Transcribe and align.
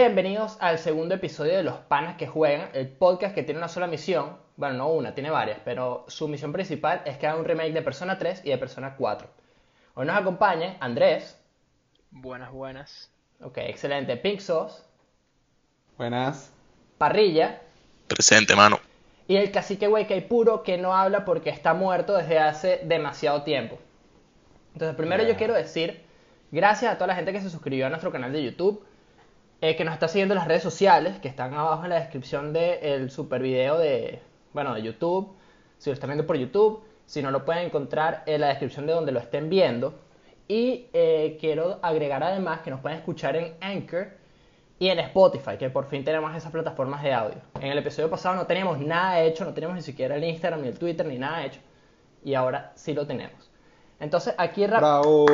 Bienvenidos 0.00 0.56
al 0.60 0.78
segundo 0.78 1.14
episodio 1.14 1.54
de 1.54 1.62
Los 1.62 1.76
Panas 1.76 2.16
que 2.16 2.26
Juegan, 2.26 2.70
el 2.72 2.88
podcast 2.88 3.34
que 3.34 3.42
tiene 3.42 3.58
una 3.58 3.68
sola 3.68 3.86
misión, 3.86 4.38
bueno, 4.56 4.78
no 4.78 4.88
una, 4.88 5.12
tiene 5.14 5.28
varias, 5.28 5.58
pero 5.62 6.06
su 6.08 6.26
misión 6.26 6.54
principal 6.54 7.02
es 7.04 7.18
que 7.18 7.26
haga 7.26 7.38
un 7.38 7.44
remake 7.44 7.74
de 7.74 7.82
Persona 7.82 8.16
3 8.16 8.40
y 8.46 8.48
de 8.48 8.56
Persona 8.56 8.96
4. 8.96 9.28
Hoy 9.92 10.06
nos 10.06 10.16
acompaña 10.16 10.78
Andrés. 10.80 11.38
Buenas, 12.10 12.50
buenas. 12.50 13.10
Ok, 13.42 13.58
excelente. 13.58 14.16
Pink 14.16 14.40
Sauce. 14.40 14.82
Buenas. 15.98 16.50
Parrilla. 16.96 17.60
Presente, 18.08 18.56
mano. 18.56 18.80
Y 19.28 19.36
el 19.36 19.52
cacique 19.52 19.86
Weikei 19.86 20.26
puro 20.26 20.62
que 20.62 20.78
no 20.78 20.96
habla 20.96 21.26
porque 21.26 21.50
está 21.50 21.74
muerto 21.74 22.16
desde 22.16 22.38
hace 22.38 22.80
demasiado 22.84 23.42
tiempo. 23.42 23.78
Entonces, 24.72 24.96
primero 24.96 25.24
yo 25.24 25.36
quiero 25.36 25.52
decir 25.52 26.00
gracias 26.50 26.90
a 26.90 26.94
toda 26.94 27.08
la 27.08 27.16
gente 27.16 27.34
que 27.34 27.42
se 27.42 27.50
suscribió 27.50 27.84
a 27.84 27.90
nuestro 27.90 28.10
canal 28.10 28.32
de 28.32 28.42
YouTube 28.44 28.82
eh, 29.60 29.76
que 29.76 29.84
nos 29.84 29.94
está 29.94 30.08
siguiendo 30.08 30.34
en 30.34 30.38
las 30.38 30.48
redes 30.48 30.62
sociales, 30.62 31.18
que 31.18 31.28
están 31.28 31.54
abajo 31.54 31.84
en 31.84 31.90
la 31.90 32.00
descripción 32.00 32.52
del 32.52 33.10
super 33.10 33.42
video 33.42 33.78
de, 33.78 34.20
bueno, 34.52 34.74
de 34.74 34.82
YouTube, 34.82 35.34
si 35.78 35.90
lo 35.90 35.94
están 35.94 36.08
viendo 36.08 36.26
por 36.26 36.36
YouTube, 36.36 36.82
si 37.06 37.22
no 37.22 37.30
lo 37.30 37.44
pueden 37.44 37.66
encontrar 37.66 38.22
en 38.26 38.40
la 38.40 38.48
descripción 38.48 38.86
de 38.86 38.92
donde 38.92 39.12
lo 39.12 39.18
estén 39.18 39.50
viendo. 39.50 39.94
Y 40.48 40.86
eh, 40.92 41.36
quiero 41.40 41.78
agregar 41.82 42.22
además 42.22 42.60
que 42.60 42.70
nos 42.70 42.80
pueden 42.80 42.98
escuchar 42.98 43.36
en 43.36 43.54
Anchor 43.60 44.08
y 44.78 44.88
en 44.88 44.98
Spotify, 44.98 45.56
que 45.58 45.68
por 45.70 45.86
fin 45.86 46.04
tenemos 46.04 46.34
esas 46.34 46.50
plataformas 46.50 47.02
de 47.02 47.12
audio. 47.12 47.38
En 47.60 47.70
el 47.70 47.78
episodio 47.78 48.08
pasado 48.08 48.34
no 48.34 48.46
teníamos 48.46 48.78
nada 48.78 49.20
hecho, 49.20 49.44
no 49.44 49.52
teníamos 49.52 49.76
ni 49.76 49.82
siquiera 49.82 50.16
el 50.16 50.24
Instagram, 50.24 50.62
ni 50.62 50.68
el 50.68 50.78
Twitter, 50.78 51.06
ni 51.06 51.18
nada 51.18 51.44
hecho. 51.44 51.60
Y 52.24 52.34
ahora 52.34 52.72
sí 52.74 52.94
lo 52.94 53.06
tenemos. 53.06 53.50
Entonces 54.00 54.34
aquí... 54.38 54.66
Bravo. 54.66 55.26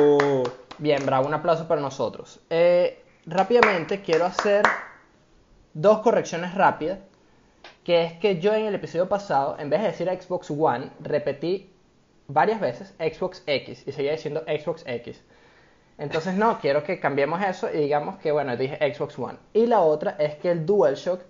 Bien, 0.79 1.03
bravo, 1.05 1.27
un 1.27 1.33
aplauso 1.33 1.67
para 1.67 1.81
nosotros. 1.81 2.41
Eh, 2.49 3.03
rápidamente 3.27 4.01
quiero 4.01 4.25
hacer 4.25 4.63
dos 5.73 5.99
correcciones 5.99 6.55
rápidas. 6.55 6.99
Que 7.83 8.03
es 8.03 8.13
que 8.13 8.39
yo 8.39 8.53
en 8.53 8.65
el 8.65 8.75
episodio 8.75 9.07
pasado, 9.07 9.57
en 9.59 9.69
vez 9.69 9.81
de 9.81 9.87
decir 9.87 10.09
Xbox 10.09 10.51
One, 10.51 10.89
repetí 10.99 11.71
varias 12.27 12.59
veces 12.59 12.93
Xbox 12.97 13.43
X 13.45 13.83
y 13.85 13.91
seguía 13.91 14.11
diciendo 14.11 14.43
Xbox 14.45 14.83
X. 14.85 15.23
Entonces 15.97 16.35
no, 16.35 16.59
quiero 16.59 16.83
que 16.83 16.99
cambiemos 16.99 17.41
eso 17.41 17.69
y 17.73 17.77
digamos 17.77 18.17
que, 18.17 18.31
bueno, 18.31 18.55
dije 18.57 18.77
Xbox 18.93 19.17
One. 19.17 19.37
Y 19.53 19.65
la 19.65 19.81
otra 19.81 20.15
es 20.19 20.35
que 20.35 20.51
el 20.51 20.65
DualShock 20.65 21.21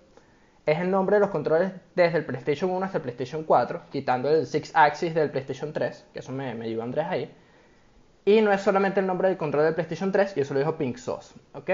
es 0.65 0.79
el 0.79 0.91
nombre 0.91 1.15
de 1.15 1.21
los 1.21 1.29
controles 1.29 1.71
desde 1.95 2.17
el 2.17 2.25
PlayStation 2.25 2.71
1 2.71 2.85
hasta 2.85 2.97
el 2.97 3.03
PlayStation 3.03 3.43
4, 3.43 3.83
quitando 3.91 4.29
el 4.29 4.45
Six 4.45 4.71
Axis 4.73 5.13
del 5.13 5.29
PlayStation 5.29 5.71
3, 5.71 6.07
que 6.11 6.19
eso 6.19 6.31
me, 6.31 6.53
me 6.55 6.81
Andrés 6.81 7.05
ahí. 7.07 7.33
Y 8.27 8.41
no 8.41 8.51
es 8.51 8.59
solamente 8.59 8.99
el 8.99 9.07
nombre 9.07 9.29
del 9.29 9.37
control 9.37 9.63
del 9.63 9.73
PlayStation 9.73 10.11
3, 10.11 10.35
y 10.35 10.41
eso 10.41 10.53
lo 10.53 10.59
dijo 10.59 10.75
Pink 10.75 10.97
Sauce, 10.97 11.33
¿ok? 11.53 11.69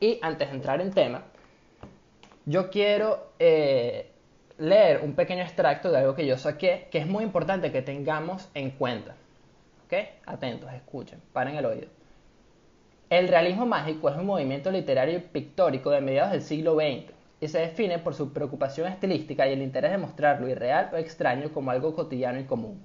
Y 0.00 0.18
antes 0.22 0.48
de 0.48 0.54
entrar 0.54 0.80
en 0.80 0.90
tema, 0.90 1.24
yo 2.46 2.70
quiero 2.70 3.32
eh, 3.38 4.12
leer 4.56 5.02
un 5.02 5.12
pequeño 5.12 5.42
extracto 5.42 5.92
de 5.92 5.98
algo 5.98 6.14
que 6.14 6.26
yo 6.26 6.38
saqué, 6.38 6.88
que 6.90 6.96
es 6.96 7.06
muy 7.06 7.22
importante 7.22 7.70
que 7.70 7.82
tengamos 7.82 8.48
en 8.54 8.70
cuenta. 8.70 9.14
¿Ok? 9.84 10.08
Atentos, 10.24 10.72
escuchen, 10.72 11.20
paren 11.34 11.56
el 11.56 11.66
oído. 11.66 11.88
El 13.10 13.28
realismo 13.28 13.66
mágico 13.66 14.08
es 14.08 14.16
un 14.16 14.24
movimiento 14.24 14.70
literario 14.70 15.18
y 15.18 15.20
pictórico 15.20 15.90
de 15.90 16.00
mediados 16.00 16.32
del 16.32 16.40
siglo 16.40 16.76
XX 16.76 17.12
y 17.42 17.48
se 17.48 17.58
define 17.58 17.98
por 17.98 18.14
su 18.14 18.32
preocupación 18.32 18.88
estilística 18.90 19.46
y 19.46 19.52
el 19.52 19.60
interés 19.60 19.90
de 19.90 19.98
mostrar 19.98 20.40
lo 20.40 20.48
irreal 20.48 20.88
o 20.94 20.96
extraño 20.96 21.52
como 21.52 21.72
algo 21.72 21.94
cotidiano 21.94 22.40
y 22.40 22.44
común. 22.44 22.80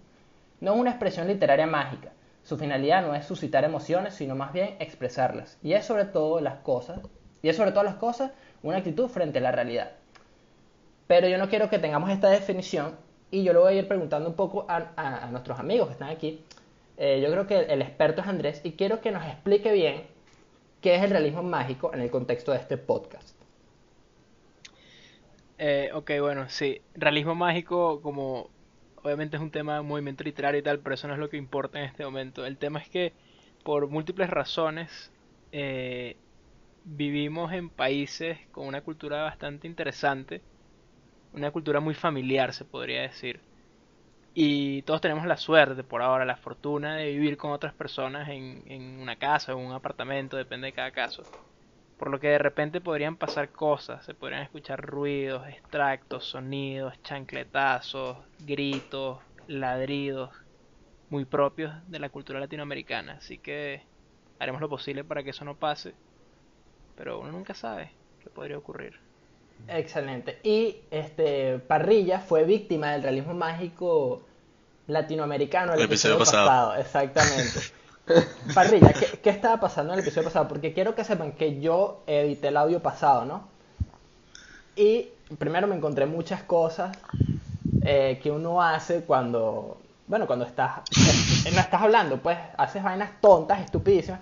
No 0.59 0.73
es 0.73 0.79
una 0.81 0.89
expresión 0.89 1.27
literaria 1.27 1.65
mágica, 1.65 2.11
su 2.43 2.57
finalidad 2.57 3.05
no 3.05 3.15
es 3.15 3.25
suscitar 3.25 3.63
emociones, 3.63 4.15
sino 4.15 4.35
más 4.35 4.53
bien 4.53 4.75
expresarlas. 4.79 5.57
Y 5.61 5.73
es 5.73 5.85
sobre 5.85 6.05
todo 6.05 6.41
las 6.41 6.55
cosas, 6.59 6.99
y 7.41 7.49
es 7.49 7.55
sobre 7.55 7.71
todas 7.71 7.85
las 7.85 7.95
cosas 7.95 8.31
una 8.63 8.77
actitud 8.77 9.07
frente 9.07 9.39
a 9.39 9.41
la 9.41 9.51
realidad. 9.51 9.91
Pero 11.07 11.27
yo 11.27 11.37
no 11.37 11.49
quiero 11.49 11.69
que 11.69 11.79
tengamos 11.79 12.09
esta 12.09 12.29
definición 12.29 12.95
y 13.31 13.43
yo 13.43 13.53
lo 13.53 13.61
voy 13.61 13.73
a 13.73 13.77
ir 13.79 13.87
preguntando 13.87 14.29
un 14.29 14.35
poco 14.35 14.65
a, 14.67 15.27
nuestros 15.31 15.59
amigos 15.59 15.87
que 15.87 15.93
están 15.93 16.09
aquí. 16.09 16.43
Eh, 16.97 17.19
yo 17.21 17.31
creo 17.31 17.47
que 17.47 17.59
el 17.73 17.81
experto 17.81 18.21
es 18.21 18.27
Andrés 18.27 18.61
y 18.63 18.73
quiero 18.73 19.01
que 19.01 19.11
nos 19.11 19.25
explique 19.25 19.71
bien 19.71 20.03
qué 20.81 20.95
es 20.95 21.03
el 21.03 21.09
realismo 21.09 21.43
mágico 21.43 21.93
en 21.93 22.01
el 22.01 22.11
contexto 22.11 22.51
de 22.51 22.57
este 22.57 22.77
podcast. 22.77 23.35
Eh, 25.57 25.91
ok, 25.93 26.11
bueno, 26.19 26.49
sí. 26.49 26.81
Realismo 26.95 27.35
mágico, 27.35 28.01
como 28.01 28.49
obviamente 29.03 29.37
es 29.37 29.41
un 29.41 29.51
tema 29.51 29.75
de 29.75 29.81
movimiento 29.81 30.23
literario 30.23 30.59
y 30.59 30.63
tal, 30.63 30.79
pero 30.79 30.95
eso 30.95 31.07
no 31.07 31.13
es 31.13 31.19
lo 31.19 31.29
que 31.29 31.37
importa 31.37 31.79
en 31.79 31.85
este 31.85 32.03
momento. 32.05 32.45
El 32.45 32.57
tema 32.57 32.79
es 32.79 32.89
que 32.89 33.13
por 33.63 33.87
múltiples 33.87 34.29
razones 34.29 35.11
eh, 35.51 36.17
vivimos 36.83 37.53
en 37.53 37.69
países 37.69 38.39
con 38.51 38.67
una 38.67 38.81
cultura 38.81 39.23
bastante 39.23 39.67
interesante, 39.67 40.41
una 41.33 41.51
cultura 41.51 41.79
muy 41.79 41.93
familiar 41.93 42.53
se 42.53 42.65
podría 42.65 43.01
decir. 43.01 43.41
Y 44.33 44.83
todos 44.83 45.01
tenemos 45.01 45.25
la 45.25 45.37
suerte, 45.37 45.83
por 45.83 46.01
ahora, 46.01 46.25
la 46.25 46.37
fortuna 46.37 46.95
de 46.95 47.11
vivir 47.11 47.37
con 47.37 47.51
otras 47.51 47.73
personas 47.73 48.29
en, 48.29 48.63
en 48.67 48.99
una 48.99 49.17
casa 49.17 49.53
o 49.53 49.59
en 49.59 49.65
un 49.67 49.73
apartamento, 49.73 50.37
depende 50.37 50.67
de 50.67 50.73
cada 50.73 50.91
caso. 50.91 51.23
Por 52.01 52.09
lo 52.09 52.19
que 52.19 52.29
de 52.29 52.39
repente 52.39 52.81
podrían 52.81 53.15
pasar 53.15 53.49
cosas, 53.49 54.03
se 54.03 54.15
podrían 54.15 54.41
escuchar 54.41 54.81
ruidos, 54.81 55.47
extractos, 55.47 56.25
sonidos, 56.25 56.99
chancletazos, 57.03 58.17
gritos, 58.39 59.19
ladridos, 59.47 60.31
muy 61.11 61.25
propios 61.25 61.73
de 61.87 61.99
la 61.99 62.09
cultura 62.09 62.39
latinoamericana. 62.39 63.13
Así 63.19 63.37
que 63.37 63.83
haremos 64.39 64.61
lo 64.61 64.67
posible 64.67 65.03
para 65.03 65.21
que 65.21 65.29
eso 65.29 65.45
no 65.45 65.55
pase 65.55 65.93
pero 67.01 67.19
uno 67.19 67.31
nunca 67.31 67.55
sabe 67.55 67.91
qué 68.23 68.29
podría 68.29 68.59
ocurrir. 68.59 68.93
Excelente. 69.67 70.39
Y 70.43 70.77
este 70.91 71.57
Parrilla 71.57 72.19
fue 72.19 72.43
víctima 72.43 72.91
del 72.91 73.01
realismo 73.01 73.33
mágico 73.33 74.21
latinoamericano 74.85 75.73
el, 75.73 75.81
episodio, 75.81 76.19
pasado. 76.19 76.75
Exactamente. 76.75 77.59
Parrilla, 78.53 78.93
¿qué, 78.93 79.29
estaba 79.29 79.59
pasando 79.59 79.93
en 79.93 79.99
el 79.99 80.05
episodio 80.05 80.27
pasado? 80.27 80.47
Porque 80.47 80.73
quiero 80.73 80.95
que 80.95 81.03
sepan 81.03 81.33
que 81.33 81.59
yo 81.59 82.03
edité 82.07 82.49
el 82.49 82.57
audio 82.57 82.81
pasado, 82.81 83.25
¿no? 83.25 83.47
Y 84.75 85.09
primero 85.37 85.67
me 85.67 85.75
encontré 85.75 86.05
muchas 86.05 86.43
cosas 86.43 86.97
eh, 87.83 88.19
que 88.21 88.31
uno 88.31 88.61
hace 88.61 89.01
cuando, 89.01 89.77
bueno, 90.07 90.27
cuando 90.27 90.45
estás, 90.45 90.81
no 91.53 91.59
estás 91.59 91.81
hablando, 91.81 92.17
pues 92.17 92.37
haces 92.57 92.83
vainas 92.83 93.19
tontas, 93.21 93.61
estupidísimas 93.61 94.19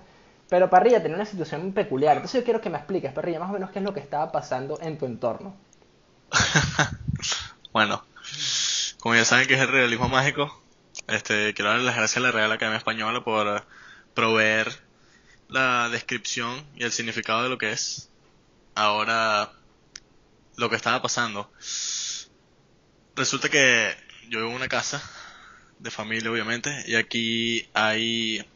pero 0.50 0.68
Parrilla 0.68 1.00
tenía 1.00 1.16
una 1.16 1.24
situación 1.24 1.72
peculiar. 1.72 2.16
Entonces 2.16 2.40
yo 2.40 2.44
quiero 2.44 2.60
que 2.60 2.68
me 2.68 2.76
expliques, 2.76 3.12
Parrilla, 3.12 3.38
más 3.38 3.50
o 3.50 3.52
menos 3.52 3.70
qué 3.70 3.78
es 3.78 3.84
lo 3.84 3.94
que 3.94 4.00
estaba 4.00 4.32
pasando 4.32 4.78
en 4.82 4.98
tu 4.98 5.06
entorno. 5.06 5.54
bueno, 7.72 8.02
como 8.98 9.14
ya 9.14 9.24
saben 9.24 9.46
que 9.46 9.54
es 9.54 9.60
el 9.60 9.68
realismo 9.68 10.08
mágico, 10.08 10.60
este, 11.08 11.54
quiero 11.54 11.70
darle 11.70 11.84
las 11.84 11.96
gracias 11.96 12.18
a 12.18 12.20
la 12.20 12.32
Real 12.32 12.52
Academia 12.52 12.78
Española 12.78 13.22
por 13.24 13.66
proveer 14.14 14.72
la 15.48 15.88
descripción 15.88 16.64
y 16.76 16.84
el 16.84 16.92
significado 16.92 17.42
de 17.42 17.48
lo 17.48 17.58
que 17.58 17.72
es 17.72 18.10
ahora 18.74 19.52
lo 20.56 20.70
que 20.70 20.76
estaba 20.76 21.02
pasando. 21.02 21.50
Resulta 23.16 23.48
que 23.48 23.94
yo 24.28 24.38
vivo 24.38 24.50
en 24.50 24.56
una 24.56 24.68
casa 24.68 25.02
de 25.78 25.90
familia, 25.90 26.30
obviamente, 26.30 26.84
y 26.86 26.94
aquí 26.94 27.68
hay 27.74 28.46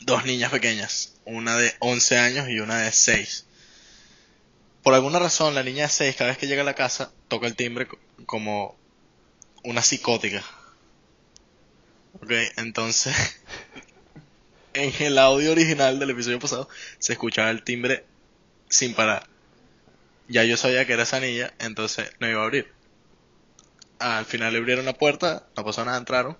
dos 0.00 0.24
niñas 0.24 0.50
pequeñas, 0.50 1.14
una 1.24 1.56
de 1.56 1.74
11 1.78 2.18
años 2.18 2.48
y 2.48 2.60
una 2.60 2.78
de 2.78 2.92
6. 2.92 3.46
Por 4.82 4.94
alguna 4.94 5.20
razón, 5.20 5.54
la 5.54 5.62
niña 5.62 5.84
de 5.84 5.88
6, 5.88 6.16
cada 6.16 6.30
vez 6.30 6.38
que 6.38 6.48
llega 6.48 6.62
a 6.62 6.66
la 6.66 6.74
casa, 6.74 7.12
toca 7.28 7.46
el 7.46 7.54
timbre 7.54 7.88
como 8.26 8.76
una 9.62 9.82
psicótica. 9.82 10.44
Ok, 12.22 12.30
entonces, 12.56 13.40
en 14.74 14.92
el 15.00 15.18
audio 15.18 15.50
original 15.50 15.98
del 15.98 16.10
episodio 16.10 16.38
pasado, 16.38 16.68
se 17.00 17.14
escuchaba 17.14 17.50
el 17.50 17.64
timbre 17.64 18.04
sin 18.68 18.94
parar. 18.94 19.26
Ya 20.28 20.44
yo 20.44 20.56
sabía 20.56 20.86
que 20.86 20.92
era 20.92 21.02
esa 21.02 21.18
niña, 21.18 21.52
entonces 21.58 22.12
no 22.20 22.28
iba 22.28 22.40
a 22.40 22.44
abrir. 22.44 22.72
Al 23.98 24.24
final 24.24 24.52
le 24.52 24.60
abrieron 24.60 24.84
la 24.84 24.92
puerta, 24.92 25.48
no 25.56 25.64
pasó 25.64 25.84
nada, 25.84 25.98
entraron. 25.98 26.38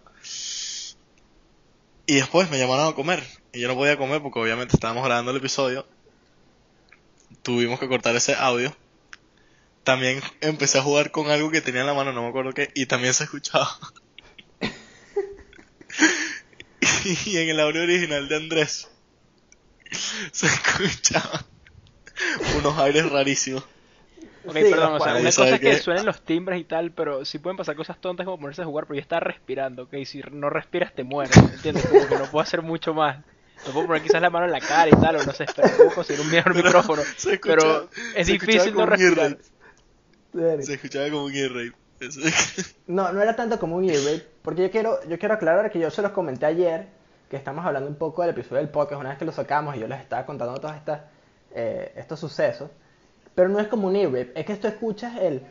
Y 2.06 2.14
después 2.14 2.49
me 2.49 2.58
llamaron 2.61 2.93
a 2.93 2.94
comer. 2.94 3.25
Y 3.52 3.61
yo 3.61 3.67
no 3.67 3.75
podía 3.75 3.96
comer 3.96 4.23
porque 4.23 4.38
obviamente 4.38 4.76
estábamos 4.76 5.05
grabando 5.05 5.32
el 5.32 5.38
episodio. 5.38 5.87
Tuvimos 7.43 7.81
que 7.81 7.88
cortar 7.88 8.14
ese 8.14 8.37
audio. 8.37 8.76
También 9.82 10.23
empecé 10.40 10.78
a 10.78 10.82
jugar 10.82 11.11
con 11.11 11.28
algo 11.28 11.50
que 11.50 11.61
tenía 11.61 11.81
en 11.81 11.88
la 11.88 11.94
mano, 11.94 12.12
no 12.12 12.23
me 12.23 12.28
acuerdo 12.28 12.52
qué, 12.52 12.70
y 12.75 12.87
también 12.87 13.14
se 13.14 13.25
escuchaba. 13.25 13.69
y 17.26 17.37
en 17.38 17.49
el 17.49 17.60
audio 17.60 17.82
original 17.82 18.28
de 18.28 18.37
Andrés 18.37 18.88
se 20.32 20.46
escuchaban 20.46 21.44
unos 22.58 22.78
aires 22.78 23.10
rarísimos. 23.10 23.64
Ok, 24.44 24.54
perdón, 24.54 24.94
o 24.94 25.00
sea, 25.00 25.14
una 25.14 25.31
cosa 25.31 25.54
es 25.54 25.60
que, 25.60 25.76
suenen 25.76 26.04
los 26.04 26.22
timbres 26.25 26.60
y 26.60 26.64
tal, 26.64 26.90
pero 26.93 27.25
si 27.25 27.38
pueden 27.38 27.56
pasar 27.56 27.76
cosas 27.76 28.00
tontas 28.00 28.25
como 28.25 28.38
ponerse 28.40 28.62
a 28.62 28.64
jugar, 28.64 28.87
pero 28.87 28.96
yo 28.96 29.00
estaba 29.02 29.20
respirando, 29.20 29.84
ok, 29.84 29.94
si 30.04 30.20
no 30.32 30.50
respiras 30.50 30.94
te 30.94 31.04
mueres, 31.04 31.37
¿entiendes? 31.37 31.87
Como 31.87 32.08
que 32.08 32.16
no 32.16 32.25
puedo 32.31 32.43
hacer 32.43 32.62
mucho 32.62 32.93
más. 32.93 33.19
Me 33.66 33.72
puedo 33.72 33.87
poner 33.87 34.02
quizás 34.02 34.20
la 34.20 34.31
mano 34.31 34.46
en 34.46 34.52
la 34.52 34.60
cara 34.60 34.88
y 34.88 35.00
tal, 35.00 35.16
o 35.16 35.25
no 35.25 35.32
sé, 35.32 35.46
pero 35.54 35.69
puedo 35.76 35.94
conseguir 35.94 36.20
un 36.25 36.31
mejor 36.31 36.54
micrófono. 36.56 37.02
se 37.16 37.34
escucha- 37.34 37.40
Pero 37.43 37.90
es 38.16 38.26
difícil 38.26 38.56
escuchaba 38.56 38.66
no 38.66 38.72
como 38.72 38.84
un 38.84 39.00
ear 39.00 39.14
respirar. 39.14 40.64
Se 40.64 40.75
escuchaba 40.75 41.10
como 41.10 41.25
un 41.25 41.32
rape. 41.32 41.72
Eso. 42.02 42.20
No, 42.87 43.12
no 43.12 43.22
era 43.22 43.34
tanto 43.37 43.58
como 43.58 43.76
un 43.76 43.84
ear 43.88 43.96
rape, 44.04 44.26
porque 44.43 44.62
yo 44.62 44.70
quiero, 44.70 44.99
yo 45.08 45.19
quiero 45.19 45.34
aclarar 45.34 45.70
que 45.70 45.78
yo 45.78 45.90
se 45.90 46.02
los 46.02 46.10
comenté 46.12 46.46
ayer, 46.46 46.88
que 47.31 47.37
estamos 47.37 47.64
hablando 47.64 47.88
un 47.88 47.94
poco 47.96 48.22
del 48.22 48.32
episodio 48.32 48.56
del 48.58 48.69
podcast, 48.69 49.00
una 49.00 49.10
vez 49.10 49.19
que 49.19 49.25
lo 49.25 49.32
sacamos 49.32 49.76
y 49.76 49.81
yo 49.81 49.88
les 49.88 50.00
estaba 50.00 50.26
contando 50.26 50.54
todos 50.60 50.75
estas, 50.76 51.00
eh, 51.54 51.93
estos 51.96 52.20
sucesos, 52.20 52.70
pero 53.34 53.49
no 53.49 53.58
es 53.60 53.69
como 53.69 53.87
un 53.88 53.96
ear 53.96 54.08
rape, 54.10 54.32
es 54.34 54.44
que 54.44 54.56
tú 54.56 54.66
escuchas 54.69 55.16
el... 55.19 55.43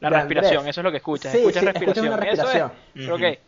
La 0.00 0.08
respiración, 0.10 0.66
eso 0.66 0.80
es 0.80 0.84
lo 0.84 0.90
que 0.90 0.96
escuchas. 0.96 1.30
Sí, 1.32 1.38
escuchas 1.38 1.60
sí, 1.62 1.68
escuchas 1.68 1.84
respiración. 1.96 2.06
una 2.06 2.16
Eso 2.16 2.42
respiración. 2.42 2.72
es. 2.94 3.08
Ujú. 3.08 3.18
que 3.18 3.40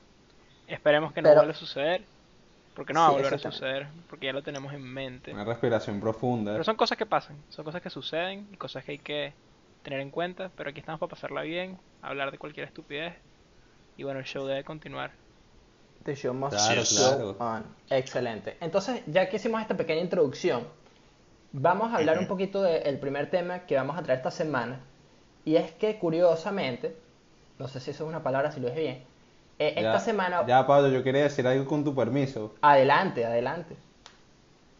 esperemos 0.74 1.12
que 1.14 1.22
no 1.22 1.28
Pero- 1.30 1.40
vuelva 1.40 1.52
a 1.52 1.56
suceder. 1.56 2.02
Porque 2.74 2.92
no 2.92 3.00
va 3.00 3.06
a 3.06 3.10
Sí, 3.10 3.16
volver 3.16 3.34
a 3.34 3.38
suceder. 3.38 3.88
Porque 4.08 4.26
ya 4.26 4.32
lo 4.32 4.42
tenemos 4.42 4.72
en 4.72 4.82
mente. 4.82 5.32
Una 5.32 5.44
respiración 5.44 6.00
profunda. 6.00 6.52
Pero 6.52 6.64
son 6.64 6.76
cosas 6.76 6.96
que 6.96 7.04
pasan. 7.06 7.36
Son 7.50 7.64
cosas 7.64 7.82
que 7.82 7.90
suceden 7.90 8.48
y 8.52 8.56
cosas 8.56 8.84
que 8.84 8.92
hay 8.92 8.98
que 8.98 9.34
tener 9.82 10.00
en 10.00 10.10
cuenta. 10.10 10.50
Pero 10.56 10.70
aquí 10.70 10.80
estamos 10.80 10.98
para 10.98 11.10
pasarla 11.10 11.42
bien, 11.42 11.78
hablar 12.00 12.30
de 12.30 12.38
cualquier 12.38 12.66
estupidez. 12.66 13.14
Y 13.96 14.04
bueno, 14.04 14.20
el 14.20 14.24
show 14.26 14.46
debe 14.46 14.64
continuar. 14.64 15.10
The 16.04 16.16
show 16.16 16.34
must 16.34 16.56
Claro, 16.56 17.36
on. 17.38 17.64
Excelente. 17.90 18.56
Entonces, 18.60 19.02
ya 19.06 19.28
que 19.28 19.36
hicimos 19.36 19.60
esta 19.60 19.76
pequeña 19.76 20.00
introducción, 20.00 20.66
vamos 21.52 21.92
a 21.92 21.96
hablar 21.96 22.18
un 22.18 22.26
poquito 22.26 22.62
del 22.62 22.98
primer 22.98 23.30
tema 23.30 23.60
que 23.66 23.76
vamos 23.76 23.96
a 23.98 24.02
traer 24.02 24.18
esta 24.18 24.30
semana. 24.30 24.80
Y 25.44 25.56
es 25.56 25.72
que, 25.72 25.98
curiosamente, 25.98 26.96
no 27.58 27.68
sé 27.68 27.80
si 27.80 27.90
eso 27.90 28.04
es 28.04 28.08
una 28.08 28.22
palabra, 28.22 28.50
si 28.50 28.60
lo 28.60 28.68
dije 28.68 28.80
bien, 28.80 29.04
eh, 29.68 29.74
esta 29.76 29.92
Ya- 29.94 30.00
semana... 30.00 30.46
Ya, 30.46 30.66
Pablo, 30.66 30.88
yo 30.88 31.02
quería 31.02 31.22
decir 31.24 31.46
algo 31.46 31.64
con 31.66 31.84
tu 31.84 31.94
permiso. 31.94 32.54
Adelante, 32.62 33.24
adelante. 33.24 33.76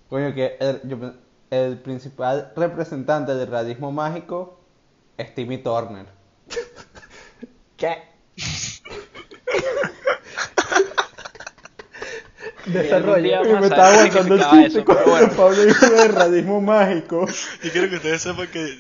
Coño, 0.09 0.35
que 0.35 0.57
el, 0.61 0.81
yo- 0.85 1.13
el 1.51 1.79
principal 1.79 2.53
representante 2.57 3.35
del 3.35 3.49
realismo 3.49 3.91
mágico 3.93 4.61
es 5.17 5.35
Timmy 5.35 5.59
Turner. 5.59 6.07
¿Qué? 7.77 8.03
día 12.67 12.83
Desarrollo. 12.83 13.31
vamos 13.43 13.55
a 13.57 13.61
me 13.61 13.67
estaba 13.67 13.89
aguantando 13.93 14.35
el 14.37 14.41
chiste 14.43 14.67
eso, 14.79 14.85
cuando 14.85 15.05
bueno. 15.11 15.29
Pablo 15.37 15.65
dijo 15.65 15.87
del 15.91 16.13
realismo 16.15 16.61
mágico. 16.61 17.27
Y 17.63 17.71
quiero 17.71 17.89
que 17.91 17.97
ustedes 17.97 18.23
sepan 18.23 18.47
que 18.49 18.79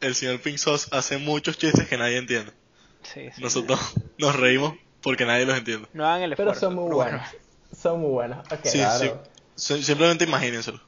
el 0.00 0.14
señor 0.14 0.40
Pink 0.40 0.58
Sauce 0.58 0.88
hace 0.92 1.18
muchos 1.18 1.58
chistes 1.58 1.88
que 1.88 1.96
nadie 1.98 2.18
entiende. 2.18 2.52
Sí, 3.02 3.28
sí. 3.34 3.42
Nosotros 3.42 3.80
nos 4.18 4.36
reímos 4.36 4.74
porque 5.02 5.24
nadie 5.24 5.44
los 5.46 5.56
entiende. 5.58 5.88
No 5.92 6.06
hagan 6.06 6.22
el 6.22 6.36
Pero 6.36 6.50
esfuerzo. 6.52 6.66
son 6.66 6.74
muy 6.74 6.84
pero 6.86 6.96
bueno. 6.96 7.10
buenos. 7.18 7.34
Son 7.76 8.00
muy 8.00 8.10
buenos. 8.10 8.38
Ok. 8.52 8.60
Sí, 8.64 8.78
Claro. 8.78 8.98
sí. 8.98 9.74
Sim- 9.74 9.82
Simplemente 9.82 10.24
imagínenselo. 10.24 10.80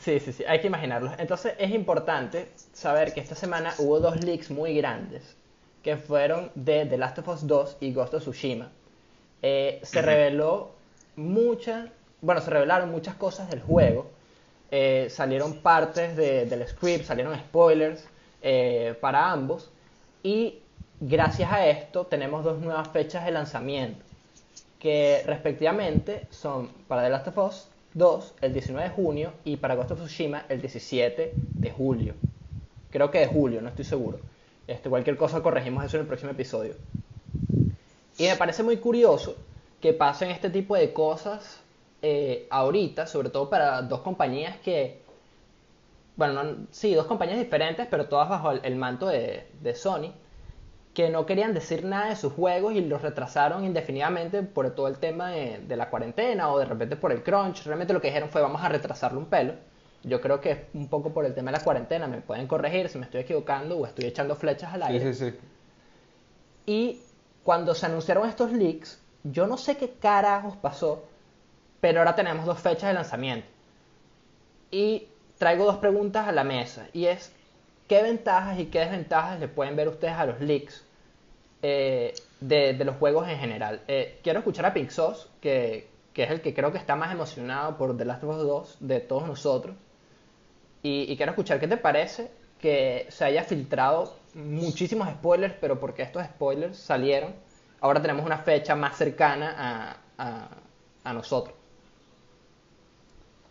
Sí, 0.00 0.20
sí, 0.20 0.32
sí, 0.32 0.44
hay 0.46 0.60
que 0.60 0.66
imaginarlos. 0.68 1.12
Entonces 1.18 1.54
es 1.58 1.70
importante 1.72 2.50
saber 2.72 3.12
que 3.14 3.20
esta 3.20 3.34
semana 3.34 3.74
hubo 3.78 3.98
dos 4.00 4.22
leaks 4.22 4.50
muy 4.50 4.74
grandes 4.76 5.34
que 5.82 5.96
fueron 5.96 6.50
de 6.54 6.86
The 6.86 6.98
Last 6.98 7.18
of 7.18 7.28
Us 7.28 7.46
2 7.46 7.76
y 7.80 7.92
Ghost 7.92 8.14
of 8.14 8.22
Tsushima. 8.22 8.70
Eh, 9.42 9.80
se 9.82 10.02
reveló 10.02 10.72
muchas, 11.16 11.88
bueno, 12.20 12.40
se 12.40 12.50
revelaron 12.50 12.90
muchas 12.90 13.14
cosas 13.16 13.48
del 13.50 13.60
juego. 13.62 14.10
Eh, 14.70 15.08
salieron 15.10 15.60
partes 15.62 16.16
de- 16.16 16.44
del 16.46 16.66
script, 16.68 17.04
salieron 17.04 17.36
spoilers 17.38 18.04
eh, 18.42 18.96
para 19.00 19.30
ambos. 19.32 19.70
Y 20.22 20.58
gracias 21.00 21.50
a 21.52 21.66
esto 21.66 22.06
tenemos 22.06 22.44
dos 22.44 22.58
nuevas 22.58 22.88
fechas 22.88 23.24
de 23.24 23.30
lanzamiento 23.30 24.04
que 24.78 25.22
respectivamente 25.26 26.26
son 26.30 26.68
para 26.88 27.02
The 27.02 27.10
Last 27.10 27.28
of 27.28 27.38
Us 27.38 27.68
2 27.94 28.34
el 28.42 28.52
19 28.52 28.88
de 28.88 28.94
junio 28.94 29.32
y 29.44 29.56
para 29.56 29.74
Ghost 29.74 29.92
of 29.92 29.98
Tsushima 30.00 30.44
el 30.48 30.60
17 30.60 31.34
de 31.56 31.70
julio. 31.70 32.14
Creo 32.90 33.10
que 33.10 33.18
de 33.20 33.26
julio, 33.26 33.60
no 33.60 33.68
estoy 33.68 33.84
seguro. 33.84 34.20
Este, 34.66 34.88
cualquier 34.88 35.16
cosa 35.16 35.42
corregimos 35.42 35.84
eso 35.84 35.96
en 35.96 36.02
el 36.02 36.06
próximo 36.06 36.30
episodio. 36.30 36.74
Y 38.18 38.24
me 38.24 38.36
parece 38.36 38.62
muy 38.62 38.76
curioso 38.78 39.36
que 39.80 39.92
pasen 39.92 40.30
este 40.30 40.50
tipo 40.50 40.76
de 40.76 40.92
cosas 40.92 41.60
eh, 42.02 42.46
ahorita, 42.50 43.06
sobre 43.06 43.30
todo 43.30 43.48
para 43.50 43.82
dos 43.82 44.00
compañías 44.00 44.56
que, 44.58 45.02
bueno, 46.16 46.42
no- 46.42 46.66
sí, 46.70 46.94
dos 46.94 47.06
compañías 47.06 47.38
diferentes, 47.38 47.86
pero 47.90 48.06
todas 48.08 48.28
bajo 48.28 48.52
el, 48.52 48.76
manto 48.76 49.06
de 49.08 49.74
Sony, 49.74 50.12
que 50.98 51.10
no 51.10 51.26
querían 51.26 51.54
decir 51.54 51.84
nada 51.84 52.08
de 52.08 52.16
sus 52.16 52.32
juegos 52.32 52.74
y 52.74 52.80
los 52.80 53.02
retrasaron 53.02 53.64
indefinidamente 53.64 54.42
por 54.42 54.68
todo 54.74 54.88
el 54.88 54.98
tema 54.98 55.30
de, 55.30 55.60
de 55.60 55.76
la 55.76 55.90
cuarentena 55.90 56.50
o 56.52 56.58
de 56.58 56.64
repente 56.64 56.96
por 56.96 57.12
el 57.12 57.22
crunch. 57.22 57.62
Realmente 57.64 57.92
lo 57.92 58.00
que 58.00 58.08
dijeron 58.08 58.30
fue 58.30 58.42
vamos 58.42 58.64
a 58.64 58.68
retrasarlo 58.68 59.20
un 59.20 59.26
pelo. 59.26 59.54
Yo 60.02 60.20
creo 60.20 60.40
que 60.40 60.50
es 60.50 60.58
un 60.74 60.88
poco 60.88 61.12
por 61.14 61.24
el 61.24 61.34
tema 61.36 61.52
de 61.52 61.58
la 61.58 61.62
cuarentena, 61.62 62.08
me 62.08 62.20
pueden 62.20 62.48
corregir 62.48 62.88
si 62.88 62.98
me 62.98 63.04
estoy 63.04 63.20
equivocando 63.20 63.78
o 63.78 63.86
estoy 63.86 64.06
echando 64.06 64.34
flechas 64.34 64.74
al 64.74 64.82
Sí, 64.88 64.88
aire. 64.88 65.14
sí, 65.14 65.30
sí. 65.30 65.38
Y 66.66 67.00
cuando 67.44 67.74
se 67.76 67.86
anunciaron 67.86 68.28
estos 68.28 68.52
leaks, 68.52 69.00
yo 69.22 69.46
no 69.46 69.56
sé 69.56 69.76
qué 69.76 69.90
carajos 69.92 70.56
pasó, 70.56 71.04
pero 71.80 72.00
ahora 72.00 72.16
tenemos 72.16 72.44
dos 72.44 72.58
fechas 72.60 72.88
de 72.88 72.94
lanzamiento. 72.94 73.46
Y 74.72 75.08
traigo 75.38 75.64
dos 75.64 75.76
preguntas 75.76 76.26
a 76.26 76.32
la 76.32 76.42
mesa, 76.44 76.88
y 76.92 77.06
es, 77.06 77.32
¿qué 77.86 78.02
ventajas 78.02 78.58
y 78.58 78.66
qué 78.66 78.80
desventajas 78.80 79.38
le 79.40 79.48
pueden 79.48 79.76
ver 79.76 79.88
ustedes 79.88 80.14
a 80.14 80.26
los 80.26 80.40
leaks 80.40 80.84
eh, 81.62 82.14
de, 82.40 82.72
los 82.84 82.96
juegos 82.96 83.28
en 83.28 83.38
general? 83.38 83.82
Eh, 83.88 84.20
quiero 84.22 84.40
escuchar 84.40 84.66
a 84.66 84.90
Sauce, 84.90 85.26
que, 85.40 85.88
que 86.12 86.24
es 86.24 86.30
el 86.30 86.40
que 86.40 86.54
creo 86.54 86.72
que 86.72 86.78
está 86.78 86.96
más 86.96 87.12
emocionado 87.12 87.76
por 87.76 87.96
The 87.96 88.04
Last 88.04 88.24
of 88.24 88.36
Us 88.36 88.42
2 88.42 88.76
de 88.80 89.00
todos 89.00 89.26
nosotros. 89.26 89.76
Y, 90.82 91.10
y 91.12 91.16
quiero 91.16 91.32
escuchar 91.32 91.58
qué 91.58 91.68
te 91.68 91.76
parece 91.76 92.30
que 92.60 93.06
se 93.08 93.24
haya 93.24 93.44
filtrado 93.44 94.14
muchísimos 94.34 95.08
spoilers, 95.08 95.54
pero 95.60 95.78
porque 95.78 96.02
estos 96.02 96.24
spoilers 96.24 96.76
salieron, 96.76 97.34
ahora 97.80 98.00
tenemos 98.00 98.24
una 98.24 98.38
fecha 98.38 98.74
más 98.74 98.96
cercana 98.96 99.54
a, 99.56 99.96
a, 100.18 100.48
a 101.04 101.12
nosotros. 101.12 101.54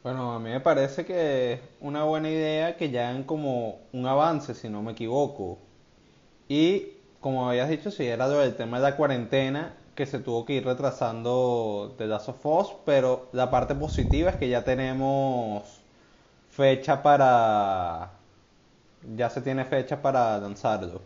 Bueno, 0.04 0.33
a 0.33 0.39
mí 0.39 0.50
me 0.50 0.62
parece 0.62 1.06
que 1.06 1.54
es 1.54 1.59
una 1.81 2.04
buena 2.04 2.30
idea 2.30 2.77
que 2.77 2.89
ya 2.89 3.09
hagan 3.09 3.24
como 3.24 3.80
un 3.92 4.06
avance, 4.06 4.54
si 4.54 4.69
no 4.69 4.81
me 4.81 4.94
equivoco. 4.94 5.57
Y 6.48 6.94
como 7.19 7.50
habías 7.50 7.69
dicho, 7.69 7.92
si 7.92 8.06
era 8.08 8.28
lo 8.28 8.40
del 8.40 8.56
tema 8.56 8.78
de 8.78 8.84
la 8.84 8.96
cuarentena, 8.98 9.74
que 9.96 10.06
se 10.06 10.19
tuvo 10.19 10.46
que 10.46 10.54
ir 10.54 10.66
retrasando 10.66 11.96
de 11.98 12.08
Last 12.08 12.30
of 12.30 12.46
Us, 12.46 12.68
pero 12.86 13.30
la 13.34 13.50
parte 13.52 13.75
positiva 13.75 14.31
es 14.31 14.36
que 14.38 14.50
ya 14.50 14.64
tenemos 14.64 15.81
fecha 16.50 17.04
para... 17.04 18.12
Ya 19.02 19.30
se 19.30 19.42
tiene 19.42 19.66
fecha 19.66 20.02
para 20.02 20.38
lanzarlo. 20.40 21.02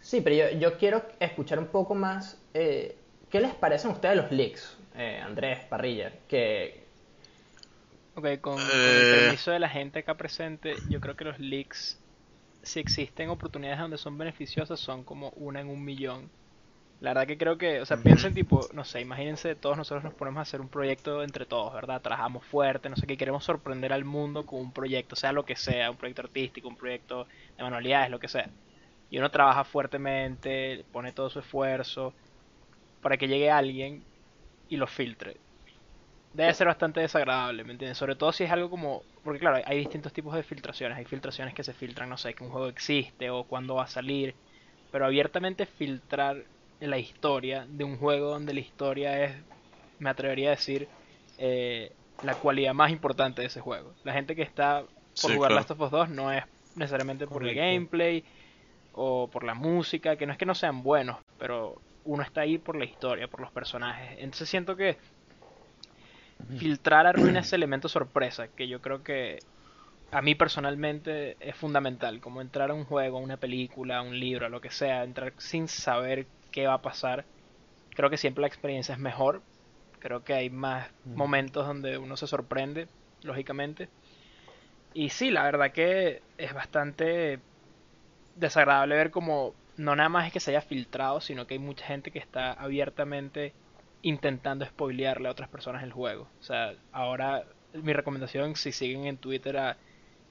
Sí, 0.00 0.20
pero 0.20 0.34
yo, 0.36 0.58
yo 0.58 0.78
quiero 0.78 1.04
escuchar 1.20 1.58
un 1.58 1.68
poco 1.68 1.94
más, 1.94 2.42
eh, 2.54 3.04
¿qué 3.30 3.40
les 3.40 3.54
parecen 3.54 3.90
a 3.90 3.94
ustedes 3.94 4.16
los 4.16 4.30
leaks, 4.32 4.76
eh, 4.94 5.20
Andrés 5.24 5.60
Parrilla? 5.68 6.12
Que, 6.28 6.88
Ok, 8.14 8.40
con, 8.40 8.72
con 8.78 8.94
Eh. 8.94 8.98
el 8.98 9.06
permiso 9.08 9.50
de 9.50 9.58
la 9.58 9.68
gente 9.68 10.00
acá 10.00 10.16
presente, 10.16 10.84
yo 10.86 11.00
creo 11.00 11.16
que 11.16 11.24
los 11.24 11.38
leaks, 11.38 12.01
si 12.62 12.80
existen 12.80 13.30
oportunidades 13.30 13.80
donde 13.80 13.98
son 13.98 14.18
beneficiosas, 14.18 14.80
son 14.80 15.04
como 15.04 15.30
una 15.30 15.60
en 15.60 15.68
un 15.68 15.84
millón. 15.84 16.30
La 17.00 17.10
verdad 17.10 17.26
que 17.26 17.38
creo 17.38 17.58
que, 17.58 17.80
o 17.80 17.86
sea, 17.86 17.96
piensen 17.98 18.34
tipo, 18.34 18.68
no 18.72 18.84
sé, 18.84 19.00
imagínense, 19.00 19.56
todos 19.56 19.76
nosotros 19.76 20.04
nos 20.04 20.14
ponemos 20.14 20.38
a 20.40 20.42
hacer 20.42 20.60
un 20.60 20.68
proyecto 20.68 21.22
entre 21.22 21.46
todos, 21.46 21.74
¿verdad? 21.74 22.00
Trabajamos 22.02 22.44
fuerte, 22.46 22.88
no 22.88 22.96
sé 22.96 23.06
qué, 23.06 23.16
queremos 23.16 23.44
sorprender 23.44 23.92
al 23.92 24.04
mundo 24.04 24.46
con 24.46 24.60
un 24.60 24.72
proyecto, 24.72 25.16
sea 25.16 25.32
lo 25.32 25.44
que 25.44 25.56
sea, 25.56 25.90
un 25.90 25.96
proyecto 25.96 26.22
artístico, 26.22 26.68
un 26.68 26.76
proyecto 26.76 27.26
de 27.56 27.62
manualidades, 27.64 28.10
lo 28.10 28.20
que 28.20 28.28
sea. 28.28 28.50
Y 29.10 29.18
uno 29.18 29.30
trabaja 29.30 29.64
fuertemente, 29.64 30.84
pone 30.92 31.12
todo 31.12 31.30
su 31.30 31.40
esfuerzo 31.40 32.14
para 33.02 33.16
que 33.16 33.28
llegue 33.28 33.50
alguien 33.50 34.04
y 34.68 34.76
lo 34.76 34.86
filtre 34.86 35.36
debe 36.32 36.54
ser 36.54 36.66
bastante 36.66 37.00
desagradable, 37.00 37.64
¿me 37.64 37.72
entiendes? 37.72 37.98
Sobre 37.98 38.16
todo 38.16 38.32
si 38.32 38.44
es 38.44 38.50
algo 38.50 38.70
como, 38.70 39.06
porque 39.22 39.38
claro, 39.40 39.62
hay 39.66 39.78
distintos 39.78 40.12
tipos 40.12 40.34
de 40.34 40.42
filtraciones, 40.42 40.98
hay 40.98 41.04
filtraciones 41.04 41.54
que 41.54 41.64
se 41.64 41.74
filtran, 41.74 42.08
no 42.08 42.16
sé, 42.16 42.34
que 42.34 42.44
un 42.44 42.50
juego 42.50 42.68
existe 42.68 43.30
o 43.30 43.46
cuándo 43.46 43.76
va 43.76 43.84
a 43.84 43.86
salir, 43.86 44.38
pero 44.90 45.06
abiertamente 45.06 45.66
filtrar 45.66 46.48
la 46.80 46.98
historia 46.98 47.66
de 47.68 47.84
un 47.84 47.98
juego 47.98 48.30
donde 48.30 48.54
la 48.54 48.60
historia 48.60 49.24
es, 49.24 49.46
me 49.98 50.10
atrevería 50.10 50.48
a 50.48 50.50
decir, 50.52 50.92
eh, 51.36 51.96
la 52.20 52.36
cualidad 52.38 52.74
más 52.74 52.90
importante 52.90 53.42
de 53.42 53.48
ese 53.48 53.60
juego. 53.60 53.96
La 54.02 54.12
gente 54.12 54.34
que 54.36 54.42
está 54.42 54.86
por 55.20 55.32
Sí, 55.32 55.32
jugar 55.32 55.50
claro. 55.50 55.52
Last 55.52 55.70
of 55.72 55.80
Us 55.80 55.90
2 55.90 56.08
no 56.10 56.32
es 56.32 56.44
necesariamente 56.74 57.26
por 57.28 57.46
el 57.46 57.54
gameplay 57.54 58.24
o 58.92 59.30
por 59.30 59.44
la 59.44 59.54
música, 59.54 60.16
que 60.16 60.26
no 60.26 60.32
es 60.32 60.38
que 60.38 60.46
no 60.46 60.54
sean 60.54 60.82
buenos, 60.82 61.18
pero 61.36 61.82
uno 62.04 62.22
está 62.22 62.42
ahí 62.42 62.58
por 62.58 62.76
la 62.76 62.84
historia, 62.84 63.28
por 63.28 63.40
los 63.40 63.52
personajes. 63.52 64.16
Entonces 64.18 64.48
siento 64.48 64.76
que 64.76 64.98
filtrar 66.58 67.06
arruina 67.06 67.40
ese 67.40 67.56
elemento 67.56 67.88
sorpresa, 67.88 68.48
que 68.48 68.68
yo 68.68 68.80
creo 68.80 69.02
que 69.02 69.38
a 70.10 70.22
mí 70.22 70.34
personalmente 70.34 71.36
es 71.40 71.56
fundamental, 71.56 72.20
como 72.20 72.40
entrar 72.40 72.70
a 72.70 72.74
un 72.74 72.84
juego, 72.84 73.18
a 73.18 73.20
una 73.22 73.38
película, 73.38 73.98
a 73.98 74.02
un 74.02 74.18
libro, 74.18 74.46
a 74.46 74.50
lo 74.50 74.60
que 74.60 74.70
sea, 74.70 75.04
entrar 75.04 75.32
sin 75.38 75.68
saber 75.68 76.26
qué 76.50 76.66
va 76.66 76.74
a 76.74 76.82
pasar, 76.82 77.24
creo 77.94 78.10
que 78.10 78.16
siempre 78.16 78.42
la 78.42 78.48
experiencia 78.48 78.94
es 78.94 79.00
mejor. 79.00 79.42
Creo 79.98 80.24
que 80.24 80.34
hay 80.34 80.50
más 80.50 80.90
momentos 81.04 81.66
donde 81.66 81.96
uno 81.96 82.16
se 82.16 82.26
sorprende, 82.26 82.88
lógicamente. 83.22 83.88
Y 84.94 85.10
sí, 85.10 85.30
la 85.30 85.44
verdad 85.44 85.72
que 85.72 86.22
es 86.38 86.52
bastante 86.52 87.38
desagradable 88.34 88.96
ver 88.96 89.10
como 89.10 89.54
no 89.76 89.96
nada 89.96 90.08
más 90.08 90.26
es 90.26 90.32
que 90.32 90.40
se 90.40 90.50
haya 90.50 90.60
filtrado, 90.60 91.20
sino 91.20 91.46
que 91.46 91.54
hay 91.54 91.60
mucha 91.60 91.86
gente 91.86 92.10
que 92.10 92.18
está 92.18 92.52
abiertamente 92.52 93.54
intentando 94.02 94.64
spoilearle 94.64 95.28
a 95.28 95.32
otras 95.32 95.48
personas 95.48 95.82
el 95.82 95.92
juego. 95.92 96.28
O 96.40 96.42
sea, 96.42 96.74
ahora 96.92 97.44
mi 97.74 97.92
recomendación 97.92 98.56
si 98.56 98.72
siguen 98.72 99.06
en 99.06 99.16
Twitter 99.16 99.56
a 99.56 99.76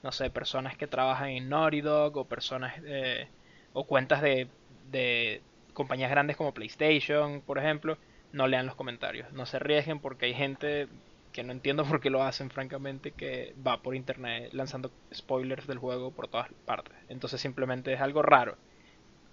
no 0.04 0.12
sé, 0.12 0.30
personas 0.30 0.78
que 0.78 0.88
trabajan 0.88 1.30
en 1.30 1.50
Naughty 1.50 1.82
Dog 1.82 2.18
o 2.18 2.26
personas 2.26 2.74
eh, 2.86 3.28
o 3.74 3.86
cuentas 3.86 4.22
de, 4.22 4.48
de 4.92 5.42
compañías 5.74 6.10
grandes 6.10 6.38
como 6.38 6.54
PlayStation, 6.54 7.42
por 7.42 7.58
ejemplo, 7.60 7.98
no 8.34 8.48
lean 8.48 8.66
los 8.66 8.76
comentarios. 8.76 9.32
No 9.34 9.46
se 9.46 9.58
arriesguen 9.58 10.00
porque 10.00 10.26
hay 10.28 10.34
gente 10.34 10.88
que 11.32 11.44
no 11.44 11.52
entiendo 11.52 11.86
por 11.86 12.02
qué 12.02 12.10
lo 12.10 12.24
hacen, 12.24 12.50
francamente, 12.50 13.12
que 13.12 13.56
va 13.66 13.82
por 13.82 13.96
internet 13.96 14.50
lanzando 14.54 14.92
spoilers 15.14 15.68
del 15.68 15.78
juego 15.78 16.12
por 16.12 16.28
todas 16.28 16.50
partes. 16.66 16.94
Entonces 17.10 17.40
simplemente 17.40 17.94
es 17.94 18.02
algo 18.02 18.22
raro. 18.22 18.58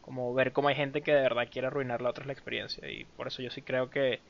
Como 0.09 0.33
ver 0.33 0.53
cómo 0.53 0.69
hay 0.69 0.75
gente 0.75 1.03
que 1.03 1.13
de 1.13 1.21
verdad 1.21 1.49
quiere 1.51 1.67
arruinar 1.67 2.01
la 2.01 2.09
otra 2.09 2.25
la 2.25 2.33
experiencia. 2.33 2.91
Y 2.91 3.05
por 3.05 3.27
eso 3.27 3.43
yo 3.43 3.51
sí 3.51 3.61
creo 3.61 3.91
que 3.91 4.21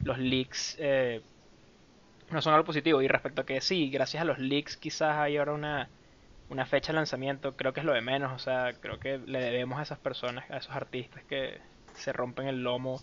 los 0.00 0.18
leaks 0.18 0.76
eh, 0.78 1.22
no 2.30 2.42
son 2.42 2.52
algo 2.52 2.66
positivo. 2.66 3.00
Y 3.00 3.08
respecto 3.08 3.40
a 3.40 3.46
que 3.46 3.62
sí, 3.62 3.88
gracias 3.88 4.20
a 4.20 4.26
los 4.26 4.38
leaks 4.38 4.76
quizás 4.76 5.16
hay 5.16 5.38
ahora 5.38 5.54
una, 5.54 5.88
una 6.50 6.66
fecha 6.66 6.92
de 6.92 6.96
lanzamiento, 6.96 7.56
creo 7.56 7.72
que 7.72 7.80
es 7.80 7.86
lo 7.86 7.94
de 7.94 8.02
menos. 8.02 8.30
O 8.30 8.38
sea, 8.38 8.74
creo 8.78 9.00
que 9.00 9.16
le 9.16 9.40
debemos 9.40 9.78
a 9.78 9.82
esas 9.82 9.98
personas, 9.98 10.50
a 10.50 10.58
esos 10.58 10.76
artistas 10.76 11.24
que 11.24 11.62
se 11.94 12.12
rompen 12.12 12.46
el 12.46 12.62
lomo 12.62 13.00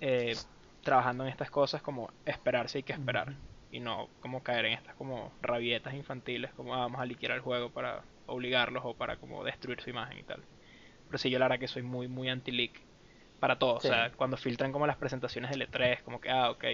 eh, 0.00 0.36
trabajando 0.84 1.24
en 1.24 1.30
estas 1.30 1.50
cosas, 1.50 1.82
como 1.82 2.12
esperar 2.26 2.68
si 2.68 2.78
hay 2.78 2.82
que 2.84 2.92
esperar. 2.92 3.34
Y 3.72 3.80
no 3.80 4.08
como 4.20 4.44
caer 4.44 4.66
en 4.66 4.74
estas 4.74 4.94
como 4.94 5.32
rabietas 5.42 5.94
infantiles, 5.94 6.52
como 6.54 6.76
ah, 6.76 6.78
vamos 6.78 7.00
a 7.00 7.06
liquidar 7.06 7.34
el 7.34 7.42
juego 7.42 7.70
para 7.70 8.04
obligarlos 8.26 8.84
o 8.86 8.94
para 8.94 9.16
como 9.16 9.42
destruir 9.42 9.80
su 9.80 9.90
imagen 9.90 10.20
y 10.20 10.22
tal. 10.22 10.44
Pero 11.08 11.18
sí, 11.18 11.30
yo 11.30 11.38
la 11.38 11.46
verdad 11.46 11.60
que 11.60 11.68
soy 11.68 11.82
muy, 11.82 12.08
muy 12.08 12.28
anti-leak 12.28 12.80
para 13.40 13.58
todo. 13.58 13.74
O 13.74 13.80
sea, 13.80 14.10
cuando 14.12 14.36
filtran 14.36 14.72
como 14.72 14.86
las 14.86 14.96
presentaciones 14.96 15.50
de 15.50 15.68
E3, 15.68 16.02
como 16.02 16.20
que, 16.20 16.30
ah, 16.30 16.50
ok. 16.50 16.64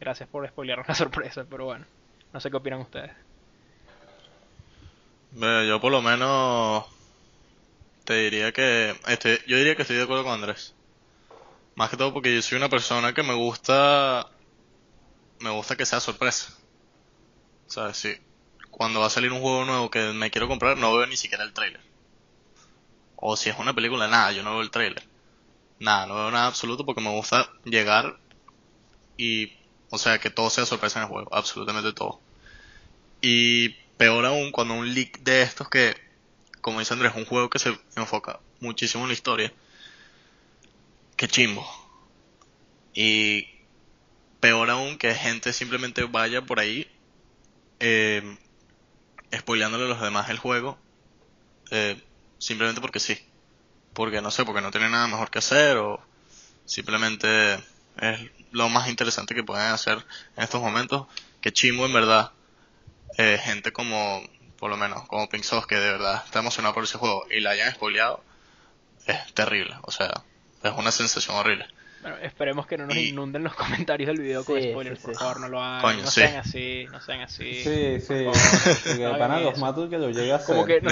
Gracias 0.00 0.28
por 0.28 0.46
spoilear 0.46 0.84
la 0.86 0.94
sorpresa, 0.94 1.44
pero 1.48 1.66
bueno. 1.66 1.86
No 2.32 2.40
sé 2.40 2.50
qué 2.50 2.56
opinan 2.56 2.80
ustedes. 2.80 3.12
Yo 5.32 5.80
por 5.80 5.90
lo 5.90 6.00
menos 6.00 6.84
te 8.04 8.14
diría 8.14 8.52
que 8.52 8.94
estoy, 9.08 9.38
yo 9.46 9.56
diría 9.56 9.74
que 9.74 9.82
estoy 9.82 9.96
de 9.96 10.04
acuerdo 10.04 10.24
con 10.24 10.34
Andrés. 10.34 10.74
Más 11.74 11.90
que 11.90 11.96
todo 11.96 12.12
porque 12.12 12.34
yo 12.34 12.42
soy 12.42 12.58
una 12.58 12.68
persona 12.68 13.12
que 13.12 13.22
me 13.22 13.34
gusta 13.34 14.30
me 15.40 15.50
gusta 15.50 15.76
que 15.76 15.86
sea 15.86 16.00
sorpresa. 16.00 16.52
O 17.66 17.70
sea, 17.70 17.94
si 17.94 18.16
cuando 18.70 19.00
va 19.00 19.06
a 19.06 19.10
salir 19.10 19.32
un 19.32 19.40
juego 19.40 19.64
nuevo 19.64 19.90
que 19.90 20.12
me 20.12 20.30
quiero 20.30 20.46
comprar 20.46 20.76
no 20.76 20.94
veo 20.96 21.06
ni 21.06 21.16
siquiera 21.16 21.42
el 21.42 21.52
trailer. 21.52 21.93
O 23.26 23.38
si 23.38 23.48
es 23.48 23.58
una 23.58 23.72
película, 23.72 24.06
nada, 24.06 24.32
yo 24.32 24.42
no 24.42 24.50
veo 24.50 24.60
el 24.60 24.70
trailer. 24.70 25.02
Nada, 25.78 26.04
no 26.06 26.14
veo 26.14 26.30
nada 26.30 26.46
absoluto 26.46 26.84
porque 26.84 27.00
me 27.00 27.08
gusta 27.08 27.50
llegar 27.64 28.18
y, 29.16 29.50
o 29.88 29.96
sea, 29.96 30.18
que 30.18 30.28
todo 30.28 30.50
sea 30.50 30.66
sorpresa 30.66 30.98
en 30.98 31.04
el 31.04 31.10
juego, 31.10 31.34
absolutamente 31.34 31.94
todo. 31.94 32.20
Y 33.22 33.70
peor 33.96 34.26
aún 34.26 34.52
cuando 34.52 34.74
un 34.74 34.92
leak 34.92 35.20
de 35.20 35.40
estos 35.40 35.70
que, 35.70 35.96
como 36.60 36.80
dice 36.80 36.92
Andrés, 36.92 37.14
un 37.16 37.24
juego 37.24 37.48
que 37.48 37.58
se 37.58 37.74
enfoca 37.96 38.40
muchísimo 38.60 39.04
en 39.04 39.08
la 39.08 39.14
historia 39.14 39.54
que 41.16 41.26
chimbo. 41.26 41.66
Y 42.92 43.48
peor 44.40 44.68
aún 44.68 44.98
que 44.98 45.14
gente 45.14 45.54
simplemente 45.54 46.04
vaya 46.04 46.42
por 46.42 46.60
ahí 46.60 46.86
eh, 47.80 48.36
spoileándole 49.34 49.86
a 49.86 49.88
los 49.88 50.02
demás 50.02 50.28
el 50.28 50.36
juego 50.38 50.76
eh, 51.70 51.98
simplemente 52.38 52.80
porque 52.80 53.00
sí. 53.00 53.18
Porque 53.92 54.20
no 54.20 54.30
sé, 54.30 54.44
porque 54.44 54.60
no 54.60 54.70
tiene 54.70 54.88
nada 54.88 55.06
mejor 55.06 55.30
que 55.30 55.38
hacer 55.38 55.76
o 55.76 56.00
simplemente 56.64 57.54
es 57.98 58.30
lo 58.50 58.68
más 58.68 58.88
interesante 58.88 59.34
que 59.34 59.44
pueden 59.44 59.66
hacer 59.66 60.04
en 60.36 60.44
estos 60.44 60.60
momentos. 60.60 61.06
Que 61.40 61.52
chimbo 61.52 61.86
en 61.86 61.92
verdad. 61.92 62.32
Eh, 63.16 63.38
gente 63.42 63.72
como, 63.72 64.22
por 64.58 64.70
lo 64.70 64.76
menos, 64.76 65.06
como 65.06 65.28
Pink 65.28 65.44
que 65.68 65.76
de 65.76 65.92
verdad 65.92 66.22
está 66.24 66.40
emocionado 66.40 66.74
por 66.74 66.84
ese 66.84 66.98
juego 66.98 67.26
y 67.30 67.40
la 67.40 67.50
hayan 67.50 67.72
spoileado. 67.72 68.24
Es 69.06 69.32
terrible. 69.34 69.76
O 69.82 69.90
sea, 69.90 70.24
es 70.62 70.72
una 70.72 70.90
sensación 70.90 71.36
horrible. 71.36 71.66
Bueno, 72.04 72.18
esperemos 72.18 72.66
que 72.66 72.76
no 72.76 72.86
nos 72.86 72.96
inunden 72.96 73.44
los 73.44 73.54
comentarios 73.54 74.08
del 74.08 74.20
video 74.20 74.44
con 74.44 74.60
spoilers, 74.60 75.00
por 75.00 75.14
favor, 75.16 75.40
no 75.40 75.48
lo 75.48 75.62
hagan. 75.62 76.02
no 76.02 76.06
sean 76.06 76.36
así, 76.36 76.86
no 76.92 77.00
sean 77.00 77.22
así. 77.22 77.54
Sí, 77.54 77.98
sí. 77.98 78.26
Porque 78.84 79.06
van 79.06 79.42
los 79.42 79.58
matos 79.58 79.88
que 79.88 79.96
lo 79.96 80.10
llega 80.10 80.34
a 80.34 80.36
hacer. 80.36 80.54
Como 80.54 80.66
que, 80.66 80.82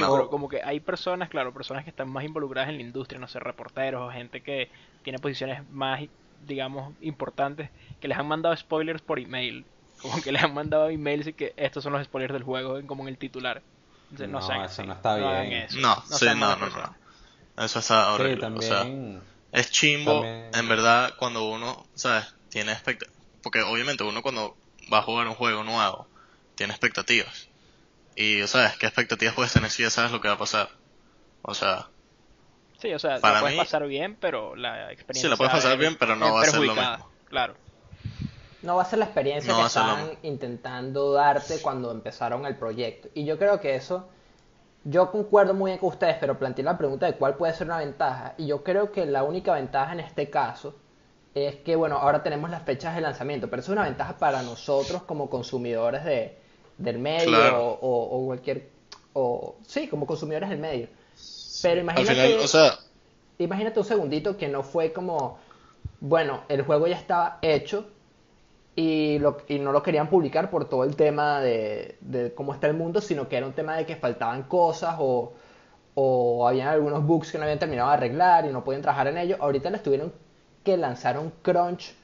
no, 0.00 0.28
como 0.28 0.48
que 0.48 0.60
hay 0.64 0.80
personas, 0.80 1.28
claro, 1.28 1.54
personas 1.54 1.84
que 1.84 1.90
están 1.90 2.10
más 2.10 2.24
involucradas 2.24 2.68
en 2.70 2.78
la 2.78 2.82
industria, 2.82 3.20
no 3.20 3.28
sé, 3.28 3.38
reporteros 3.38 4.08
o 4.08 4.12
gente 4.12 4.40
que 4.40 4.68
tiene 5.04 5.20
posiciones 5.20 5.62
más, 5.70 6.00
digamos, 6.48 6.94
importantes, 7.00 7.70
que 8.00 8.08
les 8.08 8.18
han 8.18 8.26
mandado 8.26 8.56
spoilers 8.56 9.02
por 9.02 9.20
email. 9.20 9.64
Como 10.02 10.20
que 10.20 10.32
les 10.32 10.42
han 10.42 10.52
mandado 10.52 10.90
emails 10.90 11.28
y 11.28 11.32
que 11.32 11.54
estos 11.56 11.84
son 11.84 11.92
los 11.92 12.04
spoilers 12.04 12.32
del 12.32 12.42
juego, 12.42 12.84
como 12.88 13.04
en 13.04 13.10
el 13.10 13.18
titular. 13.18 13.62
Entonces, 14.10 14.28
no, 14.28 14.40
no 14.40 14.64
eso 14.64 14.84
no 14.84 14.94
está 14.94 15.16
bien. 15.16 15.68
No, 15.78 16.02
sí, 16.10 16.26
no, 16.36 16.56
no, 16.56 16.68
no. 16.68 17.64
Eso 17.64 17.78
está 17.78 18.12
horrible. 18.12 18.46
O 18.46 18.62
sea, 18.62 18.84
es 19.56 19.70
chimbo, 19.70 20.22
en 20.22 20.68
verdad, 20.68 21.14
cuando 21.18 21.48
uno, 21.48 21.86
¿sabes? 21.94 22.34
Tiene 22.50 22.72
expectativas. 22.72 23.16
Porque 23.42 23.62
obviamente 23.62 24.04
uno 24.04 24.20
cuando 24.20 24.54
va 24.92 24.98
a 24.98 25.02
jugar 25.02 25.26
un 25.26 25.34
juego 25.34 25.64
nuevo, 25.64 26.06
tiene 26.56 26.74
expectativas. 26.74 27.48
Y, 28.16 28.46
¿sabes? 28.46 28.76
¿Qué 28.76 28.84
expectativas 28.84 29.34
puedes 29.34 29.54
tener 29.54 29.70
si 29.70 29.82
ya 29.82 29.88
sabes 29.88 30.12
lo 30.12 30.20
que 30.20 30.28
va 30.28 30.34
a 30.34 30.38
pasar? 30.38 30.68
O 31.40 31.54
sea... 31.54 31.88
Sí, 32.78 32.92
o 32.92 32.98
sea, 32.98 33.18
para 33.20 33.36
la 33.36 33.40
puedes 33.40 33.56
pasar 33.56 33.86
bien, 33.86 34.16
pero 34.20 34.54
la 34.56 34.92
experiencia... 34.92 35.22
Sí, 35.22 35.30
la 35.30 35.38
puedes 35.38 35.54
pasar 35.54 35.78
bien, 35.78 35.96
pero 35.96 36.16
no 36.16 36.34
va 36.34 36.42
a 36.42 36.44
ser 36.44 36.60
lo 36.60 36.74
mismo. 36.74 37.10
Claro. 37.30 37.56
No 38.60 38.76
va 38.76 38.82
a 38.82 38.84
ser 38.84 38.98
la 38.98 39.06
experiencia 39.06 39.54
que 39.54 39.62
estaban 39.62 40.18
intentando 40.22 41.14
darte 41.14 41.62
cuando 41.62 41.90
empezaron 41.90 42.44
el 42.44 42.56
proyecto. 42.56 43.08
Y 43.14 43.24
yo 43.24 43.38
creo 43.38 43.58
que 43.58 43.74
eso 43.74 44.10
yo 44.88 45.10
concuerdo 45.10 45.52
muy 45.52 45.72
bien 45.72 45.78
con 45.78 45.88
ustedes, 45.88 46.16
pero 46.20 46.38
planteé 46.38 46.64
la 46.64 46.78
pregunta 46.78 47.06
de 47.06 47.14
cuál 47.14 47.34
puede 47.34 47.52
ser 47.52 47.66
una 47.66 47.78
ventaja. 47.78 48.34
Y 48.38 48.46
yo 48.46 48.62
creo 48.62 48.92
que 48.92 49.04
la 49.04 49.24
única 49.24 49.52
ventaja 49.52 49.92
en 49.92 50.00
este 50.00 50.30
caso 50.30 50.76
es 51.34 51.56
que, 51.56 51.74
bueno, 51.74 51.96
ahora 51.96 52.22
tenemos 52.22 52.50
las 52.50 52.62
fechas 52.62 52.94
de 52.94 53.00
lanzamiento, 53.00 53.50
pero 53.50 53.60
eso 53.60 53.72
es 53.72 53.76
una 53.76 53.84
ventaja 53.84 54.16
para 54.16 54.42
nosotros 54.42 55.02
como 55.02 55.28
consumidores 55.28 56.04
de, 56.04 56.38
del 56.78 56.98
medio 56.98 57.58
o, 57.58 58.26
cualquier... 58.26 58.70
O, 59.12 59.56
sí, 59.66 59.88
como 59.88 60.06
consumidores 60.06 60.50
del 60.50 60.58
medio. 60.58 60.88
Pero 61.62 61.80
imagínate... 61.80 62.38
Imagínate 63.38 63.78
un 63.80 63.84
segundito 63.84 64.36
que 64.36 64.48
no 64.48 64.62
fue 64.62 64.92
como, 64.92 65.38
bueno, 66.00 66.44
el 66.48 66.62
juego 66.62 66.86
ya 66.86 66.96
estaba 66.96 67.38
hecho, 67.42 67.90
y, 68.76 69.18
lo, 69.18 69.38
no 69.48 69.72
lo 69.72 69.82
querían 69.82 70.08
publicar 70.08 70.50
por 70.50 70.68
todo 70.68 70.84
el 70.84 70.94
tema 70.94 71.40
de, 71.40 71.96
de, 72.02 72.34
cómo 72.34 72.52
está 72.52 72.66
el 72.66 72.74
mundo, 72.74 73.00
sino 73.00 73.26
que 73.28 73.38
era 73.38 73.46
un 73.46 73.54
tema 73.54 73.76
de 73.76 73.86
que 73.86 73.96
faltaban 73.96 74.42
cosas 74.44 74.96
o, 74.98 75.32
o 75.94 76.46
habían 76.46 76.68
algunos 76.68 77.04
bugs 77.04 77.32
que 77.32 77.38
no 77.38 77.44
habían 77.44 77.58
terminado 77.58 77.88
de 77.88 77.94
arreglar 77.94 78.44
y 78.44 78.52
no 78.52 78.62
podían 78.62 78.82
trabajar 78.82 79.08
en 79.08 79.16
ello. 79.16 79.36
Ahorita 79.40 79.70
les 79.70 79.82
tuvieron 79.82 80.12
que 80.62 80.76
lanzar 80.76 81.18
un 81.18 81.30
crunch 81.42 81.94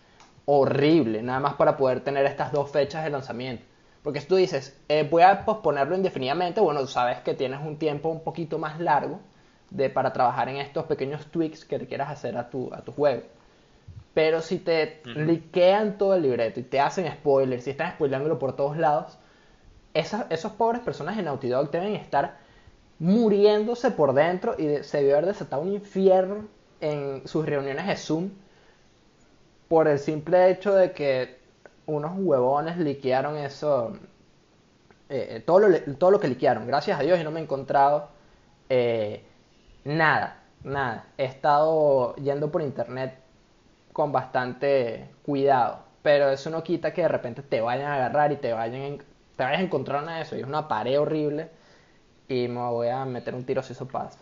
horrible, 0.46 1.22
nada 1.22 1.40
más 1.40 1.54
para 1.54 1.76
poder 1.76 2.00
tener 2.00 2.24
estas 2.24 2.52
dos 2.52 2.70
fechas 2.70 3.04
de 3.04 3.10
lanzamiento. 3.10 3.64
Porque 4.02 4.20
si 4.20 4.26
tú 4.26 4.36
dices, 4.36 4.80
eh, 4.88 5.06
voy 5.08 5.22
a 5.22 5.44
posponerlo 5.44 5.94
indefinidamente, 5.94 6.60
bueno, 6.60 6.86
sabes 6.86 7.20
que 7.20 7.34
tienes 7.34 7.60
un 7.60 7.76
tiempo 7.76 8.08
un 8.08 8.24
poquito 8.24 8.58
más 8.58 8.80
largo 8.80 9.20
de, 9.70 9.90
para 9.90 10.12
trabajar 10.12 10.48
en 10.48 10.56
estos 10.56 10.86
pequeños 10.86 11.26
tweaks 11.26 11.64
que 11.66 11.86
quieras 11.86 12.10
hacer 12.10 12.36
a 12.36 12.48
tu, 12.48 12.72
a 12.72 12.80
tu 12.82 12.92
juego. 12.92 13.22
Pero 14.14 14.42
si 14.42 14.58
te 14.58 15.00
liquean 15.04 15.96
todo 15.96 16.14
el 16.14 16.22
libreto 16.22 16.60
y 16.60 16.64
te 16.64 16.80
hacen 16.80 17.10
spoilers, 17.10 17.66
y 17.66 17.70
están 17.70 17.92
spoilándolo 17.92 18.38
por 18.38 18.54
todos 18.54 18.76
lados, 18.76 19.18
esas, 19.94 20.26
esos 20.30 20.52
pobres 20.52 20.82
personas 20.82 21.18
en 21.18 21.26
Naughty 21.26 21.48
Dog 21.48 21.70
deben 21.70 21.94
estar 21.94 22.36
muriéndose 22.98 23.90
por 23.90 24.12
dentro 24.12 24.54
y 24.58 24.82
se 24.84 24.98
debe 24.98 25.12
haber 25.12 25.26
desatado 25.26 25.62
un 25.62 25.72
infierno 25.72 26.46
en 26.80 27.26
sus 27.26 27.46
reuniones 27.46 27.86
de 27.86 27.96
Zoom 27.96 28.30
por 29.68 29.88
el 29.88 29.98
simple 29.98 30.50
hecho 30.50 30.74
de 30.74 30.92
que 30.92 31.38
unos 31.86 32.12
huevones 32.16 32.76
liquearon 32.76 33.36
eso, 33.38 33.94
eh, 35.08 35.36
eh, 35.36 35.40
todo, 35.40 35.60
lo, 35.60 35.80
todo 35.96 36.10
lo 36.10 36.20
que 36.20 36.28
liquearon. 36.28 36.66
Gracias 36.66 37.00
a 37.00 37.02
Dios 37.02 37.18
y 37.18 37.24
no 37.24 37.30
me 37.30 37.40
he 37.40 37.42
encontrado 37.42 38.08
eh, 38.68 39.24
nada, 39.84 40.42
nada. 40.62 41.06
He 41.18 41.24
estado 41.24 42.14
yendo 42.16 42.50
por 42.50 42.62
internet 42.62 43.21
con 43.92 44.12
bastante 44.12 45.10
cuidado. 45.24 45.84
Pero 46.02 46.30
eso 46.30 46.50
no 46.50 46.62
quita 46.64 46.92
que 46.92 47.02
de 47.02 47.08
repente 47.08 47.42
te 47.42 47.60
vayan 47.60 47.86
a 47.90 47.94
agarrar 47.96 48.32
y 48.32 48.36
te 48.36 48.52
vayan 48.52 48.98
te 49.36 49.44
vayas 49.44 49.60
a 49.60 49.62
encontrar 49.64 50.02
una 50.02 50.16
de 50.16 50.22
eso. 50.22 50.36
Y 50.36 50.40
es 50.40 50.46
una 50.46 50.68
pared 50.68 51.00
horrible. 51.00 51.50
Y 52.28 52.48
me 52.48 52.60
voy 52.60 52.88
a 52.88 53.04
meter 53.06 53.34
un 53.34 53.44
tiro 53.46 53.62
si 53.62 53.72
eso 53.74 53.88
pasa. 53.88 54.20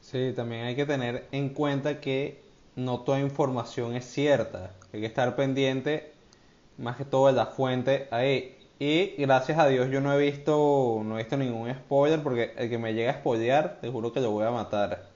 Sí, 0.00 0.32
también 0.34 0.64
hay 0.64 0.76
que 0.76 0.86
tener 0.86 1.28
en 1.32 1.50
cuenta 1.50 2.00
que 2.00 2.42
no 2.76 3.00
toda 3.02 3.20
información 3.20 3.94
es 3.94 4.04
cierta. 4.06 4.74
Hay 4.92 5.00
que 5.00 5.06
estar 5.06 5.36
pendiente 5.36 6.12
más 6.78 6.96
que 6.96 7.04
todo 7.04 7.28
de 7.28 7.34
la 7.34 7.46
fuente 7.46 8.08
ahí. 8.10 8.56
Y 8.78 9.16
gracias 9.18 9.58
a 9.58 9.66
Dios 9.68 9.90
yo 9.90 10.00
no 10.00 10.12
he 10.14 10.18
visto 10.18 11.02
no 11.04 11.16
he 11.18 11.22
visto 11.22 11.36
ningún 11.36 11.72
spoiler 11.74 12.22
porque 12.22 12.54
el 12.56 12.70
que 12.70 12.78
me 12.78 12.94
llega 12.94 13.12
a 13.12 13.14
spoilear, 13.16 13.80
te 13.80 13.90
juro 13.90 14.12
que 14.12 14.20
lo 14.20 14.30
voy 14.32 14.46
a 14.46 14.50
matar. 14.52 15.08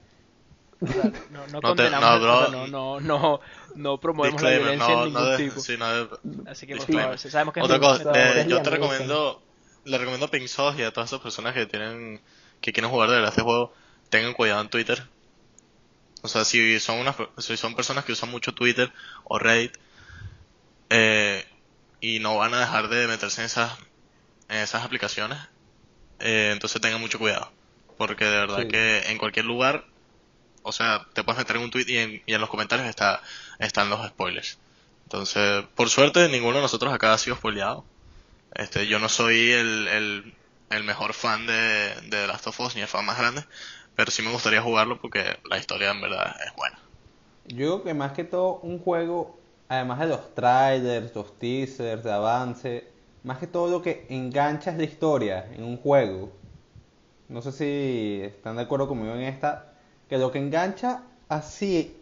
No, 0.83 1.39
no, 1.39 1.47
No 1.47 1.59
te- 1.61 1.67
condenamos, 1.67 2.09
no, 2.09 2.19
bro. 2.19 2.49
no, 2.51 2.67
no, 2.67 2.99
no, 2.99 3.39
no 3.75 3.99
promovemos 3.99 4.41
la 4.41 4.49
violencia 4.49 4.87
no, 4.87 4.93
en 4.93 5.05
ningún 5.05 5.23
no 5.23 5.29
de- 5.29 5.37
tipo. 5.37 5.59
sí, 5.61 5.77
no 5.77 5.89
de- 5.91 6.17
Así 6.45 6.67
que 6.67 6.75
por 6.75 6.91
favor, 6.91 7.17
si 7.19 7.29
sabemos 7.29 7.53
que 7.53 7.59
es 7.61 7.63
Otra 7.65 7.77
muy- 7.77 7.87
cosa, 7.87 8.11
eh, 8.15 8.41
es 8.41 8.47
yo 8.47 8.61
te 8.61 8.69
recomiendo, 8.69 9.41
le 9.85 9.97
recomiendo 9.97 10.25
a 10.25 10.31
Pink 10.31 10.47
Sauce 10.47 10.79
y 10.81 10.83
a 10.83 10.91
todas 10.91 11.09
esas 11.09 11.21
personas 11.21 11.53
que 11.53 11.65
tienen, 11.65 12.21
que 12.61 12.73
quieren 12.73 12.91
jugar 12.91 13.09
de 13.09 13.15
verdad 13.15 13.29
este 13.29 13.41
juego, 13.41 13.73
tengan 14.09 14.33
cuidado 14.33 14.61
en 14.61 14.69
Twitter. 14.69 15.07
O 16.21 16.27
sea, 16.27 16.45
si 16.45 16.79
son 16.79 16.99
unas, 16.99 17.15
si 17.39 17.57
son 17.57 17.75
personas 17.75 18.05
que 18.05 18.11
usan 18.13 18.29
mucho 18.31 18.53
Twitter 18.53 18.91
o 19.25 19.39
Reddit, 19.39 19.77
eh, 20.89 21.45
y 21.99 22.19
no 22.19 22.37
van 22.37 22.53
a 22.53 22.59
dejar 22.59 22.89
de 22.89 23.07
meterse 23.07 23.41
en 23.41 23.45
esas, 23.45 23.71
en 24.49 24.57
esas 24.57 24.83
aplicaciones, 24.83 25.37
eh, 26.19 26.49
entonces 26.53 26.81
tengan 26.81 26.99
mucho 27.01 27.19
cuidado. 27.19 27.51
Porque 27.97 28.25
de 28.25 28.31
verdad 28.37 28.61
Sí. 28.63 28.67
que 28.67 28.99
en 29.11 29.17
cualquier 29.17 29.45
lugar, 29.45 29.85
o 30.63 30.71
sea, 30.71 31.05
te 31.13 31.23
puedes 31.23 31.39
meter 31.39 31.57
en 31.57 31.63
un 31.63 31.71
tweet 31.71 31.85
y 31.87 31.97
en, 32.33 32.41
los 32.41 32.49
comentarios 32.49 32.87
está, 32.87 33.21
están 33.59 33.89
los 33.89 34.05
spoilers. 34.07 34.57
Entonces, 35.03 35.65
por 35.75 35.89
suerte, 35.89 36.27
ninguno 36.29 36.55
de 36.55 36.61
nosotros 36.61 36.93
acá 36.93 37.13
ha 37.13 37.17
sido 37.17 37.35
spoileado. 37.35 37.83
Este, 38.55 38.87
yo 38.87 38.99
no 38.99 39.09
soy 39.09 39.51
el, 39.51 40.33
el, 40.69 40.83
mejor 40.83 41.13
fan 41.13 41.45
de, 41.45 41.93
de 42.09 42.27
Last 42.27 42.47
of 42.47 42.59
Us, 42.59 42.75
ni 42.75 42.81
el 42.81 42.87
fan 42.87 43.05
más 43.05 43.17
grande, 43.17 43.43
pero 43.95 44.09
sí 44.09 44.21
me 44.23 44.31
gustaría 44.31 44.61
jugarlo 44.61 44.99
porque 44.99 45.37
la 45.49 45.57
historia 45.57 45.91
en 45.91 46.01
verdad 46.01 46.35
es 46.45 46.55
buena. 46.55 46.79
Yo 47.45 47.55
creo 47.55 47.83
que 47.83 47.93
más 47.93 48.13
que 48.13 48.23
todo 48.23 48.59
un 48.63 48.79
juego, 48.79 49.37
además 49.67 49.99
de 49.99 50.07
los 50.07 50.33
trailers, 50.33 51.13
los 51.13 51.37
teasers, 51.37 52.03
de 52.03 52.11
avance, 52.11 52.87
más 53.23 53.37
que 53.37 53.47
todo 53.47 53.69
lo 53.69 53.81
que 53.81 54.05
engancha 54.09 54.71
es 54.71 54.77
la 54.77 54.83
historia 54.83 55.47
en 55.53 55.63
un 55.63 55.77
juego. 55.77 56.31
No 57.29 57.41
sé 57.41 57.51
si 57.51 58.21
están 58.23 58.55
de 58.55 58.63
acuerdo 58.63 58.87
conmigo 58.87 59.13
en 59.13 59.21
esta, 59.21 59.72
que 60.13 60.19
lo 60.19 60.31
que 60.31 60.39
engancha 60.39 61.03
así 61.29 61.97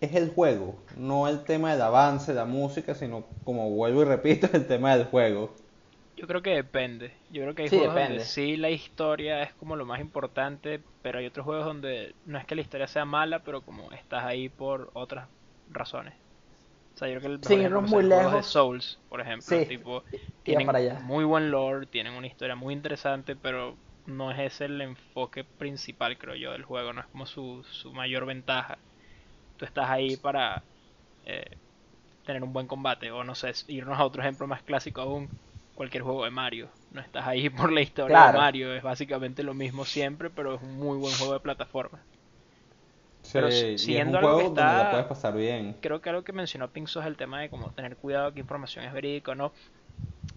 es 0.00 0.14
el 0.14 0.30
juego, 0.34 0.76
no 0.96 1.28
el 1.28 1.44
tema 1.44 1.72
del 1.72 1.82
avance, 1.82 2.34
la 2.34 2.46
música, 2.46 2.94
sino 2.94 3.24
como 3.44 3.70
vuelvo 3.70 4.02
y 4.02 4.06
repito, 4.06 4.48
el 4.54 4.66
tema 4.66 4.96
del 4.96 5.06
juego. 5.06 5.52
Yo 6.16 6.26
creo 6.26 6.42
que 6.42 6.50
depende. 6.50 7.16
Yo 7.28 7.42
creo 7.42 7.54
que 7.54 7.62
hay 7.62 7.68
Sí, 7.68 7.76
juegos 7.76 7.94
depende. 7.94 8.18
donde 8.18 8.18
sí 8.24 8.56
la 8.56 8.70
historia 8.70 9.42
es 9.42 9.54
como 9.54 9.76
lo 9.76 9.86
más 9.86 10.00
importante, 10.00 10.82
pero 11.02 11.18
hay 11.18 11.26
otros 11.26 11.44
juegos 11.44 11.64
donde 11.66 12.14
no 12.24 12.38
es 12.38 12.46
que 12.46 12.54
la 12.54 12.60
historia 12.62 12.86
sea 12.86 13.04
mala, 13.04 13.42
pero 13.44 13.62
como 13.64 13.90
estás 13.92 14.24
ahí 14.24 14.48
por 14.48 14.90
otras 14.94 15.28
razones. 15.66 16.14
O 16.94 16.98
sea, 16.98 17.08
yo 17.08 17.20
creo 17.20 17.22
que 17.22 17.34
el 17.34 17.40
irnos 17.64 17.82
que 17.88 17.88
muy 17.88 18.02
juegos 18.04 18.32
de 18.34 18.42
lejos. 18.42 18.44
Souls, 18.44 19.00
por 19.08 19.20
ejemplo, 19.20 19.64
Sí, 19.64 19.66
tipo, 19.66 20.04
tienen 20.44 20.66
para 20.66 20.78
allá. 20.78 21.02
muy 21.02 21.24
buen 21.24 21.50
lore, 21.50 21.86
tienen 21.88 22.14
una 22.14 22.28
historia 22.28 22.56
muy 22.56 22.74
interesante, 22.74 23.36
pero 23.36 23.78
no 24.06 24.30
es 24.32 24.38
ese 24.40 24.66
el 24.66 24.80
enfoque 24.80 25.44
principal, 25.44 26.18
creo 26.18 26.34
yo, 26.36 26.52
del 26.52 26.64
juego, 26.64 26.92
no 26.92 27.00
es 27.02 27.06
como 27.08 27.26
su, 27.26 27.64
su 27.70 27.92
mayor 27.92 28.26
ventaja. 28.26 28.84
Tú 29.56 29.64
estás 29.66 29.90
ahí 29.90 30.16
para 30.16 30.66
eh, 31.24 31.58
tener 32.24 32.42
un 32.44 32.52
buen 32.52 32.66
combate, 32.68 33.10
o 33.12 33.24
no 33.24 33.34
sé, 33.36 33.52
irnos 33.68 33.98
a 33.98 34.04
otro 34.06 34.22
ejemplo 34.22 34.46
más 34.48 34.62
clásico 34.64 35.00
aún, 35.02 35.30
cualquier 35.74 36.02
juego 36.04 36.24
de 36.24 36.30
Mario. 36.32 36.72
No 36.90 37.00
estás 37.02 37.26
ahí 37.26 37.50
por 37.50 37.72
la 37.72 37.82
historia 37.82 38.22
Claro. 38.22 38.26
de 38.26 38.30
Mario, 38.30 38.74
es 38.74 38.82
básicamente 38.82 39.42
lo 39.44 39.54
mismo 39.54 39.86
siempre, 39.86 40.30
pero 40.30 40.56
es 40.56 40.62
un 40.62 40.74
muy 40.76 40.98
buen 40.98 41.16
juego 41.16 41.34
de 41.34 41.40
plataforma. 41.40 42.06
Pero 43.32 43.50
Sí, 43.76 43.76
es 43.76 43.76
siguiendo 43.76 44.16
un 44.16 44.18
algo 44.18 44.34
juego 44.34 44.36
que 44.36 44.42
donde 44.54 44.76
está- 44.76 44.76
la 44.76 44.88
puedes 44.90 45.06
pasar 45.06 45.34
bien. 45.36 45.76
Creo 45.80 46.00
que 46.00 46.10
algo 46.10 46.24
que 46.24 46.32
mencionó 46.32 46.72
Pinzo 46.72 47.00
es 47.00 47.06
el 47.06 47.16
tema 47.18 47.40
de 47.40 47.50
como 47.50 47.72
tener 47.72 47.96
cuidado 47.98 48.32
qué 48.34 48.40
información 48.40 48.84
es 48.86 48.92
verídica 48.94 49.32
o 49.32 49.34
no. 49.34 49.52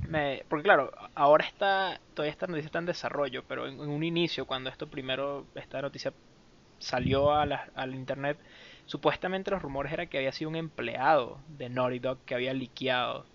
Me, 0.08 0.46
porque 0.50 0.64
claro, 0.64 0.92
ahora 1.16 1.46
está, 1.46 2.00
todavía 2.14 2.32
esta 2.32 2.48
noticia 2.48 2.68
está 2.68 2.80
en 2.80 2.86
desarrollo, 2.86 3.44
pero 3.48 3.68
en, 3.68 3.80
un 3.80 4.04
inicio, 4.04 4.46
cuando 4.46 4.70
esto 4.70 4.88
primero, 4.90 5.48
esta 5.56 5.82
noticia 5.82 6.14
salió 6.80 7.34
a 7.34 7.46
la- 7.46 7.72
al 7.76 7.96
internet, 7.96 8.40
supuestamente 8.86 9.52
los 9.52 9.62
rumores 9.62 9.92
era 9.94 10.08
que 10.08 10.18
había 10.18 10.32
sido 10.32 10.50
un 10.50 10.56
empleado 10.58 11.42
de 11.48 11.70
Naughty 11.70 12.00
Dog 12.00 12.20
que 12.26 12.36
había 12.36 12.54
liqueado 12.54 13.26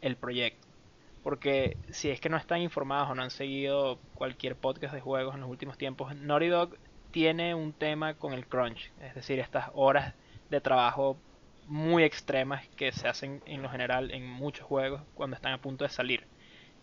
el 0.00 0.16
proyecto. 0.16 0.68
Porque 1.22 1.78
si 1.90 2.10
es 2.10 2.20
que 2.20 2.28
no 2.28 2.36
están 2.36 2.60
informados 2.60 3.10
o 3.10 3.14
no 3.14 3.22
han 3.22 3.30
seguido 3.30 4.00
cualquier 4.14 4.56
podcast 4.56 4.94
de 4.94 5.00
juegos 5.00 5.34
en 5.34 5.40
los 5.42 5.50
últimos 5.50 5.78
tiempos, 5.78 6.14
Naughty 6.16 6.48
Dog 6.48 6.78
tiene 7.10 7.54
un 7.54 7.72
tema 7.72 8.14
con 8.14 8.32
el 8.34 8.46
crunch, 8.46 8.92
es 9.00 9.14
decir, 9.14 9.38
estas 9.40 9.70
horas 9.74 10.14
de 10.50 10.60
trabajo 10.60 11.18
muy 11.66 12.02
extremas 12.04 12.66
que 12.76 12.92
se 12.92 13.08
hacen 13.08 13.42
en 13.46 13.62
lo 13.62 13.68
general 13.70 14.10
en 14.10 14.28
muchos 14.28 14.66
juegos 14.66 15.02
cuando 15.14 15.36
están 15.36 15.52
a 15.52 15.58
punto 15.60 15.84
de 15.84 15.90
salir. 15.90 16.26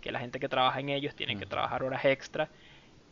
Que 0.01 0.11
la 0.11 0.19
gente 0.19 0.39
que 0.39 0.49
trabaja 0.49 0.79
en 0.79 0.89
ellos 0.89 1.15
tiene 1.15 1.37
que 1.37 1.45
trabajar 1.45 1.83
horas 1.83 2.03
extra, 2.05 2.49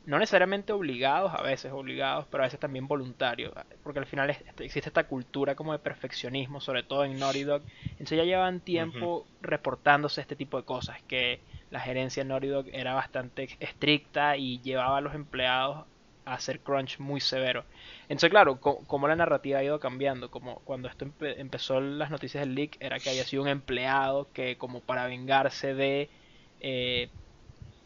no 0.05 0.17
necesariamente 0.17 0.73
obligados, 0.73 1.33
a 1.33 1.41
veces 1.43 1.71
obligados, 1.71 2.25
pero 2.31 2.43
a 2.43 2.47
veces 2.47 2.59
también 2.59 2.87
voluntarios, 2.87 3.53
porque 3.83 3.99
al 3.99 4.05
final 4.07 4.29
es- 4.31 4.43
existe 4.59 4.89
esta 4.89 5.03
cultura 5.07 5.55
como 5.55 5.71
de 5.73 5.79
perfeccionismo, 5.79 6.61
sobre 6.61 6.83
todo 6.83 7.05
en 7.05 7.19
Naughty 7.19 7.43
Dog. 7.43 7.63
Entonces 7.91 8.17
ya 8.17 8.23
llevan 8.23 8.61
tiempo 8.61 9.27
reportándose 9.41 10.21
este 10.21 10.35
tipo 10.35 10.57
de 10.57 10.63
cosas, 10.65 10.97
que 11.03 11.41
la 11.69 11.79
gerencia 11.79 12.23
de 12.23 12.29
Naughty 12.29 12.47
Dog 12.47 12.65
era 12.73 12.95
bastante 12.95 13.49
estricta 13.59 14.35
y 14.37 14.59
llevaba 14.61 14.97
a 14.97 15.01
los 15.01 15.13
empleados 15.13 15.85
hacer 16.33 16.61
crunch 16.63 16.99
muy 16.99 17.19
severo. 17.21 17.65
Entonces, 18.07 18.29
claro, 18.29 18.59
co- 18.59 18.85
como 18.87 19.07
la 19.07 19.15
narrativa 19.15 19.59
ha 19.59 19.63
ido 19.63 19.79
cambiando, 19.79 20.29
como 20.31 20.61
cuando 20.63 20.87
esto 20.89 21.05
empe- 21.05 21.35
empezó 21.37 21.79
las 21.81 22.11
noticias 22.11 22.41
del 22.45 22.55
leak, 22.55 22.77
era 22.79 22.99
que 23.01 23.09
había 23.09 23.25
sido 23.25 23.43
un 23.43 23.49
empleado 23.49 24.31
que 24.33 24.57
como 24.57 24.81
para 24.85 25.07
vengarse 25.07 25.73
de 25.73 26.11
eh, 26.59 27.11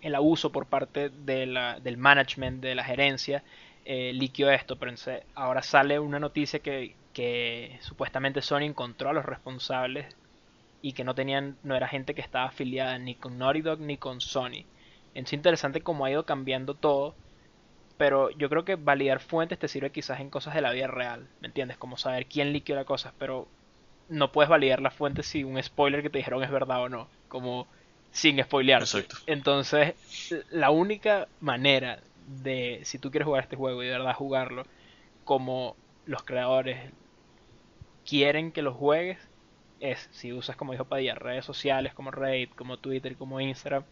el 0.02 0.16
abuso 0.16 0.52
por 0.52 0.70
parte 0.70 1.10
de 1.10 1.48
del 1.82 1.98
management, 1.98 2.62
de 2.62 2.76
la 2.76 2.84
gerencia, 2.84 3.44
eh, 3.86 4.12
liqueó 4.14 4.50
esto, 4.52 4.78
pero 4.80 4.92
ahora 5.34 5.62
sale 5.62 6.00
una 6.00 6.20
noticia 6.20 6.60
que, 6.62 6.98
que 7.14 7.80
supuestamente 7.82 8.42
Sony 8.42 8.64
encontró 8.64 9.10
a 9.10 9.14
los 9.14 9.26
responsables 9.26 10.16
y 10.82 10.94
que 10.94 11.04
no 11.04 11.16
tenían, 11.16 11.60
no 11.64 11.76
era 11.76 11.88
gente 11.88 12.16
que 12.16 12.22
estaba 12.22 12.46
afiliada 12.48 12.98
ni 13.00 13.16
con 13.18 13.38
Naughty 13.38 13.62
Dog 13.62 13.80
ni 13.82 13.98
con 13.98 14.22
Sony. 14.22 14.68
Es 15.14 15.34
interesante 15.34 15.82
cómo 15.82 16.06
ha 16.06 16.12
ido 16.12 16.26
cambiando 16.26 16.76
todo, 16.78 17.18
pero 18.04 18.32
yo 18.32 18.50
creo 18.50 18.66
que 18.66 18.76
validar 18.76 19.22
fuentes 19.22 19.58
te 19.58 19.70
sirve 19.70 19.94
quizás 19.94 20.20
en 20.20 20.30
cosas 20.30 20.54
de 20.54 20.60
la 20.60 20.74
vida 20.74 20.88
real, 20.88 21.26
¿me 21.40 21.48
entiendes? 21.48 21.78
Como 21.78 21.96
saber 21.96 22.26
quién 22.26 22.52
liqueó 22.52 22.76
las 22.76 22.84
cosas, 22.84 23.14
pero 23.18 23.48
no 24.10 24.34
puedes 24.34 24.50
validar 24.50 24.82
las 24.82 24.94
fuentes 24.94 25.26
si 25.26 25.46
un 25.46 25.64
spoiler 25.64 26.02
que 26.02 26.10
te 26.10 26.18
dijeron 26.18 26.44
es 26.44 26.52
verdad 26.52 26.82
o 26.82 26.90
no, 26.90 27.08
como 27.30 27.66
sin 28.12 28.44
spoilear. 28.44 28.82
Exacto. 28.82 29.16
Entonces, 29.26 29.96
la 30.52 30.70
única 30.70 31.30
manera 31.40 32.02
de, 32.28 32.82
si 32.84 33.00
tú 33.00 33.10
quieres 33.10 33.26
jugar 33.26 33.44
este 33.44 33.56
juego 33.56 33.82
y 33.82 33.86
de 33.86 33.94
verdad 33.94 34.14
jugarlo, 34.16 34.66
como 35.24 35.78
los 36.06 36.24
creadores 36.24 36.92
quieren 38.06 38.52
que 38.52 38.64
lo 38.64 38.74
juegues, 38.74 39.18
es, 39.80 40.10
si 40.12 40.34
usas, 40.34 40.58
como 40.58 40.74
dijo 40.74 40.84
Padilla, 40.84 41.16
redes 41.16 41.46
sociales 41.46 41.94
como 41.94 42.12
Reddit, 42.12 42.54
como 42.54 42.76
Twitter, 42.76 43.16
como 43.16 43.40
Instagram, 43.40 43.86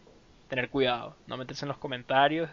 tener 0.49 0.69
cuidado, 0.69 1.15
no 1.27 1.37
meterse 1.37 1.63
en 1.63 1.69
los 1.69 1.77
comentarios, 1.77 2.49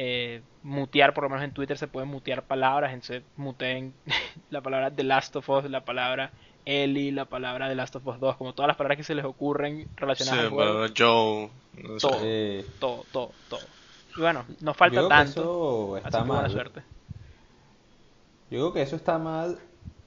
eh, 0.00 0.42
mutear, 0.62 1.12
por 1.12 1.24
lo 1.24 1.30
menos 1.30 1.44
en 1.44 1.50
Twitter 1.50 1.76
se 1.76 1.88
pueden 1.88 2.08
mutear 2.08 2.44
palabras, 2.44 2.92
entonces 2.92 3.24
muteen 3.36 3.92
la 4.50 4.60
palabra 4.60 4.92
The 4.92 5.02
Last 5.02 5.34
of 5.34 5.48
Us, 5.48 5.68
la 5.68 5.84
palabra 5.84 6.30
Ellie, 6.64 7.10
la 7.10 7.24
palabra 7.24 7.68
The 7.68 7.74
Last 7.74 7.96
of 7.96 8.06
Us 8.06 8.20
2, 8.20 8.36
como 8.36 8.54
todas 8.54 8.68
las 8.68 8.76
palabras 8.76 8.96
que 8.96 9.02
se 9.02 9.16
les 9.16 9.24
ocurren 9.24 9.88
Sí, 9.88 9.88
relacionadas 9.96 10.44
al 10.44 10.50
juego, 10.50 10.86
Joe, 10.96 11.50
no 11.82 11.98
sé. 11.98 12.08
Todo. 12.08 12.20
Eh, 12.22 12.64
todo, 12.78 13.04
todo, 13.12 13.32
todo. 13.48 13.60
Y 14.16 14.20
bueno, 14.20 14.44
nos 14.60 14.76
falta 14.76 15.02
yo 15.02 15.08
creo 15.08 15.08
que 15.08 15.14
tanto, 15.24 15.96
eso 15.96 15.96
así 15.96 16.04
está 16.06 16.22
buena 16.22 16.42
mal. 16.42 16.50
suerte. 16.52 16.82
Yo 18.50 18.58
creo 18.60 18.72
que 18.72 18.82
eso 18.82 18.94
está 18.96 19.18
mal 19.18 19.58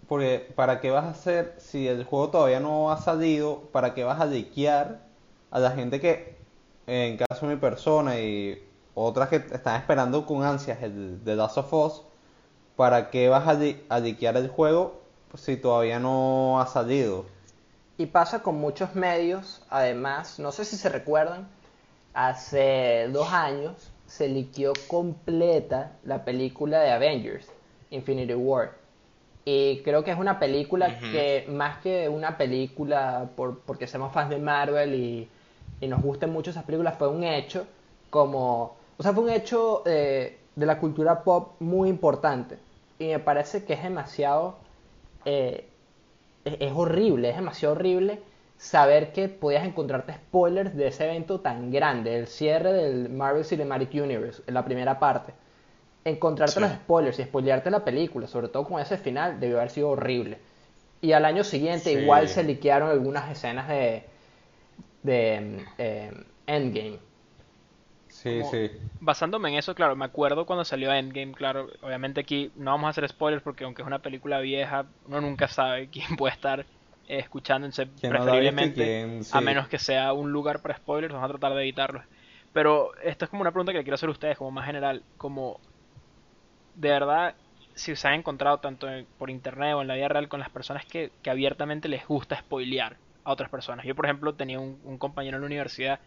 porque 0.08 0.52
¿para 0.56 0.80
qué 0.80 0.90
vas 0.90 1.06
a 1.06 1.10
hacer 1.12 1.56
si 1.58 1.88
el 1.88 2.04
juego 2.06 2.30
todavía 2.30 2.60
no 2.62 2.92
ha 2.92 2.98
salido? 2.98 3.70
¿Para 3.72 3.94
qué 3.94 4.04
vas 4.04 4.20
a 4.22 4.26
liquear 4.26 5.02
a 5.52 5.60
la 5.60 5.72
gente 5.72 6.00
que, 6.00 6.36
en 6.88 7.18
caso 7.18 7.48
de 7.48 7.56
mi 7.56 7.60
persona 7.62 8.20
y 8.20 8.62
otras 8.96 9.30
que 9.30 9.38
están 9.38 9.78
esperando 9.80 10.26
con 10.26 10.44
ansias 10.44 10.82
el 10.84 11.24
de 11.24 11.36
Last 11.36 11.58
of 11.58 11.74
Us, 11.74 12.02
¿para 12.76 13.10
qué 13.12 13.30
vas 13.30 13.48
a, 13.48 13.54
li- 13.56 13.84
a 13.90 14.00
liquear 14.00 14.38
el 14.38 14.50
juego 14.50 15.02
si 15.36 15.58
todavía 15.58 16.00
no 16.00 16.62
ha 16.62 16.68
salido? 16.68 17.26
Y 17.98 18.08
pasa 18.08 18.42
con 18.42 18.56
muchos 18.56 18.96
medios, 18.96 19.62
además, 19.70 20.40
no 20.40 20.52
sé 20.52 20.66
si 20.66 20.76
se 20.78 20.90
recuerdan, 20.90 21.50
hace 22.14 23.08
dos 23.12 23.30
años 23.32 23.92
se 24.08 24.28
liqueó 24.30 24.88
completa 24.88 26.00
la 26.04 26.26
película 26.26 26.80
de 26.82 26.92
Avengers, 26.92 27.54
Infinity 27.92 28.34
War. 28.34 28.78
Y 29.46 29.84
creo 29.84 30.04
que 30.04 30.12
es 30.12 30.18
una 30.20 30.40
película 30.40 31.08
que, 31.12 31.46
más 31.50 31.80
que 31.80 32.10
una 32.10 32.38
película 32.38 33.32
por, 33.36 33.62
porque 33.62 33.88
somos 33.88 34.14
fans 34.14 34.30
de 34.32 34.40
Marvel 34.40 34.96
y, 34.96 35.30
y 35.82 35.88
nos 35.88 36.02
gusten 36.04 36.32
mucho 36.32 36.52
esas 36.52 36.66
películas, 36.66 36.98
fue 36.98 37.10
un 37.10 37.24
hecho 37.24 37.68
como, 38.10 38.78
o 38.98 39.04
sea, 39.04 39.14
fue 39.14 39.24
un 39.24 39.30
hecho 39.30 39.84
eh, 39.86 40.40
de 40.56 40.66
la 40.66 40.80
cultura 40.80 41.24
pop 41.24 41.56
muy 41.60 41.90
importante. 41.90 42.58
Y 43.00 43.08
me 43.08 43.20
parece 43.20 43.66
que 43.66 43.74
es 43.74 43.84
demasiado 43.84 44.58
eh, 45.26 45.68
es, 46.46 46.58
es 46.60 46.72
horrible, 46.74 47.30
es 47.30 47.36
demasiado 47.36 47.76
horrible 47.76 48.20
saber 48.58 49.12
que 49.14 49.28
podías 49.30 49.66
encontrarte 49.66 50.14
spoilers 50.14 50.76
de 50.76 50.88
ese 50.88 51.06
evento 51.06 51.40
tan 51.42 51.72
grande, 51.72 52.16
el 52.18 52.28
cierre 52.28 52.74
del 52.74 53.10
Marvel 53.10 53.44
Cinematic 53.46 53.94
Universe, 53.96 54.44
en 54.48 54.54
la 54.54 54.64
primera 54.66 55.00
parte. 55.00 55.34
Encontrarte 56.06 56.56
Sí. 56.56 56.60
los 56.60 56.72
spoilers 56.72 57.20
y 57.20 57.24
spoilearte 57.24 57.72
la 57.72 57.84
película, 57.86 58.28
sobre 58.28 58.50
todo 58.50 58.66
con 58.68 58.80
ese 58.82 58.98
final, 58.98 59.40
debió 59.40 59.58
haber 59.58 59.70
sido 59.72 59.90
horrible. 59.90 60.40
Y 61.02 61.14
al 61.14 61.26
año 61.26 61.44
siguiente 61.44 61.92
Sí. 61.92 62.00
igual 62.00 62.28
se 62.30 62.44
liquearon 62.44 62.90
algunas 62.90 63.30
escenas 63.32 63.68
de, 63.68 64.04
de 65.04 65.66
eh, 65.78 66.12
Endgame. 66.48 67.00
Sí, 68.24 68.44
Como- 68.44 68.44
sí. 68.44 68.70
Basándome 69.04 69.50
en 69.50 69.56
eso, 69.56 69.74
claro, 69.74 69.96
me 69.96 70.06
acuerdo 70.06 70.46
cuando 70.46 70.64
salió 70.64 70.94
Endgame, 70.94 71.34
claro, 71.34 71.70
obviamente 71.82 72.22
aquí 72.22 72.52
no 72.56 72.70
vamos 72.72 72.86
a 72.88 72.90
hacer 72.92 73.08
spoilers 73.10 73.42
porque 73.44 73.64
aunque 73.64 73.82
es 73.82 73.88
una 73.88 74.02
película 74.04 74.40
vieja, 74.42 74.94
uno 75.06 75.22
nunca 75.22 75.48
sabe 75.48 75.90
quién 75.92 76.16
puede 76.18 76.34
estar 76.34 76.60
eh, 76.62 77.18
escuchándose 77.20 77.88
¿Quién 78.00 78.14
no 78.16 78.26
la 78.26 78.34
ha 78.34 78.38
visto 78.38 78.66
y 78.66 78.70
preferiblemente, 78.70 79.24
sí? 79.24 79.32
a 79.32 79.42
menos 79.42 79.68
que 79.68 79.80
sea 79.80 80.14
un 80.14 80.32
lugar 80.32 80.62
para 80.62 80.78
spoilers, 80.78 81.14
vamos 81.14 81.30
a 81.30 81.34
tratar 81.34 81.54
de 81.56 81.62
evitarlos. 81.64 82.06
Pero 82.52 82.96
esto 82.98 83.26
es 83.26 83.30
como 83.32 83.42
una 83.42 83.52
pregunta 83.52 83.72
que 83.72 83.80
le 83.80 83.84
quiero 83.84 83.96
hacer 83.96 84.10
a 84.10 84.12
ustedes, 84.12 84.38
como 84.38 84.52
más 84.52 84.66
general, 84.68 85.06
como 85.18 85.62
de 86.74 86.90
verdad, 86.90 87.38
si 87.76 87.96
se 87.96 88.08
han 88.08 88.16
encontrado 88.16 88.60
tanto 88.60 88.90
en- 88.90 89.08
por 89.18 89.30
internet 89.30 89.74
o 89.76 89.82
en 89.82 89.88
la 89.88 89.96
vida 89.96 90.08
real 90.08 90.30
con 90.30 90.40
las 90.40 90.50
personas 90.50 90.86
que, 90.86 91.14
que 91.22 91.30
abiertamente 91.30 91.88
les 91.90 92.06
gusta 92.08 92.38
spoilear 92.40 93.00
a 93.24 93.32
otras 93.32 93.50
personas. 93.50 93.86
Yo, 93.86 93.96
por 93.96 94.06
ejemplo, 94.06 94.36
tenía 94.36 94.60
un, 94.60 94.80
un 94.84 94.98
compañero 94.98 95.38
en 95.38 95.42
la 95.42 95.48
universidad 95.48 96.02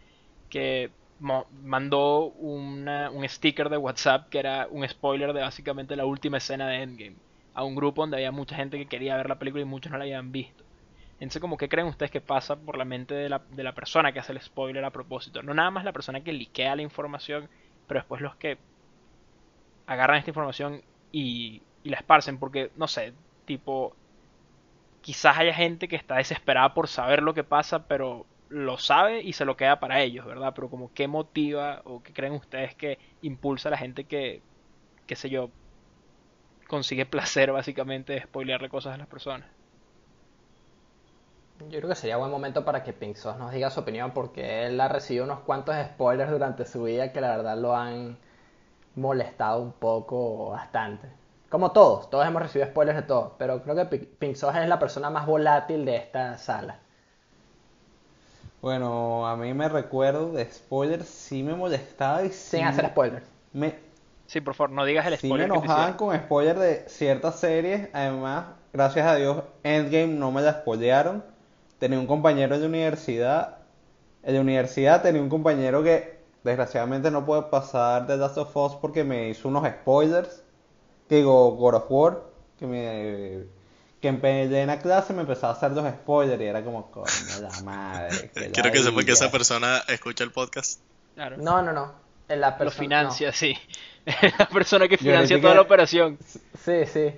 que 0.49 0.95
mandó 1.19 2.31
una- 2.33 3.09
un 3.11 3.27
sticker 3.27 3.69
de 3.69 3.77
WhatsApp 3.77 4.29
que 4.29 4.39
era 4.39 4.67
un 4.69 4.87
spoiler 4.87 5.33
de 5.33 5.41
básicamente 5.41 5.95
la 5.95 6.05
última 6.05 6.37
escena 6.37 6.67
de 6.67 6.81
Endgame 6.83 7.17
a 7.53 7.63
un 7.63 7.75
grupo 7.75 8.01
donde 8.01 8.17
había 8.17 8.31
mucha 8.31 8.55
gente 8.55 8.77
que 8.77 8.87
quería 8.87 9.15
ver 9.17 9.29
la 9.29 9.39
película 9.39 9.61
y 9.63 9.65
muchos 9.65 9.91
no 9.91 9.97
la 9.97 10.03
habían 10.03 10.31
visto. 10.31 10.65
Entonces, 11.19 11.41
como 11.41 11.57
¿qué 11.57 11.69
creen 11.69 11.87
ustedes 11.87 12.11
que 12.11 12.21
pasa 12.21 12.57
por 12.57 12.77
la 12.77 12.85
mente 12.85 13.13
de 13.15 13.29
la, 13.29 13.45
de 13.49 13.63
la 13.63 13.73
persona 13.75 14.11
que 14.13 14.19
hace 14.19 14.33
el 14.33 14.41
spoiler 14.41 14.83
a 14.85 14.91
propósito? 14.91 15.41
No 15.43 15.53
nada 15.53 15.71
más 15.71 15.85
la 15.85 15.93
persona 15.93 16.23
que 16.23 16.33
liquea 16.33 16.75
la 16.75 16.81
información, 16.83 17.49
pero 17.87 18.01
después 18.01 18.21
los 18.21 18.35
que 18.37 18.59
agarran 19.87 20.17
esta 20.17 20.29
información 20.31 20.83
y, 21.11 21.67
y 21.83 21.89
la 21.89 21.97
esparcen, 21.97 22.39
porque, 22.39 22.71
no 22.75 22.87
sé, 22.87 23.15
tipo, 23.45 23.97
quizás 25.01 25.37
haya 25.37 25.53
gente 25.53 25.87
que 25.87 25.95
está 25.95 26.15
desesperada 26.17 26.73
por 26.73 26.87
saber 26.87 27.21
lo 27.23 27.33
que 27.33 27.43
pasa, 27.43 27.87
pero 27.87 28.27
lo 28.49 28.77
sabe 28.77 29.21
y 29.23 29.33
se 29.33 29.45
lo 29.45 29.57
queda 29.57 29.79
para 29.79 30.01
ellos, 30.01 30.25
¿verdad? 30.25 30.53
Pero 30.55 30.69
como 30.69 30.93
qué 30.93 31.07
motiva 31.07 31.81
o 31.85 32.01
qué 32.03 32.13
creen 32.13 32.33
ustedes 32.33 32.75
que 32.75 32.99
impulsa 33.21 33.69
a 33.69 33.71
la 33.71 33.77
gente 33.77 34.07
que, 34.07 34.45
qué 35.07 35.15
sé 35.17 35.29
yo, 35.29 35.53
consigue 36.67 37.05
placer 37.07 37.51
básicamente 37.51 38.13
de 38.13 38.21
spoilearle 38.21 38.69
cosas 38.69 38.93
a 38.93 38.97
las 38.97 39.07
personas. 39.07 39.49
Yo 41.59 41.67
creo 41.79 41.89
que 41.89 41.95
sería 41.95 42.15
buen 42.17 42.31
momento 42.31 42.63
para 42.63 42.81
que 42.83 42.93
Pink 42.93 43.17
nos 43.37 43.51
diga 43.51 43.69
su 43.69 43.81
opinión 43.81 44.11
porque 44.13 44.65
él 44.67 44.79
ha 44.79 44.87
recibido 44.87 45.25
unos 45.25 45.39
cuantos 45.41 45.75
spoilers 45.75 46.31
durante 46.31 46.65
su 46.65 46.83
vida 46.83 47.11
que 47.11 47.19
la 47.21 47.35
verdad 47.35 47.57
lo 47.57 47.75
han 47.75 48.17
molestado 48.95 49.61
un 49.61 49.73
poco 49.73 50.51
bastante. 50.51 51.09
Como 51.49 51.73
todos, 51.73 52.09
todos 52.11 52.27
hemos 52.27 52.41
recibido 52.43 52.69
spoilers 52.71 52.97
de 52.99 53.03
todo, 53.07 53.35
pero 53.39 53.63
creo 53.63 53.75
que 53.75 53.85
Pi- 53.85 54.05
Pink 54.19 54.35
es 54.37 54.69
la 54.69 54.79
persona 54.79 55.09
más 55.11 55.27
volátil 55.27 55.85
de 55.85 55.97
esta 55.97 56.37
sala. 56.39 56.81
Bueno, 58.65 59.27
a 59.27 59.37
mí 59.37 59.53
me 59.53 59.69
recuerdo 59.69 60.31
de 60.31 60.51
spoilers, 60.51 61.07
sí 61.07 61.43
me 61.43 61.53
molestaba 61.53 62.23
y 62.25 62.31
sí 62.31 62.57
Sin 62.57 62.65
hacer 62.65 62.87
spoilers. 62.87 63.23
me, 63.53 63.75
Sí, 64.25 64.41
por 64.41 64.55
favor, 64.55 64.71
no 64.71 64.85
digas 64.85 65.05
el 65.05 65.17
sí 65.17 65.27
me 65.37 65.45
spoiler 65.45 65.51
que 65.51 65.59
te 65.59 65.67
enojaban 65.67 65.93
con 65.93 66.15
spoilers 66.17 66.59
de 66.59 66.89
ciertas 66.89 67.39
series. 67.39 67.89
Además, 67.93 68.47
gracias 68.73 69.05
a 69.05 69.17
Dios, 69.17 69.43
Endgame 69.61 70.07
no 70.07 70.31
me 70.31 70.41
la 70.41 70.53
spoilearon. 70.61 71.23
Tenía 71.77 71.99
un 71.99 72.07
compañero 72.07 72.57
de 72.57 72.65
universidad. 72.65 73.59
En 74.23 74.33
la 74.33 74.41
universidad 74.41 75.03
tenía 75.03 75.21
un 75.21 75.29
compañero 75.29 75.83
que 75.83 76.17
desgraciadamente 76.43 77.11
no 77.11 77.23
puede 77.23 77.43
pasar 77.43 78.07
de 78.07 78.17
Last 78.17 78.39
of 78.39 78.57
Us 78.57 78.73
porque 78.81 79.03
me 79.03 79.29
hizo 79.29 79.47
unos 79.47 79.67
spoilers. 79.69 80.43
Que 81.07 81.17
digo, 81.17 81.51
God 81.51 81.75
of 81.75 81.85
War. 81.91 82.21
Que 82.57 82.65
me 82.65 83.45
que 84.05 84.09
en 84.09 84.19
plena 84.21 84.77
clase 84.79 85.13
me 85.13 85.21
empezaba 85.21 85.53
a 85.53 85.55
hacer 85.55 85.71
los 85.71 85.83
spoilers 85.91 86.39
y 86.39 86.45
era 86.45 86.63
como, 86.63 86.91
coño, 86.91 87.07
la 87.41 87.61
madre. 87.61 88.29
Quiero 88.53 88.71
que 88.71 88.83
sepa 88.83 89.03
que 89.03 89.11
esa 89.13 89.25
ladilla". 89.25 89.31
persona 89.31 89.83
escucha 89.87 90.23
el 90.23 90.31
podcast. 90.31 90.79
Claro. 91.15 91.37
No, 91.37 91.61
no, 91.63 91.73
no. 91.73 91.91
La 92.27 92.55
Lo 92.59 92.69
financia, 92.71 93.31
sí. 93.31 93.55
la 94.39 94.47
persona 94.49 94.87
que 94.87 94.97
financia 94.97 95.37
toda 95.41 95.53
que- 95.53 95.55
la 95.55 95.61
operación. 95.61 96.19
no. 96.19 96.39
Sí, 96.63 96.85
sí. 96.91 97.13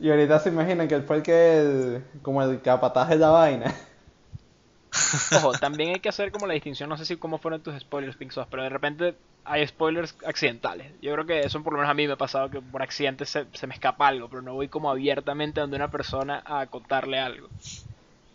Y 0.00 0.10
ahorita 0.10 0.38
se 0.40 0.48
imaginan 0.48 0.88
que 0.88 0.94
él 0.94 1.02
fue 1.04 1.16
el 1.16 1.22
que, 1.22 1.58
el- 1.58 2.04
como 2.22 2.42
el 2.42 2.62
capataz 2.62 3.08
de 3.10 3.16
la 3.16 3.28
vaina. 3.28 3.74
Ojo, 5.30 5.56
también 5.58 5.90
hay 5.90 6.00
que 6.00 6.08
hacer 6.08 6.30
como 6.32 6.46
la 6.46 6.54
distinción, 6.54 6.88
no 6.88 6.96
sé 6.96 7.04
si 7.06 7.16
cómo 7.18 7.38
fueron 7.38 7.62
tus 7.62 7.78
spoilers, 7.80 8.16
Pink 8.16 8.32
Sauce, 8.32 8.48
pero 8.50 8.62
de 8.62 8.68
repente 8.68 9.18
hay 9.44 9.66
spoilers 9.66 10.16
accidentales. 10.24 10.92
Yo 11.00 11.12
creo 11.12 11.26
que 11.26 11.44
eso 11.44 11.62
por 11.62 11.72
lo 11.72 11.78
menos 11.78 11.90
a 11.90 11.94
mí 11.94 12.06
me 12.06 12.14
ha 12.14 12.16
pasado 12.16 12.50
que 12.50 12.60
por 12.62 12.82
accidente 12.82 13.26
se, 13.26 13.46
se 13.52 13.66
me 13.66 13.74
escapa 13.74 14.08
algo, 14.08 14.28
pero 14.28 14.42
no 14.42 14.54
voy 14.54 14.68
como 14.68 14.90
abiertamente 14.90 15.60
donde 15.60 15.76
una 15.76 15.90
persona 15.90 16.42
a 16.46 16.66
contarle 16.68 17.18
algo. 17.18 17.50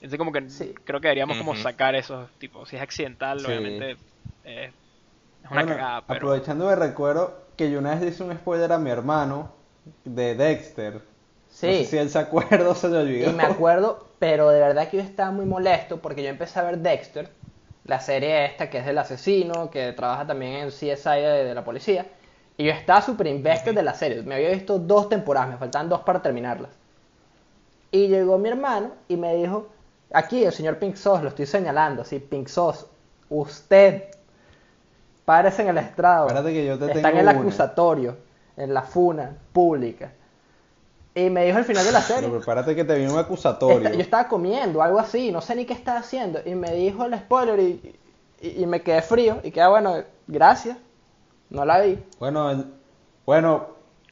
Entonces 0.01 0.17
como 0.19 0.31
que 0.33 0.47
Sí. 0.47 0.75
creo 0.85 1.01
que 1.01 1.07
deberíamos 1.09 1.37
como 1.37 1.55
sacar 1.55 1.95
esos 1.95 2.31
tipos. 2.39 2.69
Si 2.69 2.75
es 2.77 2.81
accidental, 2.81 3.45
Sí. 3.45 3.45
obviamente 3.45 3.97
eh, 4.43 4.73
es 5.43 5.51
una 5.51 5.63
Bueno, 5.63 5.65
cagada, 5.65 6.07
pero... 6.07 6.27
aprovechando 6.29 6.65
me 6.67 6.75
recuerdo 6.75 7.47
que 7.57 7.71
yo 7.71 7.79
una 7.79 7.95
vez 7.95 8.13
hice 8.13 8.23
un 8.23 8.35
spoiler 8.35 8.71
a 8.71 8.79
mi 8.79 8.89
hermano 8.89 9.51
de 10.05 10.35
Dexter. 10.35 11.01
No 11.61 11.73
sé 11.73 11.77
Sí. 11.79 11.85
si 11.85 11.97
él 11.97 12.09
se 12.09 12.19
acuerda 12.19 12.69
o 12.69 12.75
se 12.75 12.87
le 12.89 12.97
olvidó. 12.99 13.29
Y 13.29 13.33
me 13.33 13.43
acuerdo, 13.43 14.07
pero 14.19 14.49
de 14.49 14.59
verdad 14.59 14.87
que 14.89 14.97
yo 14.97 15.03
estaba 15.03 15.31
muy 15.31 15.45
molesto 15.45 15.97
porque 16.01 16.23
yo 16.23 16.29
empecé 16.29 16.59
a 16.59 16.63
ver 16.63 16.77
Dexter, 16.79 17.29
la 17.85 17.99
serie 17.99 18.45
esta 18.45 18.69
que 18.69 18.77
es 18.79 18.85
del 18.85 18.97
asesino, 18.97 19.69
que 19.69 19.91
trabaja 19.93 20.25
también 20.27 20.53
en 20.55 20.69
CSI 20.69 21.21
de, 21.21 21.43
de 21.45 21.53
la 21.55 21.63
policía. 21.63 22.05
Y 22.57 22.65
yo 22.65 22.71
estaba 22.71 23.01
súper 23.01 23.27
invested 23.27 23.73
de 23.73 23.83
la 23.83 23.93
serie. 23.93 24.21
Me 24.23 24.35
había 24.35 24.49
visto 24.51 24.79
dos 24.79 25.09
temporadas, 25.09 25.49
me 25.49 25.57
faltaban 25.57 25.89
dos 25.89 26.01
para 26.01 26.21
terminarlas. 26.21 26.71
Y 27.91 28.07
llegó 28.07 28.37
mi 28.37 28.49
hermano 28.49 28.91
y 29.07 29.17
me 29.17 29.35
dijo, 29.35 29.67
aquí 30.13 30.43
el 30.43 30.51
señor 30.53 30.77
Pink 30.77 30.95
Sauce, 30.95 31.23
lo 31.23 31.29
estoy 31.29 31.45
señalando, 31.45 32.03
sí, 32.05 32.19
Pink 32.19 32.47
Sauce, 32.47 32.85
usted, 33.29 34.03
párese 35.25 35.63
en 35.63 35.69
el 35.69 35.77
estrado. 35.79 36.27
Espérate 36.27 36.53
que 36.53 36.65
yo 36.65 36.77
te 36.77 36.91
Está 36.91 37.09
en 37.09 37.17
el 37.17 37.23
una. 37.27 37.31
acusatorio, 37.39 38.17
en 38.57 38.73
la 38.73 38.81
funa 38.83 39.35
pública. 39.53 40.11
Y 41.25 41.29
me 41.29 41.45
dijo 41.45 41.57
al 41.57 41.65
final 41.65 41.85
de 41.85 41.91
la 41.91 42.01
serie. 42.03 42.27
Pero 42.29 42.37
prepárate 42.39 42.75
que 42.75 42.83
te 42.83 42.95
viene 42.95 43.11
un 43.11 43.19
acusatorio. 43.19 43.77
Esta- 43.87 43.93
yo 43.95 44.01
estaba 44.01 44.27
comiendo, 44.27 44.81
algo 44.81 44.99
así, 44.99 45.31
no 45.31 45.41
sé 45.41 45.55
ni 45.55 45.65
qué 45.65 45.73
estaba 45.73 45.99
haciendo. 45.99 46.39
Y 46.45 46.55
me 46.55 46.71
dijo 46.73 47.05
el 47.05 47.17
spoiler 47.17 47.59
y, 47.59 47.97
y, 48.41 48.63
y 48.63 48.65
me 48.65 48.81
quedé 48.81 49.01
frío. 49.01 49.39
Y 49.43 49.51
quedé, 49.51 49.67
bueno, 49.67 49.95
gracias. 50.27 50.77
No 51.49 51.65
la 51.65 51.79
vi. 51.81 51.97
Bueno, 52.19 52.65
bueno, 53.25 53.67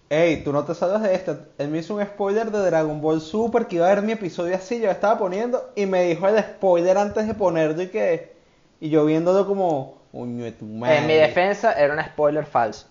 hey, 0.09 0.41
tú 0.43 0.51
no 0.51 0.63
te 0.65 0.73
sabes 0.73 1.01
de 1.01 1.13
esta. 1.13 1.39
Él 1.57 1.67
me 1.69 1.79
hizo 1.79 1.95
un 1.95 2.03
spoiler 2.03 2.49
de 2.51 2.59
Dragon 2.65 2.99
Ball 3.01 3.21
Super 3.21 3.67
que 3.67 3.75
iba 3.75 3.85
a 3.85 3.93
ver 3.93 4.03
mi 4.03 4.13
episodio 4.13 4.55
así, 4.55 4.79
yo 4.79 4.89
estaba 4.89 5.17
poniendo 5.19 5.71
y 5.75 5.85
me 5.85 6.03
dijo 6.03 6.27
el 6.27 6.39
spoiler 6.39 6.97
antes 6.97 7.27
de 7.27 7.33
ponerlo 7.35 7.81
y 7.83 7.87
que 7.89 8.35
y 8.79 8.89
yo 8.89 9.05
viéndolo 9.05 9.45
como 9.47 9.97
uño 10.13 10.43
de 10.45 10.51
tu 10.51 10.65
madre. 10.65 10.97
En 10.97 11.07
mi 11.07 11.13
defensa 11.13 11.73
era 11.73 11.93
un 11.93 12.03
spoiler 12.03 12.45
falso. 12.45 12.87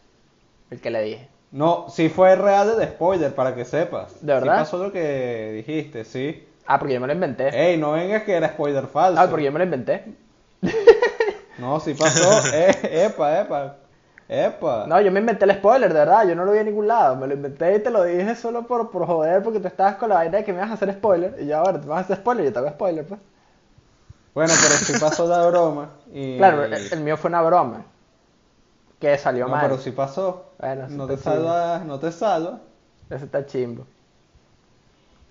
El 0.71 0.81
que 0.81 0.91
le 0.91 1.03
dije. 1.03 1.29
No, 1.57 1.87
sí 1.89 2.11
fue 2.11 2.37
real 2.37 2.79
el 2.79 2.87
spoiler 2.87 3.35
para 3.35 3.55
que 3.55 3.65
sepas. 3.65 4.21
¿De 4.21 4.35
verdad? 4.35 4.53
Sí 4.53 4.59
pasó 4.59 4.85
lo 4.85 4.93
que 4.93 5.53
dijiste, 5.55 6.05
sí. 6.05 6.47
Ah, 6.67 6.79
porque 6.79 6.93
yo 6.93 7.01
me 7.01 7.07
lo 7.07 7.15
inventé. 7.15 7.49
Ey, 7.49 7.79
no 7.79 7.93
vengas 7.93 8.25
que 8.25 8.35
era 8.35 8.49
spoiler 8.49 8.87
falso. 8.87 9.19
Ah, 9.19 9.27
porque 9.27 9.47
yo 9.47 9.53
me 9.53 9.61
lo 9.61 9.65
inventé. 9.65 10.05
No, 11.59 11.81
sí 11.81 11.95
pasó. 11.95 12.47
eh, 12.53 13.07
epa, 13.07 13.41
epa. 13.41 13.77
Epa. 14.29 14.85
No, 14.87 15.01
yo 15.01 15.11
me 15.11 15.21
inventé 15.21 15.47
el 15.47 15.53
spoiler, 15.53 15.91
de 15.91 16.01
verdad. 16.01 16.29
Yo 16.29 16.35
no 16.35 16.45
lo 16.45 16.53
vi 16.53 16.59
en 16.59 16.67
ningún 16.67 16.87
lado. 16.87 17.17
Me 17.17 17.27
lo 17.27 17.33
inventé 17.33 17.77
y 17.77 17.79
te 17.79 17.91
lo 17.91 18.05
dije 18.05 18.37
solo 18.37 18.67
por, 18.67 18.91
por 18.91 19.07
joder, 19.07 19.43
porque 19.43 19.59
tú 19.59 19.67
estabas 19.67 19.95
con 19.95 20.11
la 20.11 20.17
vaina 20.17 20.37
de 20.37 20.45
que 20.45 20.53
me 20.53 20.59
ibas 20.59 20.73
a 20.73 20.75
hacer 20.75 20.93
spoiler. 20.93 21.35
Y 21.41 21.47
yo, 21.47 21.57
ahora, 21.57 21.81
te 21.81 21.87
vas 21.87 21.97
a 21.97 22.01
hacer 22.03 22.17
spoiler 22.19 22.45
y 22.45 22.49
yo 22.49 22.53
te 22.53 22.59
hago 22.59 22.69
spoiler, 22.69 23.07
pues. 23.07 23.19
Bueno, 24.35 24.53
pero 24.61 24.75
sí 24.75 24.93
pasó 25.01 25.27
la 25.27 25.47
broma. 25.47 25.89
Y... 26.13 26.37
Claro, 26.37 26.65
el, 26.65 26.75
el 26.75 27.01
mío 27.01 27.17
fue 27.17 27.31
una 27.31 27.41
broma. 27.41 27.87
Que 29.01 29.17
salió 29.19 29.45
No, 29.47 29.51
mal. 29.53 29.63
pero 29.63 29.79
sí 29.79 29.91
pasó. 29.91 30.47
Bueno, 30.59 30.89
sí 30.89 30.95
no 30.95 31.07
te 31.07 31.17
salvas, 31.17 31.85
no 31.85 31.99
te 31.99 32.13
salvas. 32.13 32.61
Ese 33.11 33.25
está 33.27 33.45
chimbo. 33.47 33.87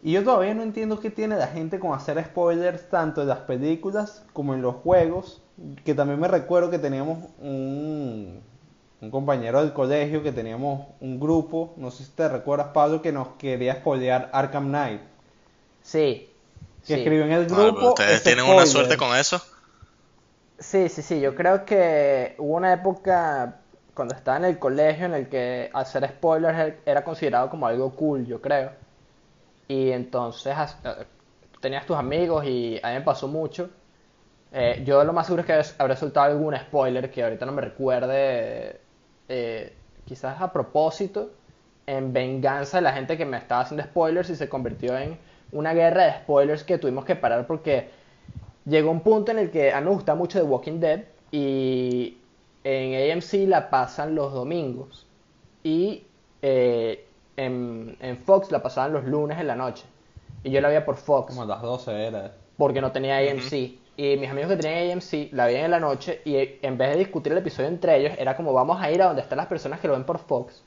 Y 0.04 0.12
yo 0.12 0.24
todavía 0.24 0.54
no 0.54 0.62
entiendo 0.62 1.00
qué 1.00 1.10
tiene 1.10 1.36
la 1.36 1.48
gente 1.48 1.80
con 1.80 1.94
hacer 1.94 2.24
spoilers 2.24 2.90
tanto 2.90 3.22
en 3.24 3.28
las 3.28 3.40
películas 3.40 4.24
como 4.34 4.54
en 4.54 4.62
los 4.62 4.76
juegos. 4.76 5.42
Que 5.84 5.96
también 5.96 6.20
me 6.20 6.28
recuerdo 6.28 6.70
que 6.70 6.78
teníamos 6.78 7.20
un, 7.40 8.40
un 9.02 9.12
compañero 9.12 9.62
del 9.62 9.74
colegio, 9.74 10.22
que 10.22 10.32
teníamos 10.32 10.86
un 11.00 11.20
grupo, 11.20 11.74
no 11.78 11.90
sé 11.90 12.04
si 12.04 12.12
te 12.12 12.28
recuerdas 12.30 12.68
Pablo, 12.74 13.02
que 13.02 13.12
nos 13.12 13.30
quería 13.40 13.76
spoilear 13.78 14.30
Arkham 14.32 14.68
Knight. 14.68 15.02
Sí. 15.82 16.30
Que 16.86 16.94
sí. 16.96 17.00
escribió 17.00 17.26
en 17.26 17.32
el 17.32 17.48
Ah, 17.52 17.56
grupo. 17.56 17.90
ustedes 17.90 18.22
tienen 18.22 18.46
una 18.46 18.66
suerte 18.68 18.98
con 18.98 19.16
eso. 19.18 19.42
Sí, 20.60 20.88
sí, 20.90 21.02
sí. 21.02 21.20
Yo 21.20 21.36
creo 21.36 21.66
que 21.66 22.36
hubo 22.40 22.56
una 22.56 22.74
época 22.74 23.62
cuando 23.94 24.16
estaba 24.16 24.38
en 24.38 24.46
el 24.46 24.60
colegio 24.60 25.06
en 25.06 25.14
el 25.14 25.30
que 25.30 25.70
hacer 25.74 26.08
spoilers 26.08 26.76
era 26.86 27.04
considerado 27.04 27.50
como 27.50 27.68
algo 27.68 27.96
cool, 27.96 28.26
yo 28.26 28.42
creo. 28.42 28.72
y 29.68 29.92
entonces 29.92 30.56
eh, 30.86 31.08
tenías 31.62 31.86
tus 31.86 31.98
amigos 31.98 32.46
y 32.46 32.80
a 32.84 32.90
mí 32.90 32.96
me 32.96 33.02
pasó 33.02 33.28
mucho. 33.30 33.72
Eh, 34.52 34.84
yo 34.86 35.04
lo 35.06 35.14
más 35.14 35.28
seguro 35.28 35.42
es 35.42 35.48
que 35.48 35.54
habré- 35.54 35.76
habré 35.80 35.96
soltado 35.98 36.28
algún 36.32 36.56
spoiler 36.58 37.12
que 37.12 37.24
ahorita 37.24 37.46
no 37.46 37.52
me 37.54 37.62
recuerde, 37.64 38.82
eh, 39.30 39.78
quizás 40.06 40.42
a 40.42 40.52
propósito, 40.54 41.32
en 41.88 42.14
venganza 42.14 42.78
de 42.78 42.82
la 42.84 42.94
gente 42.94 43.18
que 43.18 43.26
me 43.26 43.38
estaba 43.38 43.62
haciendo 43.62 43.84
spoilers 43.84 44.30
y 44.30 44.36
se 44.36 44.50
convirtió 44.50 44.98
en 44.98 45.20
una 45.52 45.74
guerra 45.74 46.06
de 46.06 46.14
spoilers 46.20 46.64
que 46.64 46.78
tuvimos 46.78 47.06
que 47.06 47.16
parar 47.16 47.48
porque 47.48 47.90
llegó 48.66 48.92
un 48.92 49.02
punto 49.02 49.32
en 49.32 49.40
el 49.40 49.52
que 49.52 49.72
a 49.72 49.80
mí 49.82 49.88
me 49.88 49.94
gusta 49.94 50.16
mucho 50.16 50.40
The 50.40 50.46
Walking 50.46 50.80
Dead 50.80 51.02
y 51.32 52.18
en 52.64 53.12
AMC 53.12 53.48
la 53.48 53.70
pasan 53.70 54.16
los 54.16 54.34
domingos 54.34 55.06
y 55.64 56.04
eh, 56.42 57.06
en, 57.38 57.98
en 58.00 58.18
Fox 58.18 58.52
la 58.52 58.62
pasaban 58.62 58.94
los 58.94 59.06
lunes 59.06 59.40
en 59.40 59.48
la 59.48 59.56
noche 59.56 59.86
y 60.44 60.52
yo 60.52 60.62
la 60.62 60.68
veía 60.70 60.86
por 60.86 60.96
Fox 60.96 61.30
Como 61.30 61.44
a 61.44 61.46
las 61.46 61.62
12 61.62 62.08
era. 62.08 62.34
porque 62.58 62.82
no 62.82 62.92
tenía 62.92 63.18
AMC. 63.18 63.80
Y 63.98 64.18
mis 64.18 64.30
amigos 64.30 64.52
que 64.52 64.58
tenían 64.58 64.92
AMC 64.98 65.32
la 65.32 65.46
veían 65.46 65.66
en 65.66 65.72
la 65.72 65.80
noche 65.80 66.22
y 66.26 66.36
en 66.62 66.78
vez 66.78 66.90
de 66.92 66.98
discutir 66.98 67.32
el 67.32 67.38
episodio 67.40 67.70
entre 67.70 67.98
ellos, 67.98 68.14
era 68.18 68.36
como 68.36 68.52
vamos 68.54 68.82
a 68.82 68.92
ir 68.92 69.02
a 69.02 69.06
donde 69.08 69.22
están 69.22 69.38
las 69.38 69.48
personas 69.48 69.80
que 69.80 69.88
lo 69.88 69.94
ven 69.94 70.04
por 70.04 70.20
Fox 70.20 70.64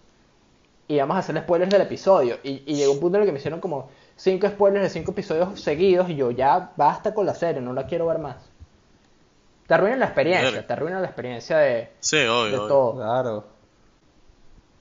y 0.89 0.97
vamos 0.99 1.17
a 1.17 1.19
hacer 1.21 1.37
spoilers 1.39 1.71
del 1.71 1.83
episodio. 1.83 2.39
Y, 2.43 2.63
y 2.67 2.75
llegó 2.77 2.93
un 2.93 3.01
punto 3.01 3.19
en 3.19 3.23
el 3.23 3.27
que 3.29 3.33
me 3.33 3.39
hicieron 3.39 3.61
como 3.61 3.91
cinco 4.18 4.48
spoilers 4.48 4.83
de 4.85 4.90
cinco 4.90 5.12
episodios 5.12 5.59
seguidos 5.61 6.11
y 6.11 6.16
yo 6.16 6.31
ya 6.31 6.72
basta 6.76 7.14
con 7.14 7.24
la 7.24 7.35
serie, 7.35 7.62
no 7.62 7.72
la 7.72 7.87
quiero 7.87 8.07
ver 8.07 8.18
más. 8.18 8.37
Te 9.66 9.74
arruinan 9.74 10.00
la 10.00 10.07
experiencia, 10.07 10.66
te 10.66 10.72
arruinan 10.72 11.02
la 11.02 11.09
experiencia 11.09 11.59
de, 11.59 11.90
Sí, 12.00 12.16
de 12.18 12.28
obvio, 12.28 12.66
todo. 12.68 12.94
Claro. 12.96 13.44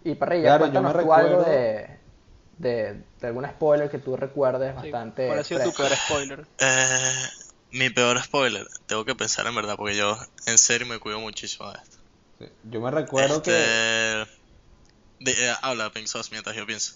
Y 0.04 0.16
Parrilla, 0.16 0.58
Claro, 0.58 0.66
yo 0.68 0.82
me 0.82 0.94
cuéntanos 0.94 1.06
tú 1.06 1.14
algo 1.14 1.30
recuerdo- 1.30 1.52
de, 1.52 2.00
de, 2.58 3.04
de 3.20 3.28
algún 3.28 3.46
spoiler 3.46 3.90
que 3.90 3.98
tú 4.00 4.16
recuerdes 4.16 4.72
Sí, 4.72 4.76
bastante. 4.76 5.28
¿Cuál 5.28 5.40
ha 5.40 5.44
sido 5.44 5.60
tu 5.64 5.74
peor 5.74 5.92
spoiler? 5.96 6.48
Eh, 6.60 7.28
mi 7.72 7.90
peor 7.90 8.24
spoiler, 8.24 8.66
tengo 8.88 9.04
que 9.06 9.16
pensar 9.16 9.46
en 9.48 9.56
verdad, 9.56 9.76
porque 9.78 9.96
yo 9.98 10.18
en 10.46 10.58
serio 10.58 10.88
me 10.88 11.00
cuido 11.00 11.20
muchísimo 11.20 11.70
de 11.70 11.78
esto. 11.84 11.98
Sí. 12.40 12.46
Yo 12.72 12.80
me 12.82 12.92
recuerdo 12.92 13.36
Este, 13.38 13.52
que. 13.52 14.26
de- 15.20 15.32
eh, 15.50 15.54
habla, 15.62 15.90
Pink 15.92 16.08
Sauce, 16.08 16.30
mientras 16.32 16.56
yo 16.56 16.66
pienso. 16.66 16.94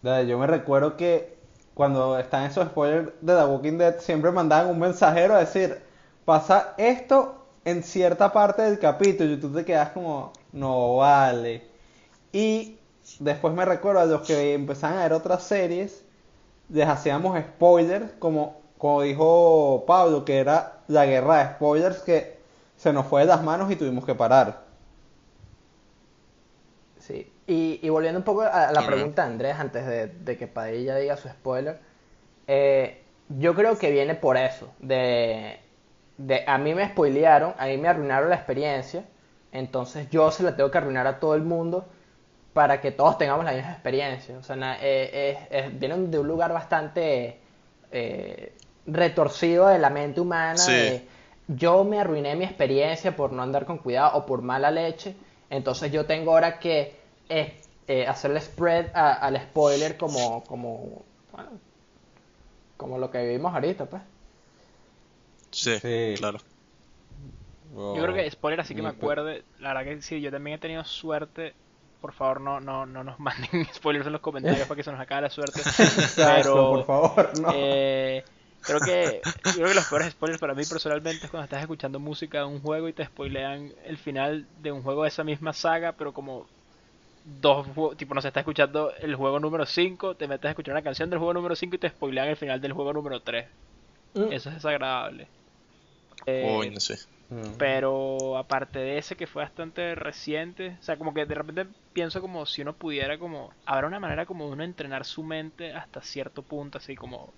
Dale, 0.00 0.26
Yo 0.28 0.38
me 0.38 0.46
recuerdo 0.46 0.96
que 0.96 1.43
cuando 1.74 2.18
están 2.18 2.44
esos 2.44 2.68
spoilers 2.68 3.08
de 3.20 3.34
The 3.34 3.44
Walking 3.44 3.78
Dead, 3.78 3.98
siempre 3.98 4.30
mandaban 4.30 4.70
un 4.70 4.78
mensajero 4.78 5.34
a 5.34 5.40
decir, 5.40 5.82
pasa 6.24 6.74
esto 6.78 7.46
en 7.64 7.82
cierta 7.82 8.32
parte 8.32 8.62
del 8.62 8.78
capítulo 8.78 9.32
y 9.32 9.40
tú 9.40 9.52
te 9.52 9.64
quedas 9.64 9.90
como, 9.90 10.32
no 10.52 10.96
vale. 10.96 11.66
Y 12.32 12.78
después 13.18 13.54
me 13.54 13.64
recuerdo 13.64 14.00
a 14.00 14.06
los 14.06 14.22
que 14.22 14.54
empezaban 14.54 14.98
a 14.98 15.02
ver 15.02 15.12
otras 15.12 15.42
series, 15.42 16.04
les 16.68 16.88
hacíamos 16.88 17.38
spoilers, 17.38 18.12
como, 18.18 18.60
como 18.78 19.02
dijo 19.02 19.84
Pablo, 19.86 20.24
que 20.24 20.38
era 20.38 20.80
la 20.88 21.06
guerra 21.06 21.38
de 21.38 21.54
spoilers 21.54 21.98
que 22.00 22.38
se 22.76 22.92
nos 22.92 23.06
fue 23.06 23.22
de 23.22 23.26
las 23.26 23.42
manos 23.42 23.70
y 23.70 23.76
tuvimos 23.76 24.04
que 24.04 24.14
parar. 24.14 24.63
Y, 27.46 27.78
y 27.82 27.88
volviendo 27.90 28.18
un 28.20 28.24
poco 28.24 28.42
a 28.42 28.72
la 28.72 28.80
pregunta 28.86 29.22
de 29.26 29.32
Andrés, 29.32 29.56
antes 29.58 29.86
de, 29.86 30.06
de 30.08 30.36
que 30.38 30.46
Padilla 30.46 30.96
diga 30.96 31.16
su 31.16 31.28
spoiler, 31.28 31.78
eh, 32.46 33.02
yo 33.28 33.54
creo 33.54 33.78
que 33.78 33.90
viene 33.90 34.14
por 34.14 34.36
eso, 34.36 34.72
de, 34.78 35.58
de 36.16 36.44
a 36.46 36.56
mí 36.58 36.74
me 36.74 36.88
spoilearon, 36.88 37.54
a 37.58 37.66
mí 37.66 37.76
me 37.76 37.88
arruinaron 37.88 38.30
la 38.30 38.36
experiencia, 38.36 39.04
entonces 39.52 40.08
yo 40.10 40.30
se 40.30 40.42
la 40.42 40.56
tengo 40.56 40.70
que 40.70 40.78
arruinar 40.78 41.06
a 41.06 41.20
todo 41.20 41.34
el 41.34 41.42
mundo 41.42 41.86
para 42.54 42.80
que 42.80 42.92
todos 42.92 43.18
tengamos 43.18 43.44
la 43.44 43.52
misma 43.52 43.72
experiencia. 43.72 44.38
O 44.38 44.42
sea, 44.42 44.56
na- 44.56 44.78
eh, 44.80 45.70
vienen 45.74 46.10
de 46.10 46.18
un 46.20 46.28
lugar 46.28 46.52
bastante 46.52 47.40
eh, 47.92 48.54
retorcido 48.86 49.66
de 49.68 49.78
la 49.78 49.90
mente 49.90 50.20
humana, 50.20 50.56
Sí. 50.56 50.72
de 50.72 51.08
yo 51.48 51.84
me 51.84 52.00
arruiné 52.00 52.36
mi 52.36 52.44
experiencia 52.44 53.14
por 53.16 53.32
no 53.32 53.42
andar 53.42 53.66
con 53.66 53.78
cuidado 53.78 54.16
o 54.18 54.26
por 54.26 54.40
mala 54.42 54.70
leche, 54.70 55.14
entonces 55.50 55.92
yo 55.92 56.06
tengo 56.06 56.32
ahora 56.32 56.58
que 56.58 57.03
eh, 57.28 57.62
eh, 57.86 58.06
hacerle 58.06 58.40
spread 58.40 58.90
a- 58.94 59.14
al 59.14 59.36
spoiler 59.40 59.96
como, 59.96 60.44
como, 60.46 61.04
bueno, 61.32 61.60
como 62.76 62.98
lo 62.98 63.10
que 63.10 63.22
vivimos 63.24 63.52
ahorita, 63.54 63.86
pues. 63.86 64.02
Sí, 65.50 65.80
Sí. 65.80 65.88
claro. 66.12 66.38
Yo 67.92 68.02
creo 68.02 68.14
que 68.14 68.30
spoiler 68.30 68.60
así 68.60 68.74
que 68.74 68.82
me 68.82 68.88
acuerde. 68.88 69.44
La 69.58 69.68
verdad 69.74 69.84
que 69.96 70.02
sí, 70.02 70.20
yo 70.20 70.30
también 70.30 70.56
he 70.56 70.58
tenido 70.58 70.84
suerte. 70.84 71.54
Por 72.00 72.12
favor, 72.12 72.40
no, 72.40 72.60
no, 72.60 72.86
no 72.86 73.04
nos 73.04 73.18
manden 73.20 73.66
spoilers 73.74 74.06
en 74.06 74.12
los 74.12 74.20
comentarios 74.20 74.66
para 74.68 74.76
que 74.76 74.82
se 74.84 74.90
nos 74.92 75.00
acabe 75.00 75.22
la 75.22 75.30
suerte. 75.30 75.66
Pero 76.22 76.66
por 76.68 76.84
favor, 76.84 77.34
no. 77.34 77.52
eh, 77.52 78.24
creo 78.64 78.82
que 78.82 79.28
yo 79.46 79.52
creo 79.52 79.68
que 79.68 79.74
los 79.74 79.86
peores 79.86 80.12
spoilers 80.12 80.40
para 80.40 80.54
mí 80.54 80.66
personalmente 80.66 81.26
es 81.26 81.30
cuando 81.30 81.44
estás 81.44 81.60
escuchando 81.62 82.00
música 82.00 82.38
de 82.38 82.44
un 82.46 82.60
juego 82.60 82.88
y 82.88 82.92
te 82.94 83.04
spoilean 83.04 83.72
el 83.84 83.98
final 83.98 84.48
de 84.56 84.72
un 84.72 84.82
juego 84.82 85.02
de 85.02 85.08
esa 85.08 85.24
misma 85.24 85.52
saga, 85.52 85.92
pero 85.96 86.12
como 86.12 86.48
dos 87.24 87.66
tipo 87.96 88.14
no 88.14 88.20
se 88.20 88.28
está 88.28 88.40
escuchando 88.40 88.92
el 89.00 89.16
juego 89.16 89.40
número 89.40 89.66
5, 89.66 90.16
te 90.16 90.28
metes 90.28 90.46
a 90.46 90.50
escuchar 90.50 90.74
una 90.74 90.82
canción 90.82 91.10
del 91.10 91.18
juego 91.18 91.34
número 91.34 91.56
5 91.56 91.76
y 91.76 91.78
te 91.78 91.88
spoilean 91.88 92.28
el 92.28 92.36
final 92.36 92.60
del 92.60 92.72
juego 92.72 92.92
número 92.92 93.20
3. 93.20 93.46
Mm. 94.14 94.32
Eso 94.32 94.48
es 94.50 94.56
desagradable. 94.56 95.28
Eh, 96.26 96.56
Uy, 96.58 96.70
no 96.70 96.80
sé. 96.80 96.98
Mm. 97.30 97.56
pero 97.58 98.36
aparte 98.36 98.78
de 98.78 98.98
ese 98.98 99.16
que 99.16 99.26
fue 99.26 99.42
bastante 99.42 99.94
reciente, 99.94 100.76
o 100.78 100.82
sea, 100.82 100.98
como 100.98 101.14
que 101.14 101.24
de 101.24 101.34
repente 101.34 101.66
pienso 101.92 102.20
como 102.20 102.44
si 102.44 102.60
uno 102.62 102.74
pudiera 102.74 103.18
como, 103.18 103.50
habrá 103.64 103.86
una 103.86 103.98
manera 103.98 104.26
como 104.26 104.46
de 104.46 104.52
uno 104.52 104.64
entrenar 104.64 105.06
su 105.06 105.22
mente 105.22 105.72
hasta 105.72 106.02
cierto 106.02 106.42
punto, 106.42 106.78
así 106.78 106.94
como 106.94 107.32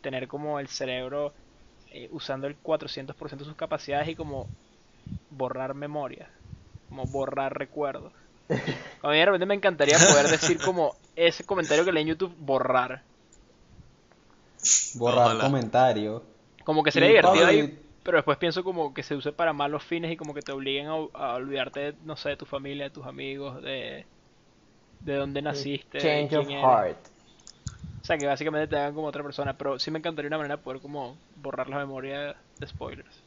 tener 0.00 0.28
como 0.28 0.58
el 0.60 0.68
cerebro 0.68 1.34
eh, 1.90 2.08
usando 2.10 2.46
el 2.46 2.56
400% 2.62 3.36
de 3.36 3.44
sus 3.44 3.54
capacidades 3.54 4.08
y 4.08 4.14
como 4.14 4.48
borrar 5.30 5.74
memoria, 5.74 6.30
como 6.88 7.06
borrar 7.06 7.58
recuerdos. 7.58 8.12
A 9.02 9.08
mí 9.10 9.16
de 9.18 9.24
repente 9.26 9.46
me 9.46 9.54
encantaría 9.54 10.04
poder 10.04 10.28
decir 10.28 10.60
como 10.60 11.00
ese 11.16 11.44
comentario 11.44 11.84
que 11.84 11.90
leí 11.92 12.02
en 12.02 12.08
YouTube, 12.10 12.34
borrar. 12.38 13.06
Borrar 14.94 15.38
Ojalá. 15.38 15.44
comentario. 15.44 16.22
Como 16.64 16.82
que 16.84 16.92
sería 16.92 17.08
Y 17.08 17.10
divertido 17.10 17.46
ahí, 17.46 17.64
pero 18.02 18.18
después 18.18 18.38
pienso 18.38 18.62
como 18.64 18.94
que 18.94 19.02
se 19.02 19.14
use 19.16 19.32
para 19.32 19.52
malos 19.52 19.84
fines 19.84 20.12
y 20.12 20.16
como 20.16 20.34
que 20.34 20.42
te 20.42 20.52
obliguen 20.52 20.86
a, 20.88 20.92
a 21.14 21.34
olvidarte, 21.34 21.80
de, 21.80 21.92
no 22.02 22.16
sé, 22.16 22.30
de 22.30 22.36
tu 22.36 22.46
familia, 22.46 22.84
de 22.84 22.90
tus 22.90 23.06
amigos, 23.06 23.62
de, 23.62 24.06
de 25.00 25.14
dónde 25.16 25.42
naciste, 25.42 25.98
Change 25.98 26.32
of 26.34 26.48
eres. 26.60 26.62
heart. 26.62 27.10
O 28.02 28.04
sea, 28.06 28.18
que 28.18 28.26
básicamente 28.26 28.66
te 28.68 28.76
hagan 28.76 28.94
como 28.94 29.06
otra 29.06 29.22
persona, 29.22 29.56
pero 29.56 29.78
sí 29.78 29.90
me 29.92 29.98
encantaría 29.98 30.26
una 30.28 30.38
manera 30.38 30.56
de 30.56 30.62
poder 30.62 30.80
como 30.80 31.20
borrar 31.34 31.68
la 31.68 31.78
memoria 31.78 32.36
de 32.56 32.66
spoilers. 32.66 33.24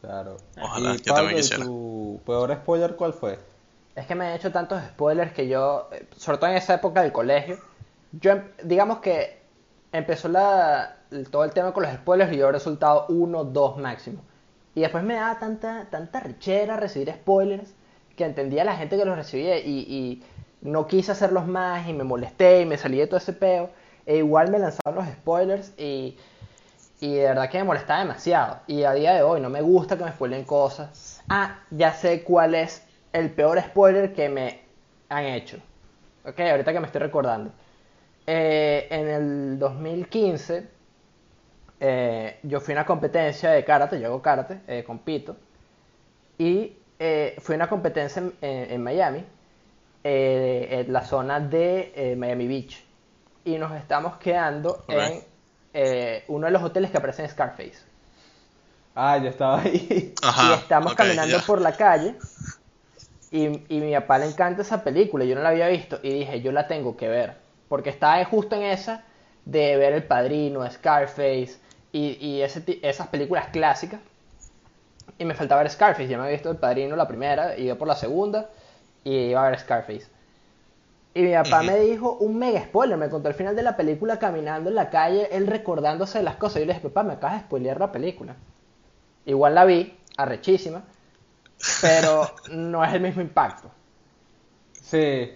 Claro. 0.00 0.36
Ojalá, 0.58 0.96
y 0.96 1.02
yo 1.02 1.14
Pablo, 1.14 1.30
¿y 1.30 1.34
quisiera. 1.34 1.64
tu 1.64 2.22
peor 2.26 2.54
spoiler 2.56 2.96
cuál 2.96 3.12
fue? 3.12 3.38
Es 3.94 4.06
que 4.06 4.14
me 4.14 4.26
han 4.26 4.34
hecho 4.34 4.52
tantos 4.52 4.82
spoilers 4.82 5.32
que 5.32 5.48
yo, 5.48 5.88
eh, 5.92 6.06
sobre 6.16 6.38
todo 6.38 6.50
en 6.50 6.56
esa 6.56 6.74
época 6.74 7.02
del 7.02 7.12
colegio, 7.12 7.58
yo 8.12 8.32
em- 8.32 8.44
digamos 8.62 8.98
que 9.00 9.40
empezó 9.92 10.28
la, 10.28 10.96
todo 11.30 11.44
el 11.44 11.50
tema 11.52 11.72
con 11.72 11.82
los 11.82 11.92
spoilers 11.92 12.32
y 12.32 12.36
yo 12.36 12.48
he 12.48 12.52
resultado 12.52 13.06
uno, 13.08 13.44
dos 13.44 13.76
máximo. 13.78 14.22
Y 14.74 14.80
después 14.82 15.02
me 15.04 15.14
daba 15.14 15.38
tanta, 15.38 15.86
tanta 15.90 16.20
richera 16.20 16.76
recibir 16.76 17.10
spoilers 17.12 17.74
que 18.16 18.24
entendía 18.24 18.62
a 18.62 18.64
la 18.64 18.76
gente 18.76 18.96
que 18.96 19.04
los 19.04 19.16
recibía 19.16 19.58
y, 19.58 19.70
y 19.80 20.22
no 20.62 20.86
quise 20.86 21.12
hacerlos 21.12 21.46
más 21.46 21.88
y 21.88 21.92
me 21.92 22.04
molesté 22.04 22.60
y 22.62 22.66
me 22.66 22.76
salí 22.78 22.98
de 22.98 23.06
todo 23.06 23.16
ese 23.18 23.32
peo. 23.32 23.70
E 24.06 24.16
igual 24.18 24.50
me 24.50 24.58
lanzaron 24.58 24.94
los 25.04 25.06
spoilers 25.14 25.72
y, 25.78 26.16
y 27.00 27.14
de 27.14 27.22
verdad 27.24 27.48
que 27.50 27.58
me 27.58 27.64
molestaba 27.64 28.00
demasiado. 28.00 28.60
Y 28.66 28.84
a 28.84 28.92
día 28.92 29.14
de 29.14 29.22
hoy 29.22 29.40
no 29.40 29.48
me 29.50 29.62
gusta 29.62 29.96
que 29.96 30.04
me 30.04 30.10
spoilen 30.12 30.44
cosas. 30.44 31.22
Ah, 31.28 31.60
ya 31.70 31.92
sé 31.94 32.22
cuál 32.22 32.54
es 32.54 32.82
el 33.12 33.30
peor 33.30 33.60
spoiler 33.60 34.12
que 34.12 34.28
me 34.28 34.60
han 35.08 35.24
hecho. 35.24 35.58
Ok, 36.24 36.38
ahorita 36.40 36.72
que 36.72 36.80
me 36.80 36.86
estoy 36.86 37.00
recordando. 37.00 37.50
Eh, 38.26 38.86
en 38.90 39.08
el 39.08 39.58
2015, 39.58 40.68
eh, 41.80 42.38
yo 42.42 42.60
fui 42.60 42.74
a 42.74 42.76
una 42.78 42.86
competencia 42.86 43.50
de 43.50 43.64
karate, 43.64 43.98
yo 44.00 44.08
hago 44.08 44.22
karate, 44.22 44.60
eh, 44.68 44.84
compito. 44.84 45.36
Y 46.38 46.72
eh, 46.98 47.36
fui 47.40 47.54
a 47.54 47.56
una 47.56 47.68
competencia 47.68 48.20
en, 48.20 48.32
en- 48.40 48.72
en 48.72 48.82
Miami, 48.82 49.24
eh, 50.04 50.84
en 50.86 50.92
la 50.92 51.02
zona 51.04 51.40
de 51.40 51.92
eh, 51.94 52.16
Miami 52.16 52.46
Beach. 52.46 52.84
Y 53.44 53.56
nos 53.58 53.72
estamos 53.72 54.16
quedando 54.18 54.84
en 54.88 55.22
eh, 55.72 56.24
uno 56.28 56.46
de 56.46 56.52
los 56.52 56.62
hoteles 56.62 56.90
que 56.90 56.98
aparece 56.98 57.22
en 57.22 57.30
Scarface. 57.30 57.78
Ah, 58.94 59.18
yo 59.18 59.28
estaba 59.30 59.60
ahí. 59.62 60.14
Ajá. 60.22 60.50
y 60.50 60.52
estamos 60.60 60.92
caminando 60.94 61.36
por 61.46 61.60
la 61.60 61.72
calle 61.72 62.14
y, 63.30 63.46
y 63.68 63.80
mi 63.80 63.92
papá 63.94 64.18
le 64.18 64.26
encanta 64.26 64.62
esa 64.62 64.82
película, 64.84 65.24
yo 65.24 65.34
no 65.36 65.42
la 65.42 65.50
había 65.50 65.68
visto 65.68 65.98
y 66.02 66.10
dije, 66.12 66.40
yo 66.42 66.52
la 66.52 66.66
tengo 66.68 66.96
que 66.96 67.08
ver, 67.08 67.36
porque 67.68 67.90
estaba 67.90 68.24
justo 68.24 68.56
en 68.56 68.62
esa 68.62 69.04
de 69.44 69.76
ver 69.76 69.92
El 69.94 70.04
Padrino, 70.04 70.68
Scarface 70.70 71.58
y, 71.92 72.18
y 72.24 72.42
ese, 72.42 72.60
ti- 72.60 72.80
esas 72.82 73.08
películas 73.08 73.48
clásicas 73.48 74.00
y 75.18 75.24
me 75.24 75.34
faltaba 75.34 75.62
ver 75.62 75.70
Scarface, 75.70 76.08
ya 76.08 76.16
me 76.16 76.24
había 76.24 76.34
visto 76.36 76.50
El 76.50 76.56
Padrino 76.56 76.96
la 76.96 77.06
primera, 77.08 77.56
iba 77.56 77.76
por 77.76 77.86
la 77.88 77.94
segunda 77.96 78.50
y 79.04 79.12
iba 79.30 79.46
a 79.46 79.50
ver 79.50 79.58
Scarface. 79.60 80.06
Y 81.14 81.22
mi 81.22 81.32
papá 81.32 81.62
me 81.62 81.78
dijo 81.78 82.16
un 82.18 82.36
mega 82.38 82.62
spoiler, 82.62 82.96
me 82.96 83.08
contó 83.10 83.28
el 83.28 83.34
final 83.34 83.54
de 83.56 83.62
la 83.62 83.76
película 83.76 84.18
caminando 84.18 84.70
en 84.70 84.76
la 84.76 84.90
calle, 84.90 85.28
él 85.32 85.46
recordándose 85.46 86.18
de 86.18 86.24
las 86.24 86.36
cosas. 86.36 86.60
Yo 86.60 86.66
le 86.66 86.74
dije, 86.74 86.88
papá, 86.88 87.02
me 87.02 87.14
acabas 87.14 87.36
de 87.40 87.46
spoilear 87.46 87.80
la 87.80 87.92
película. 87.92 88.36
Igual 89.26 89.54
la 89.54 89.64
vi, 89.64 89.98
arrechísima, 90.16 90.84
pero 91.80 92.34
no 92.52 92.84
es 92.84 92.92
el 92.94 93.00
mismo 93.02 93.22
impacto. 93.22 93.70
Sí. 94.82 95.30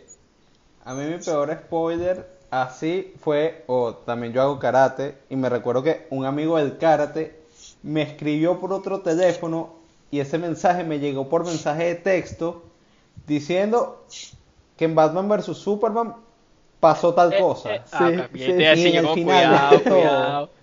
A 0.84 0.94
mí 0.94 1.04
mi 1.04 1.18
peor 1.18 1.52
spoiler 1.64 2.28
así 2.50 3.14
fue, 3.20 3.64
o 3.68 3.94
también 3.94 4.32
yo 4.32 4.42
hago 4.42 4.58
karate, 4.58 5.18
y 5.30 5.36
me 5.36 5.48
recuerdo 5.48 5.82
que 5.82 6.06
un 6.10 6.24
amigo 6.26 6.58
del 6.58 6.78
karate 6.78 7.40
me 7.82 8.02
escribió 8.02 8.60
por 8.60 8.72
otro 8.72 9.00
teléfono 9.02 9.74
y 10.10 10.20
ese 10.20 10.38
mensaje 10.38 10.84
me 10.84 11.00
llegó 11.00 11.28
por 11.28 11.44
mensaje 11.44 11.84
de 11.86 11.94
texto 11.96 12.64
diciendo 13.26 14.04
que 14.76 14.86
en 14.86 14.94
Batman 14.94 15.28
vs. 15.28 15.56
Superman 15.58 16.16
pasó 16.80 17.14
tal 17.14 17.32
Eh, 17.32 17.38
cosa. 17.38 17.76
eh, 17.76 17.82
ah, 17.92 18.12
Sí, 18.32 18.38
sí, 18.38 18.52
decir, 18.52 18.86
en 18.86 18.96
el 18.96 19.08
final, 19.08 19.24
cuidado, 19.24 19.50
más 19.50 19.68
que 19.68 19.78
todo. 19.80 20.00
cuidado. 20.00 20.53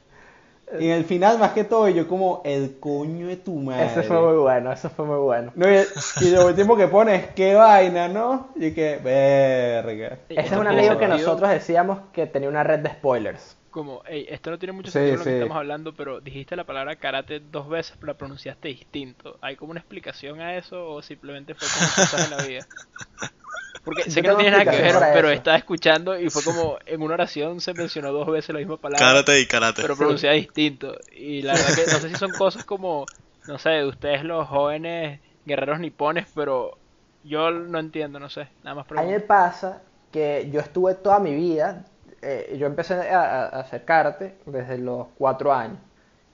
Y 0.80 0.86
en 0.86 0.92
el 0.92 1.06
final, 1.06 1.38
más 1.40 1.52
que 1.52 1.64
todo, 1.64 1.90
yo 1.90 2.08
como 2.08 2.42
el 2.46 2.80
coño 2.80 3.28
de 3.28 3.38
tu 3.38 3.56
madre. 3.56 3.86
Ese 3.86 4.04
fue 4.04 4.22
muy 4.22 4.38
bueno, 4.38 4.72
eso 4.72 4.90
fue 4.90 5.06
muy 5.06 5.18
bueno. 5.18 5.52
No, 5.56 5.70
y, 5.70 5.78
y 6.22 6.30
lo 6.30 6.48
último 6.48 6.76
que 6.78 6.88
pones, 6.88 7.28
qué 7.36 7.56
vaina, 7.56 8.08
¿no? 8.08 8.50
Y 8.56 8.72
que, 8.72 9.00
verga. 9.04 10.20
Ese 10.30 10.42
es 10.42 10.52
un 10.52 10.68
amigo 10.68 10.98
que 10.98 11.08
nosotros 11.08 11.50
decíamos 11.50 12.00
que 12.14 12.28
tenía 12.28 12.50
una 12.50 12.64
red 12.64 12.80
de 12.80 12.90
spoilers. 12.90 13.58
Como, 13.70 14.04
ey, 14.06 14.26
esto 14.30 14.52
no 14.52 14.60
tiene 14.60 14.74
mucho 14.74 14.92
Sí, 14.92 15.00
sentido 15.00 15.18
lo 15.18 15.24
que 15.24 15.32
estamos 15.32 15.56
hablando, 15.56 15.96
pero 15.96 16.20
dijiste 16.20 16.58
la 16.58 16.66
palabra 16.66 16.98
karate 16.98 17.40
dos 17.40 17.70
veces, 17.70 17.96
pero 17.98 18.12
la 18.12 18.18
pronunciaste 18.18 18.68
distinto. 18.68 19.38
¿Hay 19.42 19.56
como 19.56 19.72
una 19.72 19.80
explicación 19.80 20.42
a 20.42 20.58
eso 20.58 20.90
o 20.90 21.02
simplemente 21.02 21.56
fue 21.56 21.70
como 21.70 21.94
cosas 21.94 22.20
de 22.22 22.28
la 22.28 22.42
vida? 22.42 22.68
Porque 23.84 24.10
sé 24.10 24.22
que 24.22 24.28
no 24.28 24.36
tiene 24.36 24.52
nada 24.52 24.68
que 24.68 24.78
ver, 24.78 25.10
pero 25.12 25.30
eso. 25.32 25.32
estaba 25.32 25.58
escuchando 25.58 26.20
y 26.20 26.30
fue 26.30 26.44
como 26.44 26.78
en 26.86 27.02
una 27.02 27.16
oración 27.16 27.62
se 27.62 27.74
mencionó 27.74 28.12
dos 28.12 28.28
veces 28.28 28.54
la 28.54 28.60
misma 28.60 28.78
palabra, 28.78 29.22
Karate 29.22 29.40
y 29.42 29.48
karate. 29.48 29.82
pero 29.82 29.98
pronunciada 29.98 30.36
distinto. 30.36 30.96
Y 31.12 31.42
la 31.44 31.54
verdad 31.58 31.74
que 31.74 31.88
no 31.88 32.00
sé 32.02 32.10
si 32.10 32.18
son 32.18 32.34
cosas 32.36 32.66
como, 32.66 33.10
no 33.46 33.58
sé, 33.60 33.70
de 33.72 33.86
ustedes 33.88 34.24
los 34.24 34.48
jóvenes 34.48 35.22
guerreros 35.46 35.80
nipones, 35.80 36.28
pero 36.36 36.80
yo 37.24 37.52
no 37.52 37.80
entiendo, 37.80 38.20
no 38.20 38.30
sé, 38.30 38.50
nada 38.64 38.76
más 38.76 38.86
A 38.96 39.04
mí 39.04 39.12
me 39.12 39.20
pregunto. 39.20 39.22
pasa 39.22 39.82
que 40.12 40.50
yo 40.52 40.60
estuve 40.60 40.96
toda 40.96 41.20
mi 41.20 41.34
vida, 41.36 41.86
eh, 42.22 42.56
yo 42.60 42.68
empecé 42.68 42.94
a, 43.10 43.22
a- 43.22 43.46
a 43.46 43.60
hacer 43.62 43.86
karate 43.86 44.38
desde 44.46 44.78
los 44.78 45.08
cuatro 45.18 45.54
años, 45.54 45.80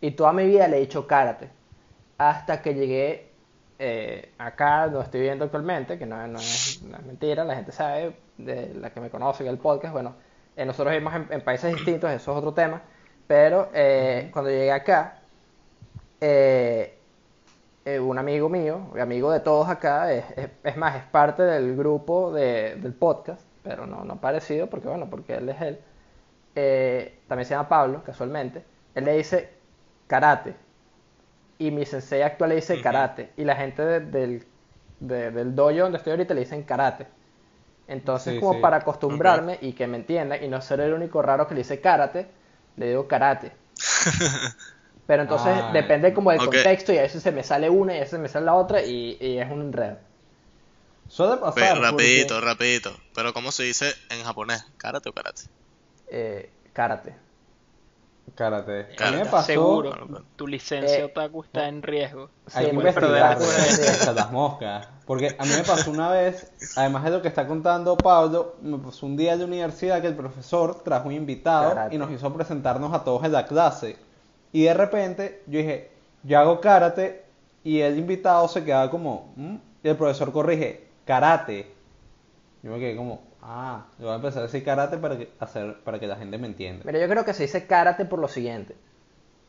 y 0.01 0.11
toda 0.11 0.33
mi 0.33 0.45
vida 0.45 0.67
le 0.67 0.77
he 0.77 0.81
hecho 0.81 1.07
karate, 1.07 1.49
hasta 2.17 2.61
que 2.61 2.73
llegué 2.75 3.26
eh, 3.79 4.33
acá 4.37 4.87
donde 4.87 5.03
estoy 5.05 5.21
viviendo 5.21 5.45
actualmente, 5.45 5.97
que 5.99 6.05
no, 6.05 6.25
no 6.27 6.39
es, 6.39 6.81
no 6.83 6.97
es 6.97 7.03
mentira, 7.05 7.43
la 7.43 7.55
gente 7.55 7.71
sabe, 7.71 8.15
de 8.37 8.73
la 8.75 8.91
que 8.91 8.99
me 9.01 9.09
conoce, 9.09 9.43
que 9.43 9.49
el 9.49 9.57
podcast, 9.57 9.93
bueno, 9.93 10.15
eh, 10.55 10.65
nosotros 10.65 10.91
vivimos 10.93 11.13
en, 11.15 11.27
en 11.31 11.41
países 11.41 11.73
distintos, 11.75 12.09
eso 12.11 12.31
es 12.31 12.37
otro 12.37 12.53
tema, 12.53 12.81
pero 13.27 13.69
eh, 13.73 14.29
cuando 14.33 14.49
llegué 14.51 14.71
acá, 14.71 15.19
un 17.99 18.17
amigo 18.17 18.49
mío, 18.49 18.87
amigo 18.99 19.31
de 19.31 19.39
todos 19.39 19.69
acá, 19.69 20.11
es, 20.13 20.25
es- 20.35 20.49
es 20.63 20.77
más, 20.77 20.95
es 20.97 21.03
parte 21.03 21.43
del 21.43 21.75
grupo 21.77 22.31
de- 22.33 22.75
del 22.75 22.93
podcast, 22.93 23.41
pero 23.63 23.85
no, 23.87 24.03
no 24.03 24.19
parecido, 24.19 24.67
porque 24.69 24.87
bueno, 24.87 25.09
porque 25.09 25.35
él 25.35 25.49
es 25.49 25.61
él. 25.61 25.79
También 27.27 27.45
se 27.45 27.51
llama 27.53 27.69
Pablo, 27.69 28.03
casualmente. 28.03 28.63
Él 28.95 29.05
le 29.05 29.17
dice 29.17 29.49
karate. 30.07 30.55
Y 31.59 31.71
mi 31.71 31.85
sensei 31.85 32.21
actual 32.21 32.49
le 32.49 32.55
dice 32.57 32.81
karate. 32.81 33.31
Y 33.37 33.43
la 33.43 33.55
gente 33.55 33.83
de- 33.83 33.99
del, 34.01 34.45
de- 34.99 35.31
del 35.31 35.55
dojo 35.55 35.71
donde 35.77 35.97
estoy 35.97 36.11
ahorita 36.11 36.33
le 36.33 36.41
dicen 36.41 36.63
karate. 36.63 37.07
Entonces, 37.87 38.33
Sí, 38.35 38.39
como 38.39 38.55
sí. 38.55 38.59
para 38.59 38.77
acostumbrarme 38.77 39.57
y 39.61 39.73
que 39.73 39.87
me 39.87 39.97
entiendan 39.97 40.43
y 40.43 40.47
no 40.49 40.61
ser 40.61 40.81
el 40.81 40.93
único 40.93 41.21
raro 41.21 41.47
que 41.47 41.53
le 41.55 41.61
dice 41.61 41.79
karate, 41.81 42.27
le 42.75 42.89
digo 42.89 43.07
karate. 43.07 43.51
Pero 45.07 45.21
entonces 45.23 45.53
Ah, 45.55 45.71
depende 45.73 46.13
como 46.13 46.31
del 46.31 46.39
contexto 46.41 46.91
y 46.91 46.97
a 46.97 47.03
veces 47.03 47.23
se 47.23 47.31
me 47.31 47.41
sale 47.43 47.69
una 47.69 47.93
y 47.93 47.97
a 47.97 48.01
veces 48.01 48.19
me 48.19 48.27
sale 48.27 48.45
la 48.45 48.55
otra 48.55 48.81
y, 48.83 49.17
y 49.21 49.37
es 49.39 49.49
un 49.49 49.61
enredo. 49.61 49.97
Suele 51.07 51.37
pasar. 51.37 51.79
rapidito, 51.79 52.33
porque- 52.35 52.45
rapidito. 52.45 52.91
Pero 53.15 53.33
¿cómo 53.33 53.51
se 53.53 53.63
dice 53.63 53.93
en 54.09 54.21
japonés? 54.23 54.65
¿Karate 54.77 55.07
o 55.09 55.13
karate? 55.13 55.43
Eh, 56.09 56.49
karate. 56.73 57.15
Karate. 58.35 58.81
A 58.81 58.83
mí 58.89 58.95
Karate. 58.95 59.17
me 59.17 59.25
pasó. 59.25 59.45
Seguro, 59.47 59.91
tu 60.35 60.47
licencia 60.47 60.99
Eh, 60.99 61.03
otaku 61.03 61.43
está 61.43 61.67
en 61.67 61.81
riesgo. 61.81 62.29
Hay 62.53 62.65
Sí, 62.65 62.69
que 62.71 62.75
investigar 62.75 63.39
las 64.15 64.31
moscas. 64.31 64.87
Porque 65.05 65.35
a 65.39 65.43
mí 65.45 65.51
me 65.55 65.63
pasó 65.63 65.89
una 65.89 66.09
vez, 66.11 66.51
además 66.75 67.03
de 67.05 67.11
lo 67.11 67.21
que 67.21 67.29
está 67.29 67.47
contando 67.47 67.95
Pablo, 67.97 68.55
me 68.61 68.77
pasó 68.77 69.05
un 69.05 69.15
día 69.17 69.37
de 69.37 69.45
universidad 69.45 70.01
que 70.01 70.07
el 70.07 70.15
profesor 70.15 70.83
trajo 70.83 71.07
un 71.07 71.13
invitado 71.15 71.69
Karate. 71.69 71.95
y 71.95 71.97
nos 71.97 72.11
hizo 72.11 72.31
presentarnos 72.33 72.93
a 72.93 73.03
todos 73.03 73.23
en 73.23 73.31
la 73.31 73.45
clase. 73.45 73.97
Y 74.51 74.63
de 74.63 74.73
repente 74.73 75.43
yo 75.47 75.59
dije, 75.59 75.91
yo 76.23 76.39
hago 76.39 76.59
karate 76.61 77.23
y 77.63 77.79
el 77.81 77.97
invitado 77.97 78.47
se 78.47 78.63
quedaba 78.63 78.89
como, 78.91 79.33
"¿Mm?". 79.35 79.55
y 79.83 79.87
el 79.89 79.95
profesor 79.95 80.31
corrige, 80.31 80.87
karate. 81.05 81.71
Yo 82.63 82.71
me 82.71 82.79
quedé 82.79 82.95
como, 82.95 83.21
ah, 83.47 83.85
yo 83.97 84.05
voy 84.05 84.13
a 84.13 84.15
empezar 84.17 84.39
a 84.39 84.45
decir 84.47 84.63
karate 84.63 84.97
para 84.97 85.17
que, 85.17 85.31
hacer, 85.39 85.79
para 85.83 85.99
que 85.99 86.07
la 86.07 86.17
gente 86.17 86.37
me 86.37 86.47
entienda. 86.47 86.83
Mira, 86.85 86.99
yo 86.99 87.07
creo 87.07 87.25
que 87.25 87.33
se 87.33 87.43
dice 87.43 87.65
karate 87.65 88.05
por 88.05 88.19
lo 88.19 88.27
siguiente. 88.27 88.75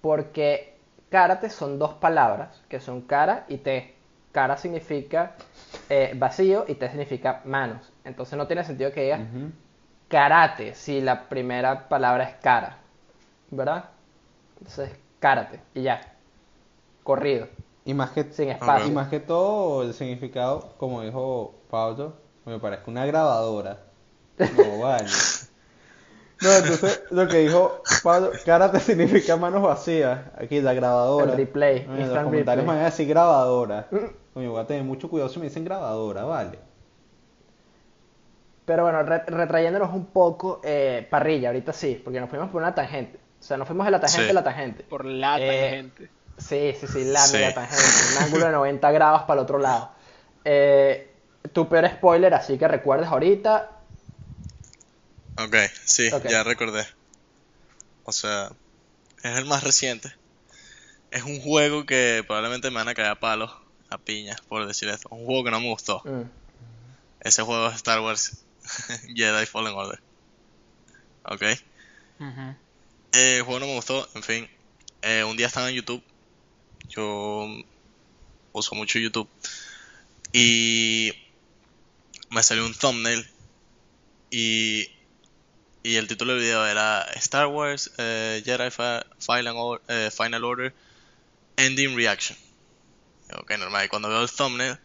Porque 0.01 0.77
karate 1.11 1.51
son 1.51 1.79
dos 1.79 1.95
palabras, 1.95 2.63
que 2.69 2.81
son 2.81 3.03
cara 3.03 3.45
y 3.49 3.59
te. 3.59 3.95
Cara 4.31 4.57
significa 4.59 5.33
eh, 5.89 6.13
vacío 6.15 6.65
y 6.69 6.75
te 6.75 6.89
significa 6.89 7.41
manos. 7.45 7.91
Entonces 8.05 8.37
no 8.37 8.47
tiene 8.47 8.63
sentido 8.63 8.93
que 8.93 9.03
digas 9.03 9.21
karate 10.09 10.75
si 10.75 11.01
la 11.01 11.29
primera 11.29 11.89
palabra 11.89 12.25
es 12.25 12.37
cara. 12.37 12.79
¿Verdad? 13.51 13.87
Entonces, 14.59 14.91
karate 15.19 15.61
y 15.75 15.83
ya. 15.83 16.01
Corrido, 17.03 17.49
Y 17.87 17.95
más 17.95 18.11
que, 18.11 18.25
sin 18.25 18.49
y 18.49 18.51
espacio. 18.51 18.93
más 18.93 19.09
que 19.09 19.19
todo 19.19 19.83
el 19.83 19.95
significado, 19.95 20.75
como 20.77 21.01
dijo 21.01 21.55
Pablo, 21.71 22.13
me 22.45 22.59
parece 22.59 22.83
una 22.91 23.07
grabadora. 23.07 23.79
No, 24.57 24.79
vale. 24.81 25.07
No, 26.41 26.53
entonces 26.53 27.03
lo 27.11 27.27
que 27.27 27.39
dijo 27.39 27.83
Pablo, 28.05 28.31
karate 28.45 28.79
significa 28.81 29.37
manos 29.37 29.63
vacías. 29.63 30.21
Aquí 30.41 30.61
la 30.61 30.73
grabadora. 30.73 31.33
El 31.33 31.39
replay, 31.39 31.79
En 31.81 32.09
los 32.13 32.23
comentarios 32.23 32.27
me 32.31 32.39
replay. 32.39 32.67
van 32.67 32.79
a 32.79 32.85
decir 32.85 33.09
grabadora. 33.09 33.89
Coño, 34.35 34.53
voy 34.53 34.61
a 34.61 34.67
tener 34.67 34.85
mucho 34.85 35.11
cuidado 35.11 35.29
si 35.31 35.41
me 35.41 35.47
dicen 35.47 35.65
grabadora, 35.65 36.23
vale. 36.25 36.59
Pero 38.65 38.83
bueno, 38.85 39.03
re- 39.03 39.25
retrayéndonos 39.27 39.93
un 39.95 40.07
poco, 40.07 40.61
eh, 40.63 41.07
parrilla, 41.11 41.49
ahorita 41.49 41.73
sí, 41.73 42.01
porque 42.05 42.21
nos 42.21 42.29
fuimos 42.29 42.51
por 42.51 42.61
una 42.63 42.75
tangente. 42.75 43.19
O 43.41 43.43
sea, 43.43 43.57
nos 43.57 43.67
fuimos 43.67 43.87
de 43.87 43.91
la 43.93 44.01
tangente 44.01 44.25
Sí. 44.27 44.31
a 44.31 44.35
la 44.35 44.45
tangente. 44.45 44.85
Por 44.85 45.05
la 45.07 45.39
Eh, 45.41 45.49
tangente. 45.71 46.11
Sí, 46.37 46.75
sí, 46.79 46.87
sí, 46.87 47.05
la 47.07 47.21
Sí. 47.21 47.37
mega 47.37 47.55
tangente. 47.55 47.83
Un 48.17 48.23
ángulo 48.25 48.47
de 48.47 48.53
90 48.53 48.91
grados 48.93 49.23
para 49.23 49.41
el 49.41 49.45
otro 49.45 49.59
lado. 49.59 49.91
Eh, 50.45 51.11
tu 51.53 51.69
peor 51.69 51.89
spoiler, 51.89 52.35
así 52.35 52.59
que 52.59 52.69
recuerdes 52.69 53.09
ahorita. 53.09 53.71
Ok, 55.39 55.55
sí, 55.85 56.11
ya 56.29 56.43
recordé. 56.43 56.87
O 58.05 58.13
sea, 58.13 58.51
es 59.23 59.37
el 59.37 59.45
más 59.45 59.63
reciente. 59.63 60.13
Es 61.11 61.23
un 61.23 61.41
juego 61.41 61.87
que 61.87 62.25
probablemente 62.27 62.71
me 62.71 62.77
van 62.77 62.89
a 62.89 62.95
caer 62.95 63.11
a 63.11 63.21
palos, 63.21 63.53
a 63.89 63.99
piñas, 63.99 64.41
por 64.41 64.67
decir 64.67 64.89
esto. 64.89 65.09
Un 65.11 65.25
juego 65.25 65.45
que 65.45 65.51
no 65.51 65.61
me 65.61 65.69
gustó. 65.69 66.03
Mm, 66.05 66.25
Ese 67.21 67.43
juego 67.43 67.69
es 67.69 67.77
Star 67.77 68.01
Wars 68.01 68.45
Jedi 69.15 69.47
Fallen 69.47 69.75
Order. 69.75 70.01
Ok. 71.25 71.43
Eh, 73.13 73.37
el 73.37 73.43
juego 73.43 73.61
no 73.61 73.67
me 73.67 73.75
gustó, 73.75 74.09
en 74.15 74.23
fin. 74.23 74.51
Eh, 75.03 75.23
un 75.25 75.37
día 75.37 75.47
estaba 75.47 75.69
en 75.71 75.77
YouTube. 75.77 76.03
Yo 76.89 77.47
uso 78.53 78.75
mucho 78.75 78.99
YouTube. 78.99 79.29
Y 80.33 81.13
me 82.31 82.43
salió 82.43 82.67
un 82.67 82.75
thumbnail. 82.75 83.31
Y, 84.31 84.89
y 85.83 85.97
el 85.97 86.07
título 86.09 86.33
del 86.35 86.43
video 86.43 86.67
era 86.67 87.03
Star 87.17 87.47
Wars 87.47 87.91
eh, 87.99 88.43
Jedi 88.45 88.71
Fi- 88.71 89.05
Final, 89.19 89.55
Or- 89.57 89.83
eh, 89.89 90.11
Final 90.15 90.45
Order 90.45 90.75
Ending 91.57 91.97
Reaction. 91.97 92.37
Ok, 93.39 93.51
normal. 93.59 93.85
Y 93.85 93.89
cuando 93.89 94.09
veo 94.09 94.23
el 94.23 94.31
thumbnail. 94.31 94.79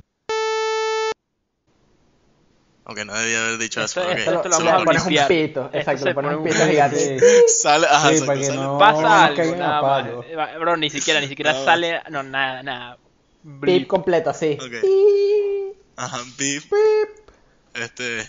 Ok, 2.86 2.98
no 3.06 3.14
debía 3.14 3.40
haber 3.46 3.58
dicho 3.60 3.82
eso. 3.82 4.02
Esto- 4.10 4.32
lo 4.44 4.50
vamos 4.50 4.74
a 4.74 4.80
me 4.80 4.86
pones 4.86 5.06
un 5.06 5.28
pito, 5.28 5.70
exacto, 5.72 6.04
le 6.06 6.14
pones 6.14 6.36
un 6.36 6.44
pito 6.44 6.66
gigante. 6.68 7.20
Sale, 7.48 7.88
ajá, 7.90 8.14
Sí, 8.14 8.22
para 8.26 8.40
que 8.42 8.50
no- 8.50 8.78
Pasa 8.78 9.26
algo, 9.26 9.56
nada 9.56 9.82
más. 9.82 10.08
Eh, 10.28 10.58
Bro, 10.60 10.78
ni 10.78 10.90
siquiera, 10.90 11.22
ni 11.22 11.28
siquiera 11.28 11.54
sale. 11.66 12.02
No, 12.10 12.24
nada, 12.24 12.62
nada. 12.62 12.98
Pip 12.98 13.60
Blip. 13.62 13.88
completo, 13.88 14.30
así. 14.32 14.58
Ajá, 15.96 16.18
beep. 16.38 16.64
pip. 16.64 16.72
Este. 17.76 18.22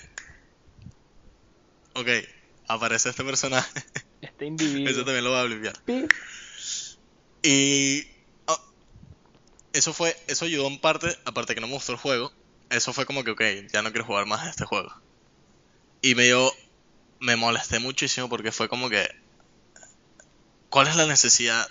Ok, 1.97 2.09
aparece 2.69 3.11
este 3.11 3.25
personaje. 3.25 3.85
Este 4.21 4.47
individuo. 4.47 4.91
Eso 4.91 5.05
también 5.05 5.25
lo 5.25 5.31
voy 5.31 5.41
a 5.41 5.45
limpiar. 5.45 5.79
Pip. 5.85 6.11
Y. 7.43 8.07
ah, 8.47 8.61
eso 9.73 9.93
fue. 9.93 10.17
Eso 10.27 10.47
ayudó 10.47 10.67
en 10.67 10.81
parte. 10.81 11.17
Aparte 11.25 11.55
que 11.55 11.61
no 11.61 11.67
me 11.67 11.75
gustó 11.75 11.93
el 11.93 11.99
juego. 11.99 12.33
Eso 12.71 12.93
fue 12.93 13.07
como 13.07 13.23
que, 13.23 13.33
ok, 13.33 13.43
ya 13.73 13.83
no 13.83 13.91
quiero 13.91 14.07
jugar 14.07 14.27
más 14.27 14.41
a 14.41 14.51
este 14.51 14.65
juego. 14.65 14.93
Y 16.03 16.15
me 16.15 16.25
dio, 16.25 16.53
me 17.21 17.37
molesté 17.37 17.79
muchísimo 17.79 18.29
porque 18.29 18.53
fue 18.53 18.69
como 18.69 18.89
que, 18.89 19.09
¿cuál 20.71 20.89
es 20.89 20.97
la 20.97 21.07
necesidad 21.07 21.69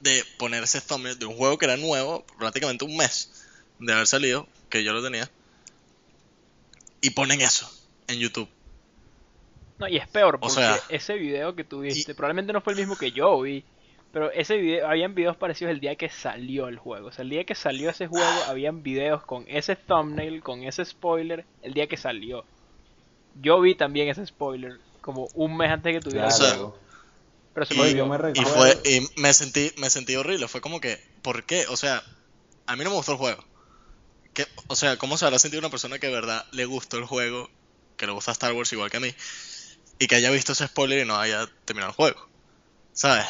de 0.00 0.24
poner 0.38 0.64
ese 0.64 0.80
thumbnail 0.80 1.18
de 1.18 1.26
un 1.26 1.36
juego 1.36 1.58
que 1.58 1.66
era 1.66 1.76
nuevo, 1.76 2.24
prácticamente 2.38 2.84
un 2.84 2.96
mes 2.96 3.44
de 3.78 3.92
haber 3.92 4.06
salido, 4.06 4.48
que 4.68 4.82
yo 4.84 4.92
lo 4.92 5.02
tenía, 5.02 5.30
y 7.00 7.10
ponen 7.10 7.40
eso 7.40 7.70
en 8.08 8.18
YouTube? 8.18 8.48
No, 9.82 9.88
y 9.88 9.96
es 9.96 10.08
peor, 10.08 10.38
O 10.40 10.48
porque 10.48 10.54
sea- 10.54 10.80
ese 10.88 11.14
video 11.14 11.56
que 11.56 11.64
tuviste, 11.64 12.14
probablemente 12.14 12.52
no 12.52 12.60
fue 12.60 12.72
el 12.74 12.78
mismo 12.78 12.96
que 12.96 13.10
yo 13.12 13.40
vi, 13.40 13.64
pero 14.12 14.30
ese 14.30 14.56
video, 14.56 14.86
habían 14.88 15.14
videos 15.14 15.36
parecidos 15.36 15.72
el 15.72 15.80
día 15.80 15.96
que 15.96 16.08
salió 16.08 16.68
el 16.68 16.78
juego. 16.78 17.08
O 17.08 17.12
sea, 17.12 17.24
el 17.24 17.30
día 17.30 17.44
que 17.44 17.54
salió 17.56 17.90
ese 17.90 18.06
juego, 18.06 18.44
habían 18.44 18.82
videos 18.84 19.24
con 19.24 19.44
ese 19.48 19.74
thumbnail, 19.76 20.42
con 20.42 20.62
ese 20.62 20.84
spoiler, 20.84 21.46
el 21.62 21.74
día 21.74 21.88
que 21.88 21.96
salió. 21.96 22.44
Yo 23.34 23.60
vi 23.60 23.74
también 23.74 24.08
ese 24.08 24.24
spoiler, 24.26 24.78
como 25.00 25.28
un 25.34 25.56
mes 25.56 25.70
antes 25.70 25.92
de 25.92 25.98
que 25.98 26.04
tuviera 26.04 26.28
el 26.28 26.34
Claro. 26.34 26.56
juego. 26.56 26.78
Pero 27.54 27.66
se 27.66 27.74
me 27.74 27.80
Oye, 27.82 27.90
olvidó. 27.90 28.06
yo 28.06 28.06
me 28.06 28.40
Y 28.40 28.44
fue, 28.44 28.78
y 28.84 29.20
me 29.20 29.34
sentí, 29.34 29.72
me 29.78 29.90
sentí 29.90 30.16
horrible, 30.16 30.48
fue 30.48 30.60
como 30.60 30.80
que, 30.80 30.98
¿por 31.22 31.44
qué? 31.44 31.66
O 31.68 31.76
sea, 31.76 32.02
a 32.66 32.76
mí 32.76 32.84
no 32.84 32.90
me 32.90 32.96
gustó 32.96 33.12
el 33.12 33.18
juego. 33.18 33.44
¿Qué- 34.34 34.46
o 34.68 34.76
sea, 34.76 34.96
¿cómo 34.96 35.18
se 35.18 35.24
habrá 35.26 35.38
sentido 35.38 35.60
una 35.60 35.70
persona 35.70 35.98
que 35.98 36.06
de 36.08 36.14
verdad 36.14 36.44
le 36.52 36.64
gustó 36.64 36.98
el 36.98 37.04
juego, 37.06 37.50
que 37.96 38.06
le 38.06 38.12
gusta 38.12 38.32
Star 38.32 38.52
Wars 38.52 38.72
igual 38.72 38.90
que 38.90 38.96
a 38.98 39.00
mí, 39.00 39.14
y 39.98 40.06
que 40.06 40.16
haya 40.16 40.30
visto 40.30 40.52
ese 40.52 40.66
spoiler 40.66 41.04
y 41.04 41.08
no 41.08 41.16
haya 41.16 41.48
terminado 41.64 41.90
el 41.90 41.96
juego? 41.96 42.28
¿Sabes? 42.92 43.26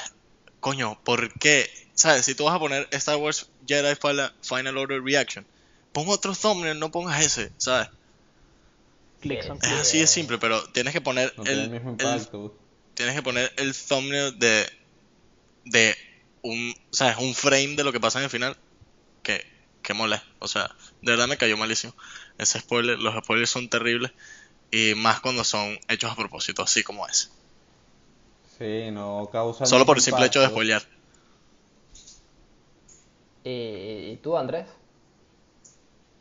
Coño, 0.61 0.99
¿por 1.05 1.33
qué? 1.39 1.71
¿Sabes? 1.95 2.25
Si 2.25 2.35
tú 2.35 2.45
vas 2.45 2.55
a 2.55 2.59
poner 2.59 2.89
Star 2.93 3.17
Wars 3.17 3.49
Jedi 3.67 3.95
Final 4.43 4.79
Order 4.79 5.03
Reaction, 5.03 5.47
pon 5.93 6.09
otro 6.09 6.35
thumbnail, 6.35 6.79
no 6.79 6.91
pongas 6.91 7.25
ese, 7.25 7.53
¿sabes? 7.59 7.89
Click 9.21 9.41
Es 9.41 9.47
click. 9.47 9.65
así 9.65 10.01
de 10.01 10.07
simple, 10.07 10.39
pero 10.39 10.63
tienes 10.71 10.93
que 10.93 11.01
poner 11.01 11.33
No 11.37 11.45
tiene 11.45 11.65
el, 11.65 11.65
el 11.65 11.71
mismo 11.71 11.97
el 11.99 12.51
tienes 12.95 13.15
que 13.15 13.23
poner 13.23 13.53
el 13.57 13.75
thumbnail 13.75 14.39
de 14.39 14.67
de 15.65 15.97
un, 16.43 16.75
o 16.91 16.95
sea, 16.95 17.11
es 17.13 17.19
un 17.19 17.35
frame 17.35 17.77
de 17.77 17.85
lo 17.85 17.93
que 17.93 18.01
pasa 18.01 18.19
en 18.19 18.25
el 18.25 18.31
final 18.31 18.57
que 19.23 19.47
que 19.83 19.95
mole, 19.95 20.21
o 20.39 20.49
sea, 20.49 20.75
de 21.03 21.13
verdad 21.13 21.27
me 21.27 21.37
cayó 21.37 21.57
malísimo. 21.57 21.95
Ese 22.39 22.61
spoiler, 22.61 22.99
los 22.99 23.15
spoilers 23.25 23.51
son 23.51 23.69
terribles 23.69 24.13
y 24.73 24.95
más 24.97 25.21
cuando 25.21 25.45
son 25.45 25.79
hechos 25.89 26.11
a 26.13 26.17
propósito, 26.17 26.63
así 26.65 26.83
como 26.83 27.07
ese. 27.07 27.29
Sí, 28.57 28.91
no 28.93 29.29
causa. 29.33 29.67
Solo 29.67 29.85
por 29.87 29.97
el 29.97 30.03
simple 30.03 30.27
hecho 30.27 30.41
de 30.41 30.47
spoilear. 30.49 30.83
¿Y, 33.45 34.13
y 34.13 34.17
tú, 34.23 34.37
Andrés? 34.37 34.67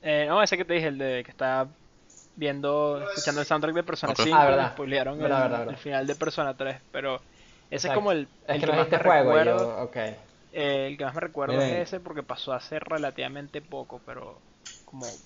Eh, 0.02 0.26
no, 0.28 0.42
ese 0.42 0.58
que 0.58 0.66
te 0.66 0.74
dije, 0.74 0.88
el 0.88 0.98
de 0.98 1.24
que 1.24 1.32
está 1.32 1.76
viendo, 2.36 3.02
escuchando 3.04 3.42
el 3.42 3.48
soundtrack 3.48 3.76
de 3.76 3.84
Persona 3.84 4.14
Ok. 4.14 4.20
5, 4.20 4.32
Ah, 4.32 4.46
verdad. 4.46 4.72
spoilearon 4.72 5.22
el, 5.22 5.24
Verdad, 5.24 5.42
verdad, 5.44 5.60
verdad. 5.60 5.76
el 5.76 5.78
final 5.78 6.08
de 6.08 6.16
Persona 6.16 6.58
3, 6.58 6.82
pero 6.92 7.24
ese 7.70 7.88
es 7.88 7.94
como 7.94 8.12
el, 8.12 8.30
Es 8.48 8.58
el 8.58 8.60
que 8.60 8.66
que 8.66 8.74
no 8.74 8.74
más 8.76 8.90
me 8.90 9.00
juego 9.00 9.38
recuerdo. 9.38 9.70
yo. 9.70 9.92
Eh, 10.52 10.88
el 10.90 10.98
que 10.98 11.06
más 11.06 11.16
me 11.16 11.22
recuerdo 11.22 11.60
Miren. 11.60 11.64
es 11.64 11.90
ese 11.90 12.00
porque 12.02 12.24
pasó 12.24 12.54
hace 12.54 12.80
relativamente 12.80 13.62
poco, 13.62 14.04
pero 14.06 14.44
como 14.86 15.22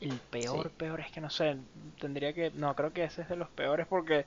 el 0.00 0.20
peor, 0.22 0.70
Sí. 0.70 0.72
peor 0.72 1.00
es 1.00 1.10
que 1.12 1.20
no 1.20 1.30
sé, 1.30 1.58
tendría 2.00 2.32
que, 2.34 2.50
no, 2.52 2.74
creo 2.74 2.92
que 2.92 3.04
ese 3.04 3.22
es 3.22 3.28
de 3.28 3.36
los 3.36 3.50
peores 3.50 3.86
porque, 3.88 4.26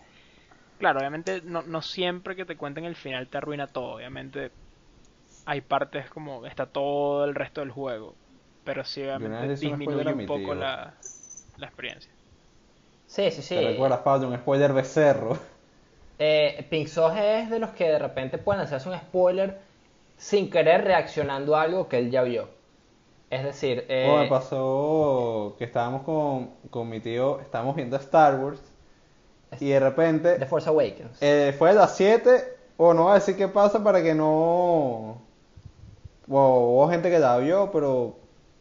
claro, 0.77 0.99
obviamente 0.99 1.41
no, 1.43 1.63
no 1.63 1.81
siempre 1.81 2.35
que 2.35 2.45
te 2.45 2.57
cuenten 2.57 2.85
el 2.85 2.95
final 2.95 3.29
te 3.29 3.37
arruina 3.39 3.67
todo, 3.67 3.95
obviamente 3.95 4.53
hay 5.45 5.61
partes 5.61 6.09
como 6.11 6.45
está 6.47 6.67
todo 6.67 7.25
el 7.25 7.35
resto 7.35 7.61
del 7.61 7.71
juego, 7.71 8.17
pero 8.63 8.83
sí 8.85 9.01
obviamente 9.03 9.51
disminuye 9.57 10.13
un 10.13 10.25
poco 10.25 10.55
la, 10.55 10.97
la 11.57 11.67
experiencia. 11.67 12.13
Sí, 13.07 13.29
sí, 13.31 13.41
sí. 13.41 13.55
¿Te 13.55 13.61
recuerdas, 13.61 13.99
Pablo? 14.01 14.27
Un 14.29 14.37
spoiler 14.37 14.73
becerro. 14.73 15.37
Eh, 16.21 16.67
es 16.71 17.49
de 17.49 17.59
los 17.59 17.71
que 17.71 17.85
de 17.89 17.99
repente 17.99 18.37
pueden 18.37 18.61
hacerse 18.61 18.89
un 18.89 18.97
spoiler 18.97 19.61
sin 20.17 20.49
querer 20.51 20.83
reaccionando 20.85 21.55
a 21.55 21.63
algo 21.63 21.89
que 21.89 21.97
él 21.99 22.11
ya 22.11 22.23
vio. 22.23 22.49
Es 23.29 23.43
decir, 23.43 23.85
eh, 23.89 24.07
Oh, 24.11 24.17
me 24.23 24.27
pasó 24.27 25.55
que 25.57 25.65
estábamos 25.65 26.01
con, 26.03 26.51
con 26.69 26.89
mi 26.89 26.99
tío, 26.99 27.39
estábamos 27.41 27.75
viendo 27.75 27.95
Star 27.97 28.39
Wars 28.39 28.59
y 29.59 29.69
de 29.69 29.79
repente 29.79 30.35
The 30.39 30.45
Force 30.45 30.69
Awakens. 30.69 31.17
eh, 31.21 31.53
fue 31.57 31.69
a 31.71 31.73
las 31.73 31.95
7, 31.95 32.43
o 32.77 32.93
no 32.93 33.03
voy 33.03 33.11
a 33.11 33.15
decir 33.15 33.35
qué 33.35 33.47
pasa 33.47 33.83
para 33.83 34.01
que 34.01 34.15
no... 34.15 35.21
Bueno, 36.27 36.47
hubo 36.57 36.89
gente 36.89 37.09
que 37.09 37.19
la 37.19 37.37
vio, 37.37 37.71
pero 37.71 38.17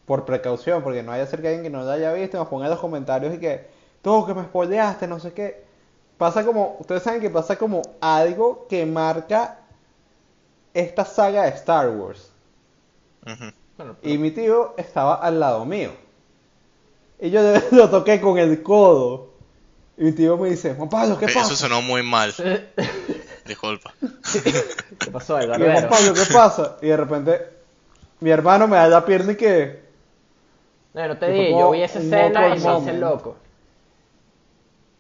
por 0.07 0.25
precaución, 0.25 0.83
porque 0.83 1.03
no 1.03 1.13
haya 1.13 1.27
ser 1.27 1.43
que 1.43 1.49
alguien 1.49 1.65
que 1.65 1.71
no 1.71 1.83
la 1.85 1.93
haya 1.95 2.13
visto 2.15 2.39
nos 2.39 2.49
ponga 2.49 2.65
en 2.67 2.71
los 2.71 2.81
comentarios 2.81 3.35
y 3.35 3.39
que 3.39 3.67
tú 4.03 4.25
que 4.27 4.35
me 4.35 4.45
spoileaste, 4.45 5.07
no 5.07 5.21
sé 5.21 5.33
qué. 5.35 5.65
Pasa 6.17 6.45
como, 6.45 6.77
ustedes 6.81 7.03
saben 7.03 7.21
que 7.21 7.31
pasa 7.31 7.57
como 7.57 7.83
algo 8.01 8.67
que 8.69 8.87
marca 8.87 9.61
esta 10.75 11.05
saga 11.05 11.43
de 11.45 11.51
Star 11.51 11.91
Wars. 11.91 12.33
Bueno, 13.79 13.97
Y 14.03 14.19
mi 14.19 14.33
tío 14.33 14.75
estaba 14.77 15.15
al 15.15 15.41
lado 15.41 15.65
mío. 15.65 15.93
Y 17.21 17.31
yo 17.31 17.41
lo 17.71 17.89
toqué 17.89 18.21
con 18.21 18.39
el 18.39 18.63
codo. 18.63 19.31
Y 19.97 20.05
mi 20.05 20.13
tío 20.13 20.37
me 20.37 20.51
dice, 20.51 20.75
Juan 20.75 20.89
Pablo, 20.89 21.19
¿qué 21.19 21.27
pasa? 21.27 21.41
Eso 21.43 21.57
sonó 21.57 21.81
muy 21.81 22.03
mal. 22.03 22.35
Disculpa. 23.47 23.95
¿Qué 24.99 25.11
pasó, 25.11 25.41
Y 25.41 25.47
yo, 25.47 25.55
Juan? 25.55 25.89
Pablo, 25.89 26.13
¿qué 26.13 26.33
pasa? 26.33 26.77
Y 26.83 26.89
de 26.89 26.97
repente, 26.97 27.47
mi 28.21 28.31
hermano 28.31 28.69
me 28.69 28.77
da 28.77 28.89
la 28.89 29.05
pierna 29.07 29.33
y 29.33 29.37
que... 29.37 29.89
No, 30.95 31.07
no 31.07 31.17
te 31.17 31.27
como 31.27 31.61
yo 31.61 31.71
vi 31.71 31.83
esa 31.83 32.01
escena 32.01 32.49
y 32.49 32.61
me 32.61 32.79
hice 32.79 32.93
loco. 32.95 33.37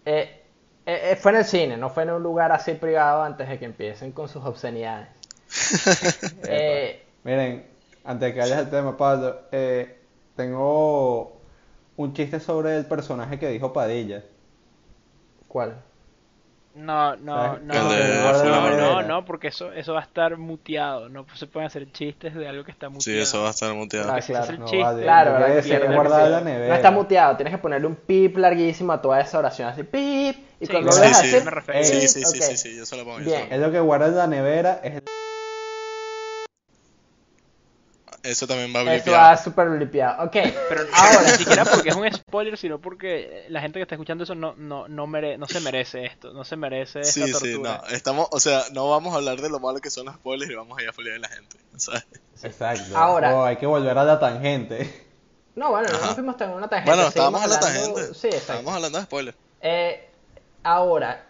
Eh, 0.04 0.42
eh, 0.86 1.10
eh, 1.12 1.16
fue 1.16 1.32
en 1.32 1.38
el 1.38 1.44
cine, 1.44 1.76
no 1.76 1.90
fue 1.90 2.04
en 2.04 2.10
un 2.10 2.22
lugar 2.22 2.50
así 2.52 2.72
privado 2.74 3.22
antes 3.22 3.48
de 3.48 3.58
que 3.58 3.64
empiecen 3.64 4.12
con 4.12 4.28
sus 4.28 4.44
obscenidades. 4.44 5.08
Eh, 6.44 7.04
Miren, 7.24 7.66
antes 8.08 8.28
de 8.28 8.34
que 8.34 8.40
vayas 8.40 8.58
al 8.58 8.70
tema, 8.70 8.96
Pablo, 8.96 9.42
eh, 9.52 9.98
tengo 10.34 11.36
un 11.96 12.14
chiste 12.14 12.40
sobre 12.40 12.76
el 12.78 12.86
personaje 12.86 13.38
que 13.38 13.48
dijo 13.48 13.70
Padilla. 13.72 14.24
¿Cuál? 15.46 15.82
No, 16.74 17.16
no, 17.16 17.58
no, 17.58 17.74
no, 17.74 18.70
no, 18.70 19.02
no, 19.02 19.24
porque 19.26 19.48
eso, 19.48 19.72
eso 19.72 19.92
va 19.92 20.00
a 20.00 20.04
estar 20.04 20.38
muteado, 20.38 21.08
no 21.08 21.26
se 21.34 21.46
pueden 21.48 21.66
hacer 21.66 21.90
chistes 21.92 22.34
de 22.34 22.48
algo 22.48 22.64
que 22.64 22.70
está 22.70 22.88
muteado. 22.88 23.02
Sí, 23.02 23.18
eso 23.18 23.42
va 23.42 23.48
a 23.48 23.50
estar 23.50 23.74
muteado. 23.74 24.10
Ah, 24.12 24.18
es 24.18 24.26
claro, 24.26 24.52
el 24.52 24.60
no 24.60 24.66
chiste, 24.66 24.84
vale. 24.84 25.02
Claro, 25.02 25.46
es 25.46 25.68
¿verdad 25.68 25.88
que 25.88 25.94
guardado 25.94 26.28
la 26.30 26.40
nevera. 26.40 26.68
No 26.68 26.74
está 26.76 26.90
muteado, 26.90 27.36
tienes 27.36 27.52
que 27.52 27.58
ponerle 27.58 27.88
un 27.88 27.96
pip 27.96 28.38
larguísimo 28.38 28.92
a 28.92 29.02
toda 29.02 29.20
esa 29.20 29.38
oración, 29.38 29.68
así 29.68 29.82
pip. 29.82 30.36
Y 30.60 30.66
Sí, 30.66 30.72
cuando 30.72 30.92
sí, 30.92 30.98
lo 31.00 31.04
ves 31.04 31.16
sí. 31.18 31.34
así, 31.34 31.44
Me 31.44 31.50
refiero. 31.50 31.84
Sí, 31.84 32.08
sí, 32.08 32.24
sí, 32.24 32.40
sí, 32.40 32.56
sí, 32.56 32.76
yo 32.76 32.86
se 32.86 32.96
lo 32.96 33.04
pongo. 33.04 33.18
Bien. 33.18 33.48
Es 33.50 33.60
lo 33.60 33.70
que 33.70 33.80
guarda 33.80 34.06
en 34.06 34.16
la 34.16 34.26
nevera, 34.28 34.80
es 34.82 34.94
el... 34.94 35.02
Eso 38.30 38.46
también 38.46 38.74
va 38.74 38.80
Eso 38.82 38.90
blipeado. 39.04 39.18
va 39.30 39.36
súper 39.36 39.68
limpiado. 39.70 40.24
Ok, 40.24 40.32
Pero 40.68 40.82
ahora. 40.92 41.22
ni 41.22 41.28
siquiera 41.38 41.64
porque 41.64 41.88
es 41.88 41.96
un 41.96 42.12
spoiler, 42.12 42.56
sino 42.58 42.78
porque 42.80 43.46
la 43.48 43.60
gente 43.60 43.78
que 43.78 43.82
está 43.82 43.94
escuchando 43.94 44.24
eso 44.24 44.34
no, 44.34 44.54
no, 44.56 44.86
no, 44.88 45.06
mere- 45.06 45.38
no 45.38 45.46
se 45.46 45.60
merece 45.60 46.04
esto, 46.06 46.32
no 46.32 46.44
se 46.44 46.56
merece 46.56 47.00
esta 47.00 47.12
Sí, 47.12 47.22
sí, 47.26 47.32
tortura. 47.32 47.82
no. 47.88 47.94
Estamos, 47.94 48.28
o 48.30 48.40
sea, 48.40 48.62
no 48.72 48.88
vamos 48.90 49.14
a 49.14 49.16
hablar 49.18 49.40
de 49.40 49.48
lo 49.50 49.60
malo 49.60 49.78
que 49.80 49.90
son 49.90 50.06
los 50.06 50.14
spoilers 50.16 50.50
y 50.50 50.54
vamos 50.54 50.78
a 50.78 50.82
ir 50.82 50.88
a 50.88 50.92
folear 50.92 51.16
a 51.16 51.20
la 51.20 51.28
gente. 51.28 51.56
¿sabes? 51.76 52.06
Exacto. 52.42 52.96
Ahora- 52.96 53.34
Oh, 53.34 53.44
hay 53.44 53.56
que 53.56 53.66
volver 53.66 53.96
a 53.96 54.04
la 54.04 54.18
tangente. 54.18 55.06
No, 55.56 55.70
bueno, 55.70 55.88
no 55.90 55.98
nos 55.98 56.14
fuimos 56.14 56.36
tan 56.36 56.50
en 56.50 56.56
una 56.56 56.68
tangente. 56.68 56.90
Bueno, 56.92 57.08
estábamos 57.08 57.42
en 57.42 57.50
la 57.50 57.56
hablando- 57.56 57.94
tangente. 57.94 58.14
Sí, 58.14 58.26
exacto. 58.28 58.36
Estábamos 58.36 58.74
hablando 58.74 58.98
de 58.98 59.04
spoilers. 59.04 59.36
Eh, 59.60 60.08
ahora, 60.62 61.24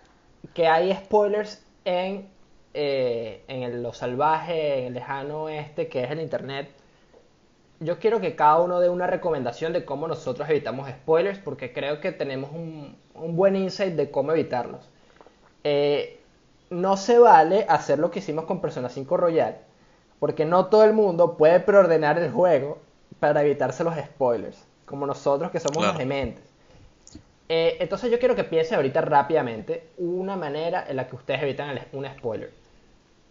que 0.55 0.67
hay 0.69 0.95
spoilers 0.95 1.63
en, 1.85 2.29
eh, 2.75 3.43
en 3.49 3.63
el- 3.63 3.83
lo 3.83 3.93
salvaje, 3.93 4.81
en 4.81 4.85
el 4.89 4.95
lejano 4.95 5.45
oeste, 5.45 5.89
que 5.89 6.05
es 6.05 6.11
el 6.11 6.21
internet, 6.21 6.71
yo 7.81 7.99
quiero 7.99 8.21
que 8.21 8.35
cada 8.35 8.59
uno 8.61 8.81
dé 8.81 8.89
una 8.89 9.07
recomendación 9.07 9.73
de 9.73 9.85
cómo 9.85 10.09
nosotros 10.09 10.49
evitamos 10.51 10.89
spoilers, 10.89 11.39
porque 11.39 11.73
creo 11.73 12.01
que 12.01 12.13
tenemos 12.13 12.51
un, 12.53 12.97
un 13.15 13.37
buen 13.37 13.55
insight 13.57 13.95
de 13.95 14.11
cómo 14.11 14.33
evitarlos. 14.33 14.89
Eh, 15.65 16.21
no 16.71 16.97
se 16.97 17.19
vale 17.19 17.65
hacer 17.69 17.99
lo 17.99 18.11
que 18.11 18.19
hicimos 18.19 18.45
con 18.45 18.61
Persona 18.61 18.89
5 18.89 19.17
Royal, 19.17 19.59
porque 20.19 20.45
no 20.45 20.67
todo 20.67 20.85
el 20.85 20.93
mundo 20.93 21.37
puede 21.37 21.61
preordenar 21.61 22.19
el 22.19 22.31
juego 22.31 22.79
para 23.21 23.43
evitarse 23.43 23.85
los 23.85 23.95
spoilers, 23.97 24.65
como 24.85 25.07
nosotros 25.07 25.51
que 25.51 25.61
somos 25.61 25.79
Claro. 25.79 25.91
unos 25.91 25.99
dementes. 25.99 26.45
Eh, 27.49 27.79
entonces 27.81 28.11
yo 28.11 28.19
quiero 28.19 28.35
que 28.37 28.45
piensen 28.45 28.77
ahorita 28.77 29.01
rápidamente 29.01 29.89
una 29.97 30.37
manera 30.37 30.85
en 30.87 30.97
la 30.97 31.07
que 31.07 31.17
ustedes 31.17 31.43
evitan 31.43 31.71
el- 31.71 31.83
un 31.93 32.05
spoiler. 32.07 32.53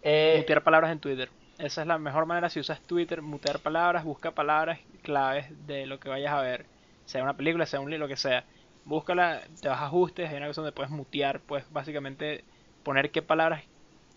Eh, 0.02 0.34
Mutear 0.38 0.64
palabras 0.64 0.90
en 0.90 0.98
Twitter. 0.98 1.28
Esa 1.58 1.80
es 1.82 1.86
la 1.88 1.98
mejor 1.98 2.26
manera 2.26 2.48
si 2.50 2.60
usas 2.60 2.80
Twitter, 2.82 3.20
mutear 3.20 3.58
palabras, 3.60 4.04
busca 4.04 4.30
palabras 4.30 4.78
claves 5.02 5.46
de 5.66 5.86
lo 5.86 5.98
que 5.98 6.08
vayas 6.08 6.32
a 6.32 6.40
ver. 6.40 6.66
Sea 7.04 7.22
una 7.22 7.36
película, 7.36 7.66
sea 7.66 7.80
un 7.80 7.90
libro, 7.90 8.06
lo 8.06 8.08
que 8.08 8.16
sea. 8.16 8.44
Búscala, 8.84 9.42
te 9.60 9.68
vas 9.68 9.80
a 9.80 9.86
ajustes, 9.86 10.30
hay 10.30 10.36
una 10.36 10.46
cosa 10.46 10.60
donde 10.62 10.72
puedes 10.72 10.90
mutear, 10.90 11.40
puedes 11.40 11.70
básicamente 11.72 12.44
poner 12.84 13.10
qué 13.10 13.22
palabras 13.22 13.64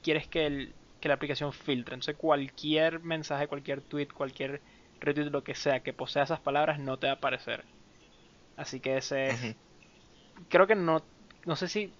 quieres 0.03 0.27
que, 0.27 0.45
el, 0.45 0.75
que 0.99 1.07
la 1.07 1.15
aplicación 1.15 1.51
filtre. 1.51 1.95
Entonces 1.95 2.15
cualquier 2.15 2.99
mensaje, 2.99 3.47
cualquier 3.47 3.81
tweet, 3.81 4.07
cualquier 4.13 4.61
retweet, 4.99 5.31
lo 5.31 5.43
que 5.43 5.55
sea 5.55 5.81
que 5.81 5.93
posea 5.93 6.23
esas 6.23 6.39
palabras 6.39 6.79
no 6.79 6.97
te 6.97 7.07
va 7.07 7.13
a 7.13 7.15
aparecer. 7.15 7.65
Así 8.55 8.79
que 8.79 8.97
ese 8.97 9.27
es... 9.29 9.55
Creo 10.49 10.67
que 10.67 10.75
no 10.75 11.01
no 11.45 11.55
sé 11.55 11.67
si 11.67 11.91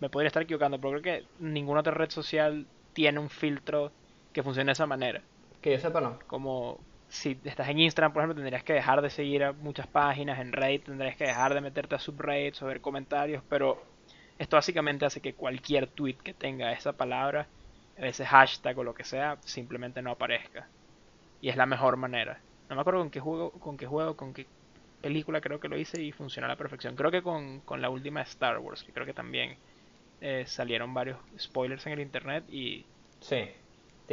me 0.00 0.10
podría 0.10 0.28
estar 0.28 0.42
equivocando, 0.42 0.80
pero 0.80 1.00
creo 1.00 1.02
que 1.02 1.26
ninguna 1.38 1.80
otra 1.80 1.92
red 1.94 2.10
social 2.10 2.66
tiene 2.92 3.20
un 3.20 3.30
filtro 3.30 3.92
que 4.32 4.42
funcione 4.42 4.68
de 4.68 4.72
esa 4.72 4.86
manera. 4.86 5.22
Que 5.60 5.72
yo 5.72 5.78
sepa, 5.78 6.00
no. 6.00 6.18
Como 6.26 6.78
si 7.08 7.38
estás 7.44 7.68
en 7.68 7.80
Instagram, 7.80 8.12
por 8.12 8.22
ejemplo, 8.22 8.36
tendrías 8.36 8.64
que 8.64 8.72
dejar 8.72 9.02
de 9.02 9.10
seguir 9.10 9.44
a 9.44 9.52
muchas 9.52 9.86
páginas, 9.86 10.38
en 10.38 10.52
Reddit 10.52 10.84
tendrías 10.84 11.16
que 11.16 11.24
dejar 11.24 11.54
de 11.54 11.60
meterte 11.60 11.96
a 11.96 11.98
subreddits 11.98 12.62
o 12.62 12.66
ver 12.66 12.80
comentarios, 12.80 13.42
pero 13.48 13.82
esto 14.38 14.56
básicamente 14.56 15.04
hace 15.04 15.20
que 15.20 15.34
cualquier 15.34 15.88
tweet 15.88 16.16
que 16.22 16.34
tenga 16.34 16.72
esa 16.72 16.92
palabra, 16.92 17.46
ese 17.96 18.24
hashtag 18.24 18.78
o 18.78 18.84
lo 18.84 18.94
que 18.94 19.04
sea, 19.04 19.38
simplemente 19.42 20.02
no 20.02 20.12
aparezca. 20.12 20.68
Y 21.40 21.48
es 21.48 21.56
la 21.56 21.66
mejor 21.66 21.96
manera. 21.96 22.40
No 22.68 22.76
me 22.76 22.82
acuerdo 22.82 23.00
con 23.00 23.10
qué 23.10 23.20
juego, 23.20 23.50
con 23.52 23.76
qué 23.76 23.86
juego, 23.86 24.16
con 24.16 24.32
qué 24.32 24.46
película 25.02 25.40
creo 25.40 25.58
que 25.60 25.68
lo 25.68 25.76
hice 25.78 26.00
y 26.00 26.12
funciona 26.12 26.46
a 26.46 26.50
la 26.50 26.56
perfección. 26.56 26.94
Creo 26.94 27.10
que 27.10 27.22
con, 27.22 27.60
con 27.60 27.80
la 27.82 27.90
última 27.90 28.22
Star 28.22 28.58
Wars, 28.58 28.84
que 28.84 28.92
creo 28.92 29.06
que 29.06 29.14
también 29.14 29.56
eh, 30.20 30.44
salieron 30.46 30.94
varios 30.94 31.18
spoilers 31.38 31.86
en 31.86 31.94
el 31.94 32.00
internet 32.00 32.44
y 32.50 32.86
Sí, 33.20 33.50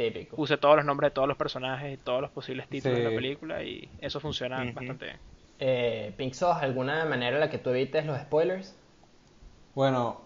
típico. 0.04 0.36
puse 0.36 0.56
todos 0.56 0.76
los 0.76 0.84
nombres 0.84 1.10
de 1.10 1.14
todos 1.14 1.28
los 1.28 1.36
personajes 1.36 1.94
y 1.94 1.96
todos 1.96 2.22
los 2.22 2.30
posibles 2.30 2.68
títulos 2.68 2.98
de 2.98 3.04
la 3.04 3.10
película 3.10 3.62
y 3.62 3.88
eso 4.00 4.20
funciona 4.20 4.64
bastante 4.64 5.04
bien. 5.04 5.16
Eh, 5.60 6.12
Pink 6.16 6.34
Sauce, 6.34 6.64
¿alguna 6.64 7.04
manera 7.04 7.36
en 7.36 7.40
la 7.40 7.50
que 7.50 7.58
tú 7.58 7.70
evites 7.70 8.06
los 8.06 8.18
spoilers? 8.18 8.74
Bueno, 9.74 10.20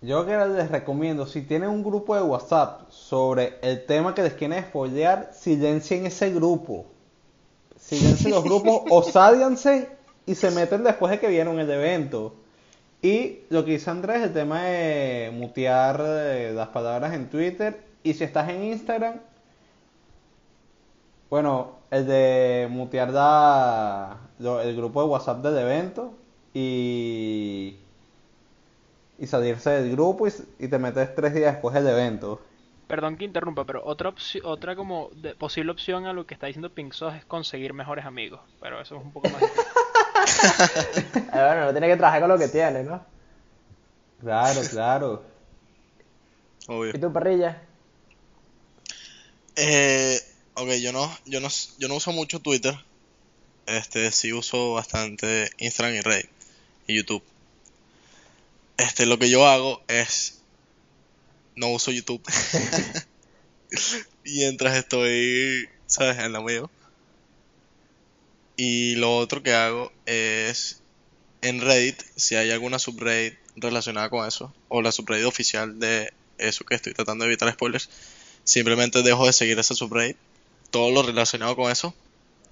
yo 0.00 0.24
que 0.26 0.36
les 0.36 0.70
recomiendo, 0.70 1.26
si 1.26 1.42
tienen 1.42 1.68
un 1.68 1.84
grupo 1.84 2.16
de 2.16 2.22
WhatsApp 2.22 2.90
sobre 2.90 3.58
el 3.62 3.84
tema 3.84 4.14
que 4.14 4.22
les 4.22 4.32
quieren 4.32 4.64
spoilear, 4.64 5.30
silencien 5.32 6.06
ese 6.06 6.32
grupo. 6.32 6.86
Silencien 7.78 8.32
los 8.32 8.42
grupos 8.42 8.82
o 8.90 9.02
sálganse 9.02 9.88
y 10.26 10.34
se 10.34 10.50
meten 10.50 10.84
después 10.84 11.10
de 11.10 11.20
que 11.20 11.28
vieron 11.28 11.60
el 11.60 11.70
evento. 11.70 12.34
Y 13.02 13.40
lo 13.50 13.64
que 13.64 13.72
dice 13.72 13.90
Andrés, 13.90 14.22
el 14.22 14.32
tema 14.32 14.62
de 14.62 15.30
mutear 15.34 16.00
eh, 16.00 16.52
las 16.54 16.68
palabras 16.68 17.12
en 17.14 17.28
Twitter. 17.28 17.91
Y 18.02 18.14
si 18.14 18.24
estás 18.24 18.48
en 18.48 18.64
Instagram, 18.64 19.20
bueno, 21.30 21.76
el 21.90 22.06
de 22.06 22.66
mutear 22.70 23.10
lo- 24.38 24.60
el 24.60 24.76
grupo 24.76 25.02
de 25.02 25.08
WhatsApp 25.08 25.42
del 25.42 25.58
evento 25.58 26.12
y, 26.52 27.76
y 29.18 29.26
salirse 29.26 29.70
del 29.70 29.92
grupo 29.92 30.26
y, 30.58 30.68
te 30.68 30.78
metes 30.78 31.14
tres 31.14 31.32
días 31.34 31.54
después 31.54 31.74
del 31.74 31.86
evento. 31.88 32.40
Perdón 32.88 33.16
que 33.16 33.24
interrumpa, 33.24 33.64
pero 33.64 33.82
otra 33.84 34.12
otra 34.44 34.76
como 34.76 35.08
de- 35.14 35.34
posible 35.34 35.72
opción 35.72 36.04
a 36.06 36.12
lo 36.12 36.26
que 36.26 36.34
está 36.34 36.48
diciendo 36.48 36.68
Pink 36.70 36.92
Sauce 36.92 37.18
es 37.18 37.24
conseguir 37.24 37.72
mejores 37.72 38.04
amigos, 38.04 38.40
pero 38.60 38.80
eso 38.80 38.96
es 38.96 39.02
un 39.02 39.12
poco 39.12 39.28
más 39.30 39.40
difícil. 39.40 39.64
Eh, 41.16 41.30
bueno, 41.32 41.64
no 41.66 41.70
tiene 41.72 41.86
que 41.86 41.96
trabajar 41.96 42.20
con 42.20 42.28
lo 42.30 42.38
que 42.38 42.48
tiene, 42.48 42.82
¿no? 42.82 43.00
Claro, 44.20 44.60
claro. 44.70 45.22
Obvio. 46.68 46.94
¿Y 46.94 46.98
tu 46.98 47.10
parrilla? 47.12 47.62
Eh, 49.56 50.20
ok, 50.54 50.70
yo 50.80 50.92
no, 50.92 51.18
yo 51.26 51.40
no, 51.40 51.48
yo 51.78 51.88
no 51.88 51.96
uso 51.96 52.12
mucho 52.12 52.40
Twitter. 52.40 52.74
Este, 53.66 54.10
sí 54.10 54.32
uso 54.32 54.72
bastante 54.72 55.50
Instagram 55.58 55.96
y 55.96 56.00
Reddit 56.00 56.30
y 56.86 56.96
YouTube. 56.96 57.22
Este, 58.76 59.06
lo 59.06 59.18
que 59.18 59.30
yo 59.30 59.46
hago 59.46 59.82
es 59.88 60.42
no 61.56 61.68
uso 61.68 61.90
YouTube. 61.90 62.22
Mientras 64.24 64.76
estoy, 64.76 65.68
¿sabes? 65.86 66.18
En 66.18 66.32
la 66.32 66.40
mío. 66.40 66.70
Y 68.56 68.96
lo 68.96 69.16
otro 69.16 69.42
que 69.42 69.54
hago 69.54 69.92
es 70.06 70.82
en 71.40 71.60
Reddit, 71.60 72.02
si 72.16 72.36
hay 72.36 72.50
alguna 72.50 72.78
subreddit 72.78 73.38
relacionada 73.56 74.08
con 74.08 74.26
eso, 74.26 74.54
o 74.68 74.82
la 74.82 74.92
subreddit 74.92 75.26
oficial 75.26 75.78
de 75.78 76.12
eso 76.38 76.64
que 76.64 76.74
estoy 76.74 76.94
tratando 76.94 77.24
de 77.24 77.30
evitar 77.30 77.52
spoilers, 77.52 77.90
simplemente 78.44 79.02
dejo 79.02 79.26
de 79.26 79.32
seguir 79.32 79.58
ese 79.58 79.74
subreddit, 79.74 80.16
todo 80.70 80.90
lo 80.90 81.02
relacionado 81.02 81.54
con 81.56 81.70
eso, 81.70 81.94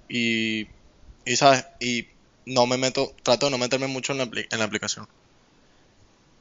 y, 0.09 0.67
y 1.25 1.35
sabes, 1.35 1.65
y 1.79 2.07
no 2.45 2.65
me 2.65 2.77
meto, 2.77 3.13
trato 3.23 3.47
de 3.47 3.51
no 3.51 3.57
meterme 3.57 3.87
mucho 3.87 4.11
en 4.13 4.19
la, 4.19 4.23
en 4.25 4.59
la 4.59 4.65
aplicación. 4.65 5.07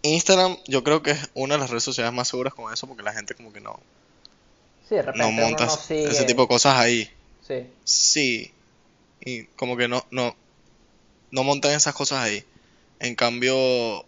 Instagram, 0.03 0.57
yo 0.66 0.82
creo 0.82 1.03
que 1.03 1.11
es 1.12 1.30
una 1.34 1.55
de 1.55 1.61
las 1.61 1.70
redes 1.70 1.84
sociales 1.84 2.12
más 2.12 2.28
seguras 2.28 2.55
con 2.55 2.72
eso, 2.72 2.86
porque 2.86 3.03
la 3.03 3.12
gente 3.12 3.34
como 3.34 3.53
que 3.53 3.61
no, 3.61 3.78
Sí, 4.88 4.96
de 4.96 5.03
repente 5.03 5.22
no 5.24 5.28
uno 5.28 5.42
monta 5.42 5.66
no 5.66 5.76
sigue. 5.76 6.11
ese 6.11 6.24
tipo 6.24 6.42
de 6.42 6.48
cosas 6.48 6.76
ahí. 6.78 7.09
Sí. 7.46 7.66
Sí, 7.84 8.53
y 9.20 9.44
como 9.44 9.76
que 9.76 9.88
no, 9.88 10.05
no, 10.11 10.34
no 11.30 11.44
montan 11.44 11.72
esas 11.72 11.94
cosas 11.94 12.18
ahí. 12.24 12.44
En 12.98 13.14
cambio, 13.14 14.05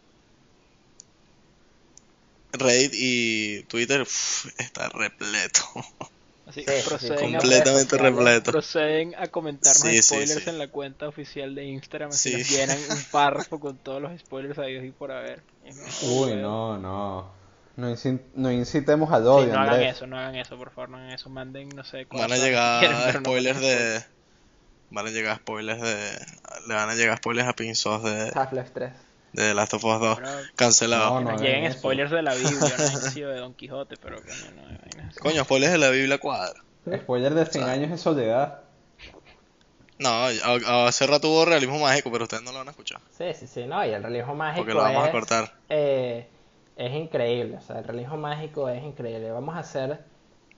Reddit 2.53 2.93
y 2.95 3.63
Twitter 3.65 4.03
uf, 4.03 4.47
está 4.59 4.89
repleto. 4.91 5.63
Así, 6.47 6.65
Sí, 6.65 6.71
proceden, 6.87 7.37
a, 7.37 7.39
Completamente 7.39 7.97
repleto. 7.99 8.51
proceden 8.53 9.15
a 9.15 9.29
comentarnos 9.29 9.79
sí, 9.81 10.03
spoilers 10.03 10.43
sí. 10.45 10.51
en 10.51 10.59
la 10.59 10.69
cuenta 10.69 11.09
oficial 11.09 11.55
de 11.55 11.65
Instagram, 11.65 12.11
así 12.11 12.31
Sí. 12.31 12.37
nos 12.39 12.51
llenan 12.51 12.79
un 12.91 13.05
párrafo 13.11 13.61
con 13.61 13.77
todos 13.79 14.03
los 14.03 14.19
spoilers 14.21 14.59
a 14.59 14.65
Dios 14.65 14.85
y 14.85 14.91
por 14.91 15.13
haber. 15.13 15.41
Uy, 16.03 16.35
no, 16.35 16.77
no. 16.79 17.31
No, 17.75 17.95
no 18.35 18.53
incitemos 18.53 19.11
al 19.13 19.23
Sí, 19.23 19.29
odio, 19.29 19.47
no 19.55 19.61
hagan 19.61 19.75
Andrés. 19.75 19.97
eso, 19.97 20.07
no 20.07 20.19
hagan 20.19 20.35
eso, 20.37 20.59
por 20.59 20.71
favor, 20.73 20.91
no 20.91 20.99
hagan 20.99 21.11
eso. 21.11 21.31
Manden, 21.31 21.71
no 21.71 21.85
sé, 21.85 22.07
Van 22.11 22.31
a 22.31 22.37
llegar 22.37 23.15
no 23.15 23.21
spoilers 23.21 23.61
de. 23.61 24.05
Van 24.91 25.07
a 25.07 25.11
llegar 25.11 25.39
spoilers 25.39 25.81
de. 25.81 26.11
Le 26.69 26.75
van 26.75 26.91
a 26.91 26.95
llegar 26.95 27.17
spoilers 27.17 27.49
a 27.49 27.55
Pinzos 27.55 28.03
de, 28.05 28.31
Half-Life 28.35 28.71
3. 28.75 28.93
De 29.33 29.43
The 29.49 29.55
Last 29.55 29.75
of 29.75 29.85
Us 29.85 30.01
2. 30.01 30.17
Pero 30.19 30.29
Cancelado. 30.57 31.21
No, 31.21 31.37
lleguen 31.37 31.65
eso. 31.65 31.79
spoilers 31.79 32.11
de 32.11 32.23
la 32.23 32.35
Biblia, 32.35 32.59
no 32.79 32.85
han 32.85 33.01
sido 33.13 33.31
de 33.31 33.39
Don 33.41 33.55
Quijote, 33.55 33.97
pero 33.97 34.17
coño, 34.17 34.29
no 34.57 35.09
eso. 35.09 35.21
Coño, 35.21 35.45
spoilers 35.45 35.73
de 35.73 35.79
la 35.79 35.91
Biblia 35.91 36.19
cuadra. 36.19 36.61
Spoiler 36.97 37.35
de 37.35 37.47
100 37.47 37.65
años 37.65 37.91
de 37.91 37.99
soledad. 37.99 38.61
No, 39.99 40.09
a- 40.09 40.87
hace 40.89 41.07
rato 41.07 41.29
hubo 41.31 41.45
realismo 41.45 41.79
mágico, 41.79 42.11
pero 42.11 42.25
ustedes 42.25 42.43
no 42.43 42.51
lo 42.53 42.59
van 42.59 42.69
a 42.69 42.71
escuchar. 42.73 43.01
Sí, 43.17 43.27
sí, 43.35 43.47
sí, 43.47 43.65
no, 43.67 43.85
y 43.87 43.91
el 43.91 44.03
realismo 44.03 44.35
mágico 44.35 44.63
Porque 44.65 44.75
lo 44.75 44.81
vamos 44.83 45.05
a 45.05 45.07
es, 45.07 45.13
cortar. 45.13 45.55
eh, 45.69 46.29
es 46.77 46.93
increíble, 46.93 47.57
o 47.59 47.61
sea, 47.61 47.79
el 47.79 47.85
realismo 47.85 48.17
mágico 48.17 48.69
es 48.69 48.83
increíble. 48.83 49.31
Vamos 49.31 49.55
a 49.55 49.61
hacer 49.61 50.05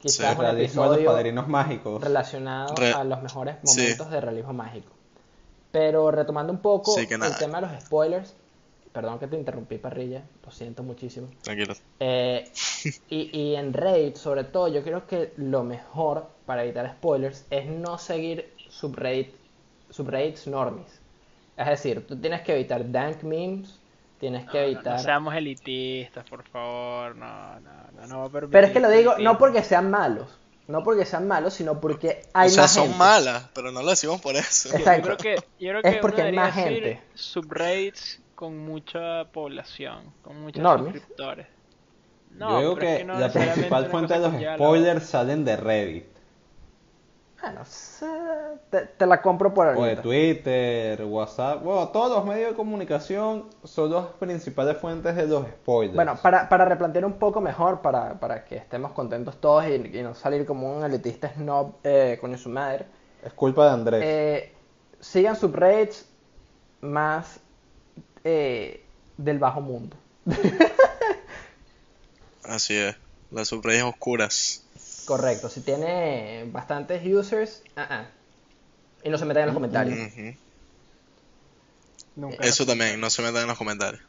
Sí. 0.01 0.09
quizás 0.19 0.33
El 0.33 0.39
un 0.39 0.41
realismo 0.45 0.83
de 0.85 0.89
los 0.89 0.97
episodio 0.99 1.13
padrinos 1.17 1.49
mágicos. 1.49 2.03
relacionado 2.03 2.75
Re- 2.75 2.93
a 2.95 3.05
los 3.05 3.23
mejores 3.23 3.57
Sí. 3.65 3.81
momentos 3.81 4.11
de 4.11 4.21
realismo 4.21 4.53
mágico. 4.55 4.93
Pero 5.73 6.11
retomando 6.11 6.53
un 6.53 6.61
poco 6.61 6.93
Sí, 6.95 7.01
el 7.11 7.37
tema 7.39 7.61
de 7.61 7.67
los 7.67 7.83
spoilers, 7.85 8.35
perdón 8.95 9.19
que 9.19 9.27
te 9.27 9.37
interrumpí, 9.37 9.79
parrilla, 9.79 10.23
lo 10.45 10.51
siento 10.53 10.83
muchísimo. 10.83 11.29
Tranquilo. 11.43 11.75
Eh, 12.01 12.51
y, 13.11 13.39
y 13.39 13.57
en 13.57 13.73
Reddit, 13.75 14.17
sobre 14.17 14.45
todo, 14.45 14.69
yo 14.69 14.83
creo 14.83 15.07
que 15.07 15.35
lo 15.37 15.65
mejor 15.65 16.29
para 16.47 16.65
evitar 16.65 16.91
spoilers 16.93 17.45
es 17.51 17.67
no 17.67 17.99
seguir 17.99 18.55
subreddit, 18.71 19.35
subreddits 19.91 20.47
normies. 20.47 21.01
Es 21.57 21.67
decir, 21.67 22.07
tú 22.07 22.17
tienes 22.21 22.43
que 22.43 22.55
evitar 22.55 22.91
dank 22.91 23.23
memes, 23.23 23.81
tienes 24.21 24.49
que 24.51 24.59
No, 24.59 24.65
evitar... 24.65 24.97
no 24.97 24.99
seamos 25.03 25.35
elitistas, 25.35 26.25
por 26.31 26.43
favor, 26.45 27.17
no, 27.17 27.61
no, 27.61 27.73
no, 27.93 28.07
no 28.07 28.19
va 28.21 28.27
a 28.27 28.31
permitir 28.31 28.53
Pero 28.53 28.67
es 28.69 28.73
que 28.73 28.81
lo 28.81 28.91
digo 28.91 29.19
no 29.19 29.39
porque 29.39 29.63
sean 29.63 29.91
malos, 29.91 30.29
no 30.69 30.83
porque 30.85 31.05
sean 31.05 31.29
malos, 31.29 31.55
sino 31.55 31.81
porque 31.81 32.23
hay 32.33 32.49
o 32.49 32.51
sea, 32.51 32.63
más 32.65 32.73
son 32.73 32.85
gente. 32.85 32.99
malas, 32.99 33.51
pero 33.55 33.71
no 33.73 33.83
lo 33.83 33.91
decimos 33.91 34.21
por 34.21 34.37
eso. 34.37 34.71
Yo 34.71 34.77
Exacto. 34.79 35.17
creo 35.17 35.17
que, 35.19 35.35
yo 35.61 35.71
creo 35.71 35.81
Es 35.83 35.95
que 35.95 36.01
porque 36.01 36.23
uno 36.23 36.31
hay 36.31 36.33
más 36.33 36.55
gente. 36.55 37.03
subreddits 37.15 38.21
con 38.35 38.59
mucha 38.59 39.31
población, 39.33 40.13
con 40.23 40.41
muchos 40.43 40.63
Normies. 40.63 40.95
suscriptores. 40.95 41.47
Yo 42.31 42.59
digo 42.59 42.75
pero 42.75 42.87
es 42.89 42.99
que 42.99 43.05
no 43.05 43.15
la 43.15 43.29
necesariamente 43.29 43.35
principal 43.35 43.87
fuente 43.87 44.15
de 44.15 44.21
los 44.21 44.35
la 44.41 44.57
spoilers 44.57 45.05
salen 45.07 45.45
de 45.45 45.57
Reddit. 45.57 46.07
Bueno, 47.41 47.65
sé, 47.65 48.07
te, 48.71 48.87
te 48.87 49.07
la 49.07 49.21
compro 49.23 49.53
por 49.55 49.67
O 49.73 49.85
de 49.85 49.97
ahorita. 49.97 50.03
Twitter, 50.03 51.05
WhatsApp. 51.05 51.63
Bueno, 51.63 51.89
todos 51.91 52.11
los 52.17 52.25
medios 52.27 52.51
de 52.51 52.57
comunicación 52.57 53.51
son 53.65 53.91
las 53.93 54.07
principales 54.19 54.79
fuentes 54.79 55.15
de 55.17 55.27
los 55.27 55.47
spoilers. 55.47 55.95
Bueno, 55.95 56.21
para, 56.23 56.49
para 56.49 56.65
replantear 56.65 57.05
un 57.05 57.19
poco 57.19 57.41
mejor, 57.41 57.81
para, 57.81 58.19
para 58.19 58.45
que 58.45 58.57
estemos 58.57 58.93
contentos 58.93 59.41
todos 59.41 59.65
y, 59.67 59.75
y 59.99 60.03
no 60.03 60.15
salir 60.15 60.45
como 60.47 60.77
un 60.77 60.85
elitista 60.85 61.33
snob 61.35 61.75
eh, 61.85 62.19
coño 62.21 62.37
su 62.39 62.49
madre, 62.49 62.87
Es 63.23 63.33
culpa 63.33 63.67
de 63.67 63.71
Andrés. 63.73 64.03
eh, 64.03 64.53
sigan 65.01 65.37
subreddits 65.37 66.09
más 66.81 67.41
eh, 68.25 68.83
del 69.17 69.39
bajo 69.39 69.61
mundo. 69.61 69.97
Así 72.45 72.75
es. 72.75 72.97
Las 73.31 73.49
subreddits 73.49 73.85
oscuras. 73.85 74.65
Correcto, 75.07 75.49
si 75.49 75.61
tiene 75.61 76.49
bastantes 76.51 77.05
users, 77.07 77.63
ah, 77.77 77.87
ah. 77.91 78.07
y 79.03 79.11
no 79.11 79.19
se 79.19 79.25
metan 79.27 79.43
en 79.43 79.47
los 79.49 79.55
comentarios. 79.55 79.99
Nunca 82.17 82.45
Eso 82.45 82.65
también, 82.65 83.01
no 83.01 83.11
se 83.11 83.23
metan 83.23 83.43
en 83.43 83.49
los 83.49 83.59
comentarios. 83.59 84.03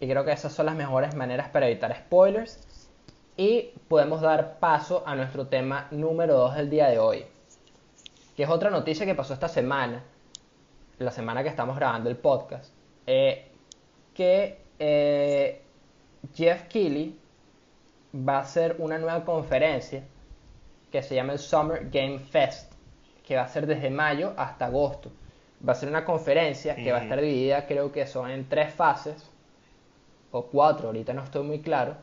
Y 0.00 0.08
creo 0.08 0.24
que 0.24 0.32
esas 0.32 0.52
son 0.52 0.66
las 0.66 0.74
mejores 0.74 1.14
maneras 1.14 1.48
para 1.48 1.68
evitar 1.68 1.96
spoilers. 1.96 2.58
Y 3.36 3.70
podemos 3.88 4.20
dar 4.20 4.58
paso 4.58 5.02
a 5.06 5.16
nuestro 5.16 5.46
tema 5.46 5.88
número 5.90 6.36
2 6.36 6.56
del 6.56 6.70
día 6.70 6.88
de 6.88 6.98
hoy. 6.98 7.24
Que 8.36 8.42
es 8.42 8.48
otra 8.48 8.70
noticia 8.70 9.06
que 9.06 9.14
pasó 9.14 9.34
esta 9.34 9.48
semana. 9.48 10.02
La 10.98 11.10
semana 11.10 11.42
que 11.42 11.48
estamos 11.48 11.76
grabando 11.76 12.10
el 12.10 12.16
podcast. 12.16 12.70
eh, 13.06 13.50
que 14.14 14.58
eh, 14.78 15.60
Jeff 16.34 16.68
Keighley 16.68 17.18
va 18.14 18.38
a 18.38 18.40
hacer 18.40 18.76
una 18.78 18.98
nueva 18.98 19.24
conferencia 19.24 20.04
que 20.90 21.02
se 21.02 21.14
llama 21.14 21.32
el 21.32 21.38
Summer 21.38 21.90
Game 21.90 22.20
Fest, 22.20 22.72
que 23.26 23.36
va 23.36 23.42
a 23.42 23.48
ser 23.48 23.66
desde 23.66 23.90
mayo 23.90 24.32
hasta 24.36 24.66
agosto. 24.66 25.10
Va 25.66 25.72
a 25.72 25.76
ser 25.76 25.88
una 25.88 26.04
conferencia 26.04 26.76
que 26.76 26.92
va 26.92 26.98
a 26.98 27.02
estar 27.02 27.20
dividida, 27.20 27.66
creo 27.66 27.90
que 27.90 28.06
son 28.06 28.30
en 28.30 28.48
tres 28.48 28.72
fases, 28.72 29.30
o 30.30 30.46
cuatro, 30.46 30.88
ahorita 30.88 31.12
no 31.12 31.22
estoy 31.22 31.44
muy 31.44 31.60
claro, 31.60 31.96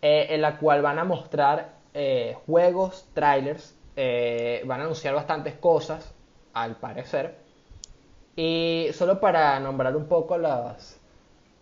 eh, 0.00 0.26
en 0.30 0.40
la 0.40 0.58
cual 0.58 0.82
van 0.82 0.98
a 0.98 1.04
mostrar 1.04 1.74
eh, 1.94 2.36
juegos, 2.46 3.08
trailers, 3.12 3.76
eh, 3.96 4.62
van 4.66 4.80
a 4.80 4.84
anunciar 4.84 5.14
bastantes 5.14 5.54
cosas, 5.54 6.14
al 6.52 6.76
parecer. 6.76 7.36
Y 8.34 8.88
solo 8.92 9.20
para 9.20 9.58
nombrar 9.60 9.96
un 9.96 10.06
poco 10.06 10.38
las, 10.38 10.95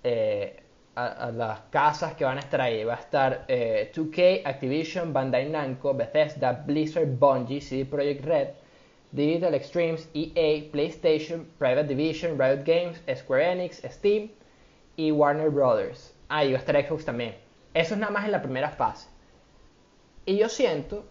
a, 0.05 1.31
las 1.33 1.61
casas 1.71 2.15
que 2.15 2.25
van 2.25 2.37
a 2.37 2.41
estar 2.41 2.61
ahí, 2.61 2.85
va 2.85 2.95
a 2.95 3.01
estar 3.01 3.47
2K, 3.49 4.43
Activision, 4.45 5.13
Bandai 5.13 5.49
Namco, 5.49 5.93
Bethesda, 5.95 6.53
Blizzard, 6.53 7.09
Bungie, 7.19 7.61
CD 7.61 7.85
Projekt 7.85 8.25
Red, 8.25 8.49
Digital 9.13 9.55
Extremes, 9.55 10.09
EA, 10.15 10.71
PlayStation, 10.71 11.47
Private 11.59 11.87
Division, 11.87 12.39
Riot 12.39 12.65
Games, 12.65 13.03
Square 13.17 13.53
Enix, 13.53 13.83
Steam 13.85 14.31
y 14.97 15.11
Warner 15.11 15.51
Brothers. 15.51 16.15
Ah, 16.29 16.45
y 16.45 16.53
va 16.53 16.59
a 16.59 16.61
estar 16.61 16.77
Xbox 16.77 17.05
también. 17.05 17.35
Eso 17.75 17.95
es 17.95 18.01
nada 18.01 18.13
más 18.13 18.25
en 18.25 18.33
la 18.33 18.43
primera 18.43 18.71
fase. 18.71 19.09
Y 20.27 20.37
yo 20.37 20.49
siento 20.49 21.05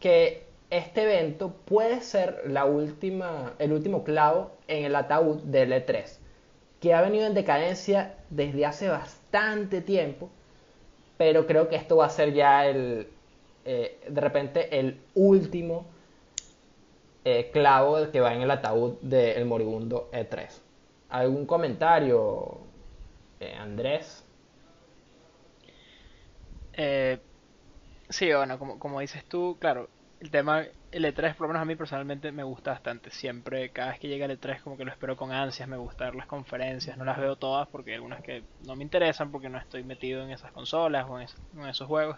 que 0.00 0.46
este 0.70 1.02
evento 1.02 1.54
puede 1.64 2.00
ser 2.00 2.42
la 2.46 2.64
última, 2.64 3.54
el 3.58 3.72
último 3.72 4.04
clavo 4.04 4.52
en 4.66 4.84
el 4.84 4.96
ataúd 4.96 5.42
del 5.44 5.72
E3, 5.72 6.18
que 6.80 6.94
ha 6.94 7.00
venido 7.00 7.26
en 7.26 7.34
decadencia 7.34 8.14
desde 8.30 8.64
hace 8.66 8.88
bastante 8.88 9.80
tiempo, 9.80 10.30
pero 11.16 11.46
creo 11.46 11.68
que 11.68 11.76
esto 11.76 11.96
va 11.96 12.06
a 12.06 12.10
ser 12.10 12.32
ya 12.32 12.66
el, 12.66 13.08
eh, 13.64 13.98
de 14.08 14.20
repente, 14.20 14.78
el 14.78 15.00
último 15.14 15.86
eh, 17.24 17.50
clavo 17.52 18.10
que 18.10 18.20
va 18.20 18.32
en 18.32 18.42
el 18.42 18.50
ataúd 18.50 18.94
del 19.00 19.44
moribundo 19.44 20.08
E3. 20.12 20.48
¿Algún 21.10 21.46
comentario, 21.46 22.58
eh, 23.40 23.54
Andrés? 23.54 24.24
Eh, 26.74 27.18
sí, 28.08 28.32
bueno, 28.32 28.58
como, 28.58 28.78
como 28.78 29.00
dices 29.00 29.24
tú, 29.24 29.56
claro, 29.58 29.88
el 30.20 30.30
tema, 30.30 30.64
el 30.90 31.04
E3 31.04 31.34
por 31.34 31.42
lo 31.42 31.48
menos 31.48 31.62
a 31.62 31.64
mí 31.64 31.76
personalmente 31.76 32.32
me 32.32 32.42
gusta 32.42 32.72
bastante. 32.72 33.10
Siempre, 33.10 33.70
cada 33.70 33.90
vez 33.90 34.00
que 34.00 34.08
llega 34.08 34.26
el 34.26 34.38
E3 34.38 34.62
como 34.62 34.76
que 34.76 34.84
lo 34.84 34.90
espero 34.90 35.16
con 35.16 35.32
ansias, 35.32 35.68
me 35.68 35.76
gusta 35.76 36.06
ver 36.06 36.16
las 36.16 36.26
conferencias, 36.26 36.96
no 36.96 37.04
las 37.04 37.18
veo 37.18 37.36
todas 37.36 37.68
porque 37.68 37.90
hay 37.90 37.96
algunas 37.96 38.22
que 38.22 38.42
no 38.66 38.74
me 38.76 38.82
interesan 38.82 39.30
porque 39.30 39.48
no 39.48 39.58
estoy 39.58 39.84
metido 39.84 40.22
en 40.24 40.30
esas 40.30 40.52
consolas 40.52 41.06
o 41.08 41.20
en, 41.20 41.28
esos 41.68 41.86
juegos. 41.86 42.16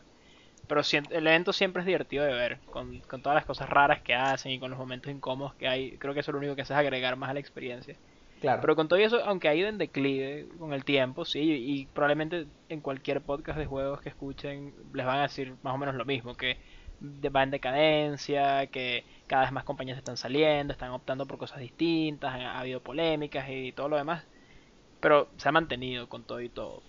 Pero 0.66 0.82
el 1.10 1.26
evento 1.26 1.52
siempre 1.52 1.80
es 1.80 1.86
divertido 1.86 2.24
de 2.24 2.32
ver, 2.32 2.58
con, 2.70 3.00
con, 3.00 3.22
todas 3.22 3.34
las 3.34 3.44
cosas 3.44 3.68
raras 3.68 4.02
que 4.02 4.14
hacen 4.14 4.52
y 4.52 4.60
con 4.60 4.70
los 4.70 4.78
momentos 4.78 5.10
incómodos 5.10 5.54
que 5.54 5.66
hay. 5.66 5.96
Creo 5.98 6.14
que 6.14 6.20
eso 6.20 6.30
es 6.30 6.34
lo 6.34 6.38
único 6.38 6.54
que 6.54 6.62
hace 6.62 6.74
es 6.74 6.78
agregar 6.78 7.16
más 7.16 7.30
a 7.30 7.34
la 7.34 7.40
experiencia. 7.40 7.96
Pero 8.40 8.74
con 8.74 8.88
todo 8.88 8.98
eso, 8.98 9.22
aunque 9.24 9.48
ha 9.48 9.54
ido 9.54 9.68
en 9.68 9.76
declive 9.76 10.48
con 10.58 10.72
el 10.72 10.84
tiempo, 10.84 11.24
sí, 11.24 11.40
y 11.40 11.86
probablemente 11.86 12.46
en 12.68 12.80
cualquier 12.80 13.20
podcast 13.20 13.58
de 13.58 13.66
juegos 13.66 14.00
que 14.00 14.08
escuchen 14.08 14.72
les 14.94 15.04
van 15.04 15.18
a 15.18 15.22
decir 15.22 15.54
más 15.62 15.74
o 15.74 15.78
menos 15.78 15.94
lo 15.94 16.06
mismo, 16.06 16.34
que 16.34 16.56
va 17.00 17.42
en 17.42 17.50
decadencia, 17.50 18.66
que 18.66 19.04
cada 19.26 19.42
vez 19.42 19.52
más 19.52 19.64
compañías 19.64 19.98
están 19.98 20.16
saliendo, 20.16 20.72
están 20.72 20.90
optando 20.90 21.26
por 21.26 21.38
cosas 21.38 21.60
distintas, 21.60 22.34
ha 22.34 22.58
habido 22.58 22.80
polémicas 22.80 23.48
y 23.48 23.72
todo 23.72 23.88
lo 23.88 23.96
demás, 23.96 24.24
pero 25.00 25.28
se 25.36 25.48
ha 25.48 25.52
mantenido 25.52 26.08
con 26.08 26.24
todo 26.24 26.40
y 26.40 26.48
todo. 26.48 26.82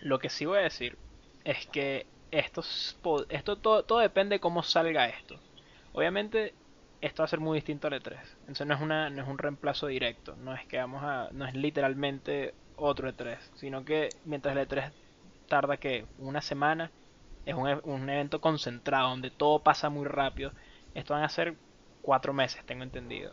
Lo 0.00 0.18
que 0.18 0.30
sí 0.30 0.44
voy 0.44 0.58
a 0.58 0.62
decir 0.62 0.98
es 1.44 1.66
que 1.66 2.06
esto, 2.30 2.62
esto 3.28 3.56
todo, 3.56 3.84
todo 3.84 3.98
depende 4.00 4.36
de 4.36 4.40
cómo 4.40 4.62
salga 4.62 5.06
esto. 5.08 5.38
Obviamente 5.92 6.54
esto 7.00 7.22
va 7.22 7.26
a 7.26 7.28
ser 7.28 7.40
muy 7.40 7.58
distinto 7.58 7.86
al 7.86 7.94
E3. 7.94 8.18
Entonces 8.40 8.66
no 8.66 8.74
es, 8.74 8.80
una, 8.80 9.10
no 9.10 9.22
es 9.22 9.28
un 9.28 9.38
reemplazo 9.38 9.86
directo, 9.86 10.36
no 10.36 10.54
es 10.54 10.64
que 10.66 10.78
vamos 10.78 11.02
a, 11.02 11.28
no 11.32 11.46
es 11.46 11.54
literalmente 11.54 12.54
otro 12.76 13.08
E3, 13.08 13.38
sino 13.54 13.84
que 13.84 14.08
mientras 14.24 14.56
el 14.56 14.68
E3 14.68 14.92
tarda 15.48 15.76
que 15.76 16.06
una 16.18 16.40
semana, 16.40 16.90
es 17.46 17.54
un, 17.54 17.68
e, 17.68 17.80
un, 17.84 18.10
evento 18.10 18.40
concentrado 18.40 19.08
donde 19.10 19.30
todo 19.30 19.60
pasa 19.60 19.88
muy 19.88 20.04
rápido. 20.04 20.52
Esto 20.94 21.14
van 21.14 21.22
a 21.22 21.28
ser 21.28 21.54
cuatro 22.02 22.34
meses, 22.34 22.64
tengo 22.66 22.82
entendido. 22.82 23.32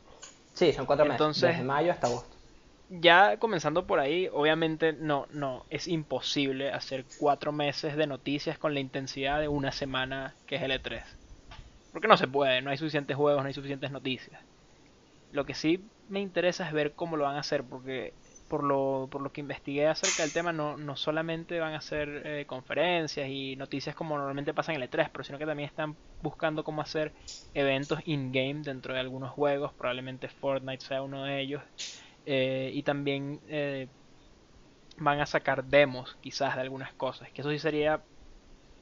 Sí, 0.54 0.72
son 0.72 0.86
cuatro 0.86 1.06
meses, 1.06 1.42
desde 1.42 1.64
mayo 1.64 1.92
hasta 1.92 2.08
agosto. 2.08 2.38
Ya 2.90 3.38
comenzando 3.38 3.86
por 3.86 4.00
ahí, 4.00 4.30
obviamente 4.32 4.94
no, 4.94 5.26
no, 5.32 5.66
es 5.70 5.88
imposible 5.88 6.72
hacer 6.72 7.06
cuatro 7.20 7.52
meses 7.52 7.98
de 7.98 8.08
noticias 8.08 8.58
con 8.58 8.74
la 8.74 8.80
intensidad 8.80 9.40
de 9.40 9.48
una 9.50 9.72
semana 9.72 10.36
que 10.46 10.56
es 10.56 10.62
el 10.62 10.72
E3 10.72 11.04
porque 11.94 12.08
no 12.08 12.18
se 12.18 12.28
puede, 12.28 12.62
no 12.62 12.72
hay 12.72 12.78
suficientes 12.78 13.16
juegos, 13.16 13.44
no 13.44 13.48
hay 13.48 13.54
suficientes 13.54 13.92
noticias. 13.92 14.42
Lo 15.32 15.46
que 15.46 15.54
sí 15.54 15.86
me 16.10 16.20
interesa 16.20 16.68
es 16.68 16.74
ver 16.74 16.94
cómo 16.94 17.18
lo 17.18 17.24
van 17.26 17.36
a 17.36 17.42
hacer, 17.42 17.64
porque 17.64 18.14
por 18.54 18.64
lo, 18.64 19.08
por 19.10 19.22
lo 19.24 19.32
que 19.32 19.42
investigué 19.42 19.88
acerca 19.88 20.22
del 20.22 20.32
tema, 20.32 20.54
no, 20.54 20.78
no 20.78 20.96
solamente 20.96 21.60
van 21.60 21.74
a 21.74 21.78
hacer 21.80 22.22
eh, 22.24 22.46
conferencias 22.46 23.28
y 23.28 23.56
noticias 23.56 23.96
como 23.96 24.16
normalmente 24.16 24.54
pasan 24.54 24.76
en 24.76 24.84
el 24.84 24.90
E3, 24.90 25.10
pero 25.12 25.24
sino 25.24 25.40
que 25.40 25.48
también 25.48 25.68
están 25.68 25.98
buscando 26.22 26.64
cómo 26.64 26.84
hacer 26.84 27.16
eventos 27.56 28.02
in-game 28.06 28.62
dentro 28.64 28.94
de 28.94 29.00
algunos 29.00 29.32
juegos, 29.32 29.74
probablemente 29.74 30.28
Fortnite 30.30 30.86
sea 30.86 31.02
uno 31.02 31.24
de 31.24 31.42
ellos, 31.42 31.64
eh, 32.28 32.70
y 32.76 32.84
también 32.84 33.42
eh, 33.48 33.88
van 34.98 35.20
a 35.20 35.26
sacar 35.26 35.64
demos 35.66 36.16
quizás 36.22 36.56
de 36.56 36.62
algunas 36.62 36.94
cosas, 36.94 37.32
que 37.32 37.42
eso 37.42 37.50
sí 37.52 37.60
sería 37.60 38.04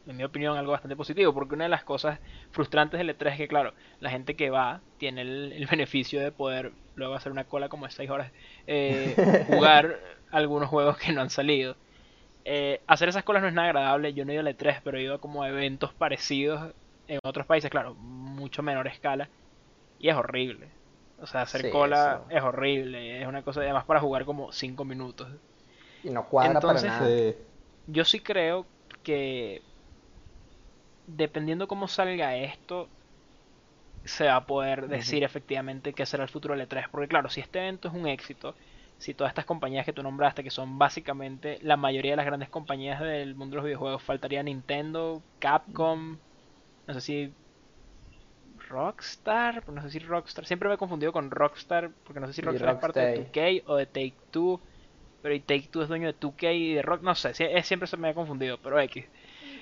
en 0.08 0.18
mi 0.18 0.24
opinión, 0.24 0.58
algo 0.58 0.72
bastante 0.72 0.96
positivo, 0.96 1.34
porque 1.34 1.56
una 1.56 1.66
de 1.66 1.70
las 1.70 1.84
cosas 1.84 2.20
frustrantes 2.52 2.98
del 2.98 3.16
E3 3.16 3.32
es 3.32 3.38
que, 3.38 3.48
claro, 3.48 3.74
la 4.00 4.10
gente 4.10 4.36
que 4.36 4.50
va 4.50 4.82
tiene 4.98 5.22
el, 5.22 5.68
beneficio 5.72 6.20
de 6.20 6.32
poder 6.32 6.72
luego 6.96 7.16
hacer 7.16 7.32
una 7.32 7.46
cola 7.46 7.70
como 7.70 7.86
de 7.86 7.92
6 7.92 8.10
horas, 8.10 8.32
eh, 8.68 9.46
jugar 9.48 10.00
algunos 10.32 10.70
juegos 10.70 10.98
que 10.98 11.12
no 11.12 11.22
han 11.22 11.30
salido. 11.30 11.76
Eh, 12.44 12.82
hacer 12.88 13.10
esas 13.10 13.24
colas 13.24 13.44
no 13.44 13.48
es 13.48 13.54
nada 13.54 13.68
agradable, 13.68 14.14
yo 14.14 14.26
no 14.26 14.32
he 14.32 14.36
ido 14.36 14.42
al 14.42 14.58
E3, 14.58 14.82
pero 14.84 14.98
he 14.98 15.04
ido 15.04 15.22
como 15.22 15.44
a 15.44 15.50
eventos 15.50 15.94
parecidos 15.94 16.74
en 17.08 17.20
otros 17.24 17.46
países, 17.46 17.70
claro, 17.70 17.94
mucho 17.96 18.64
menor 18.64 18.88
escala, 18.88 19.30
y 20.00 20.10
es 20.10 20.16
horrible. 20.16 20.70
O 21.20 21.28
sea, 21.28 21.44
hacer 21.44 21.70
cola 21.70 22.24
es 22.30 22.42
horrible, 22.42 23.22
es 23.22 23.28
una 23.28 23.44
cosa 23.44 23.62
además 23.62 23.86
para 23.86 24.00
jugar 24.00 24.26
como 24.26 24.52
5 24.52 24.84
minutos. 24.86 25.28
Y 26.04 26.10
no 26.10 26.26
cuadra 26.26 26.60
para 26.60 26.82
nada. 26.82 27.08
Yo 27.86 28.06
sí 28.06 28.22
creo 28.22 28.66
que 29.04 29.62
dependiendo 31.16 31.68
cómo 31.68 31.88
salga 31.88 32.36
esto, 32.36 32.88
se 34.06 34.26
va 34.26 34.36
a 34.36 34.46
poder 34.46 34.88
decir 34.88 35.24
efectivamente 35.24 35.94
qué 35.94 36.06
será 36.06 36.24
el 36.24 36.30
futuro 36.30 36.56
del 36.56 36.68
E3. 36.68 36.88
Porque 36.92 37.08
claro, 37.08 37.30
si 37.30 37.42
este 37.42 37.60
evento 37.60 37.88
es 37.88 37.94
un 37.94 38.08
éxito, 38.08 38.56
si 38.98 39.14
todas 39.14 39.32
estas 39.32 39.46
compañías 39.46 39.86
que 39.86 39.94
tú 39.94 40.04
nombraste, 40.04 40.44
que 40.44 40.50
son 40.50 40.78
básicamente 40.78 41.60
la 41.62 41.78
mayoría 41.78 42.12
de 42.12 42.18
las 42.18 42.26
grandes 42.26 42.50
compañías 42.50 43.00
del 43.00 43.36
mundo 43.36 43.56
de 43.56 43.58
los 43.58 43.66
videojuegos, 43.66 44.04
faltaría 44.04 44.44
Nintendo, 44.44 45.22
Capcom, 45.40 46.18
no 46.88 46.94
sé 46.94 47.02
si 47.02 47.34
Rockstar, 48.70 49.68
no 49.70 49.82
sé 49.82 49.90
si 49.90 50.00
Rockstar, 50.00 50.46
siempre 50.46 50.70
me 50.70 50.76
he 50.76 50.78
confundido 50.78 51.12
con 51.12 51.30
Rockstar, 51.30 51.92
porque 52.04 52.20
no 52.20 52.28
sé 52.28 52.34
si 52.34 52.42
Rockstar, 52.42 52.76
es 52.76 52.82
parte 52.82 53.00
de 53.00 53.32
2K 53.32 53.64
o 53.66 53.76
de 53.76 53.86
Take 53.86 54.14
Two, 54.32 54.62
pero 55.22 55.40
Take 55.42 55.68
Two 55.72 55.84
es 55.84 55.90
dueño 55.90 56.08
de 56.08 56.20
2K 56.20 56.56
y 56.56 56.74
de 56.76 56.82
Rock, 56.82 57.02
no 57.02 57.16
sé, 57.16 57.34
siempre 57.64 57.88
se 57.88 57.98
me 57.98 58.10
ha 58.10 58.14
confundido, 58.14 58.58
pero 58.60 58.80
X. 58.80 59.06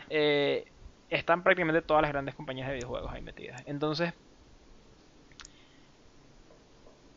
Eh, 0.10 0.66
están 1.10 1.43
prácticamente 1.43 1.82
todas 1.82 2.01
las 2.01 2.12
grandes 2.12 2.36
compañías 2.36 2.68
de 2.68 2.76
videojuegos 2.76 3.12
ahí 3.12 3.22
metidas. 3.22 3.62
Entonces, 3.66 4.14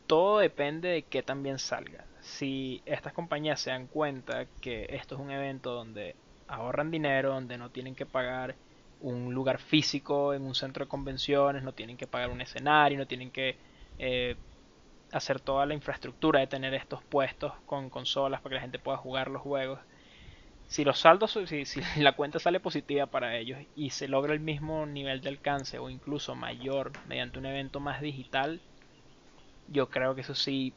todo 0.07 0.39
depende 0.39 0.89
de 0.89 1.03
qué 1.03 1.23
también 1.23 1.59
salga. 1.59 2.05
Si 2.21 2.81
estas 2.85 3.13
compañías 3.13 3.59
se 3.59 3.71
dan 3.71 3.87
cuenta 3.87 4.47
que 4.61 4.85
esto 4.89 5.15
es 5.15 5.21
un 5.21 5.31
evento 5.31 5.73
donde 5.73 6.15
ahorran 6.47 6.91
dinero, 6.91 7.33
donde 7.33 7.57
no 7.57 7.71
tienen 7.71 7.95
que 7.95 8.05
pagar 8.05 8.55
un 8.99 9.33
lugar 9.33 9.59
físico 9.59 10.33
en 10.33 10.43
un 10.43 10.55
centro 10.55 10.85
de 10.85 10.89
convenciones, 10.89 11.63
no 11.63 11.73
tienen 11.73 11.97
que 11.97 12.07
pagar 12.07 12.29
un 12.29 12.41
escenario, 12.41 12.97
no 12.97 13.07
tienen 13.07 13.31
que 13.31 13.57
eh, 13.97 14.37
hacer 15.11 15.39
toda 15.41 15.65
la 15.65 15.73
infraestructura 15.73 16.39
de 16.39 16.47
tener 16.47 16.73
estos 16.73 17.03
puestos 17.03 17.53
con 17.65 17.89
consolas 17.89 18.41
para 18.41 18.51
que 18.51 18.55
la 18.55 18.61
gente 18.61 18.79
pueda 18.79 18.97
jugar 18.97 19.29
los 19.29 19.41
juegos 19.41 19.79
si 20.67 20.83
los 20.83 20.99
saldos, 20.99 21.37
si, 21.45 21.81
la 22.01 22.15
cuenta 22.15 22.39
sale 22.39 22.59
positiva 22.59 23.05
para 23.07 23.37
ellos 23.37 23.59
y 23.75 23.91
se 23.91 24.07
logra 24.07 24.33
el 24.33 24.39
mismo 24.39 24.85
nivel 24.85 25.21
de 25.21 25.29
alcance 25.29 25.79
o 25.79 25.89
incluso 25.89 26.35
mayor 26.35 26.91
mediante 27.07 27.39
un 27.39 27.45
evento 27.45 27.79
más 27.79 28.01
digital, 28.01 28.61
yo 29.67 29.89
creo 29.89 30.15
que 30.15 30.21
eso 30.21 30.35
sí 30.35 30.73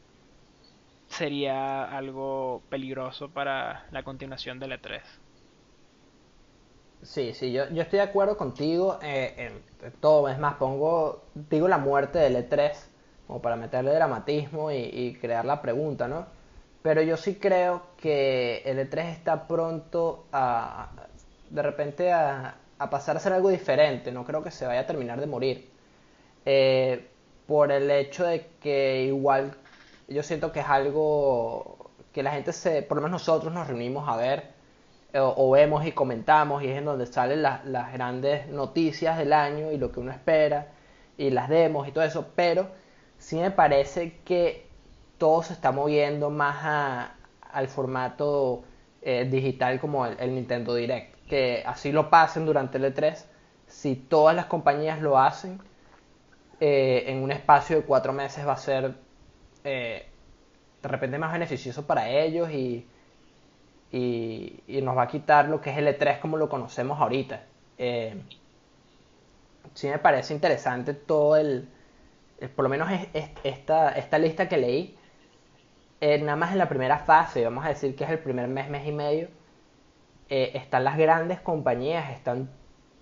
sería 1.09 1.85
algo 1.85 2.63
peligroso 2.69 3.31
para 3.31 3.87
la 3.91 4.03
continuación 4.03 4.59
del 4.59 4.73
E3. 4.73 5.03
Sí, 7.03 7.35
sí, 7.35 7.53
yo, 7.53 7.69
yo 7.71 7.83
estoy 7.83 7.99
de 7.99 8.05
acuerdo 8.05 8.37
contigo 8.37 8.99
eh, 9.03 9.63
en, 9.83 9.93
todo. 10.01 10.29
Es 10.29 10.39
más, 10.39 10.55
pongo, 10.57 11.23
digo 11.35 11.69
la 11.69 11.79
muerte 11.79 12.19
del 12.19 12.37
E3 12.37 12.73
como 13.27 13.43
para 13.43 13.57
meterle 13.57 13.93
dramatismo 13.93 14.71
y, 14.71 14.77
y 14.77 15.15
crear 15.15 15.45
la 15.45 15.61
pregunta, 15.63 16.09
¿no? 16.09 16.27
Pero 16.87 17.03
yo 17.03 17.17
sí 17.17 17.35
creo 17.35 17.83
que 17.97 18.63
el 18.65 18.79
E3 18.79 19.07
está 19.07 19.49
pronto 19.49 20.27
a, 20.31 20.93
de 21.51 21.61
repente, 21.61 22.13
a, 22.13 22.59
pasar 22.89 23.17
a 23.17 23.19
ser 23.19 23.33
algo 23.33 23.49
diferente. 23.49 24.13
No 24.13 24.25
creo 24.25 24.41
que 24.45 24.53
se 24.53 24.69
vaya 24.69 24.83
a 24.83 24.87
terminar 24.87 25.19
de 25.19 25.27
morir. 25.27 25.69
Eh, 26.45 27.09
por 27.49 27.73
el 27.73 27.91
hecho 27.91 28.25
de 28.25 28.47
que 28.61 29.03
igual 29.03 29.57
yo 30.07 30.23
siento 30.23 30.53
que 30.53 30.61
es 30.61 30.67
algo 30.69 31.91
que 32.13 32.23
la 32.23 32.31
gente 32.31 32.53
se, 32.53 32.83
por 32.83 32.99
lo 32.99 33.03
menos 33.03 33.23
nosotros 33.23 33.53
nos 33.53 33.67
reunimos 33.67 34.09
a 34.09 34.17
ver 34.17 34.53
eh, 35.13 35.19
o, 35.21 35.51
vemos 35.51 35.85
y 35.85 35.91
comentamos 35.91 36.63
y 36.63 36.69
es 36.69 36.79
en 36.79 36.85
donde 36.85 37.07
salen 37.07 37.43
las 37.43 37.93
grandes 37.95 38.47
noticias 38.47 39.19
del 39.19 39.33
año 39.33 39.73
y 39.73 39.77
lo 39.77 39.91
que 39.91 39.99
uno 39.99 40.13
espera 40.13 40.69
y 41.19 41.31
las 41.31 41.49
demos 41.49 41.89
y 41.89 41.91
todo 41.91 42.05
eso, 42.05 42.29
pero 42.37 42.69
sí 43.19 43.41
me 43.41 43.51
parece 43.51 44.21
que 44.25 44.66
todo 45.19 45.43
se 45.43 45.53
está 45.55 45.73
moviendo 45.73 46.31
más 46.31 46.57
a- 46.65 47.15
al 47.53 47.69
formato 47.69 48.65
eh, 49.03 49.27
digital 49.31 49.81
como 49.81 50.07
el, 50.07 50.35
Nintendo 50.35 50.75
Direct, 50.75 51.17
que 51.29 51.63
así 51.67 51.93
lo 51.93 52.11
pasen 52.11 52.47
durante 52.47 52.79
el 52.79 52.85
E3, 52.87 53.29
si 53.67 53.97
todas 53.97 54.35
las 54.37 54.47
compañías 54.47 55.01
lo 55.01 55.19
hacen, 55.19 55.61
eh, 56.61 57.05
en 57.09 57.23
un 57.23 57.31
espacio 57.33 57.77
de 57.77 57.83
cuatro 57.85 58.13
meses 58.13 58.47
va 58.47 58.53
a 58.53 58.57
ser 58.57 58.95
eh, 59.65 60.07
de 60.83 60.89
repente 60.89 61.19
más 61.19 61.33
beneficioso 61.33 61.87
para 61.87 62.11
ellos 62.11 62.51
y, 62.53 62.89
y, 63.91 64.63
y 64.67 64.83
nos 64.83 64.97
va 64.97 65.03
a 65.03 65.09
quitar 65.09 65.49
lo 65.49 65.61
que 65.61 65.71
es 65.71 65.79
el 65.79 65.89
E3 65.89 66.19
como 66.19 66.37
lo 66.37 66.49
conocemos 66.49 67.01
ahorita. 67.01 67.43
Eh, 67.79 68.23
sí 69.75 69.89
me 69.89 69.99
parece 69.99 70.35
interesante 70.35 70.95
todo 70.95 71.37
el, 71.37 71.69
por 72.57 72.65
lo 72.65 72.69
menos 72.69 72.91
es- 72.93 73.09
es- 73.15 73.31
esta, 73.45 73.91
esta 73.93 74.19
lista 74.19 74.49
que 74.49 74.57
leí, 74.59 74.99
eh, 76.01 76.19
nada 76.21 76.37
más 76.37 76.53
en 76.53 76.59
la 76.59 76.69
primera 76.69 76.99
fase, 77.01 77.45
vamos 77.45 77.65
a 77.65 77.69
decir 77.71 77.97
que 77.97 78.05
es 78.05 78.11
el 78.11 78.19
primer 78.19 78.49
mes, 78.49 78.69
mes 78.71 78.87
y 78.87 78.93
medio, 78.93 79.29
eh, 80.29 80.53
están 80.55 80.85
las 80.85 80.97
grandes 80.99 81.41
compañías, 81.41 82.11
están 82.11 82.51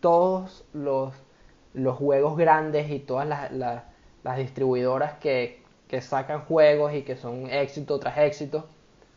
todos 0.00 0.64
los, 0.72 1.14
los 1.72 1.96
juegos 1.96 2.36
grandes 2.36 2.90
y 2.90 2.98
todas 3.00 3.26
las, 3.26 3.50
las- 3.52 3.84
distribuidoras 4.38 5.14
que, 5.18 5.62
que 5.88 6.00
sacan 6.00 6.40
juegos 6.46 6.94
y 6.94 7.02
que 7.02 7.14
son 7.16 7.48
éxito 7.50 7.98
tras 7.98 8.16
éxito, 8.18 8.66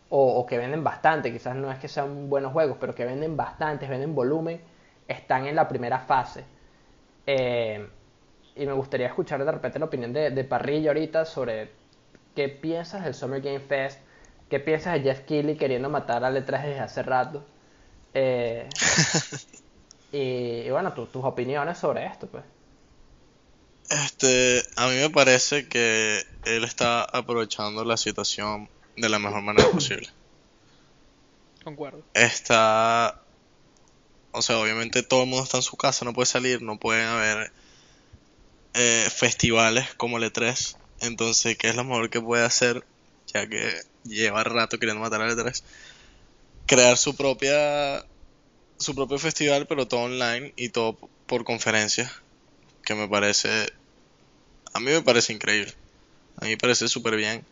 o, 0.10 0.40
o 0.40 0.46
que 0.46 0.58
venden 0.58 0.84
bastante, 0.84 1.32
quizás 1.32 1.56
no 1.56 1.72
es 1.72 1.80
que 1.80 1.88
sean 1.88 2.30
buenos 2.30 2.54
juegos, 2.54 2.78
pero 2.80 2.94
que 2.96 3.06
venden 3.06 3.38
bastantes, 3.38 3.90
venden 3.90 4.16
volumen, 4.16 4.62
están 5.08 5.48
en 5.48 5.56
la 5.56 5.68
primera 5.68 6.00
fase. 6.00 6.46
Eh, 7.26 7.88
y 8.56 8.66
me 8.66 8.74
gustaría 8.74 9.08
escuchar 9.08 9.44
de 9.44 9.52
repente 9.52 9.80
la 9.80 9.86
opinión 9.86 10.14
de, 10.14 10.32
de 10.32 10.44
Parrilla 10.44 10.90
ahorita 10.92 11.26
sobre 11.26 11.72
qué 12.38 12.50
piensas 12.50 13.04
del 13.04 13.16
Summer 13.16 13.42
Game 13.42 13.60
Fest, 13.60 13.98
qué 14.48 14.60
piensas 14.60 14.94
de 14.94 15.02
Jeff 15.02 15.22
Keighley 15.22 15.58
queriendo 15.58 15.90
matar 15.90 16.24
a 16.24 16.30
letras 16.30 16.64
desde 16.64 16.80
hace 16.80 17.02
rato. 17.02 17.44
Eh, 18.14 18.70
y, 20.12 20.18
y 20.68 20.70
bueno, 20.70 20.94
tu- 20.94 21.08
tus 21.08 21.26
opiniones 21.26 21.80
sobre 21.80 22.06
esto, 22.06 22.28
pues. 22.28 22.44
Este, 23.90 24.62
a 24.76 24.88
mí 24.88 24.98
me 24.98 25.10
parece 25.10 25.68
que 25.68 26.22
él 26.46 26.64
está 26.64 27.02
aprovechando 27.04 27.84
la 27.84 27.98
situación 27.98 28.70
de 28.96 29.10
la 29.10 29.18
mejor 29.18 29.42
manera 29.42 29.68
posible. 29.72 30.08
Concuerdo. 31.64 32.04
Está, 32.14 33.20
o 34.32 34.44
sea, 34.44 34.60
obviamente 34.60 35.02
todo 35.02 35.24
el 35.24 35.30
mundo 35.30 35.44
está 35.44 35.58
en 35.58 35.64
su 35.64 35.76
casa, 35.76 36.06
no 36.06 36.14
puede 36.14 36.28
salir, 36.28 36.62
no 36.62 36.78
pueden 36.78 37.08
haber 37.08 37.52
eh, 38.76 39.08
festivales 39.10 39.96
como 39.96 40.18
el 40.18 40.24
E3. 40.26 40.78
Entonces, 41.00 41.58
¿qué 41.58 41.70
es 41.70 41.76
lo 41.76 41.84
mejor 41.84 42.10
que 42.10 42.22
puede 42.22 42.44
hacer? 42.46 42.86
Ya 43.34 43.48
que 43.48 43.74
lleva 44.04 44.44
rato 44.44 44.80
queriendo 44.80 45.02
matar 45.02 45.22
al 45.22 45.32
E3. 45.32 45.64
Crear 46.68 46.98
su 46.98 47.16
propia, 47.16 48.06
su 48.80 48.96
propio 48.96 49.20
festival, 49.20 49.68
pero 49.68 49.88
todo 49.88 50.02
online 50.02 50.54
y 50.58 50.70
todo 50.70 50.98
por 51.28 51.44
conferencias. 51.46 52.12
Que 52.86 52.96
me 52.96 53.08
parece, 53.10 53.68
a 54.74 54.80
mí 54.80 54.86
me 54.92 55.02
parece 55.02 55.34
increíble. 55.34 55.74
A 56.38 56.46
mí 56.46 56.52
me 56.52 56.58
parece 56.58 56.88
súper 56.88 57.16
bien. 57.18 57.46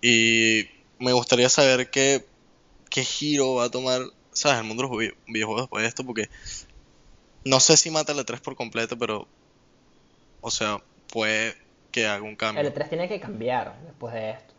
Y 0.00 0.64
me 0.98 1.12
gustaría 1.12 1.48
saber 1.48 1.90
qué, 1.90 2.24
qué 2.90 3.04
giro 3.04 3.56
va 3.56 3.64
a 3.64 3.70
tomar, 3.70 4.02
¿sabes? 4.32 4.60
El 4.60 4.64
mundo 4.66 4.84
de 4.84 4.88
los 4.90 4.98
vi- 4.98 5.32
videojuegos 5.32 5.64
después 5.64 5.82
de 5.82 5.88
esto, 5.88 6.04
porque 6.04 6.28
no 7.44 7.58
sé 7.58 7.76
si 7.76 7.90
mata 7.90 8.12
el 8.12 8.20
E3 8.20 8.40
por 8.40 8.54
completo, 8.54 8.96
pero, 8.96 9.26
o 10.40 10.50
sea, 10.50 10.78
puede 11.12 11.54
que 11.98 12.06
haga 12.06 12.22
un 12.22 12.36
cambio. 12.36 12.62
El 12.62 12.72
E3 12.72 12.88
tiene 12.88 13.08
que 13.08 13.20
cambiar 13.20 13.76
después 13.84 14.14
de 14.14 14.30
esto. 14.30 14.54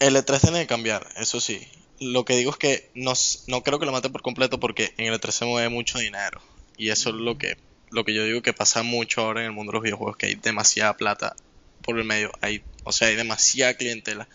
El 0.00 0.16
E3 0.16 0.40
tiene 0.40 0.60
que 0.60 0.66
cambiar, 0.66 1.06
eso 1.16 1.40
sí. 1.40 1.66
Lo 2.00 2.24
que 2.24 2.36
digo 2.36 2.50
es 2.50 2.56
que 2.56 2.90
no, 2.94 3.12
no 3.46 3.62
creo 3.62 3.78
que 3.78 3.86
lo 3.86 3.92
mate 3.92 4.10
por 4.10 4.22
completo 4.22 4.58
porque 4.58 4.92
en 4.96 5.12
el 5.12 5.20
E3 5.20 5.30
se 5.30 5.44
mueve 5.44 5.68
mucho 5.68 5.98
dinero. 5.98 6.40
Y 6.76 6.90
eso 6.90 7.10
es 7.10 7.16
lo 7.16 7.38
que, 7.38 7.56
lo 7.90 8.04
que 8.04 8.14
yo 8.14 8.24
digo 8.24 8.42
que 8.42 8.52
pasa 8.52 8.82
mucho 8.82 9.20
ahora 9.20 9.40
en 9.40 9.46
el 9.46 9.52
mundo 9.52 9.70
de 9.70 9.76
los 9.76 9.82
videojuegos, 9.84 10.16
que 10.16 10.26
hay 10.26 10.34
demasiada 10.34 10.96
plata 10.96 11.36
por 11.82 11.98
el 11.98 12.04
medio. 12.04 12.32
Hay, 12.40 12.62
o 12.84 12.92
sea, 12.92 13.08
hay 13.08 13.16
demasiada 13.16 13.74
clientela. 13.74 14.28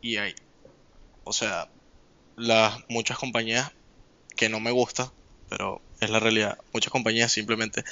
Y 0.00 0.16
hay, 0.16 0.34
o 1.24 1.32
sea, 1.32 1.68
las 2.36 2.78
muchas 2.88 3.18
compañías 3.18 3.72
que 4.36 4.48
no 4.48 4.60
me 4.60 4.70
gusta, 4.70 5.12
pero 5.50 5.82
es 6.00 6.08
la 6.08 6.20
realidad. 6.20 6.58
Muchas 6.72 6.90
compañías 6.90 7.30
simplemente, 7.30 7.84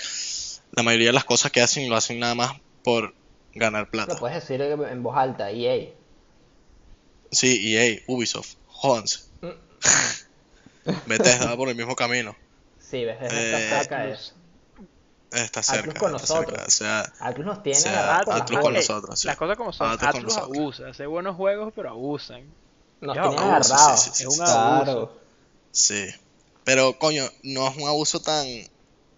la 0.73 0.83
mayoría 0.83 1.09
de 1.09 1.13
las 1.13 1.25
cosas 1.25 1.53
que 1.53 1.61
hacen 1.61 1.89
lo 1.91 1.97
hacen 1.97 2.19
nada 2.19 2.35
más 2.35 2.53
por 2.85 3.15
ganar 3.55 3.91
plata. 3.91 4.15
Lo 4.15 4.21
puedes 4.21 4.37
decir 4.41 4.61
en 4.63 5.03
voz 5.03 5.17
alta, 5.17 5.51
EA. 5.51 5.91
Sí, 7.31 7.75
EA, 7.77 8.01
Ubisoft, 8.07 8.55
jódanse. 8.67 9.21
Bethesda 11.07 11.47
va 11.51 11.57
por 11.57 11.69
el 11.69 11.77
mismo 11.77 11.95
camino. 11.97 12.35
Sí, 12.79 13.05
ves, 13.05 13.21
ves, 13.21 13.33
Eh, 13.33 13.55
está 13.55 13.79
cerca 13.81 13.99
de 13.99 14.13
Atlus. 14.13 14.21
eso. 14.21 14.35
Está 15.31 15.63
cerca, 15.63 15.81
Atlus 15.91 15.99
con 15.99 16.15
está 16.15 16.27
cerca. 16.27 16.41
nosotros. 16.43 16.67
O 16.67 16.71
sea, 16.71 17.13
Atlus 17.21 17.47
nos 17.47 17.63
tiene 17.63 17.79
o 17.79 17.83
sea, 17.83 18.17
Atlus 18.19 18.51
manos. 18.51 18.61
con 18.61 18.75
nosotros, 18.75 19.21
sí. 19.21 19.27
Las 19.29 19.37
cosas 19.37 19.57
como 19.57 19.73
son, 19.73 19.91
Atlus 19.91 20.09
Atlus 20.09 20.25
nosotros. 20.25 20.59
abusa, 20.59 20.89
hace 20.89 21.07
buenos 21.07 21.37
juegos, 21.37 21.73
pero 21.75 21.89
abusan. 21.91 22.43
Nos 23.01 23.15
tienen 23.15 23.39
abuso, 23.39 23.75
agarrados. 23.75 24.01
sí, 24.03 24.11
sí, 24.13 24.23
Es 24.25 24.39
un 24.39 24.47
abuso. 24.47 25.19
Sí. 25.71 26.07
Pero, 26.65 26.99
coño, 26.99 27.25
no 27.43 27.67
es 27.69 27.77
un 27.77 27.89
abuso 27.89 28.21
tan, 28.21 28.47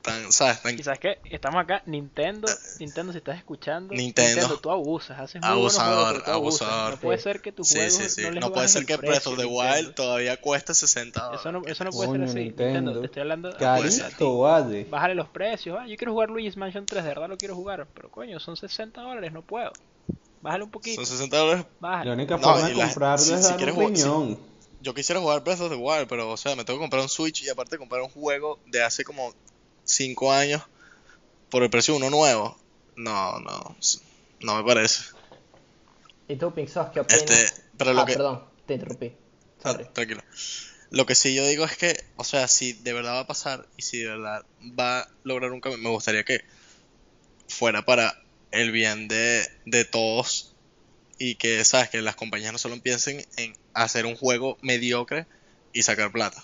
tan, 0.05 0.31
¿sabes? 0.33 0.61
Tan 0.63 0.79
Y 0.79 0.83
sabes 0.83 1.01
qué, 1.01 1.19
estamos 1.31 1.61
acá, 1.63 1.83
Nintendo, 1.87 2.47
Nintendo 2.79 3.11
si 3.13 3.19
estás 3.19 3.39
escuchando, 3.39 3.95
Nintendo. 3.95 4.59
tú 4.61 4.71
abusas, 4.71 5.19
haces 5.19 5.41
muy 5.43 5.51
buenos 5.51 5.79
Abusador, 5.79 6.07
juegos, 6.23 6.29
abusas. 6.29 6.63
abusador. 6.69 6.91
No 6.93 7.01
puede 7.01 7.19
ser 7.19 7.41
que 7.41 7.53
tus 7.53 7.69
Sí, 7.69 7.75
juegos 7.77 7.95
sí, 7.95 8.09
sí. 8.11 8.23
no 8.23 8.31
les 8.33 8.41
No 8.43 8.53
puede 8.53 8.69
ser 8.69 8.85
que 8.87 8.97
Breath 8.99 9.27
of 9.27 9.37
the 9.39 9.47
Wild 9.47 9.67
Nintendo. 9.75 9.95
todavía 9.95 10.37
cueste 10.41 10.75
60 10.75 11.21
dólares. 11.21 11.41
Eso 11.41 11.53
no, 11.53 11.63
eso 11.67 11.85
no 11.85 11.91
puede 11.91 12.09
Coño, 12.11 12.21
ser 12.29 12.29
así, 12.37 12.45
Nintendo. 12.45 12.73
Nintendo. 12.81 13.01
te 13.01 13.07
estoy 13.07 13.21
hablando. 13.23 13.57
Carito, 13.57 14.39
vale. 14.41 14.85
bájale 14.85 15.15
los 15.15 15.29
precios, 15.31 15.79
ah, 15.81 15.87
yo 15.87 15.97
quiero 15.97 16.13
jugar 16.13 16.29
Luigi's 16.31 16.57
Mansion 16.57 16.87
3, 16.87 17.03
de 17.03 17.09
verdad 17.09 17.29
lo 17.29 17.39
quiero 17.39 17.55
jugar, 17.55 17.89
pero 17.95 18.11
coño, 18.11 18.39
son 18.41 18.57
60 18.57 19.01
dólares, 19.01 19.33
no 19.33 19.43
puedo. 19.43 19.73
Bájale 20.43 20.65
un 20.65 20.71
poquito, 20.71 20.97
Son 20.97 21.07
60 21.07 21.39
dólares. 21.39 21.65
bájale. 21.81 22.11
La 22.11 22.15
única 22.15 22.37
No, 22.37 22.43
forma 22.43 22.69
y 22.69 22.73
de 22.73 22.77
la- 22.79 22.85
comprarlo 22.87 23.25
si- 23.25 23.33
es 23.33 23.41
si 23.41 23.49
dar 23.49 23.57
quieres 23.57 23.75
un 23.75 23.81
jugar- 23.83 23.97
si- 23.97 24.03
riñón. 24.05 24.39
Yo 24.81 24.93
quisiera 24.93 25.19
jugar 25.19 25.43
Breath 25.43 25.61
of 25.63 25.71
the 25.71 25.77
Wild, 25.77 26.07
pero, 26.09 26.31
o 26.31 26.37
sea, 26.37 26.55
me 26.57 26.63
tengo 26.67 26.79
que 26.79 26.83
comprar 26.83 27.01
un 27.01 27.09
Switch 27.09 27.43
y 27.43 27.49
aparte 27.49 27.79
comprar 27.79 28.03
un 28.03 28.11
juego 28.11 28.61
de 28.67 28.83
hace 28.83 29.03
como 29.03 29.33
5 29.85 30.33
años 30.33 30.63
por 31.51 31.63
el 31.63 31.71
precio 31.71 31.95
de 31.95 31.99
uno 31.99 32.11
nuevo. 32.11 32.59
No, 32.97 33.39
no, 33.41 33.77
no 34.41 34.57
me 34.57 34.65
parece. 34.65 35.03
¿Y 36.29 36.37
tú, 36.37 36.53
Pixos, 36.55 36.89
qué 36.93 37.01
opinas? 37.01 37.23
Este, 37.23 37.63
pero 37.77 37.93
lo 37.93 38.03
ah, 38.03 38.07
que- 38.07 38.15
perdón, 38.15 38.45
te 38.67 38.75
interrumpí. 38.75 39.13
Ah, 39.65 39.79
tranquilo. 39.93 40.23
Lo 40.91 41.07
que 41.07 41.15
sí 41.15 41.35
yo 41.35 41.47
digo 41.47 41.65
es 41.65 41.77
que, 41.77 41.97
o 42.17 42.25
sea, 42.25 42.47
si 42.49 42.73
de 42.73 42.93
verdad 42.93 43.15
va 43.15 43.21
a 43.21 43.27
pasar 43.27 43.67
y 43.77 43.83
si 43.83 43.99
de 43.99 44.09
verdad 44.09 44.45
va 44.79 45.01
a 45.01 45.09
lograr 45.25 45.53
un 45.53 45.61
cambio, 45.61 45.79
me 45.79 45.91
gustaría 45.91 46.25
que 46.25 46.41
fuera 47.49 47.85
para 47.85 48.15
el 48.51 48.71
bien 48.73 49.09
de, 49.09 49.47
de 49.65 49.85
todos 49.85 50.55
y 51.19 51.37
que, 51.37 51.65
sabes, 51.65 51.91
que 51.91 52.01
las 52.03 52.17
compañías 52.17 52.53
no 52.53 52.59
solo 52.59 52.81
piensen 52.81 53.25
en 53.37 53.55
hacer 53.73 54.07
un 54.07 54.17
juego 54.17 54.59
mediocre 54.63 55.27
y 55.73 55.83
sacar 55.83 56.13
plata. 56.13 56.43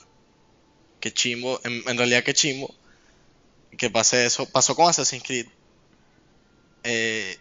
Que 1.01 1.13
chimbo, 1.13 1.61
en, 1.65 1.83
en 1.89 1.97
realidad 1.97 2.25
que 2.25 2.35
chimbo 2.35 2.75
que 3.77 3.91
pase 3.91 4.27
eso. 4.27 4.47
Pasó 4.47 4.75
con 4.75 4.89
Assassin's 4.89 5.23
Creed. 5.23 5.47
Eh, 6.83 7.37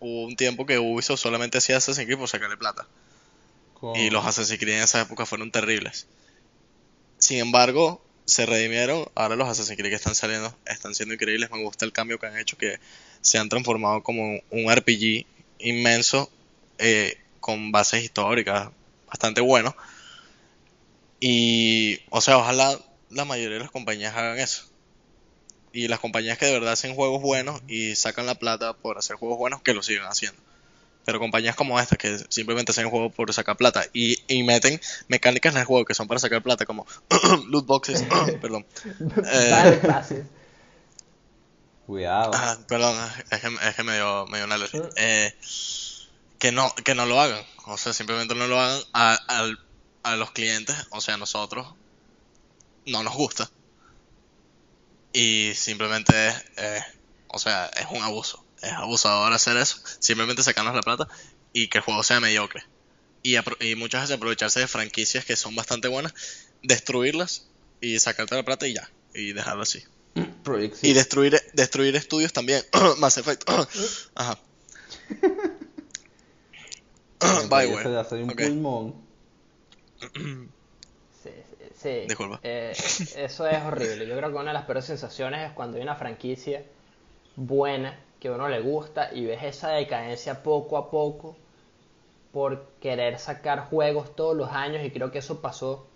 hubo 0.00 0.24
un 0.24 0.36
tiempo 0.36 0.66
que 0.66 0.78
Ubisoft 0.78 1.20
solamente 1.20 1.58
hacía 1.58 1.76
Assassin's 1.76 2.06
Creed 2.06 2.18
por 2.18 2.28
sacarle 2.28 2.56
plata. 2.56 2.86
Y 3.94 4.10
los 4.10 4.24
Assassin's 4.24 4.60
Creed 4.60 4.76
en 4.76 4.82
esa 4.82 5.00
época 5.00 5.26
fueron 5.26 5.50
terribles. 5.50 6.06
Sin 7.18 7.38
embargo, 7.38 8.04
se 8.24 8.46
redimieron. 8.46 9.06
Ahora 9.14 9.36
los 9.36 9.48
Assassin's 9.48 9.76
Creed 9.76 9.90
que 9.90 9.96
están 9.96 10.14
saliendo 10.14 10.56
están 10.66 10.94
siendo 10.94 11.14
increíbles. 11.14 11.50
Me 11.50 11.62
gusta 11.62 11.84
el 11.84 11.92
cambio 11.92 12.18
que 12.18 12.26
han 12.26 12.38
hecho, 12.38 12.56
que 12.56 12.78
se 13.20 13.38
han 13.38 13.48
transformado 13.48 14.02
como 14.02 14.40
un 14.50 14.72
RPG 14.72 15.26
inmenso 15.58 16.30
eh, 16.78 17.18
con 17.40 17.72
bases 17.72 18.04
históricas 18.04 18.70
bastante 19.06 19.40
bueno. 19.40 19.76
Y, 21.20 22.00
o 22.10 22.20
sea, 22.20 22.38
ojalá 22.38 22.78
la 23.10 23.24
mayoría 23.24 23.58
de 23.58 23.62
las 23.62 23.70
compañías 23.70 24.16
hagan 24.16 24.38
eso. 24.38 24.71
Y 25.72 25.88
las 25.88 26.00
compañías 26.00 26.36
que 26.38 26.46
de 26.46 26.52
verdad 26.52 26.72
hacen 26.72 26.94
juegos 26.94 27.22
buenos 27.22 27.62
y 27.66 27.94
sacan 27.96 28.26
la 28.26 28.34
plata 28.34 28.74
por 28.74 28.98
hacer 28.98 29.16
juegos 29.16 29.38
buenos, 29.38 29.62
que 29.62 29.72
lo 29.74 29.82
sigan 29.82 30.06
haciendo. 30.06 30.40
Pero 31.04 31.18
compañías 31.18 31.56
como 31.56 31.80
esta 31.80 31.96
que 31.96 32.16
simplemente 32.28 32.70
hacen 32.72 32.84
el 32.84 32.90
juego 32.90 33.10
por 33.10 33.32
sacar 33.32 33.56
plata 33.56 33.84
y, 33.92 34.18
y 34.28 34.42
meten 34.44 34.80
mecánicas 35.08 35.54
en 35.54 35.60
el 35.60 35.64
juego 35.66 35.84
que 35.84 35.94
son 35.94 36.06
para 36.06 36.20
sacar 36.20 36.42
plata, 36.42 36.64
como 36.66 36.86
loot 37.48 37.66
boxes, 37.66 38.04
perdón. 38.40 38.64
Eh. 39.26 39.50
Cuidado. 41.86 42.30
ah, 42.34 42.56
perdón, 42.68 42.96
es 43.30 43.40
que, 43.40 43.48
es 43.68 43.74
que 43.74 43.82
me 43.82 43.94
dio, 43.96 44.26
me 44.26 44.38
dio 44.38 44.44
una 44.46 44.54
alergia. 44.54 44.88
Eh, 44.96 45.34
que 46.38 46.52
no, 46.52 46.72
que 46.84 46.94
no 46.94 47.06
lo 47.06 47.20
hagan. 47.20 47.44
O 47.66 47.76
sea, 47.76 47.92
simplemente 47.92 48.34
no 48.34 48.46
lo 48.46 48.60
hagan 48.60 48.80
a, 48.92 49.14
al- 49.28 49.58
a 50.04 50.16
los 50.16 50.30
clientes, 50.30 50.76
o 50.90 51.00
sea, 51.00 51.14
a 51.14 51.18
nosotros 51.18 51.74
no 52.86 53.02
nos 53.02 53.14
gusta. 53.14 53.50
Y 55.12 55.52
simplemente 55.54 56.28
es, 56.28 56.44
eh, 56.56 56.80
o 57.28 57.38
sea, 57.38 57.66
es 57.66 57.86
un 57.90 58.02
abuso. 58.02 58.44
Es 58.62 58.72
abusador 58.72 59.32
hacer 59.32 59.56
eso. 59.56 59.78
Simplemente 59.98 60.42
sacarnos 60.42 60.74
la 60.74 60.82
plata 60.82 61.08
y 61.52 61.68
que 61.68 61.78
el 61.78 61.84
juego 61.84 62.02
sea 62.02 62.20
mediocre. 62.20 62.62
Y, 63.22 63.36
y 63.60 63.74
muchas 63.76 64.02
veces 64.02 64.16
aprovecharse 64.16 64.60
de 64.60 64.68
franquicias 64.68 65.24
que 65.24 65.36
son 65.36 65.54
bastante 65.54 65.88
buenas, 65.88 66.14
destruirlas 66.62 67.48
y 67.80 67.98
sacarte 67.98 68.34
la 68.34 68.44
plata 68.44 68.66
y 68.66 68.74
ya. 68.74 68.90
Y 69.14 69.32
dejarlo 69.32 69.62
así. 69.62 69.82
Project 70.42 70.82
Y 70.82 70.92
destruir, 70.92 71.40
destruir 71.52 71.96
estudios 71.96 72.32
también. 72.32 72.62
Mass 72.98 73.18
Effect. 73.18 73.48
Ajá. 74.14 74.38
Bye, 77.48 77.76
Se 77.82 77.88
le 77.88 77.98
hace 77.98 78.14
un 78.16 78.30
Ok. 78.30 78.40
pulmón. 78.40 79.02
Sí. 81.82 82.00
Disculpa. 82.06 82.40
Eh, 82.42 82.72
eso 83.16 83.46
es 83.46 83.62
horrible. 83.64 84.06
Yo 84.06 84.16
creo 84.16 84.30
que 84.30 84.36
una 84.36 84.50
de 84.50 84.54
las 84.54 84.64
peores 84.64 84.84
sensaciones 84.84 85.46
es 85.48 85.52
cuando 85.52 85.76
hay 85.76 85.82
una 85.82 85.96
franquicia 85.96 86.62
buena 87.36 87.98
que 88.20 88.28
a 88.28 88.32
uno 88.32 88.48
le 88.48 88.60
gusta 88.60 89.10
y 89.12 89.24
ves 89.26 89.42
esa 89.42 89.70
decadencia 89.70 90.42
poco 90.42 90.76
a 90.76 90.90
poco 90.90 91.36
por 92.32 92.64
querer 92.80 93.18
sacar 93.18 93.60
juegos 93.68 94.16
todos 94.16 94.36
los 94.36 94.50
años 94.50 94.84
y 94.84 94.90
creo 94.90 95.10
que 95.12 95.18
eso 95.18 95.40
pasó 95.40 95.86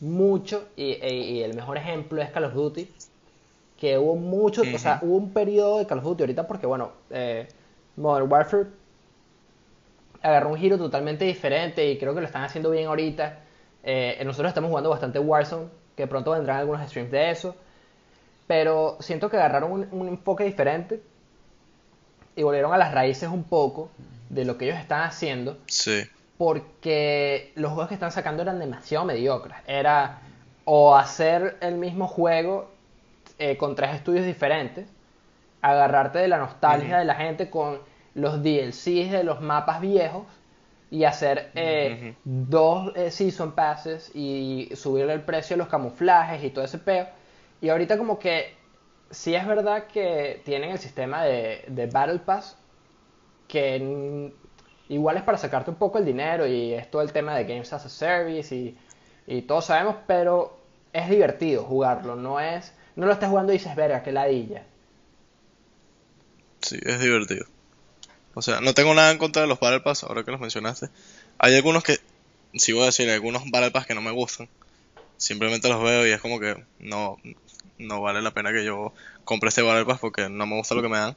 mucho 0.00 0.68
y, 0.76 0.92
y- 1.04 1.38
y 1.38 1.42
el 1.42 1.54
mejor 1.54 1.78
ejemplo 1.78 2.22
es 2.22 2.30
Call 2.30 2.44
of 2.44 2.54
Duty 2.54 2.88
que 3.80 3.98
hubo 3.98 4.16
mucho, 4.16 4.62
o 4.72 4.78
sea, 4.78 4.98
hubo 5.02 5.16
un 5.16 5.32
periodo 5.32 5.78
de 5.78 5.86
Call 5.86 5.98
of 5.98 6.04
Duty 6.04 6.24
ahorita 6.24 6.46
porque 6.48 6.66
bueno, 6.66 6.92
eh, 7.10 7.48
Modern 7.96 8.30
Warfare 8.30 8.66
agarró 10.22 10.50
un 10.50 10.56
giro 10.58 10.78
totalmente 10.78 11.24
diferente 11.24 11.90
y 11.90 11.98
creo 11.98 12.14
que 12.14 12.20
lo 12.20 12.26
están 12.26 12.44
haciendo 12.44 12.70
bien 12.70 12.86
ahorita. 12.86 13.40
Eh, 13.82 14.20
nosotros 14.24 14.50
estamos 14.50 14.68
jugando 14.68 14.90
bastante 14.90 15.18
Warzone, 15.18 15.68
que 15.96 16.06
pronto 16.06 16.32
vendrán 16.32 16.58
algunos 16.58 16.86
streams 16.88 17.10
de 17.10 17.30
eso. 17.30 17.54
Pero 18.46 18.96
siento 19.00 19.28
que 19.30 19.36
agarraron 19.36 19.72
un, 19.72 19.88
un 19.90 20.08
enfoque 20.08 20.44
diferente 20.44 21.02
y 22.34 22.42
volvieron 22.42 22.72
a 22.72 22.78
las 22.78 22.94
raíces 22.94 23.28
un 23.28 23.44
poco 23.44 23.90
de 24.30 24.44
lo 24.44 24.56
que 24.56 24.66
ellos 24.66 24.78
están 24.78 25.02
haciendo. 25.02 25.58
Sí. 25.66 26.04
Porque 26.36 27.52
los 27.56 27.72
juegos 27.72 27.88
que 27.88 27.94
están 27.94 28.12
sacando 28.12 28.42
eran 28.42 28.58
demasiado 28.58 29.04
mediocres. 29.04 29.58
Era 29.66 30.20
o 30.64 30.94
hacer 30.94 31.56
el 31.60 31.76
mismo 31.76 32.06
juego 32.06 32.70
eh, 33.38 33.56
con 33.56 33.74
tres 33.74 33.94
estudios 33.94 34.26
diferentes, 34.26 34.86
agarrarte 35.62 36.18
de 36.18 36.28
la 36.28 36.38
nostalgia 36.38 36.98
de 36.98 37.04
la 37.04 37.14
gente 37.14 37.48
con 37.48 37.78
los 38.14 38.42
DLCs 38.42 39.10
de 39.10 39.22
los 39.24 39.40
mapas 39.40 39.80
viejos 39.80 40.24
y 40.90 41.04
hacer 41.04 41.50
eh, 41.54 42.14
dos 42.24 42.92
eh, 42.96 43.10
Season 43.10 43.52
Passes 43.52 44.10
y 44.14 44.70
subirle 44.74 45.12
el 45.12 45.22
precio 45.22 45.54
a 45.54 45.58
los 45.58 45.68
camuflajes 45.68 46.42
y 46.42 46.50
todo 46.50 46.64
ese 46.64 46.78
peo. 46.78 47.06
Y 47.60 47.68
ahorita 47.68 47.98
como 47.98 48.18
que 48.18 48.54
sí 49.10 49.34
es 49.34 49.46
verdad 49.46 49.86
que 49.86 50.40
tienen 50.44 50.70
el 50.70 50.78
sistema 50.78 51.24
de, 51.24 51.64
de 51.68 51.86
Battle 51.86 52.20
Pass 52.20 52.56
que 53.48 54.32
igual 54.88 55.16
es 55.16 55.22
para 55.22 55.38
sacarte 55.38 55.70
un 55.70 55.76
poco 55.76 55.98
el 55.98 56.04
dinero 56.04 56.46
y 56.46 56.74
es 56.74 56.90
todo 56.90 57.02
el 57.02 57.12
tema 57.12 57.34
de 57.34 57.44
Games 57.44 57.72
as 57.72 57.86
a 57.86 57.88
Service 57.88 58.54
y, 58.54 58.78
y 59.26 59.42
todos 59.42 59.66
sabemos, 59.66 59.96
pero 60.06 60.58
es 60.92 61.08
divertido 61.08 61.64
jugarlo, 61.64 62.14
no 62.14 62.40
es, 62.40 62.74
no 62.96 63.06
lo 63.06 63.12
estás 63.12 63.30
jugando 63.30 63.52
y 63.52 63.58
dices, 63.58 63.74
verga, 63.74 64.02
que 64.02 64.12
ladilla. 64.12 64.64
Sí, 66.60 66.78
es 66.82 67.00
divertido. 67.00 67.46
O 68.38 68.42
sea, 68.42 68.60
no 68.60 68.72
tengo 68.72 68.94
nada 68.94 69.10
en 69.10 69.18
contra 69.18 69.42
de 69.42 69.48
los 69.48 69.58
Battle 69.58 69.80
Pass, 69.80 70.04
ahora 70.04 70.22
que 70.22 70.30
los 70.30 70.38
mencionaste. 70.38 70.90
Hay 71.38 71.56
algunos 71.56 71.82
que, 71.82 71.98
sí 72.54 72.70
voy 72.70 72.84
a 72.84 72.86
decir, 72.86 73.10
algunos 73.10 73.50
Battle 73.50 73.72
Pass 73.72 73.84
que 73.84 73.96
no 73.96 74.00
me 74.00 74.12
gustan. 74.12 74.48
Simplemente 75.16 75.68
los 75.68 75.82
veo 75.82 76.06
y 76.06 76.12
es 76.12 76.20
como 76.20 76.38
que 76.38 76.54
no, 76.78 77.16
no 77.78 78.00
vale 78.00 78.22
la 78.22 78.32
pena 78.32 78.52
que 78.52 78.64
yo 78.64 78.94
compre 79.24 79.48
este 79.48 79.62
Battle 79.62 79.86
Pass 79.86 79.98
porque 79.98 80.28
no 80.28 80.46
me 80.46 80.54
gusta 80.54 80.76
lo 80.76 80.82
que 80.82 80.88
me 80.88 80.98
dan. 80.98 81.16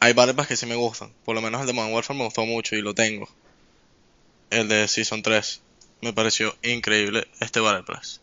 Hay 0.00 0.12
Battle 0.12 0.34
Pass 0.34 0.48
que 0.48 0.56
sí 0.56 0.66
me 0.66 0.74
gustan. 0.74 1.12
Por 1.24 1.36
lo 1.36 1.40
menos 1.40 1.60
el 1.60 1.68
de 1.68 1.72
Modern 1.72 1.94
Warfare 1.94 2.18
me 2.18 2.24
gustó 2.24 2.46
mucho 2.46 2.74
y 2.74 2.82
lo 2.82 2.96
tengo. 2.96 3.28
El 4.50 4.66
de 4.66 4.88
Season 4.88 5.22
3. 5.22 5.62
Me 6.00 6.12
pareció 6.12 6.56
increíble 6.64 7.28
este 7.38 7.60
Battle 7.60 7.84
Pass. 7.84 8.20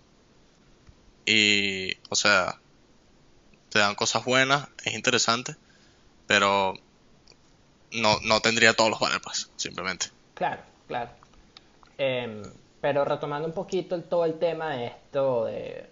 Y, 1.26 1.96
o 2.10 2.16
sea, 2.18 2.60
te 3.70 3.80
dan 3.80 3.96
cosas 3.96 4.26
buenas, 4.26 4.68
es 4.84 4.96
interesante, 4.96 5.56
pero 6.28 6.74
no, 7.94 8.20
no 8.22 8.40
tendría 8.42 8.74
todos 8.74 8.90
los 8.92 9.00
Battle 9.00 9.20
Pass, 9.22 9.52
simplemente. 9.56 10.08
Claro, 10.34 10.62
claro. 10.88 11.12
Em, 11.98 12.44
pero 12.82 13.06
retomando 13.06 13.48
un 13.48 13.54
poquito 13.54 13.96
el- 13.96 14.04
todo 14.06 14.26
el 14.26 14.40
tema 14.40 14.76
de 14.76 14.88
esto, 14.88 15.46
de, 15.46 15.90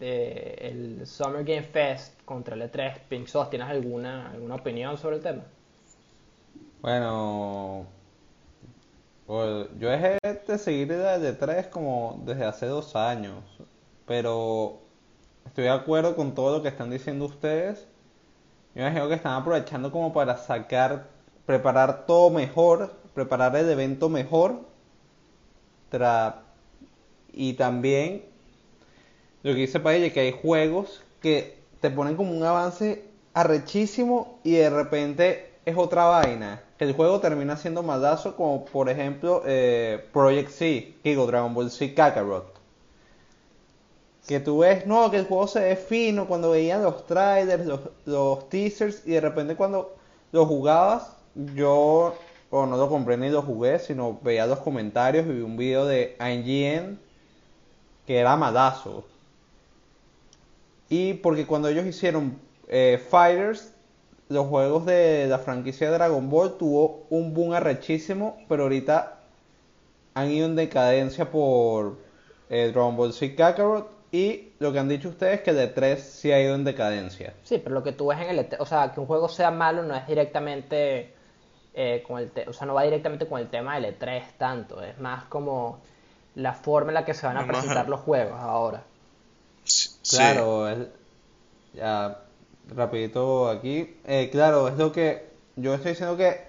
de 0.00 0.54
el 0.60 1.06
Summer 1.06 1.44
Game 1.44 1.62
Fest 1.64 2.22
contra 2.24 2.54
el 2.56 2.62
E3, 2.62 2.98
Pink 3.08 3.26
Sauce, 3.28 3.50
¿tienes 3.50 3.68
alguna, 3.68 4.30
alguna 4.32 4.56
opinión 4.56 4.98
sobre 4.98 5.16
el 5.16 5.22
tema? 5.22 5.44
Bueno, 6.82 7.86
pues, 9.26 9.68
yo 9.78 9.88
dejé 9.90 10.18
de 10.46 10.58
seguir 10.58 10.88
la 10.90 11.18
de 11.18 11.32
3 11.32 11.66
como 11.68 12.22
desde 12.24 12.44
hace 12.44 12.66
dos 12.66 12.94
años, 12.96 13.42
pero 14.06 14.80
estoy 15.46 15.64
de 15.64 15.70
acuerdo 15.70 16.16
con 16.16 16.34
todo 16.34 16.56
lo 16.58 16.62
que 16.62 16.68
están 16.68 16.90
diciendo 16.90 17.24
ustedes. 17.26 17.88
Yo 18.74 18.82
me 18.82 18.88
imagino 18.88 19.08
que 19.08 19.14
están 19.14 19.34
aprovechando 19.34 19.92
como 19.92 20.12
para 20.12 20.36
sacar, 20.36 21.08
preparar 21.46 22.06
todo 22.06 22.30
mejor, 22.30 22.92
preparar 23.14 23.54
el 23.56 23.70
evento 23.70 24.08
mejor, 24.08 24.60
y 27.32 27.52
también 27.54 28.24
lo 29.42 29.52
que 29.52 29.60
dice 29.60 29.80
Paella, 29.80 30.12
que 30.12 30.20
hay 30.20 30.32
juegos 30.32 31.02
que 31.20 31.58
te 31.80 31.90
ponen 31.90 32.16
como 32.16 32.32
un 32.32 32.42
avance 32.42 33.04
arrechísimo 33.34 34.38
y 34.42 34.52
de 34.52 34.70
repente 34.70 35.52
es 35.64 35.76
otra 35.76 36.04
vaina. 36.04 36.62
El 36.78 36.92
juego 36.94 37.20
termina 37.20 37.56
siendo 37.56 37.82
malazo, 37.82 38.36
como 38.36 38.64
por 38.64 38.88
ejemplo 38.88 39.42
eh, 39.46 40.04
Project 40.12 40.50
C, 40.50 40.94
digo 41.04 41.26
Dragon 41.26 41.54
Ball 41.54 41.70
Z 41.70 41.94
Kakarot. 41.94 42.54
Que 44.26 44.40
tú 44.40 44.58
ves, 44.58 44.86
no, 44.86 45.10
que 45.10 45.18
el 45.18 45.26
juego 45.26 45.46
se 45.46 45.60
ve 45.60 45.76
fino 45.76 46.26
cuando 46.26 46.50
veían 46.50 46.82
los 46.82 47.06
trailers, 47.06 47.66
los, 47.66 47.80
los 48.06 48.48
teasers, 48.48 49.06
y 49.06 49.12
de 49.12 49.20
repente 49.20 49.54
cuando 49.54 49.94
lo 50.32 50.46
jugabas, 50.46 51.13
yo 51.54 52.16
o 52.50 52.66
no 52.66 52.76
lo 52.76 52.88
compré 52.88 53.16
ni 53.16 53.30
lo 53.30 53.42
jugué, 53.42 53.78
sino 53.78 54.18
veía 54.22 54.46
los 54.46 54.60
comentarios 54.60 55.26
y 55.26 55.30
vi 55.30 55.40
un 55.42 55.56
video 55.56 55.86
de 55.86 56.16
IGN 56.20 56.98
que 58.06 58.18
era 58.18 58.36
malazo. 58.36 59.04
Y 60.88 61.14
porque 61.14 61.46
cuando 61.46 61.68
ellos 61.68 61.86
hicieron 61.86 62.38
eh, 62.68 63.02
Fighters, 63.10 63.72
los 64.28 64.46
juegos 64.46 64.86
de 64.86 65.26
la 65.28 65.38
franquicia 65.38 65.90
de 65.90 65.94
Dragon 65.94 66.30
Ball 66.30 66.56
tuvo 66.56 67.06
un 67.10 67.34
boom 67.34 67.54
arrechísimo, 67.54 68.38
pero 68.48 68.64
ahorita 68.64 69.18
han 70.14 70.30
ido 70.30 70.46
en 70.46 70.54
decadencia 70.54 71.30
por 71.30 71.98
eh, 72.50 72.70
Dragon 72.72 72.96
Ball 72.96 73.12
Z 73.12 73.34
Kakarot 73.34 73.90
y 74.12 74.52
lo 74.60 74.72
que 74.72 74.78
han 74.78 74.88
dicho 74.88 75.08
ustedes 75.08 75.40
que 75.40 75.52
de 75.52 75.66
3 75.66 76.00
sí 76.00 76.30
ha 76.30 76.40
ido 76.40 76.54
en 76.54 76.62
decadencia. 76.62 77.34
Sí, 77.42 77.58
pero 77.58 77.74
lo 77.74 77.82
que 77.82 77.90
tú 77.90 78.06
ves 78.06 78.20
en 78.20 78.28
el 78.28 78.38
E3, 78.38 78.58
o 78.60 78.66
sea, 78.66 78.92
que 78.92 79.00
un 79.00 79.06
juego 79.06 79.28
sea 79.28 79.50
malo 79.50 79.82
no 79.82 79.96
es 79.96 80.06
directamente 80.06 81.13
eh, 81.74 82.02
con 82.06 82.18
el, 82.20 82.30
te- 82.30 82.48
o 82.48 82.52
sea, 82.52 82.66
no 82.66 82.74
va 82.74 82.82
directamente 82.84 83.26
con 83.26 83.40
el 83.40 83.48
tema 83.48 83.74
del 83.78 83.98
E3 83.98 84.22
tanto, 84.38 84.82
es 84.82 84.98
más 84.98 85.24
como 85.24 85.80
la 86.36 86.52
forma 86.54 86.90
en 86.90 86.94
la 86.94 87.04
que 87.04 87.14
se 87.14 87.26
van 87.26 87.36
a 87.36 87.40
No, 87.42 87.46
más- 87.48 87.56
presentar 87.58 87.88
los 87.88 88.00
juegos 88.00 88.38
ahora. 88.40 88.82
Sí, 89.64 89.90
Claro, 90.16 90.68
es- 90.68 90.88
ya 91.74 92.20
rapidito 92.74 93.48
aquí. 93.48 93.96
Eh, 94.04 94.28
claro, 94.30 94.68
es 94.68 94.76
lo 94.76 94.92
que 94.92 95.28
yo 95.56 95.74
estoy 95.74 95.92
diciendo 95.92 96.16
que 96.16 96.40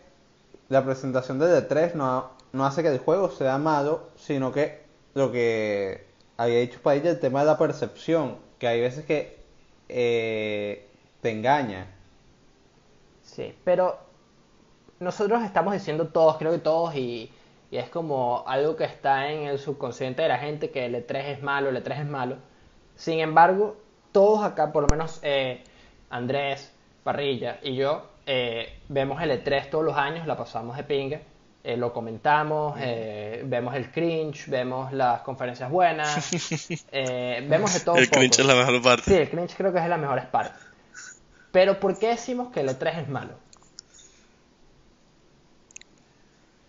la 0.69 0.83
presentación 0.83 1.39
de 1.39 1.47
D3 1.47 1.95
no, 1.95 2.29
no 2.53 2.65
hace 2.65 2.81
que 2.83 2.89
el 2.89 2.99
juego 2.99 3.29
sea 3.31 3.57
malo, 3.57 4.09
sino 4.17 4.51
que 4.51 4.83
lo 5.13 5.31
que 5.31 6.05
había 6.37 6.59
dicho 6.59 6.79
para 6.81 6.97
ella 6.97 7.11
el 7.11 7.19
tema 7.19 7.39
de 7.41 7.45
la 7.45 7.57
percepción, 7.57 8.37
que 8.59 8.67
hay 8.67 8.81
veces 8.81 9.05
que 9.05 9.37
eh, 9.89 10.87
te 11.21 11.29
engaña. 11.31 11.87
Sí, 13.23 13.55
pero 13.63 13.97
nosotros 14.99 15.43
estamos 15.43 15.73
diciendo 15.73 16.07
todos, 16.07 16.37
creo 16.37 16.51
que 16.51 16.59
todos, 16.59 16.95
y, 16.95 17.31
y 17.71 17.77
es 17.77 17.89
como 17.89 18.43
algo 18.47 18.75
que 18.75 18.85
está 18.85 19.31
en 19.31 19.43
el 19.43 19.59
subconsciente 19.59 20.21
de 20.21 20.29
la 20.29 20.37
gente, 20.37 20.71
que 20.71 20.85
el 20.85 20.95
E3 20.95 21.15
es 21.25 21.43
malo, 21.43 21.69
el 21.69 21.83
E3 21.83 22.01
es 22.01 22.05
malo. 22.05 22.37
Sin 22.95 23.19
embargo, 23.19 23.77
todos 24.11 24.43
acá, 24.43 24.71
por 24.71 24.83
lo 24.83 24.87
menos 24.89 25.19
eh, 25.23 25.63
Andrés, 26.09 26.73
Parrilla 27.03 27.59
y 27.61 27.75
yo, 27.75 28.05
eh, 28.25 28.79
vemos 28.87 29.21
el 29.21 29.31
E3 29.31 29.69
todos 29.69 29.83
los 29.83 29.97
años, 29.97 30.25
la 30.25 30.37
pasamos 30.37 30.77
de 30.77 30.83
pinga, 30.83 31.19
eh, 31.65 31.77
lo 31.77 31.91
comentamos, 31.91 32.77
eh, 32.79 33.41
vemos 33.43 33.73
el 33.73 33.91
cringe, 33.91 34.47
vemos 34.49 34.93
las 34.93 35.21
conferencias 35.21 35.69
buenas, 35.71 36.31
eh, 36.91 37.43
vemos 37.49 37.73
de 37.73 37.79
todo. 37.79 37.95
El 37.95 38.07
poco. 38.07 38.19
cringe 38.19 38.39
es 38.39 38.45
la 38.45 38.53
mejor 38.53 38.81
parte. 38.83 39.03
Sí, 39.05 39.13
el 39.15 39.29
cringe 39.29 39.55
creo 39.57 39.71
que 39.71 39.79
es 39.79 39.83
de 39.83 39.89
las 39.89 39.99
mejores 39.99 40.25
partes. 40.25 40.61
Pero 41.51 41.79
¿por 41.79 41.97
qué 41.97 42.09
decimos 42.09 42.51
que 42.53 42.59
el 42.59 42.69
E3 42.69 43.01
es 43.01 43.09
malo? 43.09 43.33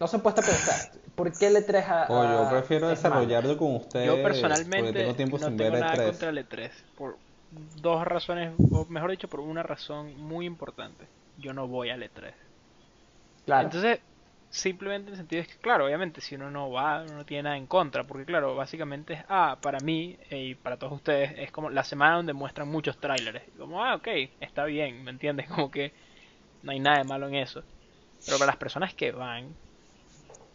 No 0.00 0.06
se 0.06 0.16
han 0.16 0.22
puesto 0.22 0.40
a 0.40 0.44
pensar. 0.44 0.92
¿Por 1.14 1.36
qué 1.36 1.46
el 1.48 1.56
E3 1.56 1.84
a- 1.88 2.08
O 2.10 2.24
yo 2.24 2.38
a- 2.48 2.50
prefiero 2.50 2.88
desarrollarlo 2.88 3.56
con 3.56 3.74
ustedes. 3.76 4.06
Yo 4.06 4.22
personalmente 4.22 4.98
tengo 4.98 5.14
tiempo 5.14 5.38
no 5.38 5.46
sin 5.46 5.56
tengo 5.56 5.72
ver 5.72 5.80
nada 5.80 5.96
E3. 5.96 6.06
contra 6.08 6.30
el 6.30 6.38
E3 6.38 6.84
por 6.94 7.18
dos 7.50 8.04
razones, 8.04 8.52
o 8.70 8.84
mejor 8.86 9.10
dicho, 9.10 9.28
por 9.28 9.40
una 9.40 9.62
razón 9.62 10.16
muy 10.16 10.46
importante. 10.46 11.08
Yo 11.36 11.52
no 11.52 11.66
voy 11.68 11.90
al 11.90 12.02
E3. 12.02 12.34
Claro. 13.44 13.68
Entonces, 13.68 14.00
simplemente 14.48 15.08
en 15.08 15.14
el 15.14 15.18
sentido 15.18 15.42
es 15.42 15.48
que, 15.48 15.58
claro, 15.60 15.86
obviamente, 15.86 16.20
si 16.20 16.34
uno 16.36 16.50
no 16.50 16.70
va, 16.70 17.02
uno 17.02 17.16
no 17.16 17.26
tiene 17.26 17.44
nada 17.44 17.56
en 17.56 17.66
contra, 17.66 18.06
porque, 18.06 18.24
claro, 18.26 18.54
básicamente 18.56 19.14
es, 19.14 19.24
ah, 19.28 19.58
para 19.62 19.80
mí 19.80 20.18
eh, 20.30 20.38
y 20.50 20.54
para 20.54 20.78
todos 20.78 20.92
ustedes, 20.94 21.32
es 21.38 21.52
como 21.52 21.70
la 21.70 21.84
semana 21.84 22.16
donde 22.16 22.32
muestran 22.34 22.68
muchos 22.68 22.98
trailers. 23.00 23.46
Y 23.48 23.58
Como, 23.58 23.84
ah, 23.84 23.94
ok, 23.96 24.08
está 24.40 24.64
bien, 24.64 25.02
¿me 25.04 25.10
entiendes? 25.10 25.48
Como 25.68 25.70
que 25.70 25.94
no 26.62 26.72
hay 26.72 26.80
nada 26.80 26.98
de 26.98 27.04
malo 27.04 27.28
en 27.28 27.36
eso. 27.36 27.64
Pero 28.24 28.38
para 28.38 28.48
las 28.52 28.58
personas 28.58 28.94
que 28.94 29.12
van 29.12 29.56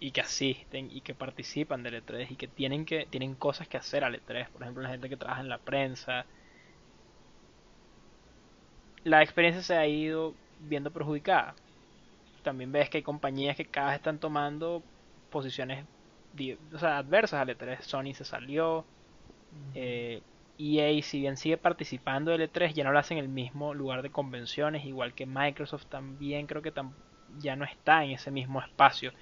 y 0.02 0.12
que 0.14 0.22
asisten 0.22 0.91
y 0.91 1.02
que 1.04 1.16
participan 1.16 1.84
del 1.84 1.95
E3 1.95 2.32
y 2.32 2.38
que 2.38 2.49
tienen 2.49 2.86
que 2.86 3.08
tienen 3.08 3.36
cosas 3.38 3.70
que 3.70 3.78
hacer 3.78 4.04
al 4.06 4.16
E3, 4.16 4.49
por 4.52 4.64
ejemplo, 4.64 4.84
la 4.84 4.89
gente 4.91 5.10
que 5.10 5.18
trabaja 5.18 5.41
en 5.43 5.49
la 5.49 5.64
prensa, 5.64 6.28
la 9.04 9.22
experiencia 9.24 9.64
se 9.64 9.76
ha 9.76 9.88
ido 9.88 10.38
viendo 10.58 10.91
perjudicada. 10.91 11.56
También 12.43 12.72
ves 12.72 12.89
que 12.89 12.99
hay 12.99 13.04
compañías 13.04 13.58
que 13.58 13.70
cada 13.70 13.89
vez 13.89 13.97
están 13.97 14.20
tomando 14.20 14.86
posiciones 15.30 15.88
di- 16.32 16.54
o 16.74 16.80
sea, 16.80 16.99
adversas 16.99 17.41
al 17.41 17.49
E3. 17.52 17.86
Sony 17.86 18.14
se 18.16 18.26
salió. 18.26 18.88
Eh, 19.74 20.24
EA, 20.60 21.04
si 21.04 21.20
bien 21.22 21.38
sigue 21.38 21.58
participando 21.58 22.32
del 22.32 22.41
E3, 22.43 22.76
ya 22.76 22.84
no 22.86 22.91
lo 22.93 22.99
hace 22.99 23.14
en 23.16 23.20
el 23.22 23.30
mismo 23.30 23.74
lugar 23.76 24.02
de 24.04 24.12
convenciones, 24.12 24.86
igual 24.86 25.16
que 25.16 25.26
Microsoft 25.28 25.88
también 25.88 26.47
creo 26.47 26.62
que 26.64 26.74
tam- 26.74 26.95
ya 27.28 27.56
no 27.58 27.66
está 27.66 28.04
en 28.06 28.12
ese 28.14 28.32
mismo 28.32 28.62
espacio. 28.62 29.14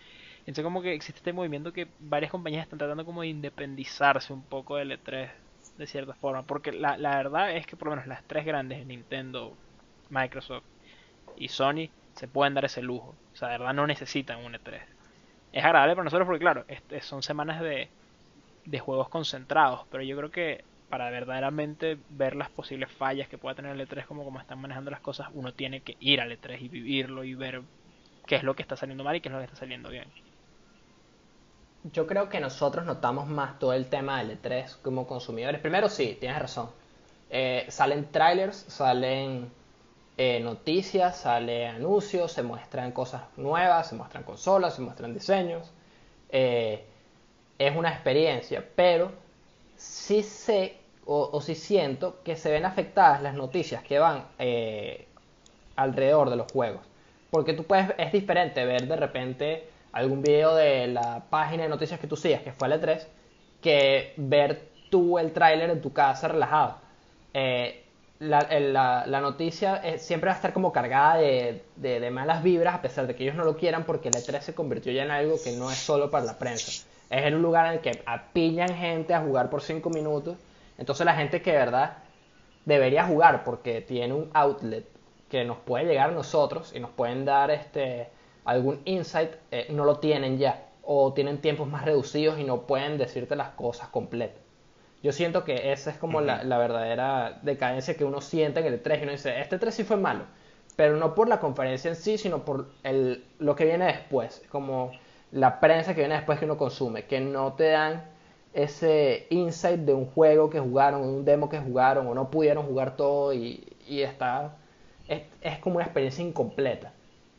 Entonces 0.49 0.63
como 0.65 0.81
que 0.81 0.93
existe 0.93 1.19
este 1.19 1.33
movimiento 1.33 1.73
que 1.73 1.93
varias 1.99 2.31
compañías 2.31 2.63
están 2.63 2.79
tratando 2.79 3.05
como 3.05 3.21
de 3.21 3.27
independizarse 3.29 4.33
un 4.33 4.45
poco 4.47 4.77
del 4.77 4.91
E3 4.93 5.31
de 5.77 5.87
cierta 5.87 6.15
forma, 6.15 6.45
porque 6.45 6.71
la, 6.73 6.97
la 6.97 7.17
verdad 7.17 7.55
es 7.57 7.67
que 7.67 7.77
por 7.77 7.87
lo 7.89 7.91
menos 7.93 8.07
las 8.07 8.25
tres 8.27 8.45
grandes, 8.45 8.85
Nintendo, 8.85 9.59
Microsoft 10.09 10.65
y 11.35 11.49
Sony, 11.49 11.91
se 12.15 12.27
pueden 12.27 12.53
dar 12.53 12.65
ese 12.65 12.81
lujo. 12.81 13.11
O 13.33 13.35
sea, 13.35 13.49
de 13.49 13.57
verdad 13.59 13.73
no 13.73 13.87
necesitan 13.87 14.39
un 14.45 14.55
E3. 14.55 14.83
Es 15.51 15.63
agradable 15.65 15.95
para 15.95 16.05
nosotros 16.05 16.27
porque 16.27 16.39
claro, 16.41 16.65
este- 16.67 17.01
son 17.01 17.23
semanas 17.23 17.61
de, 17.61 17.93
de 18.65 18.79
juegos 18.79 19.09
concentrados, 19.09 19.87
pero 19.89 20.03
yo 20.03 20.17
creo 20.17 20.31
que 20.31 20.65
para 20.89 21.09
verdaderamente 21.11 21.99
ver 22.09 22.35
las 22.35 22.49
posibles 22.51 22.91
fallas 22.91 23.27
que 23.29 23.37
pueda 23.37 23.55
tener 23.55 23.73
el 23.73 23.81
E3 23.81 24.07
como, 24.07 24.23
como 24.23 24.39
están 24.39 24.59
manejando 24.61 24.91
las 24.91 25.01
cosas, 25.01 25.29
uno 25.33 25.53
tiene 25.53 25.83
que 25.83 25.97
ir 25.99 26.21
al 26.21 26.31
E3 26.31 26.61
y 26.61 26.69
vivirlo 26.69 27.23
y 27.25 27.35
ver 27.35 27.63
qué 28.27 28.35
es 28.37 28.43
lo 28.43 28.55
que 28.55 28.63
está 28.63 28.77
saliendo 28.77 29.03
mal 29.05 29.15
y 29.17 29.21
qué 29.21 29.29
es 29.29 29.33
lo 29.33 29.39
que 29.39 29.45
está 29.45 29.57
saliendo 29.57 29.89
bien. 29.89 30.13
Yo 31.83 32.07
creo 32.07 32.29
que 32.29 32.39
nosotros 32.39 32.85
notamos 32.85 33.27
más 33.27 33.57
todo 33.57 33.73
el 33.73 33.87
tema 33.87 34.21
del 34.21 34.41
E3 34.41 34.77
como 34.81 35.07
consumidores. 35.07 35.61
Primero, 35.61 35.89
sí, 35.89 36.17
tienes 36.19 36.39
razón. 36.39 36.69
Eh, 37.29 37.65
salen 37.69 38.11
trailers, 38.11 38.57
salen 38.67 39.49
eh, 40.17 40.41
noticias, 40.41 41.17
salen 41.19 41.75
anuncios, 41.75 42.33
se 42.33 42.43
muestran 42.43 42.91
cosas 42.91 43.21
nuevas, 43.37 43.87
se 43.87 43.95
muestran 43.95 44.23
consolas, 44.23 44.75
se 44.75 44.81
muestran 44.81 45.13
diseños. 45.13 45.71
Eh, 46.29 46.83
es 47.57 47.75
una 47.75 47.91
experiencia, 47.91 48.65
pero 48.75 49.11
sí 49.77 50.23
sé 50.23 50.77
o, 51.05 51.29
o 51.31 51.41
sí 51.41 51.55
siento 51.55 52.21
que 52.23 52.35
se 52.35 52.51
ven 52.51 52.65
afectadas 52.65 53.21
las 53.21 53.33
noticias 53.35 53.81
que 53.83 53.99
van 53.99 54.25
eh, 54.37 55.07
alrededor 55.77 56.29
de 56.29 56.35
los 56.35 56.51
juegos. 56.51 56.81
Porque 57.31 57.53
tú 57.53 57.63
puedes, 57.63 57.93
es 57.97 58.11
diferente 58.11 58.65
ver 58.65 58.87
de 58.87 58.95
repente 58.95 59.69
algún 59.91 60.21
video 60.21 60.55
de 60.55 60.87
la 60.87 61.25
página 61.29 61.63
de 61.63 61.69
noticias 61.69 61.99
que 61.99 62.07
tú 62.07 62.15
sigas, 62.15 62.41
que 62.41 62.51
fue 62.53 62.67
el 62.67 62.73
E3, 62.73 63.07
que 63.61 64.13
ver 64.17 64.69
tú 64.89 65.17
el 65.19 65.31
tráiler 65.33 65.69
en 65.69 65.81
tu 65.81 65.93
casa 65.93 66.27
relajado. 66.27 66.77
Eh, 67.33 67.85
la, 68.19 68.41
la- 69.05 69.21
noticia 69.21 69.77
eh, 69.83 69.97
siempre 69.97 70.27
va 70.27 70.33
a 70.33 70.35
estar 70.35 70.51
como 70.53 70.71
cargada 70.73 71.15
de, 71.17 71.63
de- 71.75 72.11
malas 72.11 72.43
vibras, 72.43 72.75
a 72.75 72.81
pesar 72.81 73.07
de 73.07 73.15
que 73.15 73.23
ellos 73.23 73.35
no 73.35 73.45
lo 73.45 73.55
quieran, 73.57 73.85
porque 73.85 74.09
el 74.09 74.15
E3 74.15 74.41
se 74.43 74.53
convirtió 74.55 74.91
ya 74.91 75.03
en 75.03 75.11
algo 75.11 75.41
que 75.41 75.51
no 75.53 75.71
es 75.71 75.77
solo 75.77 76.09
para 76.11 76.25
la 76.25 76.37
prensa. 76.37 76.73
Es 77.09 77.25
en 77.25 77.35
un 77.35 77.41
lugar 77.41 77.67
en 77.67 77.73
el 77.73 77.79
que 77.81 78.03
apillan 78.05 78.75
gente 78.75 79.13
a 79.13 79.21
jugar 79.21 79.49
por 79.49 79.61
5 79.61 79.89
minutos. 79.89 80.37
Entonces 80.77 81.05
la 81.05 81.15
gente 81.15 81.41
que 81.41 81.51
de 81.51 81.57
verdad 81.57 81.97
debería 82.65 83.05
jugar 83.05 83.43
porque 83.43 83.81
tiene 83.81 84.13
un 84.13 84.29
outlet 84.33 84.85
que 85.29 85.43
nos 85.45 85.57
puede 85.59 85.85
llegar 85.85 86.09
a 86.09 86.13
nosotros 86.13 86.73
y 86.75 86.79
nos 86.79 86.91
pueden 86.91 87.25
dar 87.25 87.51
este 87.51 88.09
algún 88.45 88.81
insight, 88.85 89.31
eh, 89.51 89.67
no 89.69 89.85
lo 89.85 89.97
tienen 89.99 90.37
ya. 90.37 90.65
O 90.83 91.13
tienen 91.13 91.39
tiempos 91.39 91.67
más 91.67 91.85
reducidos 91.85 92.39
y 92.39 92.43
no 92.43 92.61
pueden 92.61 92.97
decirte 92.97 93.35
las 93.35 93.49
cosas 93.49 93.89
completas. 93.89 94.41
Yo 95.01 95.11
siento 95.11 95.43
que 95.45 95.71
esa 95.71 95.91
es 95.91 95.97
como 95.97 96.19
la, 96.19 96.43
la 96.43 96.57
verdadera 96.57 97.39
decadencia 97.41 97.95
que 97.95 98.03
uno 98.03 98.21
siente 98.21 98.59
en 98.59 98.65
el 98.65 98.83
E3 98.83 98.99
y 98.99 99.03
uno 99.03 99.11
dice, 99.13 99.39
este 99.39 99.57
E3 99.59 99.71
sí 99.71 99.83
fue 99.83 99.97
malo, 99.97 100.25
pero 100.75 100.97
no 100.97 101.15
por 101.15 101.29
la 101.29 101.39
conferencia 101.39 101.89
en 101.89 101.95
sí, 101.95 102.17
sino 102.17 102.43
por 102.43 102.67
el, 102.83 103.23
lo 103.39 103.55
que 103.55 103.65
viene 103.65 103.85
después, 103.85 104.43
como 104.49 104.91
la 105.31 105.59
prensa 105.59 105.93
que 105.93 106.01
viene 106.01 106.15
después 106.15 106.39
que 106.39 106.45
uno 106.45 106.57
consume, 106.57 107.05
que 107.05 107.21
no 107.21 107.53
te 107.53 107.69
dan 107.69 108.03
ese 108.53 109.27
insight 109.29 109.81
de 109.81 109.93
un 109.93 110.05
juego 110.07 110.49
que 110.49 110.59
jugaron, 110.59 111.01
un 111.01 111.23
demo 111.23 111.49
que 111.49 111.59
jugaron 111.59 112.07
o 112.07 112.13
no 112.13 112.29
pudieron 112.31 112.65
jugar 112.65 112.97
todo 112.97 113.33
y, 113.33 113.63
y 113.87 114.01
está, 114.01 114.57
es, 115.07 115.21
es 115.41 115.59
como 115.59 115.75
una 115.77 115.85
experiencia 115.85 116.23
incompleta 116.25 116.91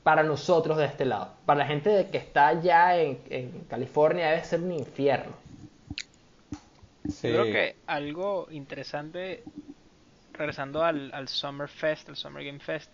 para 0.02 0.22
nosotros 0.22 0.78
de 0.78 0.86
este 0.86 1.04
lado. 1.04 1.34
Para 1.46 1.60
la 1.60 1.66
gente 1.66 1.90
de 1.90 2.08
que 2.08 2.18
está 2.18 2.48
allá 2.48 3.00
en, 3.00 3.20
en 3.28 3.50
California 3.68 4.30
debe 4.30 4.44
ser 4.44 4.60
un 4.60 4.72
infierno. 4.72 5.32
Sí. 7.08 7.28
Yo 7.28 7.42
creo 7.42 7.44
que 7.52 7.76
algo 7.86 8.46
interesante, 8.50 9.42
regresando 10.32 10.84
al, 10.84 11.12
al 11.12 11.28
Summer 11.28 11.68
Fest, 11.68 12.08
al 12.08 12.16
Summer 12.16 12.44
Game 12.44 12.60
Fest, 12.60 12.90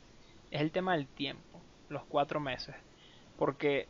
es 0.51 0.61
el 0.61 0.71
tema 0.71 0.97
del 0.97 1.07
tiempo, 1.07 1.61
los 1.89 2.03
cuatro 2.05 2.41
meses. 2.41 2.75
Porque 3.37 3.87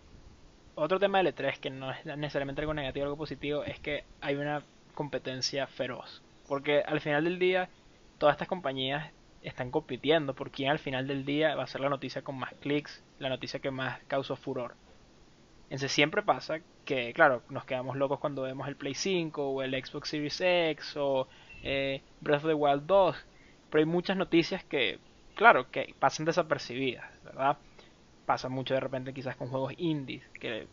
otro 0.74 0.98
tema 0.98 1.18
del 1.18 1.34
E3, 1.34 1.58
que 1.58 1.70
no 1.70 1.90
es 1.90 2.04
necesariamente 2.04 2.60
algo 2.60 2.74
negativo 2.74 3.04
o 3.04 3.06
algo 3.06 3.16
positivo, 3.16 3.64
es 3.64 3.78
que 3.80 4.04
hay 4.20 4.34
una 4.34 4.62
competencia 4.94 5.66
feroz. 5.66 6.22
Porque 6.48 6.80
al 6.80 7.00
final 7.00 7.24
del 7.24 7.38
día, 7.38 7.68
todas 8.18 8.34
estas 8.34 8.48
compañías 8.48 9.10
están 9.46 9.70
compitiendo 9.70 10.34
por 10.34 10.50
quién 10.50 10.70
al 10.70 10.80
final 10.80 11.06
del 11.06 11.24
día 11.24 11.54
va 11.54 11.62
a 11.62 11.68
ser 11.68 11.80
la 11.80 11.88
noticia 11.88 12.22
con 12.22 12.36
más 12.36 12.52
clics, 12.54 13.02
la 13.20 13.28
noticia 13.28 13.60
que 13.60 13.70
más 13.70 14.00
causó 14.08 14.34
furor. 14.34 14.74
Entonces 15.64 15.92
siempre 15.92 16.22
pasa 16.22 16.60
que, 16.84 17.12
claro, 17.12 17.42
nos 17.48 17.64
quedamos 17.64 17.96
locos 17.96 18.18
cuando 18.18 18.42
vemos 18.42 18.66
el 18.66 18.76
Play 18.76 18.94
5 18.94 19.48
o 19.48 19.62
el 19.62 19.72
Xbox 19.72 20.08
Series 20.08 20.40
X 20.40 20.96
o 20.96 21.28
eh, 21.62 22.02
Breath 22.20 22.44
of 22.44 22.48
the 22.48 22.54
Wild 22.54 22.86
2, 22.86 23.16
pero 23.70 23.80
hay 23.80 23.86
muchas 23.86 24.16
noticias 24.16 24.64
que, 24.64 24.98
claro, 25.36 25.70
que 25.70 25.94
pasan 25.98 26.26
desapercibidas, 26.26 27.08
¿verdad? 27.24 27.56
Pasa 28.26 28.48
mucho 28.48 28.74
de 28.74 28.80
repente 28.80 29.14
quizás 29.14 29.36
con 29.36 29.48
juegos 29.48 29.74
indies, 29.76 30.24
que 30.40 30.66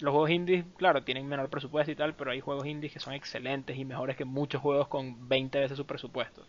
los 0.00 0.12
juegos 0.12 0.30
indies, 0.30 0.66
claro, 0.76 1.02
tienen 1.02 1.28
menor 1.28 1.48
presupuesto 1.48 1.92
y 1.92 1.96
tal, 1.96 2.14
pero 2.14 2.30
hay 2.30 2.40
juegos 2.40 2.66
indies 2.66 2.92
que 2.92 3.00
son 3.00 3.14
excelentes 3.14 3.76
y 3.78 3.84
mejores 3.86 4.16
que 4.16 4.24
muchos 4.26 4.60
juegos 4.60 4.88
con 4.88 5.28
20 5.28 5.60
veces 5.60 5.76
su 5.78 5.86
presupuesto. 5.86 6.46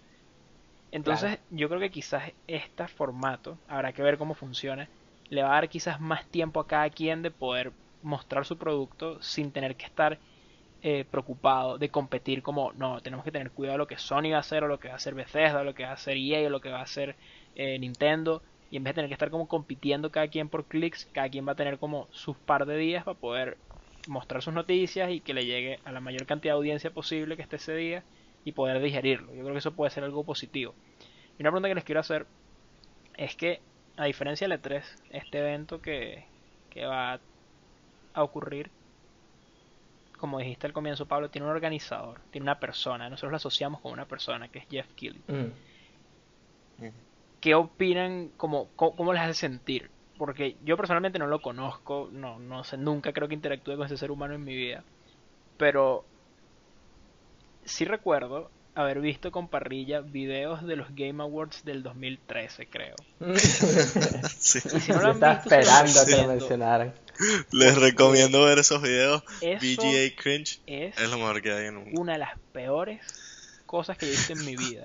Entonces, 0.94 1.32
Claro. 1.32 1.44
yo 1.50 1.70
creo 1.70 1.80
que 1.82 1.90
quizás 1.92 2.32
este 2.48 2.88
formato, 2.88 3.58
habrá 3.68 3.94
que 3.94 4.04
ver 4.04 4.18
cómo 4.20 4.36
funciona, 4.36 4.90
le 5.30 5.42
va 5.44 5.50
a 5.52 5.56
dar 5.56 5.70
quizás 5.70 6.00
más 6.00 6.30
tiempo 6.30 6.60
a 6.60 6.68
cada 6.68 6.90
quien 6.92 7.24
de 7.24 7.32
poder 7.32 7.74
mostrar 8.02 8.46
su 8.46 8.58
producto 8.60 9.22
sin 9.22 9.52
tener 9.52 9.76
que 9.76 9.86
estar 9.86 10.20
eh, 10.82 11.06
preocupado 11.06 11.78
de 11.80 11.90
competir 11.90 12.44
como, 12.44 12.74
no, 12.74 13.02
tenemos 13.02 13.26
que 13.26 13.32
tener 13.32 13.52
cuidado 13.52 13.76
de 13.76 13.78
lo 13.80 13.88
que 13.88 13.98
Sony 13.98 14.32
va 14.32 14.38
a 14.38 14.40
hacer 14.42 14.64
o 14.64 14.68
lo 14.68 14.80
que 14.80 14.90
va 14.90 14.96
a 14.96 14.98
hacer 14.98 15.16
Bethesda 15.16 15.62
o 15.62 15.64
lo 15.64 15.74
que 15.74 15.84
va 15.84 15.92
a 15.92 15.94
hacer 15.94 16.18
EA 16.18 16.48
o 16.48 16.50
lo 16.52 16.62
que 16.62 16.70
va 16.70 16.80
a 16.80 16.84
hacer 16.84 17.18
eh, 17.56 17.80
Nintendo 17.80 18.44
y 18.70 18.78
en 18.78 18.84
vez 18.84 18.92
de 18.92 18.96
tener 18.96 19.10
que 19.10 19.16
estar 19.16 19.32
como 19.32 19.48
compitiendo 19.48 20.12
cada 20.12 20.28
quien 20.28 20.50
por 20.50 20.68
clics, 20.68 21.08
cada 21.14 21.30
quien 21.30 21.48
va 21.48 21.54
a 21.54 21.56
tener 21.56 21.80
como 21.80 22.08
sus 22.12 22.38
par 22.38 22.66
de 22.68 22.78
días 22.78 23.04
para 23.04 23.18
poder 23.20 23.58
mostrar 24.08 24.44
sus 24.44 24.54
noticias 24.54 25.10
y 25.12 25.22
que 25.22 25.34
le 25.34 25.46
llegue 25.46 25.80
a 25.86 25.92
la 25.92 26.02
mayor 26.02 26.26
cantidad 26.28 26.54
de 26.54 26.58
audiencia 26.58 26.92
posible 26.94 27.36
que 27.36 27.44
esté 27.44 27.56
ese 27.58 27.76
día 27.76 28.06
y 28.46 28.52
poder 28.52 28.82
digerirlo. 28.82 29.34
Yo 29.34 29.42
creo 29.42 29.54
que 29.54 29.60
eso 29.60 29.74
puede 29.74 29.92
ser 29.92 30.04
algo 30.04 30.24
positivo. 30.24 30.74
Y 31.38 31.42
una 31.42 31.52
pregunta 31.52 31.70
que 31.70 31.76
les 31.76 31.84
quiero 31.84 32.02
hacer 32.02 32.26
es 33.18 33.36
que, 33.36 33.62
a 33.98 34.06
diferencia 34.06 34.48
del 34.48 34.62
E3, 34.62 34.84
este 35.12 35.40
evento 35.40 35.82
que, 35.82 36.26
que 36.70 36.86
va 36.86 37.20
a 38.14 38.24
ocurrir, 38.24 38.70
como 40.18 40.40
dijiste 40.40 40.68
al 40.68 40.74
comienzo, 40.74 41.06
Pablo, 41.06 41.30
tiene 41.30 41.48
un 41.48 41.54
organizador, 41.54 42.20
tiene 42.32 42.44
una 42.44 42.60
persona. 42.60 43.10
Nosotros 43.10 43.32
lo 43.32 43.38
asociamos 43.38 43.82
con 43.82 43.92
una 43.92 44.06
persona 44.06 44.48
que 44.48 44.60
es 44.60 44.66
Jeff 44.70 44.88
Keighley. 44.96 45.22
Mm. 45.28 45.52
¿qué 47.44 47.56
opinan? 47.56 48.30
Como, 48.38 48.70
cómo, 48.78 48.96
cómo 48.96 49.12
les 49.12 49.22
hace 49.22 49.34
sentir? 49.34 49.90
Porque 50.18 50.56
yo 50.64 50.78
personalmente 50.78 51.20
no 51.20 51.28
lo 51.28 51.42
conozco, 51.42 52.08
no, 52.14 52.40
no 52.40 52.64
sé, 52.64 52.78
nunca 52.78 53.12
creo 53.12 53.28
que 53.28 53.34
interactúe 53.34 53.76
con 53.76 53.86
ese 53.86 53.98
ser 53.98 54.12
humano 54.12 54.34
en 54.34 54.46
mi 54.46 54.56
vida. 54.56 54.86
Pero 55.58 56.06
sí 57.66 57.86
recuerdo 57.86 58.50
haber 58.76 59.02
visto 59.02 59.32
con 59.32 59.48
parrilla 59.48 60.02
videos 60.02 60.66
de 60.66 60.76
los 60.76 60.88
Game 60.96 61.22
Awards 61.22 61.64
del 61.64 61.84
2013, 61.84 62.68
creo. 62.68 62.96
Sí. 64.40 64.60
Y 64.76 64.80
si 64.80 64.92
no 64.92 65.02
lo 65.02 65.08
han 65.10 65.20
visto, 65.20 65.56
esperando 65.56 66.00
a 66.00 66.06
que 66.06 66.16
lo 66.18 66.28
mencionaran. 66.28 66.94
Les 67.52 67.76
recomiendo 67.78 68.44
ver 68.44 68.60
esos 68.60 68.82
videos. 68.82 69.24
Eso 69.42 69.60
VGA 69.82 70.16
Cringe 70.22 70.60
es 70.66 70.98
es 70.98 71.10
lo 71.10 71.18
mejor 71.18 71.42
que 71.42 71.52
hay 71.52 71.68
en 71.68 71.78
un... 71.78 71.98
una 71.98 72.14
de 72.14 72.20
las 72.20 72.38
peores 72.52 73.02
cosas 73.66 73.98
que 73.98 74.08
he 74.08 74.10
visto 74.10 74.34
en 74.34 74.46
mi 74.46 74.56
vida. 74.56 74.84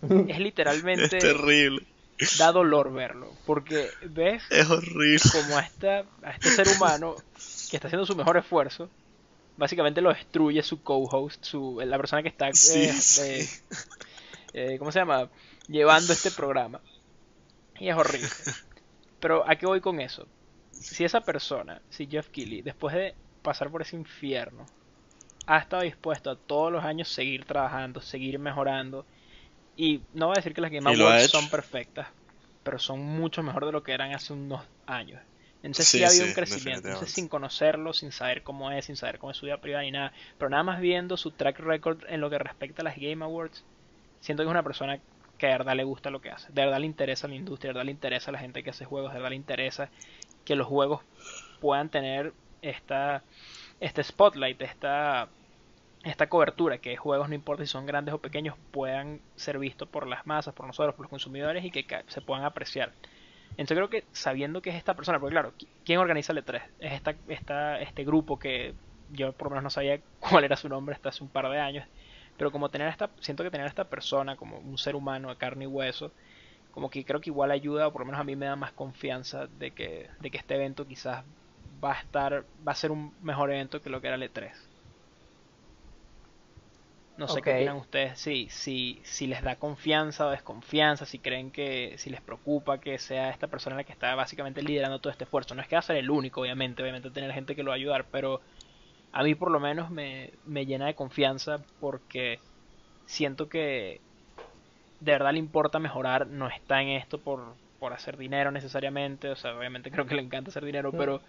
Es 0.28 0.38
literalmente 0.38 1.04
Es 1.16 1.22
terrible. 1.24 1.84
da 2.38 2.52
dolor 2.52 2.92
verlo, 2.92 3.32
porque 3.46 3.88
ves 4.08 4.44
Es 4.50 4.70
horrible. 4.70 5.20
como 5.32 5.56
a, 5.58 5.60
esta, 5.62 6.04
a 6.22 6.30
este 6.30 6.50
ser 6.50 6.68
humano 6.68 7.16
que 7.70 7.76
está 7.76 7.88
haciendo 7.88 8.06
su 8.06 8.14
mejor 8.14 8.36
esfuerzo, 8.36 8.88
básicamente 9.58 10.00
lo 10.00 10.14
destruye 10.14 10.62
su 10.62 10.82
co-host, 10.82 11.44
su, 11.44 11.82
la 11.84 11.98
persona 11.98 12.22
que 12.22 12.28
está, 12.28 12.48
eh, 12.48 12.54
Sí, 12.54 13.22
eh, 13.22 13.48
eh, 14.54 14.78
¿cómo 14.78 14.92
se 14.92 15.00
llama? 15.00 15.28
Llevando 15.66 16.12
este 16.12 16.30
programa. 16.30 16.80
Y 17.78 17.88
es 17.88 17.96
horrible. 17.96 18.28
Pero 19.20 19.48
¿a 19.48 19.56
qué 19.56 19.66
voy 19.66 19.80
con 19.80 20.00
eso? 20.00 20.26
Si 20.70 21.04
esa 21.04 21.20
persona, 21.20 21.82
si 21.90 22.06
Jeff 22.06 22.28
Keighley, 22.28 22.62
después 22.62 22.94
de 22.94 23.14
pasar 23.42 23.68
por 23.68 23.82
ese 23.82 23.96
infierno, 23.96 24.64
ha 25.46 25.58
estado 25.58 25.82
dispuesto 25.82 26.30
a 26.30 26.36
todos 26.36 26.70
los 26.70 26.84
años 26.84 27.08
seguir 27.08 27.44
trabajando, 27.44 28.00
seguir 28.00 28.38
mejorando, 28.38 29.04
y 29.76 30.02
no 30.14 30.26
voy 30.26 30.34
a 30.36 30.40
decir 30.40 30.54
que 30.54 30.60
las 30.60 30.70
Game 30.70 30.88
Awards 30.88 31.30
son 31.30 31.48
perfectas, 31.50 32.08
pero 32.62 32.78
son 32.78 33.00
mucho 33.00 33.42
mejor 33.42 33.66
de 33.66 33.72
lo 33.72 33.82
que 33.82 33.92
eran 33.92 34.14
hace 34.14 34.32
unos 34.32 34.64
años. 34.86 35.20
Entonces 35.62 35.88
Sí, 35.88 35.98
sí, 35.98 36.04
ha 36.04 36.08
habido 36.08 36.24
sí, 36.24 36.26
un 36.26 36.32
crecimiento. 36.32 36.88
Entonces 36.88 37.14
sin 37.14 37.28
conocerlo, 37.28 37.92
sin 37.92 38.12
saber 38.12 38.42
cómo 38.42 38.70
es, 38.70 38.86
sin 38.86 38.96
saber 38.96 39.18
cómo 39.18 39.30
es 39.32 39.36
su 39.36 39.46
vida 39.46 39.60
privada 39.60 39.82
ni 39.84 39.90
nada, 39.90 40.12
pero 40.38 40.50
nada 40.50 40.62
más 40.62 40.80
viendo 40.80 41.16
su 41.16 41.32
track 41.32 41.58
record 41.60 42.04
en 42.08 42.20
lo 42.20 42.30
que 42.30 42.38
respecta 42.38 42.82
a 42.82 42.84
las 42.84 42.96
Game 42.96 43.24
Awards, 43.24 43.64
siento 44.20 44.42
que 44.42 44.46
es 44.48 44.50
una 44.50 44.62
persona 44.62 45.00
que 45.38 45.46
de 45.48 45.52
verdad 45.52 45.76
le 45.76 45.84
gusta 45.84 46.10
lo 46.10 46.20
que 46.20 46.30
hace, 46.30 46.52
de 46.52 46.62
verdad 46.64 46.80
le 46.80 46.86
interesa 46.86 47.28
la 47.28 47.34
industria, 47.36 47.70
de 47.70 47.74
verdad 47.74 47.86
le 47.86 47.92
interesa 47.92 48.32
la 48.32 48.38
gente 48.40 48.62
que 48.62 48.70
hace 48.70 48.84
juegos, 48.84 49.12
de 49.12 49.18
verdad 49.18 49.30
le 49.30 49.36
interesa 49.36 49.90
que 50.44 50.56
los 50.56 50.66
juegos 50.68 51.02
puedan 51.60 51.90
tener 51.90 52.34
esta 52.62 53.24
este 53.80 54.02
spotlight, 54.04 54.62
esta 54.62 55.30
esta 56.04 56.28
cobertura, 56.28 56.78
que 56.78 56.96
juegos 56.96 57.28
no 57.28 57.34
importa 57.34 57.64
si 57.64 57.70
son 57.70 57.86
grandes 57.86 58.14
o 58.14 58.20
pequeños 58.20 58.56
puedan 58.70 59.20
ser 59.36 59.58
vistos 59.58 59.88
por 59.88 60.06
las 60.06 60.26
masas, 60.26 60.54
por 60.54 60.66
nosotros, 60.66 60.94
por 60.94 61.04
los 61.04 61.10
consumidores 61.10 61.64
y 61.64 61.70
que 61.70 61.86
se 62.08 62.20
puedan 62.22 62.44
apreciar. 62.44 62.94
Entonces 63.58 63.76
creo 63.78 63.90
que 63.90 64.08
sabiendo 64.12 64.62
que 64.62 64.70
es 64.70 64.76
esta 64.76 64.96
persona, 64.96 65.20
porque 65.20 65.34
claro, 65.34 65.54
qui- 65.58 65.70
¿quién 65.84 66.00
organiza 66.00 66.32
el 66.32 66.38
E3? 66.40 66.64
Es 66.78 66.94
esta, 66.94 67.18
esta, 67.28 67.80
este 67.82 68.04
grupo 68.04 68.38
que 68.40 68.76
yo 69.08 69.34
por 69.34 69.48
lo 69.48 69.50
menos 69.52 69.64
no 69.64 69.70
sabía 69.70 70.02
cuál 70.20 70.44
era 70.44 70.56
su 70.56 70.68
nombre 70.70 70.94
hasta 70.96 71.10
hace 71.10 71.24
un 71.24 71.30
par 71.30 71.50
de 71.50 71.60
años, 71.60 71.86
pero 72.38 72.52
como 72.52 72.70
tener 72.70 72.88
esta, 72.88 73.14
siento 73.20 73.44
que 73.44 73.50
tener 73.52 73.66
a 73.66 73.70
esta 73.70 73.90
persona 73.90 74.36
como 74.36 74.58
un 74.60 74.78
ser 74.78 74.96
humano 74.96 75.30
de 75.30 75.36
carne 75.38 75.64
y 75.64 75.68
hueso, 75.68 76.14
como 76.70 76.90
que 76.90 77.04
creo 77.06 77.20
que 77.22 77.30
igual 77.30 77.50
ayuda, 77.52 77.88
o 77.88 77.92
por 77.92 78.02
lo 78.02 78.06
menos 78.06 78.20
a 78.20 78.24
mí 78.24 78.36
me 78.36 78.46
da 78.46 78.56
más 78.56 78.72
confianza 78.74 79.46
de 79.48 79.74
que, 79.74 80.10
de 80.20 80.30
que 80.32 80.38
este 80.38 80.56
evento 80.56 80.86
quizás 80.86 81.24
va 81.84 81.92
a 81.94 82.00
estar, 82.00 82.46
va 82.66 82.72
a 82.72 82.76
ser 82.76 82.92
un 82.92 83.16
mejor 83.20 83.50
evento 83.52 83.82
que 83.82 83.90
lo 83.90 84.00
que 84.02 84.08
era 84.08 84.16
el 84.16 84.24
E3. 84.24 84.67
No 87.18 87.26
sé 87.26 87.42
qué 87.42 87.52
opinan 87.52 87.76
ustedes, 87.76 88.18
si, 88.18 88.48
si, 88.48 89.00
si 89.02 89.26
les 89.26 89.42
da 89.42 89.56
confianza 89.56 90.26
o 90.26 90.30
desconfianza, 90.30 91.04
si 91.04 91.18
creen 91.18 91.50
que, 91.50 91.94
si 91.98 92.10
les 92.10 92.20
preocupa 92.20 92.78
que 92.78 92.96
sea 92.98 93.30
esta 93.30 93.48
persona 93.48 93.74
la 93.74 93.82
que 93.82 93.92
está 93.92 94.14
básicamente 94.14 94.62
liderando 94.62 95.00
todo 95.00 95.10
este 95.10 95.24
esfuerzo. 95.24 95.56
No 95.56 95.60
es 95.60 95.66
que 95.66 95.74
va 95.74 95.80
a 95.80 95.82
ser 95.82 95.96
el 95.96 96.10
único, 96.10 96.42
obviamente, 96.42 96.80
obviamente 96.80 97.10
tener 97.10 97.32
gente 97.32 97.56
que 97.56 97.64
lo 97.64 97.70
va 97.70 97.74
a 97.74 97.76
ayudar, 97.76 98.06
pero 98.12 98.40
a 99.10 99.24
mí 99.24 99.34
por 99.34 99.50
lo 99.50 99.58
menos 99.58 99.90
me, 99.90 100.30
me 100.46 100.64
llena 100.64 100.86
de 100.86 100.94
confianza 100.94 101.58
porque 101.80 102.38
siento 103.06 103.48
que 103.48 104.00
de 105.00 105.12
verdad 105.12 105.32
le 105.32 105.40
importa 105.40 105.80
mejorar, 105.80 106.28
no 106.28 106.48
está 106.48 106.82
en 106.82 106.90
esto 106.90 107.18
por, 107.18 107.56
por 107.80 107.92
hacer 107.92 108.16
dinero 108.16 108.52
necesariamente, 108.52 109.28
o 109.30 109.36
sea, 109.36 109.56
obviamente 109.56 109.90
creo 109.90 110.06
que 110.06 110.14
le 110.14 110.22
encanta 110.22 110.50
hacer 110.50 110.64
dinero, 110.64 110.92
pero 110.92 111.20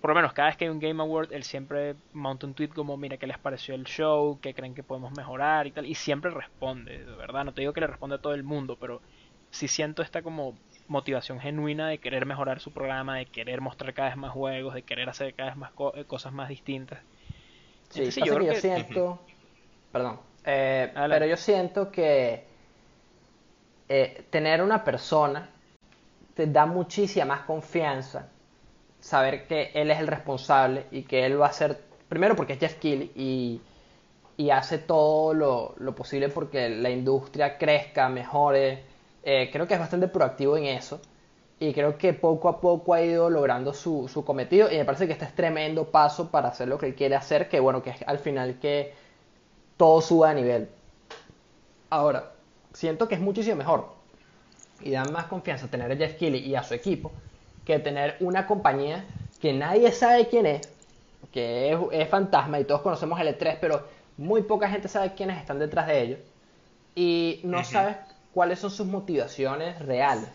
por 0.00 0.10
lo 0.10 0.16
menos 0.16 0.32
cada 0.32 0.48
vez 0.48 0.56
que 0.56 0.64
hay 0.66 0.70
un 0.70 0.78
Game 0.80 1.02
Award, 1.02 1.32
él 1.32 1.42
siempre 1.44 1.96
monta 2.12 2.46
un 2.46 2.54
tweet 2.54 2.68
como, 2.68 2.96
mira, 2.96 3.18
¿qué 3.18 3.26
les 3.26 3.38
pareció 3.38 3.74
el 3.74 3.84
show? 3.84 4.40
¿Qué 4.40 4.54
creen 4.54 4.74
que 4.74 4.84
podemos 4.84 5.12
mejorar? 5.12 5.66
Y 5.66 5.72
tal, 5.72 5.86
y 5.86 5.94
siempre 5.94 6.30
responde, 6.30 7.04
de 7.04 7.16
verdad, 7.16 7.44
no 7.44 7.52
te 7.54 7.62
digo 7.62 7.72
que 7.72 7.80
le 7.80 7.86
responde 7.88 8.16
a 8.16 8.20
todo 8.20 8.34
el 8.34 8.44
mundo, 8.44 8.76
pero 8.78 9.02
sí 9.50 9.68
siento 9.68 10.02
esta 10.02 10.22
como 10.22 10.60
motivación 10.86 11.40
genuina 11.40 11.88
de 11.88 11.98
querer 12.00 12.26
mejorar 12.26 12.60
su 12.60 12.72
programa, 12.72 13.16
de 13.18 13.26
querer 13.26 13.60
mostrar 13.60 13.92
cada 13.94 14.08
vez 14.10 14.16
más 14.18 14.32
juegos, 14.32 14.74
de 14.74 14.84
querer 14.84 15.08
hacer 15.08 15.34
cada 15.34 15.50
vez 15.50 15.56
más 15.58 15.72
co- 15.72 15.94
eh, 15.96 16.04
cosas 16.06 16.32
más 16.32 16.48
distintas. 16.48 17.04
Sí, 17.90 18.10
Entonces, 18.10 18.24
yo 18.24 18.38
que 18.38 18.46
yo 18.46 18.54
que- 18.54 18.54
siento, 18.54 19.20
perdón, 19.92 20.20
eh, 20.44 20.94
pero 21.08 21.26
yo 21.26 21.36
siento 21.36 21.90
que 21.92 22.48
eh, 23.88 24.26
tener 24.30 24.62
una 24.62 24.84
persona 24.84 25.50
te 26.34 26.46
da 26.46 26.66
muchísima 26.66 27.26
más 27.26 27.42
confianza 27.42 28.32
saber 29.08 29.46
que 29.46 29.70
él 29.74 29.90
es 29.90 29.98
el 29.98 30.06
responsable 30.06 30.86
y 30.90 31.02
que 31.02 31.24
él 31.24 31.40
va 31.40 31.46
a 31.46 31.50
hacer, 31.50 31.80
primero 32.08 32.36
porque 32.36 32.52
es 32.52 32.60
Jeff 32.60 32.74
Keighley 32.74 33.10
y, 33.16 34.50
hace 34.50 34.78
todo 34.78 35.34
lo, 35.34 35.94
posible 35.94 36.28
porque 36.28 36.68
la 36.68 36.90
industria 36.90 37.58
crezca, 37.58 38.08
mejore. 38.08 38.84
Eh, 39.24 39.50
creo 39.52 39.66
que 39.66 39.74
es 39.74 39.80
bastante 39.80 40.08
proactivo 40.08 40.56
en 40.56 40.66
eso 40.66 41.00
y 41.58 41.72
creo 41.72 41.98
que 41.98 42.12
poco 42.12 42.48
a 42.48 42.60
poco 42.60 42.94
ha 42.94 43.02
ido 43.02 43.28
logrando 43.30 43.74
su, 43.74 44.08
cometido 44.24 44.70
y 44.70 44.76
me 44.76 44.84
parece 44.84 45.06
que 45.06 45.14
este 45.14 45.24
es 45.24 45.34
tremendo 45.34 45.90
paso 45.90 46.30
para 46.30 46.48
hacer 46.48 46.68
lo 46.68 46.78
que 46.78 46.86
él 46.86 46.94
quiere 46.94 47.16
hacer, 47.16 47.48
que 47.48 47.58
bueno, 47.58 47.82
que 47.82 47.90
es 47.90 47.96
al 48.06 48.18
final 48.18 48.58
que 48.60 48.94
todo 49.76 50.00
suba 50.00 50.28
de 50.28 50.34
nivel. 50.36 50.68
Ahora, 51.90 52.32
siento 52.72 53.08
que 53.08 53.16
es 53.16 53.20
muchísimo 53.20 53.56
mejor 53.56 53.88
y 54.80 54.92
da 54.92 55.04
más 55.06 55.24
confianza 55.26 55.66
tener 55.66 55.90
a 55.90 55.96
Jeff 55.96 56.14
Keighley 56.16 56.46
y 56.46 56.54
a 56.54 56.62
su 56.62 56.74
equipo 56.74 57.10
que 57.68 57.78
tener 57.78 58.16
una 58.20 58.46
compañía 58.46 59.04
que 59.40 59.52
nadie 59.52 59.92
sabe 59.92 60.26
quién 60.28 60.46
es, 60.46 60.68
que 61.30 61.70
es, 61.72 61.78
es 61.92 62.08
fantasma 62.08 62.58
y 62.58 62.64
todos 62.64 62.80
conocemos 62.80 63.20
el 63.20 63.28
E3, 63.28 63.58
pero 63.60 63.86
muy 64.16 64.40
poca 64.42 64.70
gente 64.70 64.88
sabe 64.88 65.12
quiénes 65.14 65.36
están 65.38 65.58
detrás 65.58 65.86
de 65.86 66.00
ellos 66.02 66.18
y 66.94 67.40
no 67.44 67.58
sabes 67.64 67.96
cuáles 68.32 68.58
son 68.58 68.70
sus 68.70 68.86
motivaciones 68.86 69.78
reales. 69.84 70.30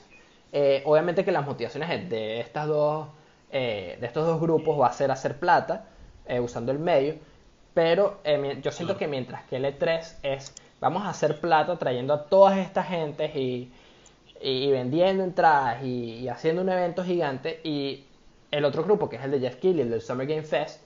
Eh, 0.52 0.84
obviamente 0.86 1.26
que 1.26 1.32
las 1.32 1.46
motivaciones 1.46 2.08
de- 2.08 2.40
estas 2.40 2.68
dos 2.68 3.08
eh, 3.52 3.98
de 4.00 4.06
estos 4.08 4.26
dos 4.28 4.40
grupos 4.40 4.80
va 4.80 4.88
a 4.88 4.94
ser 4.94 5.10
hacer 5.12 5.38
plata 5.40 5.86
eh, 6.28 6.40
usando 6.40 6.72
el 6.72 6.78
medio, 6.80 7.16
pero 7.74 8.20
yo 8.62 8.72
siento 8.72 8.96
que 8.98 9.08
mientras 9.08 9.44
que 9.46 9.56
el 9.58 9.66
E3 9.66 10.18
es 10.22 10.54
vamos 10.80 11.04
a 11.04 11.10
hacer 11.10 11.40
plata 11.40 11.78
trayendo 11.80 12.14
a 12.14 12.26
todas 12.26 12.58
estas 12.60 12.88
gentes 12.88 13.36
y, 13.36 13.72
y 14.52 14.72
vendiendo 14.72 15.24
entradas 15.24 15.84
y, 15.84 16.28
haciendo 16.28 16.62
un 16.62 16.70
evento 16.70 17.04
gigante. 17.04 17.60
Y 17.64 18.06
el 18.52 18.66
otro 18.66 18.84
grupo 18.84 19.10
que 19.10 19.18
es 19.18 19.24
el 19.24 19.32
de 19.32 19.40
Jeff 19.40 19.56
Keighley, 19.58 19.84
el 19.84 19.90
del 19.92 20.02
Summer 20.02 20.28
Game 20.28 20.44
Fest, 20.44 20.82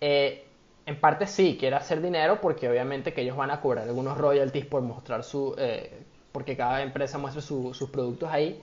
eh, 0.00 0.44
en 0.86 1.00
parte 1.00 1.26
sí 1.26 1.56
quiere 1.58 1.76
hacer 1.76 2.00
dinero 2.00 2.40
porque 2.40 2.68
obviamente 2.68 3.12
que 3.12 3.22
ellos 3.22 3.36
van 3.36 3.50
a 3.50 3.60
cobrar 3.60 3.86
algunos 3.88 4.16
royalties 4.18 4.66
por 4.66 4.82
mostrar 4.82 5.22
su 5.24 5.54
eh, 5.58 6.02
porque 6.32 6.56
cada 6.56 6.82
empresa 6.82 7.18
muestra 7.18 7.42
su- 7.42 7.74
sus 7.74 7.90
productos 7.90 8.30
ahí. 8.30 8.62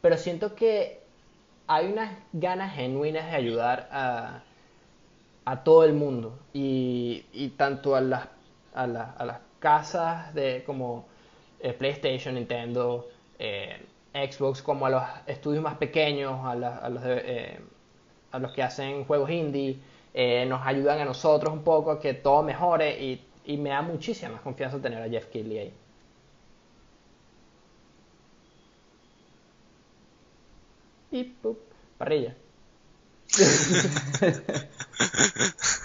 Pero 0.00 0.16
siento 0.16 0.54
que 0.54 1.00
hay 1.66 1.86
unas 1.92 2.12
ganas 2.32 2.74
genuinas 2.74 3.26
de 3.30 3.36
ayudar 3.36 3.88
a, 3.92 4.42
a 5.44 5.62
todo 5.64 5.84
el 5.84 5.92
mundo. 5.94 6.38
Y, 6.52 7.24
y 7.32 7.48
tanto 7.50 7.94
a 7.96 8.00
las, 8.00 8.28
a, 8.74 8.86
la- 8.86 9.12
a 9.12 9.24
las 9.24 9.38
casas 9.58 10.34
de 10.34 10.62
como 10.64 11.06
eh, 11.60 11.72
PlayStation, 11.72 12.34
Nintendo, 12.34 13.08
eh, 13.38 13.86
Xbox, 14.14 14.62
como 14.62 14.86
a 14.86 14.90
los 14.90 15.02
estudios 15.26 15.62
más 15.62 15.76
pequeños, 15.76 16.40
a, 16.44 16.54
la- 16.54 16.76
a 16.78 16.88
los, 16.88 17.02
de, 17.02 17.22
eh, 17.24 17.60
a 18.32 18.38
los 18.38 18.52
que 18.52 18.62
hacen 18.62 19.04
juegos 19.04 19.30
indie, 19.30 19.78
eh, 20.14 20.46
nos 20.46 20.66
ayudan 20.66 21.00
a 21.00 21.04
nosotros 21.04 21.52
un 21.52 21.62
poco 21.64 21.90
a 21.90 22.00
que 22.00 22.14
todo 22.14 22.42
mejore 22.42 23.02
y, 23.02 23.28
y 23.44 23.56
me 23.58 23.70
da 23.70 23.82
muchísima 23.82 24.32
más 24.32 24.40
confianza 24.42 24.80
tener 24.80 25.02
a 25.02 25.08
Jeff 25.08 25.26
Keighley 25.26 25.58
ahí. 25.58 25.74
Y 31.10 31.24
pup, 31.24 31.58
parrilla. 31.98 32.34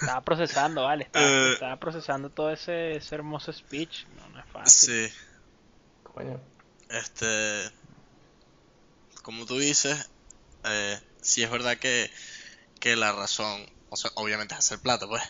Estaba 0.02 0.22
procesando, 0.22 0.84
vale, 0.84 1.04
estaba, 1.04 1.26
estaba 1.54 1.78
procesando 1.78 2.30
todo 2.30 2.52
ese, 2.52 2.96
ese 2.96 3.16
hermoso 3.16 3.52
speech. 3.54 4.06
No, 4.18 4.30
no 4.30 4.40
es 4.40 4.46
fácil. 4.48 5.10
Sí, 5.10 5.14
Coño. 6.04 6.40
Este. 6.92 7.72
Como 9.24 9.46
tú 9.46 9.60
dices, 9.60 10.10
eh, 10.66 11.00
sí 11.22 11.44
es 11.44 11.52
verdad 11.52 11.78
que, 11.78 12.10
que 12.80 12.96
la 12.96 13.12
razón, 13.12 13.66
o 13.90 13.96
sea, 13.96 14.12
obviamente 14.16 14.54
es 14.54 14.60
hacer 14.60 14.80
plata, 14.80 15.08
pues. 15.08 15.22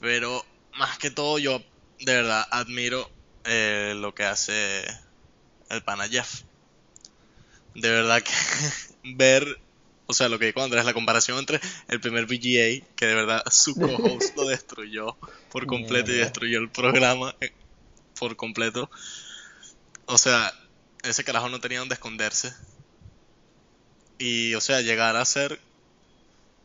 Pero 0.00 0.44
más 0.74 0.98
que 0.98 1.10
todo, 1.10 1.38
yo 1.38 1.62
de 1.98 2.14
verdad 2.14 2.46
admiro 2.50 3.10
eh, 3.44 3.94
lo 3.96 4.14
que 4.14 4.24
hace 4.24 4.84
el 5.68 5.82
pana 5.82 6.08
Jeff. 6.08 6.42
De 7.74 7.90
verdad 7.90 8.22
que 8.22 8.32
ver, 9.14 9.60
o 10.06 10.12
sea, 10.12 10.28
lo 10.28 10.38
que 10.38 10.46
dijo 10.46 10.62
Andrés, 10.62 10.84
la 10.84 10.94
comparación 10.94 11.38
entre 11.38 11.60
el 11.88 12.00
primer 12.00 12.26
VGA, 12.26 12.86
que 12.96 13.06
de 13.06 13.14
verdad 13.14 13.42
su 13.50 13.74
co-host 13.74 14.36
lo 14.36 14.46
destruyó 14.46 15.16
por 15.50 15.66
completo 15.66 16.12
y 16.12 16.16
destruyó 16.16 16.58
el 16.58 16.70
programa 16.70 17.34
eh, 17.40 17.52
por 18.18 18.36
completo. 18.36 18.90
O 20.10 20.18
sea, 20.18 20.52
ese 21.04 21.22
carajo 21.22 21.48
no 21.48 21.60
tenía 21.60 21.78
donde 21.78 21.94
esconderse. 21.94 22.52
Y, 24.18 24.54
o 24.54 24.60
sea, 24.60 24.80
llegar 24.80 25.14
a 25.14 25.24
ser, 25.24 25.60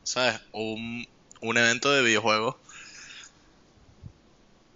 ¿sabes? 0.04 0.42
Un, 0.52 1.08
un 1.42 1.58
evento 1.58 1.92
de 1.92 2.02
videojuegos 2.02 2.56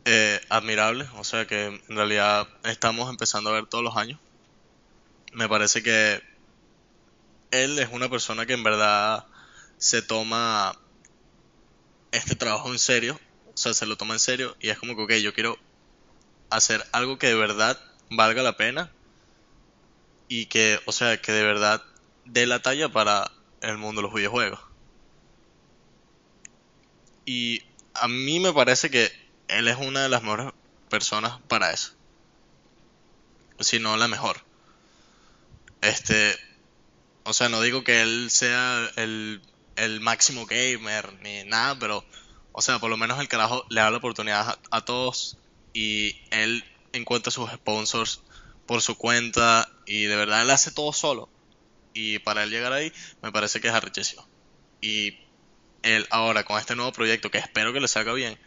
eh, 0.05 0.39
admirable. 0.49 1.07
O 1.15 1.23
sea, 1.23 1.47
que 1.47 1.65
en 1.65 1.95
realidad 1.95 2.47
estamos 2.63 3.09
empezando 3.09 3.49
a 3.49 3.53
ver 3.53 3.65
todos 3.65 3.83
los 3.83 3.97
años. 3.97 4.19
Me 5.33 5.49
parece 5.49 5.81
que 5.81 6.21
él 7.49 7.79
es 7.79 7.89
una 7.91 8.07
persona 8.07 8.45
que 8.45 8.53
en 8.53 8.63
verdad 8.63 9.25
se 9.79 10.03
toma 10.03 10.77
este 12.11 12.35
trabajo 12.35 12.71
en 12.71 12.77
serio. 12.77 13.19
O 13.51 13.57
sea, 13.57 13.73
se 13.73 13.87
lo 13.87 13.97
toma 13.97 14.13
en 14.13 14.19
serio 14.19 14.55
y 14.59 14.69
es 14.69 14.77
como 14.77 14.95
que, 14.95 15.01
ok, 15.01 15.23
yo 15.23 15.33
quiero 15.33 15.57
hacer 16.51 16.85
algo 16.91 17.17
que 17.17 17.27
de 17.27 17.35
verdad 17.35 17.88
valga 18.09 18.43
la 18.43 18.57
pena 18.57 18.91
y 20.27 20.45
que, 20.45 20.79
o 20.85 20.91
sea, 20.91 21.21
que 21.21 21.31
de 21.31 21.43
verdad 21.43 21.83
dé 22.25 22.45
la 22.45 22.61
talla 22.61 22.89
para 22.89 23.31
el 23.61 23.77
mundo 23.77 24.01
de 24.01 24.07
los 24.07 24.13
videojuegos. 24.13 24.59
Y 27.25 27.63
a 27.93 28.07
mí 28.07 28.39
me 28.39 28.53
parece 28.53 28.89
que 28.89 29.11
él 29.47 29.67
es 29.67 29.77
una 29.77 30.03
de 30.03 30.09
las 30.09 30.21
mejores 30.21 30.51
personas 30.89 31.39
para 31.47 31.71
eso. 31.71 31.93
Si 33.59 33.79
no 33.79 33.97
la 33.97 34.07
mejor. 34.07 34.43
Este, 35.81 36.35
o 37.23 37.33
sea, 37.33 37.49
no 37.49 37.61
digo 37.61 37.83
que 37.83 38.01
él 38.01 38.29
sea 38.29 38.89
el, 38.95 39.41
el 39.75 39.99
máximo 39.99 40.45
gamer 40.45 41.13
ni 41.21 41.43
nada, 41.43 41.77
pero, 41.79 42.05
o 42.51 42.61
sea, 42.61 42.79
por 42.79 42.89
lo 42.89 42.97
menos 42.97 43.19
el 43.19 43.27
carajo 43.27 43.65
le 43.69 43.81
da 43.81 43.91
la 43.91 43.97
oportunidad 43.97 44.47
a, 44.49 44.77
a 44.77 44.85
todos 44.85 45.37
y 45.73 46.15
él 46.31 46.63
encuentra 46.93 47.31
sus 47.31 47.49
sponsors 47.51 48.21
por 48.65 48.81
su 48.81 48.97
cuenta 48.97 49.69
y 49.85 50.03
de 50.03 50.15
verdad 50.15 50.41
él 50.41 50.49
hace 50.49 50.71
todo 50.71 50.93
solo. 50.93 51.29
Y 51.93 52.19
para 52.19 52.43
él 52.43 52.51
llegar 52.51 52.71
ahí, 52.71 52.93
me 53.21 53.31
parece 53.31 53.59
que 53.59 53.67
es 53.67 53.73
arrechísimo. 53.73 54.27
Y 54.81 55.17
él 55.83 56.07
ahora 56.11 56.43
con 56.43 56.59
este 56.59 56.75
nuevo 56.75 56.91
proyecto, 56.91 57.31
que 57.31 57.37
espero 57.37 57.73
que 57.73 57.79
le 57.79 57.87
salga 57.87 58.13
bien, 58.13 58.37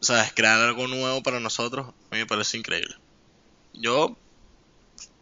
¿sabes? 0.00 0.32
Crear 0.32 0.60
algo 0.60 0.88
nuevo 0.88 1.22
para 1.22 1.40
nosotros, 1.40 1.88
a 1.88 2.14
mí 2.14 2.18
me 2.18 2.26
parece 2.26 2.56
increíble. 2.56 2.96
Yo, 3.74 4.16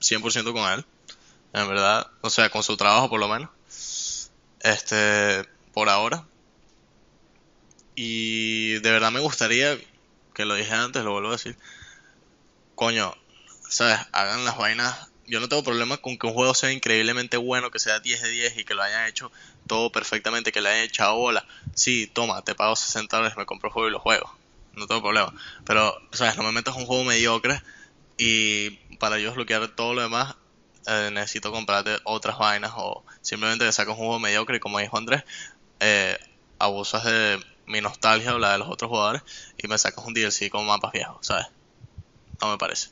100% 0.01 0.53
con 0.53 0.73
él, 0.73 0.85
en 1.53 1.69
verdad, 1.69 2.07
o 2.21 2.31
sea, 2.31 2.51
con 2.51 2.63
su 2.63 2.77
trabajo 2.77 3.11
por 3.11 3.21
lo 3.21 3.29
menos. 3.29 3.51
Este, 4.61 5.45
por 5.73 5.89
ahora. 5.89 6.27
Y 7.95 8.75
de 8.75 8.91
verdad 8.91 9.11
me 9.11 9.21
gustaría, 9.21 9.79
que 10.41 10.47
lo 10.47 10.55
dije 10.55 10.73
antes, 10.73 11.05
lo 11.05 11.13
vuelvo 11.13 11.29
a 11.29 11.33
decir, 11.33 11.55
coño, 12.75 13.15
¿sabes? 13.69 13.99
Hagan 14.13 14.47
las 14.47 14.57
vainas. 14.57 15.11
Yo 15.27 15.39
no 15.39 15.51
tengo 15.51 15.63
problema 15.63 15.99
con 15.99 16.17
que 16.17 16.27
un 16.27 16.33
juego 16.33 16.55
sea 16.55 16.73
increíblemente 16.73 17.37
bueno, 17.37 17.71
que 17.71 17.79
sea 17.79 18.01
10 18.01 18.23
de 18.23 18.31
10 18.31 18.57
y 18.57 18.65
que 18.65 18.73
lo 18.73 18.83
hayan 18.83 19.07
hecho 19.07 19.31
todo 19.67 19.93
perfectamente, 19.93 20.51
que 20.51 20.63
le 20.63 20.71
hayan 20.71 20.85
echado 20.85 21.17
bola. 21.17 21.47
Sí, 21.75 22.07
toma, 22.07 22.43
te 22.43 22.55
pago 22.55 22.75
60 22.75 23.19
dólares, 23.19 23.37
me 23.37 23.45
compro 23.45 23.69
el 23.69 23.75
juego 23.75 23.89
y 23.89 23.93
lo 23.93 24.01
juego. 24.01 24.35
No 24.77 24.87
tengo 24.87 25.03
problema. 25.03 25.33
Pero, 25.67 25.95
¿sabes? 26.13 26.39
No 26.39 26.43
me 26.43 26.53
metas 26.53 26.75
un 26.75 26.87
juego 26.87 27.05
mediocre 27.05 27.61
y 28.17 28.71
para 28.99 29.19
yo 29.19 29.29
desbloquear 29.29 29.69
todo 29.69 29.93
lo 29.93 30.01
demás 30.01 30.37
eh, 30.87 31.11
necesito 31.13 31.53
comprarte 31.53 31.99
otras 32.05 32.39
vainas 32.39 32.73
o 32.77 33.05
simplemente 33.21 33.67
te 33.67 33.73
sacas 33.73 33.93
un 33.93 33.99
juego 33.99 34.19
mediocre 34.19 34.57
y 34.57 34.61
como 34.61 34.79
dijo 34.79 34.97
Andrés, 34.97 35.23
eh, 35.81 36.19
abusas 36.59 37.05
de 37.05 37.39
mi 37.71 37.81
nostalgia 37.81 38.35
o 38.35 38.39
la 38.39 38.53
de 38.53 38.59
los 38.59 38.69
otros 38.69 38.89
jugadores 38.91 39.23
y 39.57 39.69
me 39.69 39.79
sacas 39.79 40.05
un 40.07 40.15
DLC 40.15 40.51
con 40.51 40.67
mapas 40.67 40.93
viejos, 40.93 41.19
¿sabes? 41.23 41.47
No 42.43 42.51
me 42.51 42.59
parece. 42.59 42.89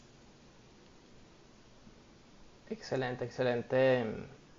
Excelente, 2.71 3.25
excelente. 3.25 4.05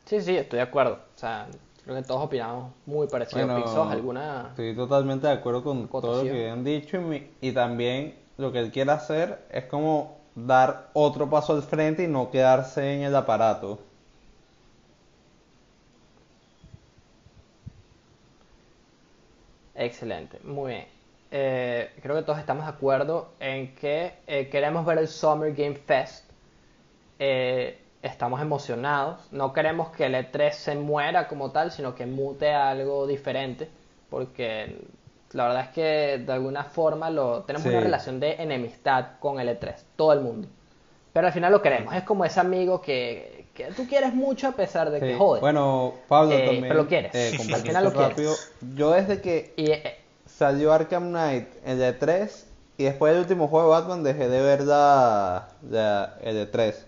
Sí, 0.06 0.22
sí, 0.22 0.36
estoy 0.36 0.58
de 0.58 0.64
acuerdo. 0.64 0.94
O 1.16 1.20
sea, 1.20 1.48
creo 1.84 1.96
que 1.96 2.02
todos 2.04 2.24
opinamos 2.24 2.74
muy 2.86 3.08
parecido. 3.08 3.46
Bueno, 3.46 3.64
Pixos, 3.64 3.92
¿alguna? 3.92 4.48
Estoy 4.50 4.76
totalmente 4.76 5.28
de 5.28 5.34
acuerdo 5.34 5.64
con 5.64 5.88
todo 5.88 6.24
lo 6.24 6.32
que 6.32 6.50
han 6.50 6.64
dicho 6.64 6.98
y, 6.98 7.00
mi- 7.02 7.28
y 7.42 7.52
también 7.52 8.18
lo 8.38 8.52
que 8.52 8.60
él 8.60 8.72
quiere 8.72 8.92
hacer 8.92 9.46
es 9.52 9.66
como 9.66 10.18
dar 10.36 10.90
otro 10.94 11.30
paso 11.30 11.54
al 11.54 11.62
frente 11.64 12.04
y 12.04 12.08
no 12.08 12.32
quedarse 12.32 12.96
en 12.96 13.04
el 13.04 13.16
aparato. 13.16 13.80
Excelente, 19.80 20.40
muy 20.44 20.74
bien. 20.74 20.86
Eh, 21.32 21.92
creo 22.02 22.16
que 22.18 22.24
todos 22.24 22.38
estamos 22.38 22.66
de 22.66 22.72
acuerdo 22.72 23.30
en 23.40 23.74
que 23.76 24.14
eh, 24.28 24.50
queremos 24.50 24.86
ver 24.86 24.98
el 24.98 25.08
Summer 25.08 25.54
Game 25.54 25.76
Fest. 25.76 26.30
Eh, 27.18 27.80
estamos 28.02 28.42
emocionados. 28.42 29.32
No 29.32 29.54
queremos 29.54 29.90
que 29.92 30.06
el 30.08 30.16
E3 30.16 30.52
se 30.52 30.76
muera 30.76 31.28
como 31.30 31.52
tal, 31.52 31.72
sino 31.72 31.96
que 31.96 32.06
mute 32.06 32.52
a 32.52 32.70
algo 32.70 33.08
diferente. 33.08 33.70
Porque 34.10 34.82
la 35.32 35.48
verdad 35.48 35.64
es 35.66 35.70
que 35.70 36.24
de 36.26 36.34
alguna 36.34 36.66
forma 36.66 37.10
lo, 37.10 37.44
tenemos 37.44 37.64
Sí. 37.64 37.70
una 37.70 37.80
relación 37.80 38.20
de 38.20 38.34
enemistad 38.34 39.12
con 39.20 39.40
el 39.40 39.48
E3, 39.48 39.76
todo 39.96 40.12
el 40.12 40.20
mundo. 40.20 40.50
Pero 41.14 41.28
al 41.28 41.34
final 41.34 41.52
lo 41.54 41.62
queremos. 41.62 41.94
Es 41.96 42.04
como 42.04 42.26
ese 42.26 42.40
amigo 42.42 42.82
que, 42.82 43.39
que 43.60 43.74
tú 43.74 43.86
quieres 43.88 44.14
mucho 44.14 44.48
a 44.48 44.52
pesar 44.54 44.90
de 44.90 45.00
que 45.00 45.14
Sí. 45.14 45.18
jode. 45.18 45.42
Bueno, 45.42 45.94
Pablo 46.08 46.36
Eh, 46.36 46.46
también. 46.46 46.64
pero 46.70 46.76
lo 46.76 46.88
quieres. 46.88 47.14
eh, 47.14 47.32
Al 47.54 47.62
final 47.62 47.84
lo 47.84 47.92
quieres. 47.92 48.10
rápido. 48.10 48.40
Yo 48.76 48.92
desde 48.92 49.22
que 49.22 49.54
Y 49.58 49.72
eh, 49.72 49.98
salió 50.26 50.72
Arkham 50.72 51.10
Knight 51.10 51.48
el 51.66 51.78
de 51.80 51.94
3 51.94 52.48
y 52.78 52.86
después 52.86 53.12
del 53.14 53.22
último 53.24 53.48
juego 53.50 53.68
de 53.68 53.82
Batman 53.82 54.04
dejé 54.04 54.30
de 54.30 54.42
ver 54.42 54.62
la, 54.62 55.50
la- 55.70 56.18
el 56.22 56.36
de 56.36 56.46
3. 56.46 56.86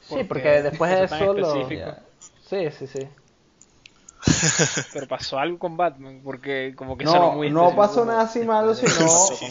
sí, 0.00 0.24
Porque 0.24 0.62
después 0.62 0.90
de 0.90 1.04
eso 1.04 1.32
lo... 1.32 1.68
Sí, 2.48 2.70
sí, 2.70 2.86
sí. 2.86 3.08
Pero 4.92 5.08
pasó 5.08 5.38
algo 5.38 5.58
con 5.58 5.76
Batman, 5.76 6.20
porque 6.22 6.74
como 6.76 6.96
que 6.96 7.04
sonó 7.04 7.30
No, 7.30 7.32
muy 7.32 7.50
no 7.50 7.74
pasó 7.74 8.00
como 8.00 8.12
nada 8.12 8.22
así 8.22 8.40
malo, 8.40 8.74
sino 8.74 8.90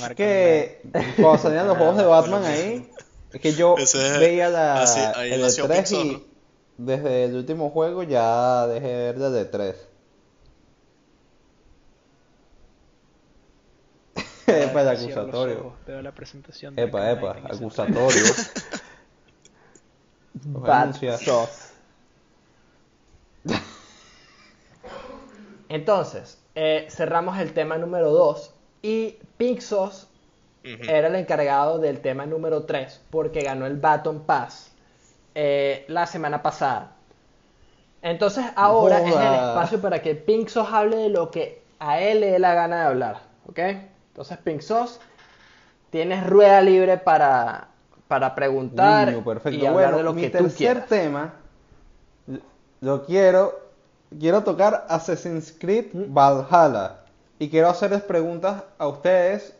Arkham 0.03 0.15
que 0.15 0.81
cuando 1.17 1.37
salían 1.37 1.67
los 1.67 1.77
juegos 1.77 1.97
de 1.97 2.05
Batman 2.05 2.45
ahí, 2.45 2.89
es 3.33 3.41
que 3.41 3.53
yo 3.53 3.75
es- 3.77 3.93
veía 3.93 4.49
la, 4.49 4.83
así- 4.83 5.21
el 5.23 5.31
de 5.31 5.37
nació 5.39 5.67
3 5.67 5.89
Pixar, 5.89 6.05
y 6.05 6.27
desde 6.77 7.25
el 7.25 7.35
último 7.35 7.69
juego 7.69 8.03
ya 8.03 8.67
dejé 8.67 8.87
de 8.87 9.11
ver 9.11 9.15
el 9.21 9.33
de 9.33 9.45
3. 9.45 9.87
Epa, 14.47 14.81
el 14.81 14.87
acusatorio. 14.89 15.75
Veo 15.85 16.01
la 16.01 16.11
presentación 16.13 16.75
de 16.75 16.83
Epa, 16.83 17.11
epa, 17.11 17.31
acusatorio. 17.45 18.23
Los 20.53 20.63
Entonces, 25.71 26.37
eh, 26.53 26.87
cerramos 26.89 27.39
el 27.39 27.53
tema 27.53 27.77
número 27.77 28.11
2 28.11 28.53
y 28.81 29.15
Pink 29.37 29.61
Sauce 29.61 30.05
Ujú. 30.65 30.83
era 30.85 31.07
el 31.07 31.15
encargado 31.15 31.79
del 31.79 32.01
tema 32.01 32.25
número 32.25 32.63
3 32.65 32.99
porque 33.09 33.41
ganó 33.41 33.65
el 33.65 33.77
Baton 33.77 34.19
Pass 34.23 34.73
eh, 35.33 35.85
la 35.87 36.05
semana 36.07 36.43
pasada. 36.43 36.91
Entonces 38.01 38.43
ahora 38.57 38.97
es 38.99 39.15
el 39.15 39.33
espacio 39.33 39.79
para 39.79 40.01
que 40.01 40.13
Pink 40.13 40.49
hable 40.57 40.97
de 40.97 41.09
lo 41.09 41.31
que 41.31 41.61
a 41.79 42.01
él 42.01 42.19
le 42.19 42.31
dé 42.31 42.39
la 42.39 42.53
gana 42.53 42.81
de 42.81 42.85
hablar, 42.87 43.21
¿ok? 43.47 43.59
Entonces 44.09 44.37
Pink 44.39 44.61
tienes 45.89 46.27
rueda 46.27 46.61
libre 46.61 46.97
para, 46.97 47.69
para 48.09 48.35
preguntar 48.35 49.07
Niño, 49.07 49.23
perfecto. 49.23 49.57
y 49.57 49.65
hablar 49.65 49.91
Bueno, 49.91 49.97
de 49.99 50.03
lo 50.03 50.13
mi 50.13 50.23
que 50.23 50.29
tú 50.31 50.43
tercer 50.43 50.57
quieras. 50.57 50.87
tema 50.89 51.33
lo 52.81 53.05
quiero 53.05 53.60
quiero 54.19 54.43
tocar 54.43 54.85
Assassin's 54.89 55.53
Creed. 55.57 55.87
Valhalla 55.93 57.01
y 57.39 57.49
quiero 57.49 57.69
hacerles 57.69 58.03
preguntas 58.03 58.63
a 58.77 58.87
ustedes. 58.87 59.53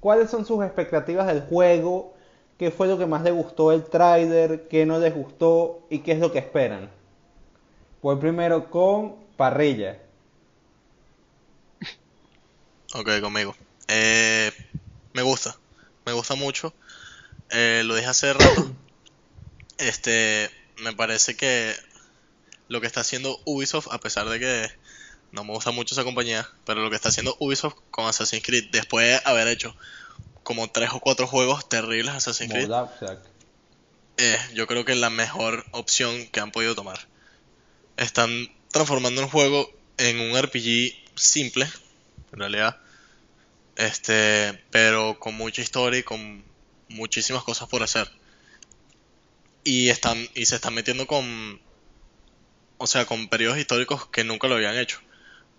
¿Cuáles 0.00 0.30
son 0.30 0.44
sus 0.44 0.62
expectativas 0.62 1.26
del 1.26 1.42
juego? 1.42 2.14
¿Qué 2.58 2.70
fue 2.70 2.86
lo 2.86 2.98
que 2.98 3.06
más 3.06 3.22
les 3.22 3.32
gustó 3.32 3.70
del 3.70 3.84
tráiler? 3.84 4.68
¿Qué 4.68 4.84
no 4.84 4.98
les 4.98 5.14
gustó? 5.14 5.86
¿Y 5.88 6.00
qué 6.00 6.12
es 6.12 6.18
lo 6.18 6.32
que 6.32 6.38
esperan? 6.38 6.90
Voy 8.02 8.16
primero 8.16 8.70
con 8.70 9.16
Parrilla. 9.36 9.98
Ok, 12.94 13.08
conmigo. 13.22 13.56
Eh, 13.88 14.52
me 15.14 15.22
gusta, 15.22 15.56
me 16.04 16.12
gusta 16.12 16.34
mucho. 16.34 16.74
Eh, 17.50 17.82
lo 17.84 17.94
dije 17.94 18.08
hace 18.08 18.32
rato. 18.32 18.70
Este, 19.76 20.48
me 20.84 20.92
parece 20.92 21.36
que 21.36 21.74
lo 22.74 22.80
que 22.80 22.88
está 22.88 23.00
haciendo 23.00 23.40
Ubisoft, 23.44 23.88
a 23.92 23.98
pesar 23.98 24.28
de 24.28 24.40
que 24.40 24.68
No 25.30 25.44
me 25.44 25.52
gusta 25.52 25.70
mucho 25.70 25.94
esa 25.94 26.04
compañía, 26.04 26.48
pero 26.66 26.82
lo 26.82 26.90
que 26.90 26.96
está 26.96 27.08
haciendo 27.08 27.36
Ubisoft 27.38 27.76
con 27.90 28.06
Assassin's 28.06 28.42
Creed, 28.44 28.70
después 28.70 29.06
de 29.06 29.20
haber 29.24 29.48
hecho 29.48 29.74
como 30.42 30.68
tres 30.70 30.90
o 30.92 31.00
cuatro 31.00 31.26
juegos 31.26 31.68
terribles 31.68 32.14
Assassin's 32.14 32.52
Creed, 32.52 32.70
eh, 34.16 34.38
yo 34.54 34.66
creo 34.66 34.84
que 34.84 34.92
es 34.92 34.98
la 34.98 35.10
mejor 35.10 35.64
opción 35.70 36.26
que 36.26 36.40
han 36.40 36.52
podido 36.52 36.74
tomar. 36.74 36.98
Están 37.96 38.48
transformando 38.70 39.22
el 39.22 39.28
juego 39.28 39.70
en 39.98 40.20
un 40.20 40.40
RPG 40.40 40.94
simple, 41.14 41.68
en 42.32 42.38
realidad, 42.38 42.78
este, 43.76 44.64
pero 44.70 45.18
con 45.20 45.34
mucha 45.34 45.62
historia 45.62 46.00
y 46.00 46.02
con 46.02 46.44
muchísimas 46.88 47.44
cosas 47.44 47.68
por 47.68 47.82
hacer. 47.82 48.10
Y 49.62 49.88
están 49.88 50.28
y 50.34 50.46
se 50.46 50.56
están 50.56 50.74
metiendo 50.74 51.06
con, 51.06 51.60
o 52.78 52.86
sea, 52.86 53.06
con 53.06 53.28
periodos 53.28 53.58
históricos 53.58 54.08
que 54.08 54.24
nunca 54.24 54.48
lo 54.48 54.56
habían 54.56 54.76
hecho, 54.78 55.00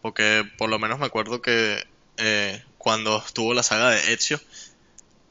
porque 0.01 0.43
por 0.57 0.69
lo 0.69 0.79
menos 0.79 0.99
me 0.99 1.05
acuerdo 1.05 1.41
que 1.41 1.83
eh, 2.17 2.63
cuando 2.77 3.17
estuvo 3.25 3.53
la 3.53 3.63
saga 3.63 3.89
de 3.91 4.13
Ezio 4.13 4.39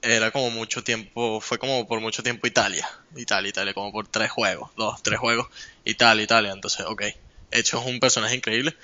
era 0.03 0.31
como 0.31 0.51
mucho 0.51 0.85
tiempo, 0.85 1.41
fue 1.41 1.59
como 1.59 1.87
por 1.89 2.01
mucho 2.01 2.23
tiempo 2.23 2.47
Italia, 2.47 2.89
Italia, 3.17 3.49
Italia, 3.49 3.75
como 3.75 3.93
por 3.93 4.07
tres 4.09 4.31
juegos, 4.31 4.71
dos, 4.77 5.03
tres 5.03 5.19
juegos, 5.19 5.49
Italia, 5.85 6.25
Italia, 6.25 6.53
entonces, 6.53 6.85
ok, 6.87 7.03
Ezio 7.51 7.81
es 7.81 7.87
un 7.87 8.01
personaje 8.01 8.35
increíble, 8.37 8.77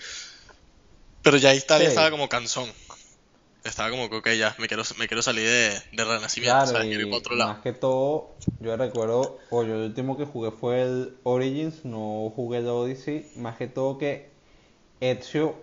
pero 1.23 1.37
ya 1.37 1.55
Italia 1.55 1.87
Sí. 1.87 1.91
estaba 1.91 2.11
como 2.11 2.29
cansón, 2.29 2.73
estaba 3.65 3.91
como 3.91 4.09
que, 4.11 4.17
ok, 4.17 4.29
ya, 4.39 4.55
me 4.59 4.69
quiero, 4.69 4.83
me 4.99 5.09
quiero 5.09 5.23
salir 5.23 5.45
de, 5.49 5.83
de 5.93 6.05
Renacimiento, 6.05 6.67
Claro, 6.67 6.67
¿sabes? 6.67 6.87
y 6.87 6.89
Quiero 6.89 7.03
ir 7.03 7.09
para 7.09 7.19
otro 7.19 7.37
lado. 7.37 7.53
más 7.53 7.61
que 7.61 7.73
todo, 7.73 8.31
yo 8.61 8.77
recuerdo, 8.77 9.39
o 9.51 9.63
yo 9.63 9.75
el 9.75 9.83
último 9.91 10.17
que 10.17 10.25
jugué 10.25 10.51
fue 10.51 10.83
el 10.83 11.17
Origins, 11.23 11.85
no 11.85 12.31
jugué 12.35 12.59
el 12.59 12.69
Odyssey, 12.69 13.31
más 13.37 13.57
que 13.57 13.67
todo 13.67 13.99
que 13.99 14.31
Ezio, 15.01 15.57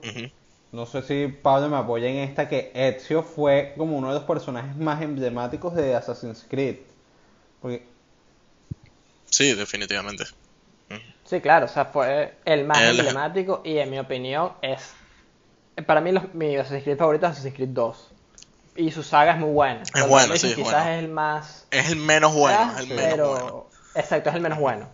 no 0.74 0.86
sé 0.88 1.02
si 1.03 1.28
Pablo 1.30 1.69
me 1.69 1.78
apoya 1.78 2.07
en 2.10 2.18
esta, 2.18 2.49
que 2.49 2.72
Ezio 2.76 3.24
fue 3.24 3.74
como 3.78 3.98
uno 3.98 4.10
de 4.10 4.15
los 4.15 4.24
personajes 4.26 4.78
más 4.78 5.02
emblemáticos 5.03 5.76
de 5.76 5.95
Assassin's 5.95 6.45
Creed. 6.49 6.78
Porque, 7.61 7.84
Sí, 9.32 9.53
definitivamente. 9.53 10.26
Sí, 11.26 11.41
claro, 11.41 11.65
o 11.65 11.68
sea, 11.68 11.86
fue 11.86 12.34
el 12.45 12.65
más 12.65 12.86
El- 12.86 12.88
emblemático 12.88 13.61
y 13.64 13.78
en 13.78 13.90
mi 13.90 13.99
opinión 13.99 14.53
es... 14.61 14.95
Para 15.86 16.02
mí 16.02 16.12
los, 16.12 16.34
mi 16.34 16.56
Assassin's 16.56 16.84
Creed 16.84 16.98
favorito 16.98 17.26
es 17.26 17.34
Assassin's 17.34 17.56
Creed 17.56 17.70
2. 17.70 18.12
Y 18.78 18.91
su 18.91 19.04
saga 19.04 19.34
es 19.34 19.40
muy 19.40 19.52
buena. 19.52 19.84
Cuando 19.91 20.10
bueno, 20.10 20.38
sí, 20.38 20.48
es 20.48 20.56
quizás 20.56 20.72
bueno. 20.72 20.90
es 20.91 20.99
el 20.99 21.10
más... 21.10 21.68
Es 21.72 21.90
el 21.90 21.95
menos 21.95 22.34
bueno, 22.34 22.74
es 22.74 22.80
el 22.80 22.88
menos 22.88 23.12
pero... 23.12 23.30
bueno. 23.30 23.70
Exacto, 23.95 24.30
es 24.30 24.36
el 24.36 24.41
menos 24.41 24.60
bueno. 24.60 24.90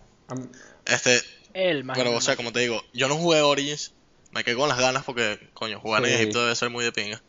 Este, 0.86 1.20
El 1.52 1.84
más 1.84 1.96
Pero, 1.96 2.14
o 2.14 2.20
sea, 2.20 2.36
como 2.36 2.52
te 2.52 2.60
digo, 2.60 2.82
yo 2.92 3.08
no 3.08 3.16
jugué 3.16 3.42
Origins, 3.42 3.92
me 4.30 4.44
quedé 4.44 4.56
con 4.56 4.68
las 4.68 4.78
ganas 4.78 5.04
porque, 5.04 5.50
coño, 5.52 5.78
jugar 5.80 6.04
en. 6.04 6.14
Egipto 6.14 6.42
debe 6.42 6.56
ser 6.56 6.70
muy 6.70 6.84
de 6.84 6.92
pinga. 6.92 7.22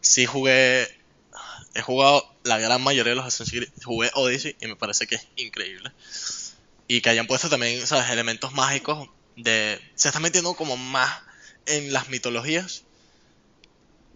Sí 0.00 0.26
jugué, 0.26 0.88
he 1.74 1.82
jugado 1.82 2.32
la 2.44 2.58
gran 2.58 2.80
mayoría 2.82 3.10
de 3.10 3.16
los 3.16 3.26
Assassin's 3.26 3.50
Creed, 3.50 3.84
jugué 3.84 4.10
Odyssey 4.14 4.56
y 4.60 4.68
me 4.68 4.76
parece 4.76 5.06
que 5.06 5.16
es 5.16 5.26
increíble. 5.36 5.90
Y 6.86 7.00
que 7.00 7.10
hayan 7.10 7.26
puesto 7.26 7.50
también, 7.50 7.84
¿sabes? 7.86 8.08
Elementos 8.10 8.52
mágicos 8.52 9.10
de... 9.36 9.78
Se 9.94 10.08
están 10.08 10.22
metiendo 10.22 10.54
como 10.54 10.76
más 10.76 11.20
en 11.66 11.92
las 11.92 12.08
mitologías 12.08 12.84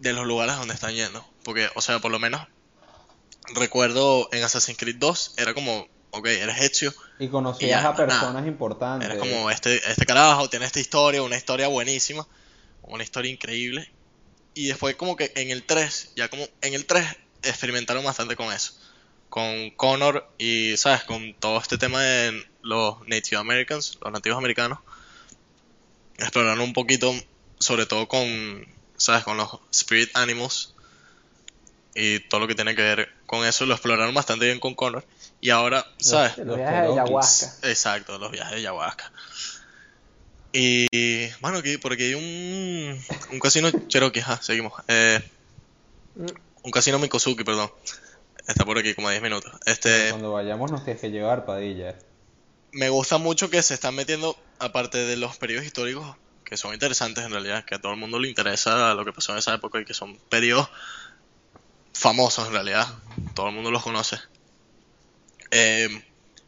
de 0.03 0.13
los 0.13 0.25
lugares 0.25 0.55
donde 0.57 0.73
están 0.73 0.93
yendo. 0.93 1.25
Porque, 1.43 1.69
o 1.75 1.81
sea, 1.81 1.99
por 1.99 2.11
lo 2.11 2.19
menos 2.19 2.45
recuerdo 3.55 4.29
en 4.31 4.43
Assassin's 4.43 4.77
Creed 4.77 4.97
2 4.97 5.35
era 5.37 5.53
como, 5.53 5.87
ok, 6.11 6.27
eres 6.27 6.61
Ezio, 6.61 6.93
y 7.19 7.25
Y 7.25 7.27
conocías 7.29 7.69
ya, 7.69 7.79
a 7.79 7.81
nada. 7.93 7.95
personas 7.95 8.47
importantes. 8.47 9.09
Eres 9.09 9.19
como 9.19 9.49
este, 9.49 9.77
este 9.89 10.05
carajo, 10.05 10.49
tiene 10.49 10.65
esta 10.65 10.79
historia, 10.79 11.21
una 11.23 11.37
historia 11.37 11.67
buenísima, 11.67 12.27
una 12.83 13.03
historia 13.03 13.31
increíble. 13.31 13.91
Y 14.53 14.67
después 14.67 14.95
como 14.95 15.15
que 15.15 15.31
en 15.35 15.49
el 15.49 15.63
3, 15.63 16.13
ya 16.15 16.29
como 16.29 16.45
en 16.61 16.73
el 16.73 16.85
3 16.85 17.05
experimentaron 17.43 18.03
bastante 18.03 18.35
con 18.35 18.53
eso. 18.53 18.73
Con 19.29 19.71
Connor 19.71 20.29
y, 20.37 20.77
¿sabes? 20.77 21.03
Con 21.03 21.33
todo 21.33 21.59
este 21.59 21.77
tema 21.77 22.01
de 22.01 22.45
los 22.61 22.99
Native 23.07 23.37
Americans, 23.37 23.97
los 24.01 24.13
nativos 24.13 24.37
americanos. 24.37 24.79
Exploraron 26.17 26.61
un 26.61 26.73
poquito, 26.73 27.11
sobre 27.57 27.87
todo 27.87 28.07
con, 28.07 28.67
¿sabes? 28.97 29.23
Con 29.23 29.37
los 29.37 29.59
Spirit 29.71 30.09
Animals. 30.15 30.73
Y 31.95 32.19
todo 32.21 32.41
lo 32.41 32.47
que 32.47 32.55
tiene 32.55 32.75
que 32.75 32.81
ver 32.81 33.09
con 33.25 33.45
eso, 33.45 33.65
lo 33.65 33.73
exploraron 33.73 34.15
bastante 34.15 34.45
bien 34.45 34.59
con 34.59 34.73
Connor. 34.73 35.05
Y 35.41 35.49
ahora, 35.51 35.85
¿sabes? 35.97 36.37
Los 36.39 36.47
Los 36.47 36.57
viajes 36.57 36.81
de 36.81 36.91
ayahuasca. 36.91 37.69
Exacto, 37.69 38.17
los 38.17 38.31
viajes 38.31 38.51
de 38.53 38.57
ayahuasca. 38.59 39.11
Y 40.51 41.29
bueno, 41.41 41.57
aquí 41.57 41.77
por 41.77 41.93
aquí 41.93 42.03
hay 42.03 42.13
un, 42.13 43.03
un 43.31 43.39
casino 43.39 43.69
Cherokee, 43.87 44.19
ajá, 44.19 44.39
seguimos. 44.41 44.73
Eh, 44.87 45.19
un 46.63 46.71
casino 46.71 46.99
Mikosuki, 46.99 47.43
perdón. 47.43 47.71
Está 48.47 48.65
por 48.65 48.77
aquí 48.77 48.93
como 48.93 49.07
a 49.07 49.11
10 49.11 49.23
minutos. 49.23 49.51
Este, 49.65 50.09
Cuando 50.09 50.33
vayamos 50.33 50.71
nos 50.71 50.83
tienes 50.83 51.01
que 51.01 51.09
llevar, 51.09 51.45
Padilla. 51.45 51.95
me 52.71 52.89
gusta 52.89 53.17
mucho 53.17 53.49
que 53.49 53.61
se 53.63 53.73
están 53.73 53.95
metiendo, 53.95 54.37
aparte 54.59 54.99
de 54.99 55.17
los 55.17 55.37
periodos 55.37 55.65
históricos, 55.65 56.15
que 56.53 56.57
son 56.57 56.71
interesantes 56.71 57.25
en 57.25 57.31
realidad, 57.31 57.65
que 57.65 57.73
a 57.73 57.81
todo 57.81 57.93
el 57.93 57.99
mundo 57.99 58.19
le 58.19 58.29
interesa 58.29 58.93
lo 58.93 59.03
que 59.03 59.11
pasó 59.11 59.31
en 59.31 59.39
esa 59.39 59.55
época 59.55 59.81
y 59.81 59.85
que 59.85 59.95
son 59.95 60.15
periodos 60.29 60.69
famosos 61.93 62.45
en 62.45 62.53
realidad, 62.53 62.87
todo 63.33 63.49
el 63.49 63.55
mundo 63.55 63.71
los 63.71 63.81
conoce. 63.81 64.19
Eh, 65.49 65.89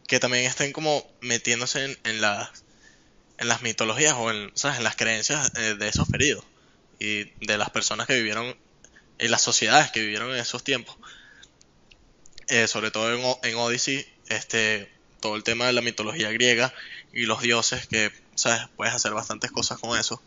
que 0.08 0.20
también 0.20 0.46
estén 0.46 0.74
como 0.74 1.04
metiéndose 1.22 1.98
en, 2.04 2.22
las 2.22 2.50
en 3.40 3.48
las 3.48 3.64
mitologías 3.64 4.14
o 4.16 4.30
en, 4.30 4.52
¿sabes? 4.54 4.78
en 4.78 4.84
las 4.84 4.96
creencias 4.96 5.52
eh, 5.56 5.74
de 5.74 5.88
esos 5.88 6.08
periodos 6.08 6.46
y 7.00 7.24
de 7.44 7.58
las 7.58 7.72
personas 7.72 8.06
que 8.06 8.14
vivieron 8.14 8.56
y 9.18 9.28
las 9.28 9.42
sociedades 9.42 9.90
que 9.90 10.02
vivieron 10.02 10.30
en 10.30 10.38
esos 10.38 10.64
tiempos. 10.64 10.98
Eh, 12.50 12.68
sobre 12.68 12.92
todo 12.92 13.12
en, 13.12 13.50
en 13.50 13.58
Odyssey, 13.58 14.08
este, 14.30 14.88
todo 15.20 15.36
el 15.36 15.44
tema 15.44 15.66
de 15.66 15.74
la 15.74 15.82
mitología 15.82 16.32
griega 16.32 16.72
y 17.16 17.26
los 17.26 17.42
dioses, 17.42 17.88
que 17.88 18.12
sabes, 18.36 18.68
puedes 18.76 18.94
hacer 18.94 19.14
bastantes 19.14 19.52
cosas 19.52 19.80
con 19.80 19.98
eso. 19.98 20.22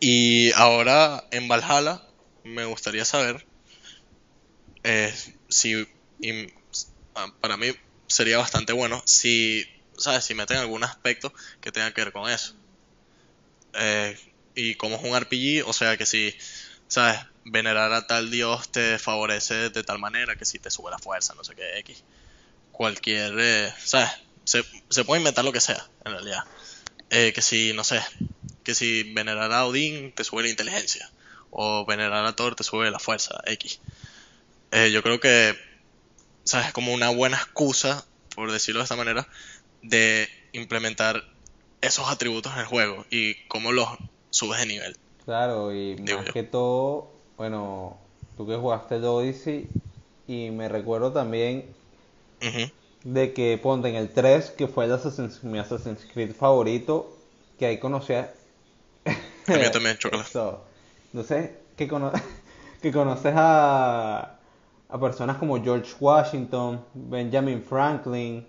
Y 0.00 0.52
ahora 0.52 1.24
en 1.30 1.48
Valhalla 1.48 2.02
me 2.44 2.64
gustaría 2.64 3.04
saber 3.04 3.44
eh, 4.84 5.14
si 5.48 5.86
y, 6.20 6.46
ah, 7.14 7.32
para 7.40 7.56
mí 7.56 7.72
sería 8.06 8.38
bastante 8.38 8.72
bueno 8.72 9.02
si 9.04 9.64
sabes 9.96 10.24
si 10.24 10.34
meten 10.34 10.58
algún 10.58 10.84
aspecto 10.84 11.32
que 11.60 11.72
tenga 11.72 11.92
que 11.92 12.04
ver 12.04 12.12
con 12.12 12.30
eso. 12.30 12.54
Eh, 13.74 14.16
y 14.54 14.74
como 14.76 14.96
es 14.96 15.02
un 15.02 15.16
RPG, 15.16 15.66
o 15.66 15.72
sea 15.72 15.96
que 15.96 16.06
si 16.06 16.34
sabes 16.86 17.20
venerar 17.44 17.92
a 17.92 18.06
tal 18.06 18.30
dios 18.30 18.70
te 18.70 18.98
favorece 18.98 19.70
de 19.70 19.82
tal 19.82 19.98
manera 19.98 20.36
que 20.36 20.44
si 20.44 20.58
te 20.58 20.70
sube 20.70 20.90
la 20.90 20.98
fuerza, 20.98 21.34
no 21.34 21.42
sé 21.42 21.54
qué 21.54 21.78
X. 21.78 22.04
Cualquier, 22.70 23.34
eh, 23.38 23.74
sabes, 23.78 24.10
se, 24.44 24.64
se 24.90 25.04
puede 25.04 25.20
inventar 25.20 25.44
lo 25.44 25.52
que 25.52 25.60
sea 25.60 25.88
en 26.04 26.12
realidad. 26.12 26.44
Eh, 27.10 27.32
que 27.34 27.42
si, 27.42 27.72
no 27.74 27.84
sé, 27.84 28.00
que 28.64 28.74
si 28.74 29.12
venerar 29.12 29.52
a 29.52 29.66
Odín 29.66 30.12
te 30.14 30.24
sube 30.24 30.42
la 30.42 30.48
inteligencia. 30.48 31.10
O 31.50 31.84
venerar 31.84 32.24
a 32.24 32.34
Thor 32.34 32.54
te 32.54 32.64
sube 32.64 32.90
la 32.90 32.98
fuerza, 32.98 33.40
X. 33.46 33.80
Eh, 34.70 34.90
yo 34.90 35.02
creo 35.02 35.20
que, 35.20 35.54
¿sabes? 36.44 36.68
Es 36.68 36.72
como 36.72 36.94
una 36.94 37.10
buena 37.10 37.36
excusa, 37.36 38.06
por 38.34 38.50
decirlo 38.50 38.80
de 38.80 38.84
esta 38.84 38.96
manera, 38.96 39.28
de 39.82 40.28
implementar 40.52 41.22
esos 41.82 42.08
atributos 42.08 42.52
en 42.54 42.60
el 42.60 42.66
juego 42.66 43.04
y 43.10 43.34
cómo 43.48 43.72
los 43.72 43.88
subes 44.30 44.60
de 44.60 44.66
nivel. 44.66 44.96
Claro, 45.26 45.74
y 45.74 45.94
Digo 45.96 46.18
más 46.18 46.28
yo. 46.28 46.32
que 46.32 46.42
todo, 46.42 47.12
bueno, 47.36 47.98
tú 48.36 48.46
que 48.46 48.56
jugaste 48.56 48.96
el 48.96 49.04
Odyssey, 49.04 49.66
y 50.26 50.50
me 50.50 50.68
recuerdo 50.68 51.12
también 51.12 51.66
Ujú. 52.40 52.70
De 53.04 53.32
que 53.32 53.58
ponte 53.58 53.88
en 53.88 53.96
el 53.96 54.10
3, 54.10 54.50
que 54.50 54.68
fue 54.68 54.84
el 54.84 54.92
Assassin's, 54.92 55.42
mi 55.44 55.58
Assassin's 55.58 56.06
Creed 56.12 56.32
favorito, 56.34 57.16
que 57.58 57.66
ahí 57.66 57.78
conocía... 57.78 58.32
El 59.46 59.58
mío 59.60 59.70
también, 59.70 59.96
chocolate. 59.98 60.28
Eso. 60.28 60.60
Entonces, 61.12 61.50
que, 61.76 61.88
cono- 61.88 62.12
que 62.82 62.92
conoces 62.92 63.32
a, 63.36 64.38
a 64.88 65.00
personas 65.00 65.36
como 65.38 65.62
George 65.62 65.92
Washington, 66.00 66.84
Benjamin 66.94 67.62
Franklin, 67.62 68.46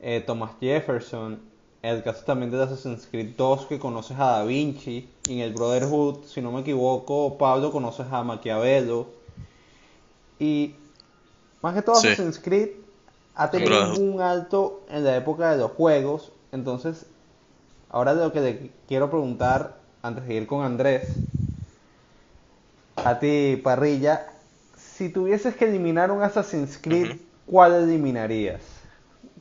eh, 0.00 0.22
Thomas 0.26 0.52
Jefferson, 0.60 1.40
el 1.82 2.02
caso 2.02 2.24
también 2.24 2.50
de 2.50 2.60
Assassin's 2.62 3.06
Creed 3.10 3.34
2 3.36 3.66
que 3.66 3.78
conoces 3.78 4.18
a 4.18 4.24
Da 4.38 4.44
Vinci, 4.44 5.08
y 5.28 5.34
en 5.34 5.40
el 5.40 5.52
Brotherhood, 5.52 6.24
si 6.26 6.40
no 6.42 6.50
me 6.50 6.60
equivoco, 6.62 7.38
Pablo 7.38 7.70
conoces 7.70 8.06
a 8.10 8.24
Maquiavelo, 8.24 9.06
y 10.40 10.74
más 11.62 11.74
que 11.74 11.82
todo 11.82 11.96
Sí. 11.96 12.08
Assassin's 12.08 12.38
Creed 12.38 12.70
ha 13.38 13.50
tenido 13.50 13.94
un 13.98 14.20
alto 14.20 14.82
en 14.90 15.04
la 15.04 15.16
época 15.16 15.52
de 15.52 15.56
los 15.56 15.70
juegos, 15.72 16.32
entonces 16.52 17.06
ahora 17.88 18.14
de 18.14 18.24
lo 18.24 18.32
que 18.32 18.40
le 18.40 18.70
quiero 18.86 19.08
preguntar 19.08 19.78
antes 20.02 20.26
de 20.26 20.34
ir 20.34 20.46
con 20.46 20.62
Andrés, 20.62 21.08
a 22.96 23.18
ti 23.18 23.58
Parrilla, 23.64 24.26
si 24.76 25.08
tuvieses 25.08 25.56
que 25.56 25.64
eliminar 25.64 26.10
un 26.10 26.22
Assassin's 26.22 26.76
Creed. 26.76 27.16
¿cuál 27.48 27.74
eliminarías? 27.74 28.60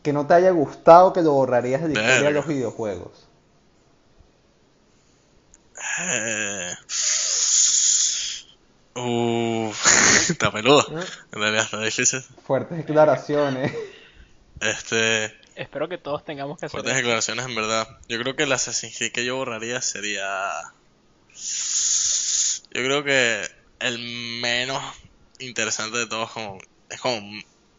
Que 0.01 0.13
no 0.13 0.25
te 0.25 0.33
haya 0.33 0.51
gustado, 0.51 1.13
que 1.13 1.21
lo 1.21 1.33
borrarías 1.33 1.81
de 1.81 1.89
la 1.89 2.01
historia 2.01 2.27
de 2.27 2.31
los 2.31 2.47
videojuegos. 2.47 3.27
Eh, 5.99 6.73
uh, 8.95 9.56
está 10.29 10.51
peludo. 10.51 10.85
En 11.33 11.39
realidad 11.41 11.63
está 11.65 11.81
difícil. 11.81 12.21
Fuertes 12.45 12.77
declaraciones. 12.77 13.73
Este, 14.61 15.33
Espero 15.55 15.87
que 15.89 15.97
todos 15.97 16.23
tengamos 16.25 16.57
que 16.59 16.65
hacer 16.65 16.71
fuertes 16.71 16.91
eso. 16.93 16.97
declaraciones 16.97 17.45
en 17.45 17.55
verdad. 17.55 17.87
Yo 18.07 18.19
creo 18.19 18.35
que 18.35 18.43
el 18.43 18.51
Assassin's 18.51 18.97
Creed 18.97 19.11
que 19.11 19.25
yo 19.25 19.35
borraría 19.37 19.81
sería. 19.81 20.25
Yo 22.71 22.83
creo 22.83 23.03
que 23.03 23.47
el 23.79 23.99
menos 24.41 24.81
interesante 25.39 25.97
de 25.99 26.07
todos 26.07 26.31
como, 26.31 26.57
es 26.89 26.99
como 26.99 27.21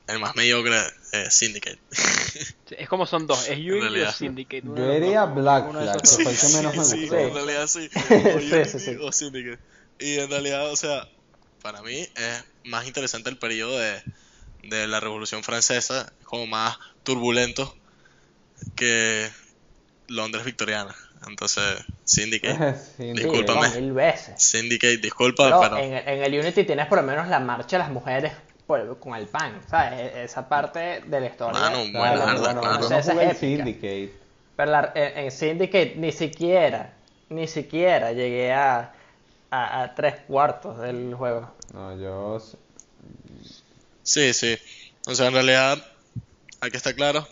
el 0.06 0.18
más 0.20 0.34
mediocre 0.36 0.76
eh, 1.12 1.30
Syndicate. 1.30 1.78
Sí, 2.68 2.74
Es 2.78 2.88
como 2.88 3.06
son 3.06 3.26
dos, 3.26 3.48
es 3.48 3.58
Unity 3.58 4.00
o. 4.02 4.12
Syndicate. 4.12 4.62
uno 4.68 4.76
Yo 4.76 4.90
diría 4.92 5.20
dos. 5.22 5.34
Black 5.36 5.70
Flag, 5.70 5.96
esos 5.96 6.18
que 6.18 6.22
dos. 6.22 6.22
fue 6.22 6.32
el 6.32 6.38
que 6.38 6.48
menos 6.58 6.76
me 6.76 6.84
sí, 6.84 7.00
gustó. 7.00 7.16
en 7.18 7.34
realidad 7.34 7.66
sí. 7.66 7.90
O 7.96 8.00
Sí, 8.08 8.14
Unity 8.54 8.64
sí, 8.68 8.78
sí. 8.78 8.96
o 9.00 9.12
Syndicate. 9.12 9.62
Y 10.00 10.18
en 10.18 10.30
realidad, 10.30 10.70
o 10.70 10.76
sea, 10.76 11.08
para 11.62 11.82
mí 11.82 11.98
es 12.16 12.44
más 12.64 12.86
interesante 12.86 13.30
el 13.30 13.38
periodo 13.38 13.78
de, 13.78 14.02
de 14.64 14.86
la 14.86 15.00
Revolución 15.00 15.42
Francesa, 15.42 16.12
como 16.24 16.46
más 16.46 16.76
turbulento 17.02 17.74
que 18.76 19.28
Londres 20.08 20.44
victoriana. 20.44 20.94
Entonces, 21.26 21.78
Syndicate. 22.04 22.74
Sí, 22.96 23.12
Discúlpame. 23.12 23.68
mil 23.80 23.92
veces. 23.92 24.42
Syndicate, 24.42 24.98
disculpa, 24.98 25.44
Pero 25.48 25.60
pero 25.60 25.78
en, 25.78 25.94
en 26.08 26.22
el 26.24 26.40
Unity 26.40 26.64
tienes 26.64 26.86
por 26.86 26.98
lo 26.98 27.04
menos 27.04 27.28
la 27.28 27.40
marcha 27.40 27.76
de 27.76 27.82
las 27.84 27.90
mujeres 27.90 28.32
por- 28.66 28.98
con 29.00 29.14
el 29.14 29.26
pan, 29.26 29.60
¿sabes? 29.68 29.98
E- 30.00 30.24
Esa 30.24 30.48
parte 30.48 31.02
de 31.06 31.20
la 31.20 31.26
historia. 31.26 31.60
Mano, 31.60 31.78
buena, 31.78 31.90
Claro, 31.92 32.26
verdad, 32.26 32.40
bueno, 32.40 32.60
claro. 32.60 32.82
yo 32.82 32.90
no 32.90 33.02
jugué 33.02 33.24
el 33.24 33.30
es 33.30 33.36
épica. 33.42 33.64
Syndicate. 33.64 34.12
Pero 34.56 34.70
la- 34.70 34.92
en, 34.94 35.18
en 35.18 35.30
Syndicate 35.30 35.94
ni 35.96 36.12
siquiera, 36.12 36.92
ni 37.28 37.46
siquiera 37.46 38.12
llegué 38.12 38.52
a, 38.52 38.92
a, 39.50 39.82
a 39.82 39.94
tres 39.94 40.16
cuartos 40.26 40.78
del 40.78 41.14
juego. 41.14 41.54
No, 41.72 41.96
yo... 41.98 42.42
Sí, 44.02 44.32
sí. 44.32 44.58
O 45.06 45.14
sea, 45.14 45.26
en 45.26 45.34
realidad, 45.34 45.86
aquí 46.60 46.76
está 46.76 46.94
claro. 46.94 47.26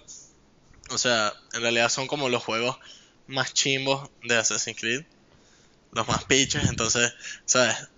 O 0.91 0.99
sea, 0.99 1.33
en 1.55 1.63
realidad 1.63 1.89
son 1.89 2.07
como 2.07 2.29
los 2.29 2.45
juegos 2.45 2.79
más 3.27 3.55
chimbos 3.55 4.11
de 4.23 4.37
Assassin's 4.37 4.79
Creed. 4.79 5.05
Los 5.93 6.07
más 6.07 6.25
piches. 6.25 6.69
Entonces, 6.69 7.13
¿sabes? 7.45 7.89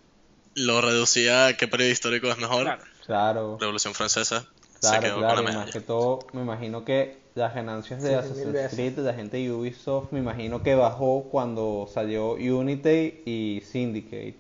Lo 0.55 0.81
reducía 0.81 1.47
a 1.47 1.57
qué 1.57 1.69
periodo 1.69 1.91
histórico 1.91 2.29
es 2.29 2.39
mejor. 2.39 2.65
Claro. 2.65 2.85
Claro, 3.07 3.57
Revolución 3.59 3.95
Francesa. 3.95 4.47
Se 4.81 5.01
claro, 5.01 5.01
quedó 5.01 5.19
claro. 5.19 5.43
con 5.43 5.51
Y 5.51 5.53
más 5.55 5.71
que 5.71 5.81
todo, 5.81 6.27
me 6.33 6.43
imagino 6.43 6.85
que 6.85 7.19
las 7.35 7.55
ganancias 7.55 8.01
de 8.03 8.11
Sí, 8.11 8.15
Assassin's. 8.17 8.59
Creed 8.71 8.95
de 8.97 9.03
la 9.03 9.15
gente 9.15 9.37
de 9.39 9.53
Ubisoft, 9.53 10.13
me 10.13 10.19
imagino 10.21 10.63
que 10.63 10.75
bajó 10.75 11.25
cuando 11.31 11.89
salió 11.93 12.33
Unity 12.33 13.23
y 13.27 13.63
Syndicate. 13.65 14.37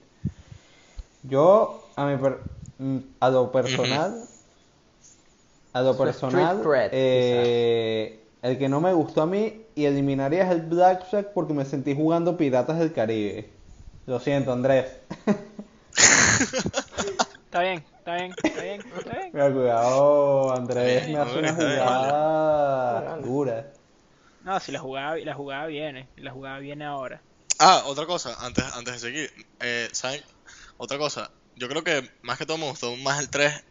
Yo, 1.23 1.93
a, 1.97 2.07
mi 2.07 2.17
per- 2.17 2.41
mm, 2.79 2.99
a 3.21 3.31
lo 3.31 3.51
personal, 3.53 4.29
a 5.73 5.83
lo 5.83 5.97
personal, 5.97 6.63
cred, 6.63 6.91
eh, 6.91 8.21
el 8.43 8.59
que 8.59 8.69
no 8.69 8.81
me 8.81 8.93
gustó 8.93 9.23
a 9.23 9.27
mí 9.27 9.63
y 9.75 9.85
eliminaría 9.85 10.45
es 10.45 10.51
el 10.51 10.63
Black 10.63 11.05
Flag 11.09 11.33
porque 11.35 11.53
me 11.55 11.65
sentí 11.65 11.95
jugando 11.95 12.37
Piratas 12.37 12.79
del 12.79 12.93
Caribe. 12.93 13.51
Lo 14.07 14.21
siento, 14.21 14.53
Andrés. 14.53 14.87
Está 17.51 17.61
bien, 17.63 17.85
está 18.09 18.15
bien, 18.17 18.35
está 18.43 18.63
bien, 18.63 18.85
está 18.97 19.19
bien. 19.19 19.31
Mira, 19.35 19.53
cuidado, 19.53 20.53
Andrés 20.53 21.07
Bien, 21.07 21.13
me 21.13 21.19
hace 21.19 21.39
una 21.39 21.55
jugada 21.55 23.17
dura. 23.19 23.73
No, 24.45 24.61
si 24.61 24.73
la 24.73 24.79
jugada, 24.79 25.17
la 25.17 25.35
jugada 25.35 25.67
viene, 25.67 26.09
la 26.17 26.33
jugada 26.33 26.59
viene 26.59 26.85
ahora. 26.87 27.21
Ah, 27.59 27.83
otra 27.87 28.07
cosa, 28.07 28.35
antes, 28.41 28.65
antes 28.65 28.95
de 28.95 29.01
seguir. 29.01 29.47
Eh, 29.61 29.91
¿Saben? 29.93 30.23
Otra 30.79 30.97
cosa. 30.97 31.31
Yo 31.57 31.69
creo 31.69 31.83
que 31.85 32.09
más 32.23 32.39
que 32.39 32.47
todo 32.47 32.57
me 32.57 32.69
gustó 32.69 32.97
más 32.97 33.21
el 33.21 33.29
3, 33.29 33.63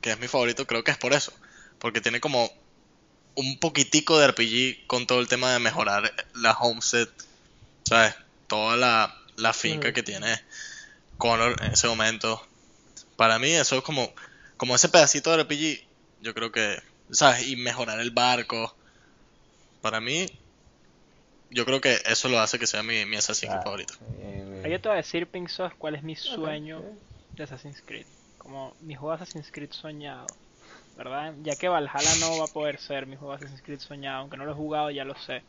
que 0.00 0.12
es 0.12 0.20
mi 0.20 0.28
favorito, 0.28 0.66
creo 0.66 0.84
que 0.84 0.92
es 0.92 0.98
por 0.98 1.12
eso. 1.12 1.32
Porque 1.78 2.00
tiene 2.00 2.20
como 2.20 2.48
un 3.34 3.58
poquitico 3.58 4.18
de 4.18 4.28
RPG 4.28 4.86
con 4.86 5.06
todo 5.06 5.20
el 5.20 5.28
tema 5.28 5.52
de 5.52 5.58
mejorar 5.58 6.14
la 6.34 6.52
homestead, 6.52 7.08
¿sabes? 7.84 8.14
Toda 8.46 8.76
la, 8.76 9.14
la 9.36 9.52
finca 9.52 9.90
Mm. 9.90 9.92
que 9.92 10.02
tiene 10.02 10.40
Connor 11.18 11.56
en 11.62 11.72
ese 11.72 11.88
momento. 11.88 12.40
Para 13.16 13.38
mí 13.38 13.50
eso 13.50 13.76
es 13.78 13.82
como, 13.82 14.12
como 14.56 14.74
ese 14.74 14.88
pedacito 14.88 15.30
de 15.30 15.42
RPG, 15.42 15.88
yo 16.20 16.34
creo 16.34 16.50
que, 16.50 16.78
¿sabes? 17.10 17.46
Y 17.48 17.56
mejorar 17.56 18.00
el 18.00 18.10
barco. 18.10 18.74
Para 19.80 20.00
mí, 20.00 20.26
yo 21.50 21.64
creo 21.64 21.80
que 21.80 21.98
eso 22.06 22.28
lo 22.28 22.40
hace 22.40 22.58
que 22.58 22.66
sea 22.66 22.82
mi, 22.82 23.04
mi 23.04 23.16
Assassin's 23.16 23.50
Creed 23.50 23.60
Ah, 23.60 23.64
favorito. 23.64 23.94
bien, 24.18 24.30
bien. 24.32 24.56
Ahora 24.58 24.68
yo 24.68 24.80
te 24.80 24.88
voy 24.88 24.94
a 24.94 24.96
decir, 24.96 25.26
Pink 25.26 25.50
cuál 25.78 25.94
es 25.94 26.02
mi 26.02 26.16
sueño 26.16 26.82
de 27.36 27.44
Assassin's 27.44 27.82
Creed. 27.86 28.06
Como 28.38 28.74
mi 28.80 28.94
juego 28.94 29.16
de 29.16 29.22
Assassin's 29.22 29.50
Creed 29.52 29.72
soñado. 29.72 30.26
¿Verdad? 30.96 31.34
Ya 31.42 31.56
que 31.56 31.68
Valhalla 31.68 32.14
no 32.20 32.38
va 32.38 32.44
a 32.44 32.48
poder 32.48 32.78
ser 32.78 33.06
mi 33.06 33.16
juego 33.16 33.32
de 33.32 33.36
Assassin's 33.38 33.62
Creed 33.62 33.80
soñado, 33.80 34.20
aunque 34.20 34.36
no 34.36 34.44
lo 34.44 34.52
he 34.52 34.54
jugado, 34.54 34.90
ya 34.90 35.04
lo 35.04 35.16
sé. 35.16 35.42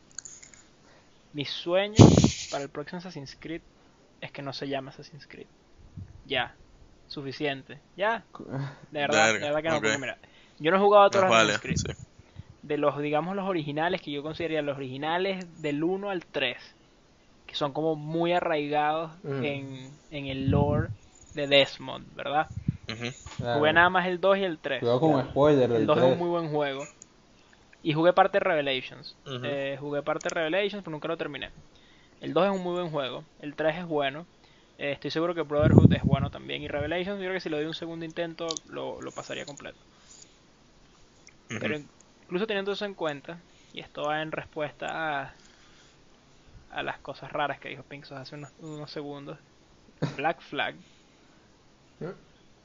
Mi 1.32 1.44
sueño 1.44 1.94
para 2.50 2.64
el 2.64 2.70
próximo 2.70 2.98
Assassin's 2.98 3.36
Creed 3.38 3.60
es 4.20 4.32
que 4.32 4.42
no 4.42 4.52
se 4.52 4.68
llame 4.68 4.90
Assassin's 4.90 5.26
Creed. 5.26 5.46
Ya. 6.24 6.56
Suficiente. 7.08 7.80
Ya. 7.96 8.24
De 8.90 9.00
verdad, 9.00 9.32
Verga, 9.32 9.46
de 9.46 9.52
verdad 9.52 9.62
que 9.62 9.68
no, 9.68 9.76
ok. 9.76 9.82
porque 9.82 9.98
mira. 9.98 10.18
Yo 10.58 10.70
no 10.70 10.76
he 10.76 10.80
jugado 10.80 11.04
a 11.06 11.10
todos 11.10 11.24
Más 11.26 11.46
los 11.46 11.60
vale, 11.62 11.76
sí. 11.76 11.88
De 12.62 12.78
los, 12.78 12.98
digamos, 12.98 13.36
los 13.36 13.48
originales 13.48 14.00
que 14.00 14.10
yo 14.10 14.22
consideraría 14.22 14.62
los 14.62 14.76
originales 14.76 15.46
del 15.62 15.84
1 15.84 16.10
al 16.10 16.24
3. 16.26 16.56
Que 17.46 17.54
son 17.54 17.72
como 17.72 17.94
muy 17.94 18.32
arraigados 18.32 19.12
Mm. 19.22 19.44
en, 19.44 19.98
en 20.10 20.26
el 20.26 20.50
lore 20.50 20.90
de 21.32 21.46
Desmond, 21.46 22.14
¿verdad? 22.14 22.48
Ujú. 22.88 23.12
Claro. 23.38 23.58
Jugué 23.58 23.72
nada 23.72 23.90
más 23.90 24.06
el 24.06 24.20
2 24.20 24.38
y 24.38 24.44
el 24.44 24.58
3. 24.58 24.80
Cuidado 24.80 25.00
con 25.00 25.24
spoiler 25.30 25.68
del 25.68 25.82
El 25.82 25.86
2 25.86 25.98
es 25.98 26.02
un 26.02 26.10
3. 26.10 26.18
muy 26.18 26.28
buen 26.28 26.50
juego. 26.50 26.86
Y 27.82 27.92
jugué 27.92 28.12
parte 28.12 28.38
de 28.38 28.44
Revelations. 28.44 29.16
Ujú. 29.26 29.40
Eh, 29.44 29.76
jugué 29.78 30.02
parte 30.02 30.28
de 30.28 30.34
Revelations, 30.34 30.82
pero 30.82 30.90
nunca 30.90 31.06
lo 31.08 31.16
terminé. 31.16 31.50
El 32.20 32.32
2 32.32 32.46
es 32.46 32.50
un 32.50 32.62
muy 32.62 32.72
buen 32.74 32.90
juego. 32.90 33.24
El 33.38 33.54
3 33.54 33.76
es 33.76 33.86
bueno. 33.86 34.26
Eh, 34.78 34.92
estoy 34.92 35.10
seguro 35.10 35.34
que 35.34 35.42
Brotherhood 35.42 35.92
es 35.92 36.04
bueno 36.04 36.30
también. 36.30 36.62
Y 36.62 36.68
Revelations, 36.68 37.18
yo 37.18 37.24
creo 37.24 37.34
que 37.34 37.40
si 37.40 37.48
lo 37.50 37.56
doy 37.58 37.66
un 37.66 37.74
segundo 37.74 38.04
intento, 38.06 38.62
lo, 38.66 39.00
lo 39.02 39.12
pasaría 39.12 39.44
completo. 39.46 39.84
Pero 41.58 41.76
incluso 42.22 42.46
teniendo 42.46 42.72
eso 42.72 42.84
en 42.86 42.94
cuenta, 42.94 43.44
y 43.72 43.80
esto 43.80 44.04
va 44.04 44.22
en 44.22 44.32
respuesta 44.32 45.20
a, 45.22 45.36
a 46.68 46.82
las 46.84 47.00
cosas 47.00 47.32
raras 47.32 47.58
que 47.58 47.68
dijo 47.70 47.82
Pinksos 47.82 48.16
hace 48.18 48.36
unos, 48.36 48.52
unos 48.58 48.90
segundos, 48.92 49.40
Black 50.08 50.40
Flag 50.42 50.76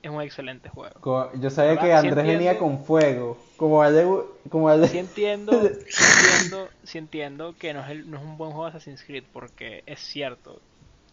es 0.01 0.11
un 0.11 0.21
excelente 0.21 0.69
juego. 0.69 1.01
Co- 1.01 1.31
Yo 1.35 1.49
sabía 1.49 1.77
¿Verdad? 1.77 1.79
que 1.79 1.91
Sí 1.93 2.07
Andrés 2.07 2.25
venía 2.25 2.57
entiendo. 2.57 2.57
con 2.57 2.83
fuego. 2.85 3.37
Como 3.57 3.83
de, 3.89 4.05
como 4.49 4.69
de- 4.77 4.89
Sí 4.89 4.97
entiendo, 4.97 5.71
sí 5.87 6.03
entiendo, 6.03 6.73
sí 6.83 6.97
entiendo 6.97 7.57
que 7.57 7.73
no 7.73 7.81
es, 7.83 7.89
el- 7.91 8.09
no 8.09 8.17
es 8.17 8.23
un 8.23 8.37
buen 8.37 8.51
juego 8.51 8.65
de 8.65 8.69
Assassin's 8.71 9.03
Creed 9.05 9.25
porque 9.31 9.83
es 9.85 9.99
cierto, 10.01 10.63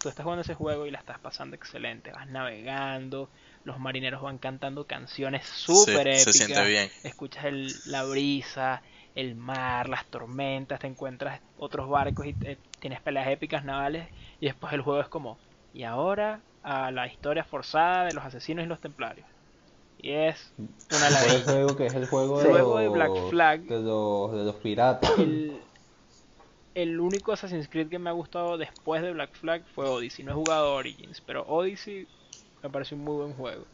tú 0.01 0.09
estás 0.09 0.25
jugando 0.25 0.43
ese 0.43 0.55
juego 0.55 0.87
y 0.87 0.91
la 0.91 0.99
estás 0.99 1.19
pasando 1.21 1.57
excelente, 1.57 2.13
vas 2.13 2.27
navegando, 2.29 3.31
los 3.65 3.79
marineros 3.79 4.23
van 4.23 4.39
cantando 4.39 4.87
canciones 4.87 5.47
súper 5.47 6.07
se 6.09 6.33
épicas, 6.33 6.33
siente 6.33 6.67
bien. 6.67 6.91
escuchas 7.03 7.45
el- 7.47 7.81
la 7.85 8.05
brisa, 8.05 8.83
el 9.15 9.35
mar, 9.37 9.89
las 9.89 10.09
tormentas, 10.11 10.81
te 10.81 10.87
encuentras 10.87 11.41
otros 11.57 11.89
barcos 11.89 12.27
y 12.27 12.35
te- 12.35 12.61
tienes 12.79 13.01
peleas 13.01 13.29
épicas 13.29 13.65
navales 13.65 14.09
y 14.41 14.47
después 14.47 14.73
el 14.73 14.83
juego 14.83 15.01
es 15.01 15.09
como, 15.09 15.39
y 15.73 15.85
ahora 15.85 16.43
a 16.63 16.91
la 16.91 17.07
historia 17.07 17.45
forzada 17.45 18.05
de 18.05 18.13
los 18.15 18.25
asesinos 18.25 18.65
y 18.65 18.69
los 18.69 18.81
templarios. 18.81 19.27
Y 19.99 20.13
es 20.13 20.55
una 20.59 21.09
Por 21.11 21.11
ladilla. 21.11 21.39
eso 21.43 21.57
digo 21.57 21.77
que 21.77 21.87
es 21.87 21.95
el 21.95 22.07
juego 22.07 22.41
de, 22.41 22.53
los, 22.59 22.81
de 22.81 22.89
Black 22.89 23.11
Flag. 23.31 23.61
de 23.63 23.81
los, 23.81 24.33
de 24.33 24.45
los 24.45 24.55
piratas. 24.57 25.19
el, 25.19 25.61
el 26.83 27.01
único 27.01 27.33
Assassin's 27.33 27.69
Creed 27.69 27.89
que 27.89 27.99
me 27.99 28.11
ha 28.11 28.13
gustado 28.13 28.57
después 28.59 29.03
de 29.03 29.13
Black 29.13 29.35
Flag 29.35 29.65
fue 29.75 29.87
Odyssey. 29.89 30.25
No 30.25 30.33
he 30.33 30.35
jugado 30.35 30.75
Origins, 30.75 31.21
pero 31.21 31.43
Odyssey 31.47 32.07
me 32.63 32.71
pareció 32.71 32.97
un 32.97 33.05
muy 33.05 33.17
buen 33.17 33.35
juego. 33.35 33.65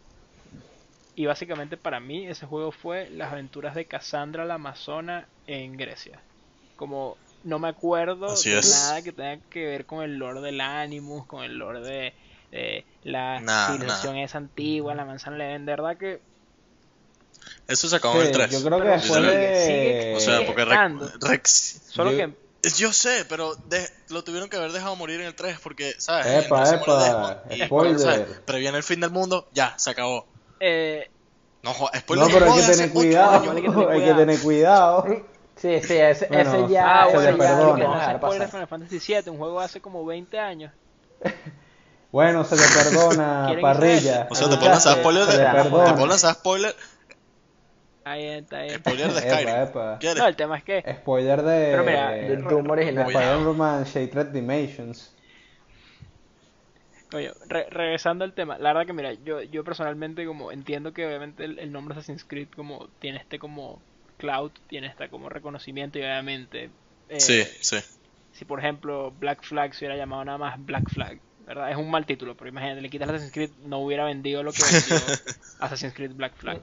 Y 1.16 1.26
básicamente 1.26 1.76
para 1.76 2.00
mí 2.00 2.26
ese 2.26 2.46
juego 2.46 2.72
fue 2.72 3.08
las 3.10 3.32
aventuras 3.32 3.74
de 3.74 3.84
Cassandra 3.86 4.44
la 4.44 4.54
Amazona 4.54 5.28
en 5.46 5.76
Grecia. 5.76 6.20
Como 6.76 7.16
no 7.44 7.58
me 7.58 7.68
acuerdo 7.68 8.26
Así 8.26 8.50
de 8.50 8.58
es. 8.58 8.70
nada 8.70 9.02
que 9.02 9.12
tenga 9.12 9.38
que 9.50 9.64
ver 9.66 9.84
con 9.86 10.02
el 10.02 10.16
lore 10.16 10.40
del 10.40 10.60
Animus, 10.60 11.26
con 11.26 11.44
el 11.44 11.56
lore 11.58 11.80
de, 11.80 12.14
de 12.50 12.84
la 13.04 13.38
Nada, 13.40 13.72
civilización 13.72 14.16
esa 14.16 14.38
antigua, 14.38 14.94
la 14.94 15.04
manzana 15.04 15.36
de 15.44 15.58
verdad 15.58 15.96
que 15.96 16.20
Eso 17.68 17.88
se 17.88 17.96
acabó 17.96 18.14
en 18.16 18.22
Sí, 18.22 18.26
el 18.28 18.32
3. 18.32 18.50
yo 18.50 18.66
creo 18.66 18.80
que 18.80 18.88
después 18.88 19.20
sigue, 19.20 19.36
de... 19.36 19.60
sigue 19.66 20.14
O 20.16 20.20
sea, 20.20 20.46
porque. 20.46 20.64
Rex, 20.64 21.20
Rex- 21.20 21.80
solo 21.90 22.10
Yo- 22.12 22.16
que 22.16 22.43
yo 22.70 22.92
sé, 22.92 23.24
pero 23.28 23.54
de- 23.66 23.88
lo 24.08 24.24
tuvieron 24.24 24.48
que 24.48 24.56
haber 24.56 24.72
dejado 24.72 24.96
morir 24.96 25.20
en 25.20 25.26
el 25.26 25.34
3 25.34 25.58
porque, 25.62 25.94
¿sabes? 25.98 26.26
Epa, 26.46 26.64
3 26.64 26.68
se 26.70 26.76
muere 26.90 27.10
epa, 27.10 27.42
y, 27.54 27.66
spoiler. 27.66 27.98
¿sabes? 28.00 28.26
Previene 28.44 28.76
el 28.78 28.82
fin 28.84 29.00
del 29.00 29.10
mundo, 29.10 29.48
ya, 29.52 29.74
se 29.78 29.90
acabó. 29.90 30.26
eh, 30.60 31.10
No, 31.62 31.72
spoiler 31.74 32.26
No, 32.26 32.32
pero 32.32 32.46
hay 32.46 32.54
que 32.54 32.60
hace 32.60 32.72
tener 32.72 32.90
cuidado. 32.92 33.32
hay 33.50 33.62
que 33.62 33.68
tener 33.68 33.70
Hay 33.78 33.84
que 33.86 34.00
cuidado. 34.02 34.16
tener 34.18 34.40
cuidado. 34.40 35.04
Sí, 35.56 35.80
sí, 35.82 35.94
ese, 35.96 36.26
Bueno, 36.26 36.54
ese 36.64 36.72
ya, 36.72 37.02
Ah, 37.02 37.06
se 37.10 37.14
bueno, 37.16 37.30
ya 37.30 37.36
perdona. 37.38 37.66
lo 37.68 37.74
que 37.76 37.82
no 37.84 37.92
se 37.94 37.98
dejar 38.00 38.16
spoiler. 38.18 38.48
Final 38.48 38.66
Fantasy 38.68 38.98
VII, 39.14 39.30
un 39.30 39.38
juego 39.38 39.60
hace 39.60 39.80
como 39.80 40.04
20 40.04 40.38
años. 40.38 40.72
Bueno, 42.12 42.44
se 42.44 42.56
le 42.56 42.62
perdona, 42.62 43.44
¿Quieren 43.46 43.62
parrilla. 43.62 44.28
O 44.30 44.34
sea, 44.34 44.48
te 44.48 44.56
puedo 44.56 44.70
lanzar 44.70 44.98
spoiler 44.98 45.24
se 45.26 45.32
de. 45.32 45.44
Te 45.44 45.50
perdona. 45.52 45.94
puedo 45.94 46.06
lanzar 46.06 46.34
spoiler. 46.34 46.76
Ahí 48.04 48.24
está, 48.26 48.58
ahí 48.58 48.68
está. 48.68 48.90
Spoiler 48.90 49.12
de 49.12 49.20
Skyrim. 49.20 49.48
Epa, 49.48 49.62
epa. 49.62 49.98
¿Quieres? 49.98 50.18
No, 50.18 50.28
el 50.28 50.36
tema 50.36 50.58
es 50.58 50.64
que. 50.64 50.84
Spoiler 50.98 51.42
de... 51.42 51.68
Pero 51.70 51.84
mira, 51.84 52.10
Del 52.10 52.42
Doom 52.44 52.70
original. 52.70 53.06
Spider-Man 53.10 53.84
Shattered 53.84 54.26
Dimensions. 54.28 55.10
Re- 57.48 57.68
regresando 57.70 58.24
al 58.24 58.32
tema, 58.32 58.58
la 58.58 58.72
verdad 58.72 58.86
que 58.86 58.92
mira, 58.92 59.12
yo, 59.12 59.40
yo 59.42 59.62
personalmente 59.62 60.26
como 60.26 60.50
entiendo 60.50 60.92
que 60.92 61.06
obviamente 61.06 61.44
el, 61.44 61.60
el 61.60 61.70
nombre 61.70 61.94
Assassin's 61.96 62.24
Creed 62.24 62.48
como 62.56 62.88
tiene 62.98 63.18
este 63.18 63.38
como 63.38 63.80
cloud, 64.18 64.50
tiene 64.68 64.88
este 64.88 65.08
como 65.08 65.28
reconocimiento 65.28 65.98
y 65.98 66.02
obviamente 66.02 66.70
eh, 67.08 67.20
Sí, 67.20 67.44
sí. 67.60 67.76
si 68.32 68.44
por 68.44 68.58
ejemplo 68.58 69.12
Black 69.20 69.44
Flag 69.44 69.74
se 69.74 69.84
hubiera 69.84 69.96
llamado 69.96 70.24
nada 70.24 70.38
más 70.38 70.64
Black 70.66 70.90
Flag, 70.90 71.20
¿verdad? 71.46 71.70
Es 71.70 71.76
un 71.76 71.88
mal 71.88 72.04
título, 72.04 72.36
pero 72.36 72.48
imagínate, 72.48 72.80
le 72.80 72.90
quitas 72.90 73.08
Assassin's 73.08 73.32
Creed, 73.32 73.50
no 73.64 73.78
hubiera 73.78 74.04
vendido 74.04 74.42
lo 74.42 74.50
que 74.52 74.64
vendió 74.64 74.96
Assassin's 75.60 75.94
Creed 75.94 76.12
Black 76.14 76.34
Flag. 76.34 76.58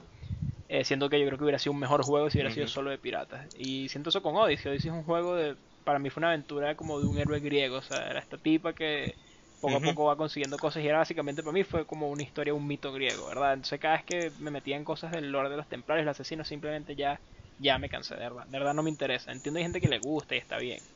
Eh, 0.74 0.84
siendo 0.84 1.10
que 1.10 1.20
yo 1.20 1.26
creo 1.26 1.36
que 1.38 1.44
hubiera 1.44 1.58
sido 1.58 1.72
un 1.74 1.80
mejor 1.80 2.02
juego 2.02 2.30
si 2.30 2.38
hubiera 2.38 2.50
sido 2.50 2.66
solo 2.66 2.90
de 2.90 2.98
piratas. 2.98 3.50
Y 3.52 3.88
siento 3.90 4.08
eso 4.10 4.22
con 4.22 4.36
Odyssey. 4.36 4.70
Odyssey 4.70 4.88
es 4.90 4.94
un 4.96 5.04
juego 5.04 5.34
de. 5.36 5.58
Para 5.84 5.98
mí 5.98 6.08
fue 6.10 6.20
una 6.20 6.28
aventura 6.28 6.76
como 6.76 6.98
de 7.00 7.06
un 7.06 7.18
héroe 7.18 7.40
griego. 7.40 7.76
O 7.78 7.82
sea, 7.82 8.08
era 8.08 8.20
esta 8.20 8.38
tipa 8.38 8.74
que 8.74 9.18
poco 9.60 9.76
a 9.78 9.82
poco 9.82 10.04
va 10.06 10.16
consiguiendo 10.16 10.58
cosas. 10.58 10.82
Y 10.82 10.88
era 10.88 10.98
básicamente 10.98 11.42
para 11.42 11.52
mí 11.52 11.64
fue 11.64 11.86
como 11.86 12.10
una 12.10 12.22
historia, 12.22 12.54
un 12.54 12.66
mito 12.66 12.92
griego, 12.92 13.26
¿verdad? 13.26 13.52
Entonces 13.54 13.80
cada 13.80 13.96
vez 13.96 14.04
que 14.04 14.30
me 14.38 14.50
metía 14.50 14.76
en 14.76 14.84
cosas 14.84 15.12
del 15.12 15.30
lore 15.30 15.50
de 15.50 15.56
los 15.58 15.68
templarios, 15.68 16.06
los 16.06 16.12
asesinos, 16.18 16.48
simplemente 16.48 16.96
ya, 16.96 17.22
ya 17.58 17.78
me 17.78 17.88
cansé, 17.90 18.14
de 18.14 18.20
verdad. 18.22 18.46
De 18.46 18.58
verdad 18.58 18.72
no 18.74 18.82
me 18.82 18.90
interesa. 18.90 19.30
Entiendo 19.32 19.58
hay 19.58 19.64
gente 19.64 19.80
que 19.80 19.88
le 19.88 19.98
gusta 19.98 20.34
y 20.34 20.38
está 20.38 20.58
bien. 20.58 20.88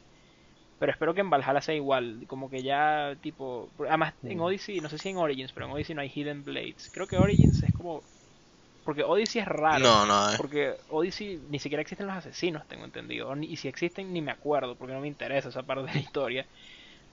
Pero 0.78 0.92
espero 0.92 1.14
que 1.14 1.20
en 1.22 1.30
Valhalla 1.30 1.60
sea 1.62 1.74
igual, 1.74 2.24
como 2.28 2.50
que 2.50 2.62
ya 2.62 3.16
tipo... 3.22 3.72
Además 3.88 4.14
en 4.26 4.40
Odyssey, 4.40 4.80
no 4.80 4.88
sé 4.90 4.98
si 4.98 5.08
en 5.08 5.16
Origins, 5.16 5.52
pero 5.52 5.66
en 5.66 5.72
Odyssey 5.72 5.94
no 5.94 6.02
hay 6.02 6.10
Hidden 6.14 6.44
Blades. 6.44 6.90
Creo 6.92 7.06
que 7.06 7.18
Origins 7.18 7.62
es 7.62 7.72
como... 7.72 8.06
Porque 8.86 9.02
Odyssey 9.02 9.42
es 9.42 9.48
raro. 9.48 9.80
No, 9.84 10.06
no, 10.06 10.30
eh. 10.32 10.34
Porque 10.36 10.76
Odyssey 10.90 11.40
ni 11.50 11.58
siquiera 11.58 11.82
existen 11.82 12.06
los 12.06 12.16
asesinos, 12.16 12.66
tengo 12.68 12.84
entendido. 12.84 13.34
Ni- 13.34 13.48
Y 13.48 13.56
si 13.56 13.66
existen, 13.68 14.12
ni 14.12 14.22
me 14.22 14.30
acuerdo, 14.30 14.76
porque 14.76 14.94
no 14.94 15.00
me 15.00 15.08
interesa 15.08 15.48
esa 15.48 15.64
parte 15.64 15.86
de 15.86 15.92
la 15.94 16.00
historia. 16.00 16.46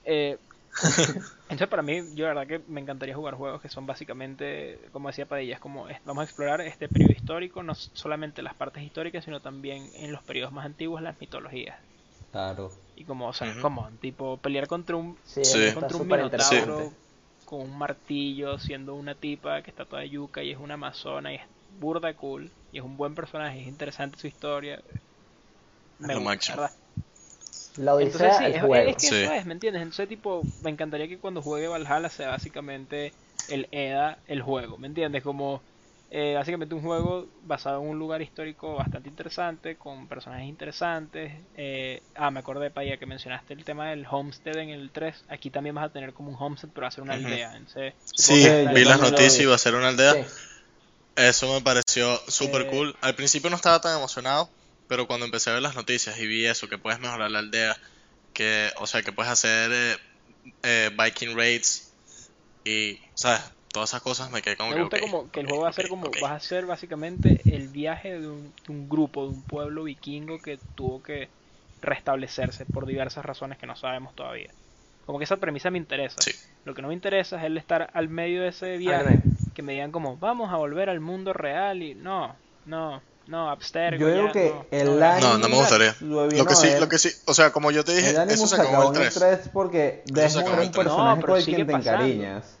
Eh, 0.04 0.38
entonces, 1.42 1.68
para 1.68 1.82
mí, 1.82 2.02
yo 2.14 2.26
la 2.26 2.34
verdad 2.34 2.46
que 2.46 2.72
me 2.72 2.80
encantaría 2.80 3.14
jugar 3.16 3.34
juegos 3.34 3.60
que 3.60 3.68
son 3.68 3.86
básicamente, 3.86 4.78
como 4.92 5.08
decía 5.08 5.26
Padilla, 5.26 5.54
es 5.54 5.60
como 5.60 5.86
vamos 6.04 6.22
a 6.22 6.24
explorar 6.24 6.60
este 6.60 6.88
periodo 6.88 7.12
histórico, 7.12 7.62
no 7.62 7.74
solamente 7.74 8.40
las 8.42 8.54
partes 8.54 8.82
históricas, 8.82 9.24
sino 9.24 9.40
también 9.40 9.90
en 9.94 10.12
los 10.12 10.22
periodos 10.22 10.52
más 10.52 10.64
antiguos 10.64 11.02
las 11.02 11.20
mitologías. 11.20 11.76
Claro. 12.30 12.70
Y 12.96 13.04
como, 13.04 13.28
o 13.28 13.32
sea, 13.32 13.52
como, 13.60 13.88
tipo, 14.00 14.36
pelear 14.38 14.68
contra 14.68 14.94
un, 14.96 15.18
Sí, 15.24 15.40
está 15.40 15.74
contra 15.74 15.98
un 15.98 16.06
minotauro 16.08 16.92
con 17.44 17.60
un 17.60 17.76
martillo, 17.76 18.58
siendo 18.58 18.94
una 18.94 19.14
tipa 19.14 19.62
que 19.62 19.70
está 19.70 19.84
toda 19.84 20.04
yuca 20.04 20.42
y 20.42 20.50
es 20.50 20.58
una 20.58 20.74
amazona 20.74 21.32
y 21.32 21.36
es 21.36 21.42
burda 21.78 22.14
cool 22.16 22.52
y 22.70 22.78
es 22.78 22.84
un 22.84 22.96
buen 22.96 23.14
personaje, 23.14 23.60
es 23.62 23.66
interesante 23.68 24.18
su 24.18 24.26
historia. 24.26 24.82
Me 25.98 26.14
Lo 26.14 26.20
gusta, 26.20 26.36
máximo. 26.36 26.56
¿verdad? 26.56 26.76
La 27.76 27.94
Entonces 27.96 28.34
Odisea, 28.34 28.38
sí, 28.38 28.46
el 28.46 28.54
es, 28.54 28.62
juego. 28.62 28.94
es 28.94 28.98
que 28.98 29.08
Sí. 29.08 29.28
eso 29.28 29.30
es, 29.30 29.46
¿me 29.46 29.52
entiendes? 29.54 29.82
Entonces 29.82 30.08
tipo, 30.08 30.50
me 30.58 30.70
encantaría 30.70 31.08
que 31.08 31.20
cuando 31.20 31.42
juegue 31.42 31.68
Valhalla 31.68 32.08
sea 32.08 32.28
básicamente 32.30 33.14
el 33.46 33.68
EDA, 33.72 34.22
el 34.26 34.42
juego, 34.42 34.76
¿me 34.78 34.86
entiendes? 34.88 35.22
Como 35.22 35.64
eh, 36.10 36.34
básicamente 36.34 36.74
un 36.74 36.82
juego 36.82 37.30
basado 37.42 37.82
en 37.82 37.88
un 37.88 37.98
lugar 37.98 38.22
histórico 38.22 38.74
bastante 38.76 39.08
interesante, 39.08 39.76
con 39.78 40.08
personajes 40.08 40.48
interesantes. 40.48 41.46
eh, 41.54 42.02
ah, 42.14 42.30
me 42.30 42.40
acordé, 42.40 42.70
Paya, 42.70 42.98
que 42.98 43.06
mencionaste 43.06 43.54
el 43.54 43.64
tema 43.64 43.90
del 43.90 44.06
homestead 44.10 44.58
en 44.58 44.70
el 44.70 44.90
3. 44.92 45.24
Aquí 45.28 45.50
también 45.50 45.74
vas 45.76 45.86
a 45.86 45.92
tener 45.92 46.12
como 46.12 46.30
un 46.30 46.36
homestead, 46.38 46.70
pero 46.72 46.84
va 46.84 46.88
a 46.88 46.90
ser 46.90 47.04
una 47.04 47.14
Ujú. 47.14 47.14
aldea. 47.14 47.56
Entonces, 47.56 47.94
Sí, 48.04 48.48
vi 48.66 48.84
las 48.84 49.00
noticias 49.00 49.40
y 49.40 49.42
iba 49.44 49.54
a 49.54 49.58
ser 49.58 49.74
una 49.74 49.88
aldea. 49.88 50.16
Sí. 50.16 50.34
Eso 51.16 51.52
me 51.52 51.60
pareció 51.60 52.16
súper 52.28 52.62
Eh, 52.62 52.70
cool. 52.70 52.96
Al 53.00 53.14
principio 53.14 53.50
no 53.50 53.56
estaba 53.56 53.80
tan 53.80 53.96
emocionado, 53.96 54.48
pero 54.88 55.06
cuando 55.06 55.26
empecé 55.26 55.50
a 55.50 55.54
ver 55.54 55.62
las 55.62 55.76
noticias 55.76 56.18
y 56.18 56.26
vi 56.26 56.46
eso, 56.46 56.68
que 56.68 56.78
puedes 56.78 57.00
mejorar 57.00 57.30
la 57.30 57.38
aldea, 57.38 57.76
que, 58.32 58.70
o 58.78 58.86
sea, 58.86 59.02
que 59.02 59.12
puedes 59.12 59.30
hacer 59.30 59.70
eh, 59.72 59.96
eh, 60.62 60.90
Viking 60.96 61.36
raids 61.36 61.94
y, 62.64 62.98
¿sabes? 63.14 63.42
Todas 63.72 63.90
esas 63.90 64.02
cosas 64.02 64.30
me 64.30 64.40
quedé 64.40 64.56
como 64.56 64.70
Me 64.70 64.76
que, 64.76 64.82
gusta 64.82 65.00
como 65.00 65.30
que 65.30 65.40
el 65.40 65.46
juego 65.46 65.62
va 65.62 65.68
a 65.70 65.72
ser 65.72 65.88
como, 65.88 66.08
vas 66.22 66.32
a 66.32 66.40
ser 66.40 66.64
básicamente 66.66 67.42
el 67.46 67.68
viaje 67.68 68.20
de 68.20 68.28
un, 68.28 68.52
de 68.66 68.72
un 68.72 68.88
grupo, 68.88 69.22
de 69.24 69.30
un 69.30 69.42
pueblo 69.42 69.84
vikingo 69.84 70.40
que 70.40 70.58
tuvo 70.76 71.02
que 71.02 71.28
restablecerse 71.82 72.66
por 72.66 72.86
diversas 72.86 73.24
razones 73.24 73.58
que 73.58 73.66
no 73.66 73.76
sabemos 73.76 74.14
todavía. 74.14 74.50
Como 75.06 75.18
que 75.18 75.24
esa 75.24 75.36
premisa 75.36 75.70
me 75.70 75.78
interesa. 75.78 76.22
Sí. 76.22 76.32
Lo 76.64 76.74
que 76.74 76.82
no 76.82 76.88
me 76.88 76.94
interesa 76.94 77.36
es 77.36 77.44
el 77.44 77.58
estar 77.58 77.90
al 77.92 78.08
medio 78.08 78.42
de 78.42 78.48
ese 78.48 78.76
viaje. 78.78 79.20
Que 79.54 79.62
me 79.62 79.72
digan 79.72 79.92
como, 79.92 80.16
vamos 80.18 80.52
a 80.52 80.56
volver 80.56 80.90
al 80.90 81.00
mundo 81.00 81.32
real 81.32 81.82
y 81.82 81.94
no, 81.94 82.34
no, 82.66 83.00
no, 83.26 83.50
abstergo. 83.50 84.00
Yo 84.00 84.08
digo 84.12 84.26
ya, 84.26 84.32
que 84.32 84.50
no, 84.50 84.66
el 84.70 84.98
no, 85.00 85.06
anime- 85.06 85.20
No, 85.20 85.38
no 85.38 85.48
me 85.48 85.56
gustaría. 85.56 85.96
Lo 86.00 86.26
Lo 86.26 86.44
que 86.46 86.54
sí, 86.56 86.68
lo 86.78 86.88
que 86.88 86.98
sí, 86.98 87.10
o 87.26 87.32
sea, 87.34 87.52
como 87.52 87.70
yo 87.70 87.84
te 87.84 87.94
dije, 87.94 88.10
El 88.10 88.16
anime 88.18 88.34
eso 88.34 88.46
se 88.46 88.56
acabó 88.56 88.68
acabó 88.70 88.90
el 88.90 88.96
en 88.96 89.02
3. 89.10 89.16
el 89.16 89.22
3 89.38 89.50
porque 89.52 90.02
en 90.06 90.12
un 90.14 90.18
el 90.60 90.70
3. 90.70 90.70
personaje 90.70 91.14
No, 91.16 91.20
pero 91.20 91.36
el 91.36 91.42
sigue 91.42 91.54
quien 91.56 91.66
te 91.68 91.72
pasando. 91.72 92.04
encariñas. 92.04 92.58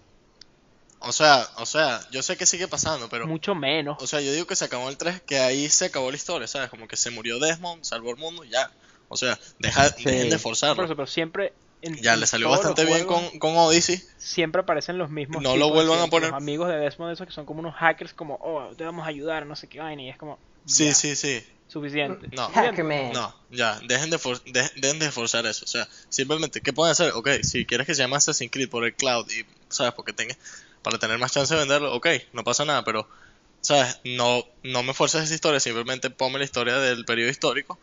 O 1.06 1.12
sea, 1.12 1.46
o 1.58 1.66
sea, 1.66 2.00
yo 2.10 2.22
sé 2.22 2.38
que 2.38 2.46
sigue 2.46 2.66
pasando, 2.66 3.10
pero 3.10 3.26
Mucho 3.26 3.54
menos. 3.54 4.02
O 4.02 4.06
sea, 4.06 4.22
yo 4.22 4.32
digo 4.32 4.46
que 4.46 4.56
se 4.56 4.64
acabó 4.64 4.88
el 4.88 4.96
3, 4.96 5.20
que 5.20 5.38
ahí 5.38 5.68
se 5.68 5.86
acabó 5.86 6.10
la 6.10 6.16
historia, 6.16 6.48
¿sabes? 6.48 6.70
Como 6.70 6.88
que 6.88 6.96
se 6.96 7.10
murió 7.10 7.38
Desmond, 7.38 7.84
salvó 7.84 8.10
el 8.10 8.16
mundo 8.16 8.42
y 8.44 8.48
ya. 8.50 8.70
O 9.08 9.16
sea, 9.18 9.38
deja, 9.58 9.88
Sí. 9.90 10.04
dejen 10.04 10.24
de 10.30 10.36
Por 10.36 10.40
forzarlo. 10.40 10.82
eso, 10.84 10.96
pero 10.96 11.06
siempre. 11.06 11.52
En- 11.86 11.96
Ya 12.02 12.14
en 12.14 12.20
le 12.20 12.26
salió 12.26 12.48
bastante 12.50 12.84
bien 12.84 13.06
juegos 13.06 13.30
con, 13.30 13.38
con 13.38 13.56
Odyssey. 13.56 14.02
Siempre 14.18 14.62
aparecen 14.62 14.98
los 14.98 15.10
mismos. 15.10 15.42
No 15.42 15.56
lo 15.56 15.70
vuelvan 15.70 16.00
a 16.00 16.06
poner. 16.08 16.30
Los 16.30 16.36
amigos 16.36 16.68
de 16.68 16.76
Desmond, 16.76 17.12
esos 17.12 17.26
que 17.26 17.32
son 17.32 17.46
como 17.46 17.60
unos 17.60 17.74
hackers, 17.74 18.14
como, 18.14 18.38
oh, 18.42 18.74
te 18.76 18.84
vamos 18.84 19.04
a 19.04 19.08
ayudar, 19.08 19.46
no 19.46 19.54
sé 19.56 19.68
qué 19.68 19.78
vaina. 19.80 20.02
Y 20.02 20.08
es 20.08 20.16
como. 20.16 20.38
Sí, 20.66 20.86
ya, 20.86 20.94
sí, 20.94 21.14
sí. 21.16 21.42
Suficiente. 21.68 22.28
No. 22.32 22.50
No, 23.12 23.34
ya, 23.50 23.80
dejen 23.88 24.10
de, 24.10 24.18
for- 24.18 24.42
de- 24.44 24.70
dejen 24.76 24.98
de 24.98 25.10
forzar 25.10 25.44
eso. 25.46 25.64
O 25.64 25.68
sea, 25.68 25.88
simplemente, 26.08 26.60
¿qué 26.60 26.72
pueden 26.72 26.92
hacer? 26.92 27.12
Ok, 27.14 27.28
si 27.42 27.64
quieres 27.66 27.86
que 27.86 27.94
se 27.94 28.02
llame 28.02 28.16
Assassin's 28.16 28.50
Creed 28.52 28.68
por 28.68 28.84
el 28.84 28.94
cloud 28.94 29.26
y, 29.30 29.44
¿sabes? 29.68 29.92
Porque 29.94 30.12
tenga, 30.12 30.36
para 30.82 30.98
tener 30.98 31.18
más 31.18 31.32
chance 31.32 31.52
de 31.52 31.60
venderlo, 31.60 31.94
ok, 31.94 32.06
no 32.32 32.44
pasa 32.44 32.64
nada, 32.64 32.84
pero, 32.84 33.08
¿sabes? 33.60 33.98
No, 34.04 34.44
no 34.62 34.82
me 34.82 34.94
fuerces 34.94 35.24
esa 35.24 35.34
historia, 35.34 35.58
simplemente 35.58 36.10
ponme 36.10 36.38
la 36.38 36.44
historia 36.44 36.78
del 36.78 37.04
periodo 37.04 37.30
histórico 37.30 37.78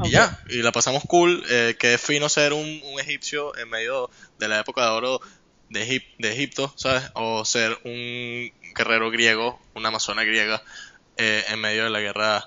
y 0.00 0.02
Aunque- 0.02 0.12
ya, 0.12 0.36
y 0.48 0.62
la 0.62 0.72
pasamos 0.72 1.04
cool. 1.06 1.42
Eh, 1.50 1.76
que 1.78 1.94
es 1.94 2.00
fino 2.00 2.28
ser 2.28 2.52
un, 2.52 2.80
un 2.84 3.00
egipcio 3.00 3.56
en 3.56 3.68
medio 3.70 4.10
de 4.38 4.48
la 4.48 4.60
época 4.60 4.82
de 4.84 4.90
oro 4.90 5.20
de, 5.68 5.86
Egip- 5.86 6.14
de 6.18 6.32
Egipto, 6.32 6.72
¿sabes? 6.76 7.10
O 7.14 7.44
ser 7.44 7.78
un 7.84 8.50
guerrero 8.76 9.10
griego, 9.10 9.60
una 9.74 9.88
amazona 9.88 10.24
griega 10.24 10.62
eh, 11.16 11.44
en 11.48 11.60
medio 11.60 11.84
de 11.84 11.90
la 11.90 12.00
guerra. 12.00 12.44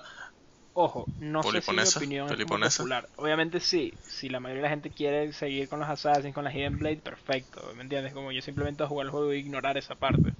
Ojo, 0.72 1.10
no 1.18 1.44
sé 1.44 1.60
si 1.62 1.76
mi 1.76 1.88
opinión 1.88 2.40
es 2.52 2.58
popular. 2.60 3.08
Obviamente 3.16 3.60
sí, 3.60 3.98
si 4.06 4.28
la 4.28 4.40
mayoría 4.40 4.62
de 4.62 4.68
la 4.68 4.70
gente 4.70 4.90
quiere 4.92 5.32
seguir 5.32 5.68
con 5.68 5.80
los 5.80 5.88
Assassins, 5.88 6.34
con 6.34 6.44
las 6.44 6.54
Hidden 6.54 6.78
Blade, 6.78 6.98
perfecto, 7.02 7.72
¿me 7.74 7.82
entiendes? 7.82 8.12
Como 8.14 8.32
yo 8.32 8.40
simplemente 8.42 8.82
voy 8.84 8.86
a 8.86 8.88
jugar 8.88 9.06
el 9.06 9.10
juego 9.10 9.32
y 9.34 9.38
ignorar 9.38 9.76
esa 9.78 9.96
parte. 9.96 10.34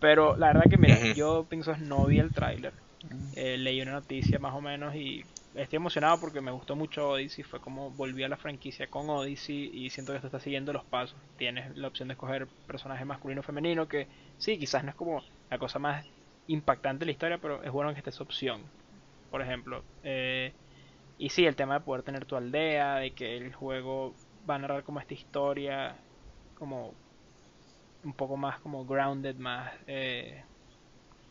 Pero 0.00 0.36
la 0.36 0.48
verdad 0.48 0.68
que 0.70 0.78
mira, 0.78 1.02
yo 1.10 1.46
pienso 1.48 1.76
no 1.78 2.06
vi 2.06 2.18
el 2.18 2.32
tráiler, 2.32 2.74
eh, 3.32 3.56
leí 3.58 3.80
una 3.82 3.92
noticia 3.92 4.38
más 4.38 4.54
o 4.54 4.60
menos 4.60 4.94
y 4.96 5.24
estoy 5.54 5.76
emocionado 5.76 6.20
porque 6.20 6.40
me 6.40 6.50
gustó 6.52 6.76
mucho 6.76 7.10
Odyssey, 7.10 7.44
fue 7.44 7.60
como 7.60 7.90
volví 7.90 8.22
a 8.24 8.28
la 8.28 8.36
franquicia 8.36 8.88
con 8.90 9.08
Odyssey 9.10 9.70
y 9.72 9.90
siento 9.90 10.12
que 10.12 10.16
esto 10.16 10.28
está 10.28 10.40
siguiendo 10.40 10.72
los 10.72 10.84
pasos. 10.84 11.18
Tienes 11.36 11.76
la 11.76 11.88
opción 11.88 12.08
de 12.08 12.14
escoger 12.14 12.48
personaje 12.66 13.04
masculino 13.04 13.40
o 13.40 13.44
femenino 13.44 13.88
que 13.88 14.08
sí, 14.36 14.58
quizás 14.58 14.84
no 14.84 14.90
es 14.90 14.96
como 14.96 15.22
la 15.50 15.58
cosa 15.58 15.78
más 15.78 16.06
impactante 16.46 17.00
de 17.00 17.06
la 17.06 17.12
historia, 17.12 17.38
pero 17.38 17.62
es 17.62 17.70
bueno 17.72 17.92
que 17.92 17.98
esté 17.98 18.10
esa 18.10 18.24
opción 18.24 18.70
por 19.30 19.42
ejemplo. 19.42 19.84
Eh, 20.02 20.54
y 21.18 21.30
sí, 21.30 21.46
el 21.46 21.56
tema 21.56 21.74
de 21.74 21.84
poder 21.84 22.02
tener 22.04 22.26
tu 22.26 22.36
aldea, 22.36 22.96
de 22.96 23.14
que 23.14 23.36
el 23.36 23.54
juego 23.54 24.14
va 24.48 24.56
a 24.56 24.58
narrar 24.58 24.84
como 24.84 25.00
esta 25.00 25.14
historia, 25.14 25.96
como 26.54 26.94
un 28.02 28.14
poco 28.14 28.36
más 28.36 28.60
como 28.60 28.84
grounded, 28.86 29.36
más, 29.36 29.72
eh, 29.86 30.44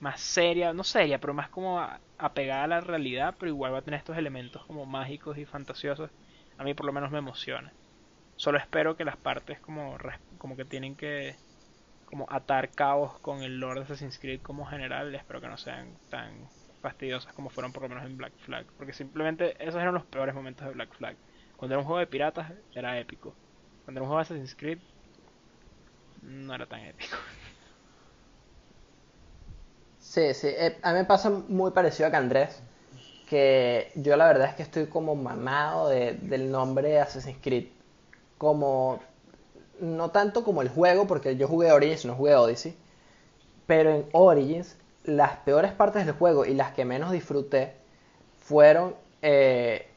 más 0.04 0.20
seria, 0.20 0.74
no 0.74 0.84
seria, 0.84 1.20
pero 1.20 1.34
más 1.34 1.50
como 1.50 1.80
apegada 2.18 2.66
a 2.66 2.68
la 2.68 2.82
realidad, 2.82 3.36
pero 3.40 3.50
igual 3.50 3.74
va 3.74 3.78
a 3.78 3.82
tener 3.84 4.00
estos 4.00 4.18
elementos 4.18 4.66
como 4.66 4.86
mágicos 4.86 5.38
y 5.38 5.46
fantasiosos. 5.46 6.12
A 6.58 6.64
mí 6.66 6.74
por 6.74 6.86
lo 6.86 6.92
menos 6.92 7.10
me 7.10 7.20
emociona. 7.20 7.72
Solo 8.36 8.58
espero 8.58 8.98
que 8.98 9.06
las 9.06 9.16
partes 9.16 9.62
como, 9.62 9.98
como 10.38 10.58
que 10.58 10.66
tienen 10.66 10.96
que 10.96 11.38
como 12.06 12.28
atar 12.30 12.70
cabos 12.70 13.18
con 13.22 13.44
el 13.44 13.60
lore 13.60 13.80
de 13.80 13.86
Assassin's 13.86 14.20
Creed 14.20 14.42
como 14.42 14.66
general, 14.66 15.16
espero 15.16 15.40
que 15.40 15.48
no 15.48 15.58
sean 15.58 15.98
tan 16.10 16.50
fastidiosas 16.82 17.34
como 17.34 17.50
fueron 17.50 17.72
por 17.72 17.84
lo 17.84 17.90
menos 17.90 18.06
en 18.06 18.18
Black 18.18 18.34
Flag. 18.40 18.66
Porque 18.78 18.92
simplemente 18.92 19.56
esos 19.58 19.82
eran 19.82 19.94
los 19.94 20.06
peores 20.06 20.36
momentos 20.36 20.68
de 20.68 20.74
Black 20.74 20.94
Flag. 20.96 21.16
Cuando 21.56 21.76
era 21.76 21.80
un 21.80 21.86
juego 21.86 22.00
de 22.00 22.08
piratas 22.08 22.52
era 22.76 23.00
épico. 23.00 23.34
Cuando 23.86 24.00
era 24.00 24.04
un 24.04 24.08
juego 24.08 24.18
de 24.18 24.24
Assassin's 24.24 24.56
Creed 24.56 24.80
no 26.22 26.54
era 26.54 26.66
tan 26.66 26.82
épico. 26.82 27.16
Sí, 30.14 30.34
sí. 30.34 30.48
eh, 30.48 30.78
a 30.84 30.92
mí 30.94 31.00
me 31.00 31.06
pasa 31.06 31.30
muy 31.30 31.72
parecido 31.72 32.08
a 32.08 32.12
que 32.12 32.18
Andrés. 32.18 32.62
que 33.28 33.92
yo 33.96 34.18
la 34.18 34.28
verdad 34.28 34.50
es 34.50 34.56
que 34.56 34.64
estoy 34.64 34.88
como 34.88 35.16
mamado 35.16 35.90
de- 35.90 36.14
del 36.14 36.52
nombre 36.52 37.00
Assassin's 37.02 37.40
Creed. 37.42 37.68
Como, 38.38 39.02
no 39.82 40.12
tanto 40.12 40.44
como 40.46 40.62
el 40.64 40.70
juego, 40.70 41.08
porque 41.08 41.38
yo 41.38 41.48
jugué 41.50 41.72
Origins, 41.74 42.06
no 42.06 42.16
jugué 42.16 42.36
Odyssey, 42.36 42.78
pero 43.68 43.92
en 43.92 44.06
Origins 44.14 44.78
las 45.06 45.38
peores 45.40 45.72
partes 45.74 46.06
del 46.08 46.16
juego 46.16 46.46
y 46.46 46.54
las 46.56 46.74
que 46.74 46.86
menos 46.86 47.12
disfruté 47.12 47.76
fueron 48.40 48.96
eh, 49.24 49.88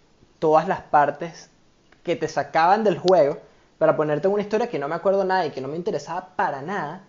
todas 0.40 0.68
las 0.68 0.82
partes 0.82 1.50
que 2.04 2.16
te 2.16 2.28
sacaban 2.28 2.84
del 2.84 2.98
juego 2.98 3.38
para 3.78 3.96
ponerte 3.96 4.28
en 4.28 4.34
una 4.34 4.42
historia 4.42 4.68
que 4.70 4.78
no 4.80 4.88
me 4.88 4.96
acuerdo 4.96 5.24
nada 5.24 5.46
y 5.46 5.50
que 5.52 5.60
no 5.62 5.68
me 5.68 5.76
interesaba 5.76 6.36
para 6.36 6.62
nada. 6.62 7.04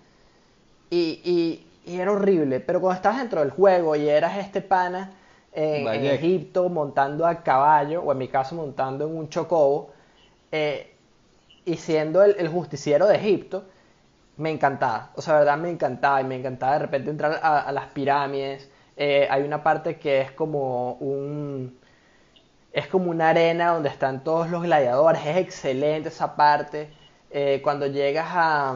Y, 0.89 1.21
y- 1.23 1.66
y 1.87 1.99
era 1.99 2.11
horrible. 2.11 2.59
Pero 2.59 2.81
cuando 2.81 2.97
estabas 2.97 3.19
dentro 3.19 3.39
del 3.41 3.51
juego 3.51 3.95
y 3.95 4.07
eras 4.09 4.37
este 4.37 4.61
pana 4.61 5.11
en, 5.53 5.87
en. 5.87 6.05
Egipto 6.05 6.69
montando 6.69 7.25
a 7.25 7.43
caballo, 7.43 8.01
o 8.03 8.11
en 8.11 8.17
mi 8.17 8.27
caso 8.27 8.55
montando 8.55 9.07
en 9.07 9.15
un 9.15 9.29
chocobo, 9.29 9.91
eh, 10.51 10.93
y 11.65 11.75
siendo 11.77 12.23
el, 12.23 12.35
el 12.39 12.47
justiciero 12.49 13.07
de 13.07 13.15
Egipto, 13.17 13.65
me 14.37 14.51
encantaba. 14.51 15.11
O 15.15 15.21
sea, 15.21 15.35
verdad 15.39 15.57
me 15.57 15.69
encantaba. 15.69 16.21
Y 16.21 16.23
me 16.25 16.35
encantaba 16.35 16.73
de 16.73 16.79
repente 16.79 17.09
entrar 17.11 17.39
a, 17.41 17.61
a 17.61 17.71
las 17.71 17.87
pirámides. 17.87 18.69
Eh, 18.97 19.27
hay 19.29 19.43
una 19.43 19.63
parte 19.63 19.97
que 19.99 20.21
es 20.21 20.31
como 20.31 20.93
un. 20.95 21.79
Es 22.71 22.87
como 22.87 23.09
una 23.11 23.29
arena 23.29 23.73
donde 23.73 23.89
están 23.89 24.23
todos 24.23 24.49
los 24.49 24.63
gladiadores. 24.63 25.25
Es 25.25 25.37
excelente 25.37 26.09
esa 26.09 26.35
parte. 26.35 26.89
Eh, 27.31 27.61
cuando 27.63 27.87
llegas 27.87 28.27
a, 28.29 28.75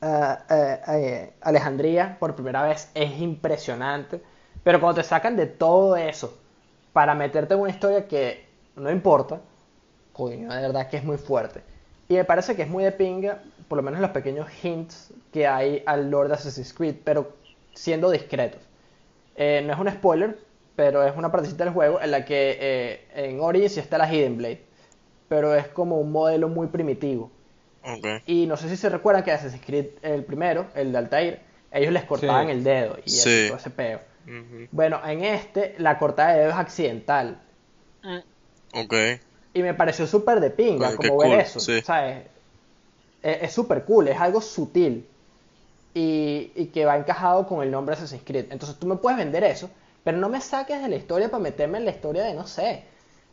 a- 0.00 0.44
a- 0.48 0.92
a 0.92 1.28
Alejandría 1.40 2.16
por 2.20 2.34
primera 2.34 2.62
vez 2.62 2.90
es 2.94 3.18
impresionante. 3.20 4.20
Pero 4.64 4.80
cuando 4.80 5.00
te 5.02 5.08
sacan 5.08 5.36
de 5.36 5.46
todo 5.46 5.96
eso 5.96 6.38
para 6.92 7.14
meterte 7.14 7.54
en 7.54 7.60
una 7.60 7.70
historia 7.70 8.06
que 8.08 8.46
no 8.76 8.90
importa, 8.90 9.40
coño, 10.12 10.52
de 10.52 10.60
verdad 10.62 10.88
que 10.88 10.96
es 10.98 11.04
muy 11.04 11.16
fuerte. 11.18 11.62
Y 12.08 12.14
me 12.14 12.24
parece 12.24 12.56
que 12.56 12.62
es 12.62 12.68
muy 12.68 12.84
de 12.84 12.92
pinga, 12.92 13.42
por 13.68 13.76
lo 13.76 13.82
menos 13.82 14.00
los 14.00 14.10
pequeños 14.10 14.48
hints 14.64 15.12
que 15.32 15.46
hay 15.46 15.82
al 15.86 16.10
Lord 16.10 16.32
Assassin's 16.32 16.72
Creed, 16.72 16.96
pero 17.04 17.32
siendo 17.74 18.10
discretos. 18.10 18.62
Eh, 19.36 19.62
no 19.66 19.72
es 19.72 19.78
un 19.78 19.90
spoiler, 19.90 20.38
pero 20.76 21.04
es 21.04 21.16
una 21.16 21.30
partecita 21.30 21.64
del 21.64 21.72
juego 21.74 22.00
en 22.00 22.10
la 22.10 22.24
que 22.24 22.58
eh, 22.60 23.08
en 23.14 23.40
Origins 23.40 23.76
está 23.78 23.98
la 23.98 24.12
Hidden 24.12 24.36
Blade, 24.38 24.62
pero 25.28 25.54
es 25.54 25.68
como 25.68 25.98
un 26.00 26.12
modelo 26.12 26.48
muy 26.48 26.68
primitivo. 26.68 27.30
Y 28.26 28.46
no 28.46 28.56
sé 28.56 28.68
si 28.68 28.76
se 28.76 28.88
recuerdan 28.88 29.22
que 29.24 29.32
Assassin's 29.32 29.64
Creed, 29.64 29.86
el 30.02 30.24
primero, 30.24 30.66
el 30.74 30.92
de 30.92 30.98
Altair, 30.98 31.40
ellos 31.72 31.92
les 31.92 32.04
cortaban 32.04 32.46
Sí. 32.46 32.52
el 32.52 32.64
dedo 32.64 32.98
y 33.04 33.08
eso, 33.10 33.28
Sí. 33.28 33.44
todo 33.48 33.58
ese 33.58 33.70
peo. 33.70 34.00
Bueno, 34.72 35.00
en 35.06 35.24
este 35.24 35.74
la 35.78 35.98
cortada 35.98 36.32
de 36.34 36.40
dedo 36.40 36.50
es 36.50 36.56
accidental. 36.56 37.40
Mm, 38.02 38.18
Ok. 38.74 38.94
Y 39.54 39.62
me 39.62 39.72
pareció 39.74 40.06
súper 40.06 40.40
de 40.40 40.50
pinga, 40.50 40.90
qué 40.90 40.96
como 41.08 41.18
ver 41.18 41.30
cool, 41.30 41.40
eso. 41.40 41.60
sí. 41.60 41.80
¿sabes? 41.80 42.24
Es 43.22 43.42
es 43.42 43.52
súper 43.52 43.84
cool, 43.84 44.08
es 44.08 44.20
algo 44.20 44.40
sutil. 44.40 45.06
Y, 45.94 46.52
y 46.54 46.66
que 46.66 46.84
va 46.84 46.96
encajado 46.96 47.46
con 47.48 47.62
el 47.62 47.70
nombre 47.70 47.94
Assassin's 47.94 48.22
Creed. 48.24 48.46
Entonces 48.52 48.78
tú 48.78 48.86
me 48.86 48.96
puedes 48.96 49.18
vender 49.18 49.42
eso, 49.44 49.70
pero 50.04 50.18
no 50.18 50.28
me 50.28 50.40
saques 50.40 50.80
de 50.82 50.88
la 50.88 50.96
historia 50.96 51.30
para 51.30 51.42
meterme 51.42 51.78
en 51.78 51.86
la 51.86 51.90
historia 51.90 52.22
de, 52.24 52.34
no 52.34 52.46
sé, 52.46 52.84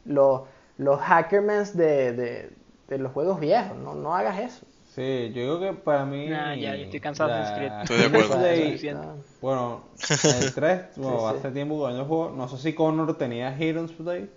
los, 0.06 0.41
los 0.77 0.99
hackermans 0.99 1.76
de, 1.76 2.14
de, 2.14 2.49
de 2.87 2.97
los 2.99 3.11
juegos 3.13 3.39
viejos. 3.39 3.77
No, 3.77 3.95
no 3.95 4.15
hagas 4.15 4.39
eso. 4.39 4.67
Sí, 4.95 5.31
yo 5.33 5.41
digo 5.41 5.59
que 5.59 5.73
para 5.73 6.05
mí. 6.05 6.27
Nah, 6.29 6.55
ya, 6.55 6.75
yo 6.75 6.83
estoy 6.83 6.99
cansado 6.99 7.29
de 7.29 7.35
la 7.35 7.41
Assassin's 7.41 7.51
Creed. 7.57 7.73
Estoy 7.81 7.97
de 7.97 8.05
acuerdo. 8.05 8.55
Suficiente. 8.55 9.07
Bueno, 9.41 9.83
en 10.23 10.37
el 10.37 10.53
3, 10.53 10.81
bueno, 10.95 11.17
Sí, 11.17 11.19
sí. 11.19 11.35
hace 11.39 11.51
tiempo 11.51 11.85
que 11.85 11.93
no 11.93 11.99
lo 11.99 12.05
juego. 12.05 12.29
No 12.31 12.47
sé 12.47 12.57
si 12.57 12.73
Connor 12.73 13.17
tenía 13.17 13.55
Heroes 13.57 13.91
Play. 13.91 14.29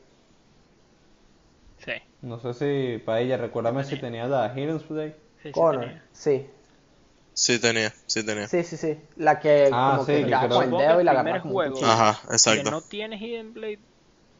Sí, 1.78 1.92
No 2.20 2.38
sé 2.40 2.52
si, 2.54 2.98
para 3.04 3.20
ella, 3.20 3.36
recuérdame 3.36 3.84
si 3.84 3.96
tenía 3.96 4.26
la 4.26 4.52
Heroes 4.56 4.82
Play. 4.84 5.14
sí, 5.42 5.52
sí 5.54 5.54
Connor, 5.54 5.80
tenía. 5.80 6.02
sí, 6.12 6.46
Sí 7.32 7.58
tenía, 7.58 7.94
sí 8.06 8.22
tenía. 8.24 8.50
sí, 8.50 8.62
sí, 8.64 8.76
sí. 8.76 8.98
La 9.16 9.38
que 9.40 9.68
Ah, 9.72 9.80
como 9.84 10.04
sí, 10.04 10.12
que 10.24 10.26
que 10.26 10.48
con 10.48 10.62
el 10.64 10.76
que 10.76 10.76
dedo 10.76 11.00
y 11.00 11.04
la 11.04 11.14
primer 11.14 11.40
como 11.42 11.54
juego-. 11.54 11.80
Ajá, 11.84 12.20
Que 12.44 12.64
exacto. 12.64 12.70
no 12.70 12.82
tiene 12.84 13.18
Hidden 13.18 13.54
Blade 13.54 13.80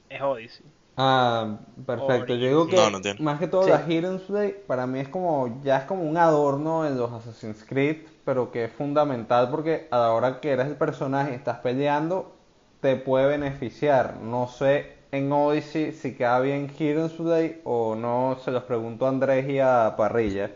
es 0.09 0.23
Odyssey. 0.23 0.67
Ah, 0.99 1.59
perfecto. 1.87 2.35
Yo 2.35 2.47
digo 2.49 2.67
que 2.69 2.77
No, 2.77 2.91
no 2.91 3.01
tiene. 3.01 3.21
más 3.21 3.39
que 3.39 3.47
todo 3.49 3.65
Sí. 3.65 3.71
la 3.71 3.83
Hidden 3.87 4.19
Play 4.21 4.55
para 4.67 4.87
mí 4.87 4.99
es 5.01 5.09
como 5.09 5.61
ya 5.63 5.79
es 5.79 5.85
como 5.85 6.03
un 6.03 6.17
adorno 6.17 6.87
en 6.87 6.99
los 6.99 7.13
Assassin's 7.13 7.65
Creed, 7.65 7.99
pero 8.25 8.51
que 8.51 8.65
es 8.65 8.73
fundamental 8.73 9.49
porque 9.51 9.87
a 9.91 9.99
la 9.99 10.13
hora 10.13 10.41
que 10.41 10.51
eres 10.51 10.67
el 10.67 10.77
personaje 10.77 11.33
y 11.33 11.35
estás 11.37 11.59
peleando 11.61 12.37
te 12.81 12.97
puede 12.97 13.27
beneficiar. 13.29 14.17
No 14.21 14.49
sé 14.49 14.99
en 15.13 15.31
Odyssey 15.33 15.93
si 15.93 16.15
queda 16.17 16.41
bien 16.41 16.69
Hidden 16.77 17.11
Play 17.11 17.61
o 17.65 17.95
no, 17.95 18.37
se 18.45 18.51
los 18.51 18.65
pregunto 18.65 19.07
a 19.07 19.11
Andrés 19.11 19.49
y 19.49 19.59
a 19.61 19.95
Parrilla. 19.97 20.51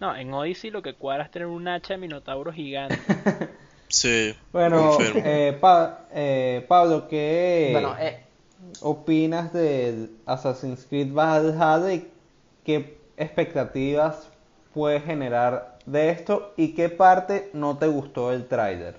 No, 0.00 0.14
en 0.14 0.32
Odyssey 0.32 0.70
lo 0.70 0.82
que 0.82 0.94
cuadra 0.94 1.24
es 1.24 1.30
tener 1.30 1.48
un 1.48 1.68
hacha 1.68 1.94
de 1.94 1.98
minotauro 1.98 2.52
gigante. 2.52 2.96
Sí. 3.88 4.34
Bueno, 4.52 4.98
eh, 5.00 5.56
Pa- 5.60 6.06
eh, 6.12 6.64
Pablo, 6.68 7.06
¿qué 7.08 7.70
Bueno, 7.72 7.94
eh, 7.98 8.25
opinas 8.80 9.52
del 9.52 10.16
Assassin's 10.26 10.86
Creed 10.88 11.12
Valhalla 11.12 11.92
y 11.92 12.10
qué 12.64 12.98
expectativas 13.16 14.28
puede 14.74 15.00
generar 15.00 15.78
de 15.86 16.10
esto 16.10 16.52
y 16.56 16.74
qué 16.74 16.88
parte 16.88 17.50
no 17.52 17.78
te 17.78 17.86
gustó 17.86 18.30
del 18.30 18.46
tráiler? 18.46 18.98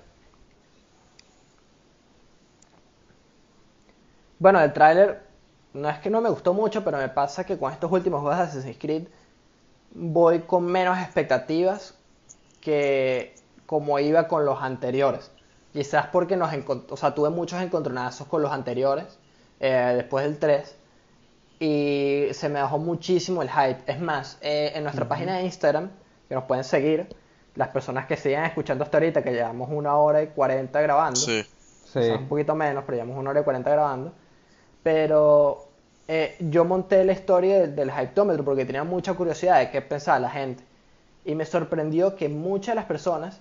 Bueno, 4.40 4.62
el 4.62 4.72
tráiler 4.74 5.24
no 5.74 5.90
es 5.90 6.00
que 6.00 6.10
no 6.10 6.22
me 6.22 6.30
gustó 6.30 6.54
mucho, 6.54 6.84
pero 6.84 6.98
me 6.98 7.10
pasa 7.10 7.46
que 7.46 7.58
con 7.58 7.72
estos 7.72 7.92
últimos 7.92 8.22
juegos 8.22 8.38
de 8.38 8.44
Assassin's 8.44 8.78
Creed 8.80 9.08
voy 9.94 10.40
con 10.42 10.66
menos 10.66 10.98
expectativas 11.00 11.96
que 12.62 13.36
como 13.66 14.00
iba 14.00 14.28
con 14.28 14.46
los 14.46 14.62
anteriores. 14.62 15.32
Quizás 15.74 16.08
porque 16.08 16.38
nos 16.38 16.52
o 16.90 17.14
tuve 17.14 17.30
muchos 17.30 17.62
encontronazos 17.62 18.28
con 18.28 18.42
los 18.42 18.52
anteriores, 18.52 19.20
eh, 19.60 19.94
después 19.96 20.24
del 20.26 20.38
3, 20.38 20.76
y 21.60 22.28
se 22.32 22.50
me 22.50 22.62
bajó 22.62 22.78
muchísimo 22.78 23.42
el 23.42 23.50
hype. 23.50 23.80
Es 23.88 24.00
más, 24.00 24.38
eh, 24.42 24.72
en 24.76 24.84
nuestra 24.84 25.08
página 25.08 25.38
de 25.38 25.44
Instagram, 25.46 25.90
que 26.30 26.36
nos 26.36 26.44
pueden 26.44 26.64
seguir, 26.64 27.08
las 27.56 27.70
personas 27.70 28.06
que 28.06 28.16
sigan 28.18 28.46
escuchando 28.46 28.84
hasta 28.84 28.98
ahorita, 28.98 29.24
que 29.24 29.32
llevamos 29.32 29.70
una 29.72 29.96
hora 29.98 30.22
y 30.22 30.28
40 30.28 30.80
grabando, 30.82 31.20
Sí. 31.20 31.44
Sí. 31.92 32.00
un 32.00 32.28
poquito 32.28 32.54
menos, 32.54 32.84
pero 32.86 32.98
llevamos 32.98 33.18
una 33.18 33.32
hora 33.32 33.40
y 33.40 33.44
40 33.44 33.70
grabando. 33.72 34.14
Pero 34.84 35.66
eh, 36.08 36.36
yo 36.40 36.66
monté 36.66 37.04
la 37.04 37.14
historia 37.14 37.60
del, 37.62 37.76
del 37.76 37.90
hyptómetro 37.90 38.44
porque 38.44 38.66
tenía 38.66 38.84
mucha 38.84 39.14
curiosidad 39.14 39.60
de 39.60 39.72
qué 39.72 39.82
pensaba 39.82 40.20
la 40.20 40.30
gente. 40.30 40.64
Y 41.26 41.34
me 41.36 41.46
sorprendió 41.46 42.16
que 42.16 42.30
muchas 42.30 42.74
de 42.74 42.76
las 42.76 42.86
personas 42.86 43.40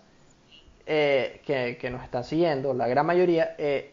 eh, 0.86 1.40
que, 1.44 1.76
que 1.80 1.90
nos 1.90 2.02
están 2.02 2.24
siguiendo, 2.24 2.72
la 2.72 2.88
gran 2.88 3.05
mayoría, 3.05 3.55
eh, 3.59 3.93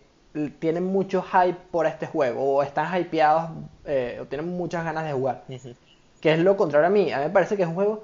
tienen 0.60 0.84
mucho 0.86 1.22
hype 1.22 1.58
por 1.72 1.86
este 1.86 2.08
juego 2.08 2.56
o 2.56 2.64
están 2.64 3.00
hypeados 3.00 3.52
eh, 3.86 4.18
o 4.22 4.26
tienen 4.26 4.48
muchas 4.50 4.84
ganas 4.84 5.06
de 5.06 5.14
jugar. 5.14 5.44
Ujú. 5.48 5.74
Que 6.22 6.34
es 6.34 6.40
lo 6.40 6.58
contrario 6.58 6.88
a 6.88 6.90
mí. 6.90 7.12
A 7.12 7.18
mí 7.20 7.24
me 7.26 7.30
parece 7.30 7.56
que 7.56 7.64
es 7.64 7.68
un 7.68 7.76
juego 7.76 8.04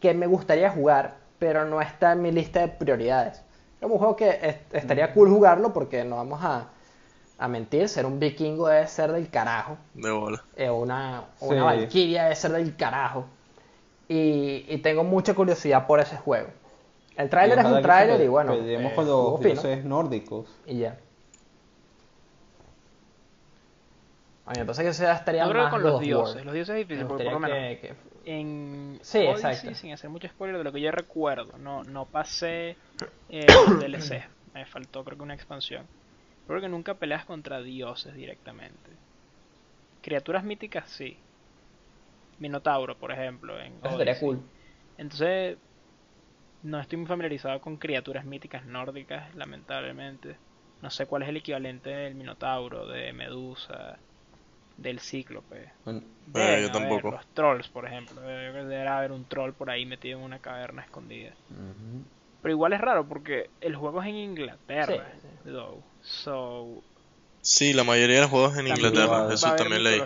que 0.00 0.14
me 0.14 0.26
gustaría 0.26 0.70
jugar, 0.70 1.16
pero 1.38 1.64
no 1.64 1.80
está 1.82 2.12
en 2.12 2.22
mi 2.22 2.32
lista 2.32 2.60
de 2.60 2.68
prioridades. 2.68 3.42
Es 3.80 3.88
un 3.90 3.98
juego 3.98 4.16
que 4.16 4.30
es- 4.42 4.56
estaría 4.72 5.12
cool 5.12 5.28
jugarlo 5.28 5.72
porque 5.72 6.04
no 6.04 6.16
vamos 6.16 6.40
a, 6.42 6.68
a 7.38 7.48
mentir, 7.48 7.88
ser 7.88 8.06
un 8.06 8.18
vikingo 8.20 8.68
debe 8.68 8.86
ser 8.86 9.12
del 9.12 9.28
carajo. 9.28 9.76
De 9.94 10.10
bola. 10.10 10.42
eh, 10.56 10.68
o 10.68 10.76
una, 10.80 11.24
Sí. 11.38 11.46
una 11.46 11.64
valquiria 11.64 12.22
debe 12.24 12.36
ser 12.36 12.52
del 12.52 12.76
carajo. 12.76 13.24
Y, 14.08 14.64
y 14.68 14.78
tengo 14.78 15.04
mucha 15.04 15.34
curiosidad 15.34 15.86
por 15.86 16.00
ese 16.00 16.16
juego. 16.16 16.48
El 17.16 17.28
tráiler 17.28 17.58
es 17.58 17.64
un 17.64 17.82
tráiler 17.82 18.20
y 18.20 18.28
bueno, 18.28 18.52
peleemos 18.52 18.92
eh, 18.92 18.94
con 18.94 19.06
los 19.06 19.40
dioses 19.40 19.84
nórdicos. 19.84 20.46
Y 20.66 20.78
ya. 20.78 20.96
Oye, 24.44 24.60
entonces 24.60 24.84
que 24.84 24.92
sea 24.92 25.14
estaría 25.14 25.44
Yo 25.44 25.50
creo 25.50 25.62
que 25.64 25.64
más 25.64 25.70
con 25.70 25.82
los 25.82 26.00
dioses. 26.00 26.44
Los 26.44 26.54
dioses 26.54 26.76
es 26.76 26.86
Me 26.88 26.88
difícil, 26.88 27.06
porque 27.06 27.24
por 27.24 27.32
lo 27.32 27.40
menos 27.40 27.58
que- 27.58 27.78
que- 27.80 27.96
en 28.24 28.98
Sí, 29.02 29.18
Odyssey, 29.18 29.70
exacto. 29.70 29.80
sin 29.80 29.92
hacer 29.92 30.10
mucho 30.10 30.28
spoiler 30.28 30.58
de 30.58 30.64
lo 30.64 30.72
que 30.72 30.80
yo 30.80 30.90
recuerdo, 30.92 31.58
no, 31.58 31.84
no 31.84 32.10
pasé 32.10 32.78
eh, 33.28 33.58
los 33.62 33.78
DLC. 33.78 34.24
Me 34.52 34.66
faltó 34.66 35.04
creo 35.04 35.16
que 35.18 35.24
una 35.24 35.34
expansión. 35.34 35.88
Creo 36.46 36.60
que 36.60 36.68
nunca 36.68 36.98
peleas 36.98 37.24
contra 37.26 37.62
dioses 37.62 38.14
directamente. 38.14 38.98
Criaturas 40.02 40.44
míticas 40.44 40.90
sí. 40.90 41.24
Minotauro, 42.38 42.98
por 42.98 43.10
ejemplo, 43.10 43.58
en 43.58 43.78
Eso 43.78 43.90
estaría 43.90 44.20
cool. 44.20 44.42
Entonces, 44.96 45.58
no 46.62 46.80
estoy 46.80 46.96
muy 46.96 47.06
familiarizado 47.06 47.60
con 47.60 47.76
criaturas 47.76 48.24
míticas 48.24 48.64
nórdicas, 48.64 49.34
lamentablemente. 49.34 50.38
No 50.80 50.88
sé 50.90 51.04
cuál 51.06 51.22
es 51.24 51.28
el 51.28 51.36
equivalente 51.36 51.90
del 51.90 52.14
Minotauro, 52.14 52.86
de 52.86 53.12
Medusa, 53.12 54.02
del 54.76 55.00
Cíclope. 55.00 55.70
Bueno, 55.84 56.00
Eh, 56.00 56.04
Deben 56.26 56.48
yo 56.62 56.68
haber 56.68 56.72
tampoco. 56.72 57.10
Los 57.10 57.26
trolls, 57.34 57.68
por 57.68 57.86
ejemplo. 57.86 58.20
Debe 58.20 58.64
debe 58.64 58.88
haber 58.88 59.12
un 59.12 59.24
troll 59.26 59.52
por 59.52 59.70
ahí 59.70 59.84
metido 59.86 60.18
en 60.18 60.24
una 60.24 60.38
caverna 60.38 60.82
escondida. 60.82 61.34
Pero 62.40 62.52
igual 62.52 62.72
es 62.72 62.80
raro 62.80 63.06
porque 63.08 63.50
el 63.60 63.76
juego 63.76 64.02
es 64.02 64.08
en 64.08 64.16
Inglaterra. 64.16 65.12
Sí, 65.20 65.28
though. 65.50 65.84
So, 66.00 66.82
Sí, 67.40 67.72
la 67.72 67.82
mayoría 67.82 68.16
de 68.16 68.22
los 68.22 68.30
juegos 68.30 68.56
en 68.56 68.68
Inglaterra, 68.68 69.24
va 69.24 69.34
eso 69.34 69.46
a 69.46 69.50
haber 69.50 69.62
también 69.62 69.82
leí. 69.82 70.00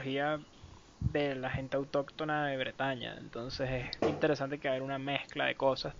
de 1.00 1.34
la 1.34 1.50
gente 1.50 1.76
autóctona 1.76 2.46
de 2.46 2.56
Bretaña. 2.56 3.16
Entonces 3.18 3.68
es 3.70 4.08
interesante 4.08 4.58
que 4.58 4.68
haya 4.68 4.82
una 4.82 4.98
mezcla 4.98 5.44
de 5.46 5.54
cosas. 5.54 5.94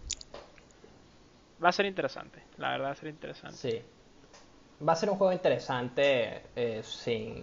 Va 1.63 1.69
a 1.71 1.73
ser 1.73 1.87
interesante, 1.87 2.43
la 2.59 2.71
verdad 2.71 2.89
va 2.89 2.93
a 2.93 2.97
ser 2.97 3.09
interesante. 3.09 3.57
Sí. 3.57 3.83
Va 4.87 4.93
a 4.93 4.97
ser 4.97 5.09
un 5.11 5.17
juego 5.17 5.33
interesante 5.33 6.43
eh, 6.55 6.83
sin... 6.83 7.43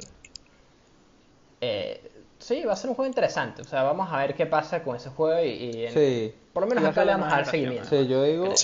eh, 1.65 2.11
sí, 2.40 2.64
va 2.64 2.73
a 2.73 2.76
ser 2.76 2.90
un 2.90 2.95
juego 2.95 3.07
interesante. 3.07 3.61
O 3.61 3.65
sea, 3.65 3.84
vamos 3.84 4.11
a 4.11 4.18
ver 4.18 4.35
qué 4.35 4.45
pasa 4.45 4.84
con 4.84 4.95
ese 4.95 5.10
juego 5.10 5.41
y, 5.44 5.49
y 5.49 5.85
en- 5.85 5.94
Sí, 5.94 6.35
por 6.53 6.64
lo 6.64 6.69
menos 6.69 6.85
acá 6.85 7.06
le 7.06 7.11
vamos 7.11 7.27
a 7.27 7.35
dar 7.38 7.45
seguimiento. 7.45 7.90
sí, 7.90 8.07
yo 8.07 8.23
digo, 8.23 8.56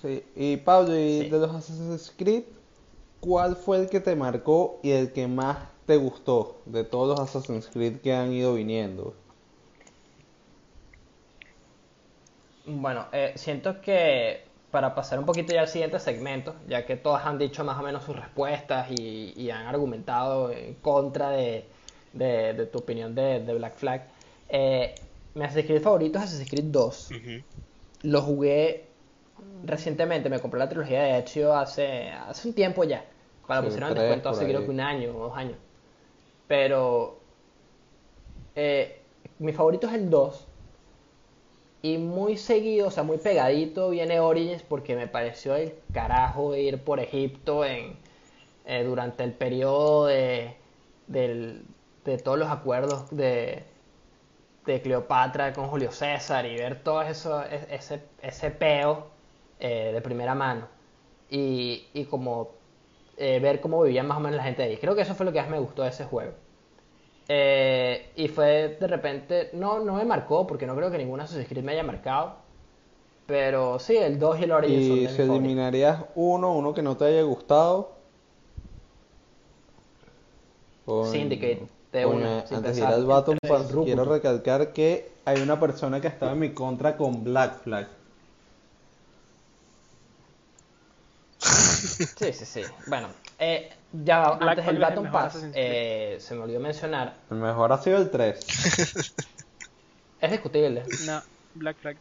Sí. 0.00 0.22
Y 0.36 0.56
Pablo, 0.58 0.94
y 0.96 1.22
Sí. 1.24 1.28
de 1.30 1.38
los 1.38 1.50
Assassin's 1.54 2.12
Creed, 2.16 2.44
¿cuál 3.20 3.56
fue 3.56 3.78
el 3.78 3.88
que 3.88 4.00
te 4.00 4.14
marcó 4.16 4.80
y 4.82 4.92
el 4.92 5.12
que 5.12 5.26
más 5.26 5.58
te 5.86 5.96
gustó 5.96 6.62
de 6.66 6.84
todos 6.84 7.08
los 7.08 7.28
Assassin's 7.28 7.68
Creed 7.72 8.00
que 8.00 8.14
han 8.14 8.32
ido 8.32 8.54
viniendo? 8.54 9.14
Bueno, 12.66 13.06
eh, 13.12 13.32
siento 13.36 13.80
que 13.80 14.40
para 14.70 14.94
pasar 14.94 15.18
un 15.18 15.26
poquito 15.26 15.52
ya 15.52 15.60
al 15.62 15.68
siguiente 15.68 15.98
segmento, 16.00 16.56
ya 16.68 16.86
que 16.86 16.96
todos 16.96 17.20
han 17.24 17.38
dicho 17.38 17.64
más 17.64 17.78
o 17.78 17.82
menos 17.82 18.04
sus 18.04 18.16
respuestas 18.16 18.90
y, 18.90 19.32
y 19.36 19.50
han 19.50 19.66
argumentado 19.66 20.50
en 20.52 20.74
contra 20.76 21.30
de, 21.30 21.70
de- 22.12 22.54
de 22.54 22.66
tu 22.66 22.78
opinión 22.78 23.14
de, 23.14 23.40
de 23.40 23.54
Black 23.54 23.74
Flag, 23.76 24.08
eh, 24.48 25.00
mi 25.34 25.44
Assassin's 25.44 25.66
Creed 25.66 25.82
favorito 25.82 26.18
es 26.18 26.24
Assassin's 26.24 26.50
Creed 26.50 26.64
2. 26.66 27.14
Ujú. 27.14 27.42
Lo 28.02 28.22
jugué 28.22 28.90
recientemente, 29.64 30.30
me 30.30 30.40
compré 30.40 30.58
la 30.60 30.68
trilogía 30.68 31.02
de 31.02 31.18
Ezio 31.20 31.54
hace, 31.56 32.10
hace 32.10 32.48
un 32.48 32.54
tiempo 32.54 32.84
ya. 32.84 33.04
Cuando 33.46 33.64
Sí, 33.64 33.66
pusieron 33.66 33.90
en 33.90 33.94
descuento 33.96 34.28
hace 34.28 34.46
creo 34.46 34.64
que 34.64 34.70
un 34.70 34.80
año 34.80 35.16
o 35.16 35.28
dos 35.28 35.36
años. 35.36 35.58
Pero 36.48 37.22
eh, 38.54 39.02
mi 39.38 39.52
favorito 39.52 39.86
es 39.86 39.94
el 39.94 40.10
2. 40.10 40.48
Y 41.86 41.98
muy 41.98 42.36
seguido, 42.36 42.88
o 42.88 42.90
sea, 42.90 43.04
muy 43.04 43.18
pegadito 43.18 43.90
viene 43.90 44.18
Origins 44.20 44.62
porque 44.62 44.96
me 44.96 45.06
pareció 45.06 45.54
el 45.56 45.74
carajo 45.92 46.56
ir 46.56 46.82
por 46.82 46.98
Egipto 47.00 47.64
en, 47.64 47.96
eh, 48.66 48.84
durante 48.84 49.24
el 49.24 49.32
periodo 49.32 50.06
de, 50.06 50.56
de 51.08 52.18
todos 52.24 52.38
los 52.38 52.48
acuerdos 52.50 53.10
de, 53.16 53.64
de 54.66 54.82
Cleopatra 54.82 55.52
con 55.52 55.68
Julio 55.68 55.92
César 55.92 56.44
y 56.46 56.56
ver 56.56 56.82
todo 56.82 57.02
eso, 57.02 57.42
ese, 57.44 58.02
ese 58.22 58.50
peo 58.50 59.06
eh, 59.60 59.90
de 59.92 60.00
primera 60.02 60.34
mano 60.34 60.68
y, 61.30 61.86
y 61.94 62.04
como 62.06 62.50
eh, 63.16 63.40
ver 63.40 63.60
cómo 63.60 63.82
vivían 63.82 64.06
más 64.08 64.18
o 64.18 64.20
menos 64.20 64.36
la 64.36 64.44
gente 64.44 64.62
ahí. 64.64 64.76
Creo 64.78 64.94
que 64.96 65.02
eso 65.02 65.14
fue 65.14 65.26
lo 65.26 65.32
que 65.32 65.40
más 65.40 65.50
me 65.50 65.58
gustó 65.60 65.82
de 65.82 65.90
ese 65.90 66.04
juego. 66.04 66.32
Eh, 67.28 68.12
y 68.16 68.28
fue 68.28 68.76
de 68.80 68.86
repente, 68.86 69.50
no, 69.52 69.80
no 69.80 69.94
me 69.94 70.04
marcó 70.04 70.46
porque 70.46 70.66
no 70.66 70.76
creo 70.76 70.90
que 70.90 70.98
ninguna 70.98 71.24
Assassin's 71.24 71.48
Creed 71.48 71.64
me 71.64 71.72
haya 71.72 71.82
marcado. 71.82 72.36
Pero 73.26 73.78
sí, 73.80 73.96
el 73.96 74.18
2 74.18 74.40
y 74.40 74.44
el 74.44 74.52
Origins 74.52 74.86
son 74.86 74.98
Y 74.98 75.02
de 75.02 75.10
si 75.10 75.14
mis 75.18 75.26
favoritos. 75.26 75.26
eliminarías 75.36 76.04
uno, 76.14 76.52
uno 76.54 76.74
que 76.74 76.82
no 76.82 76.96
te 76.96 77.04
haya 77.06 77.22
gustado. 77.22 77.96
Con- 80.84 81.12
Syndicate, 81.12 81.68
de 81.92 82.06
una, 82.06 82.46
sin 82.46 82.58
antes 82.58 82.76
de 82.76 82.82
ir 82.82 82.86
al 82.92 83.04
Baton 83.06 83.38
el 83.42 83.48
Pass, 83.48 83.72
quiero 83.82 84.04
recalcar 84.04 84.72
que 84.72 85.12
hay 85.24 85.40
una 85.42 85.58
persona 85.60 86.00
que 86.00 86.08
estaba 86.08 86.32
en 86.32 86.38
mi 86.38 86.50
contra 86.54 86.96
con 86.96 87.24
Black 87.24 87.62
Flag. 87.62 87.88
Sí, 92.16 92.32
sí, 92.32 92.44
sí. 92.46 92.62
Bueno, 92.86 93.08
eh, 93.38 93.75
ya 93.92 94.32
Black 94.32 94.58
antes 94.58 94.68
el 94.68 94.78
Baton 94.78 95.10
Pass, 95.10 95.46
eh, 95.54 96.16
se 96.20 96.34
me 96.34 96.42
olvidó 96.42 96.60
mencionar, 96.60 97.14
El 97.30 97.36
mejor 97.38 97.72
ha 97.72 97.78
sido 97.78 97.98
el 97.98 98.10
3. 98.10 98.38
es 100.20 100.30
discutible. 100.30 100.82
no, 101.06 101.20
Black 101.54 101.76
Flag. 101.78 101.96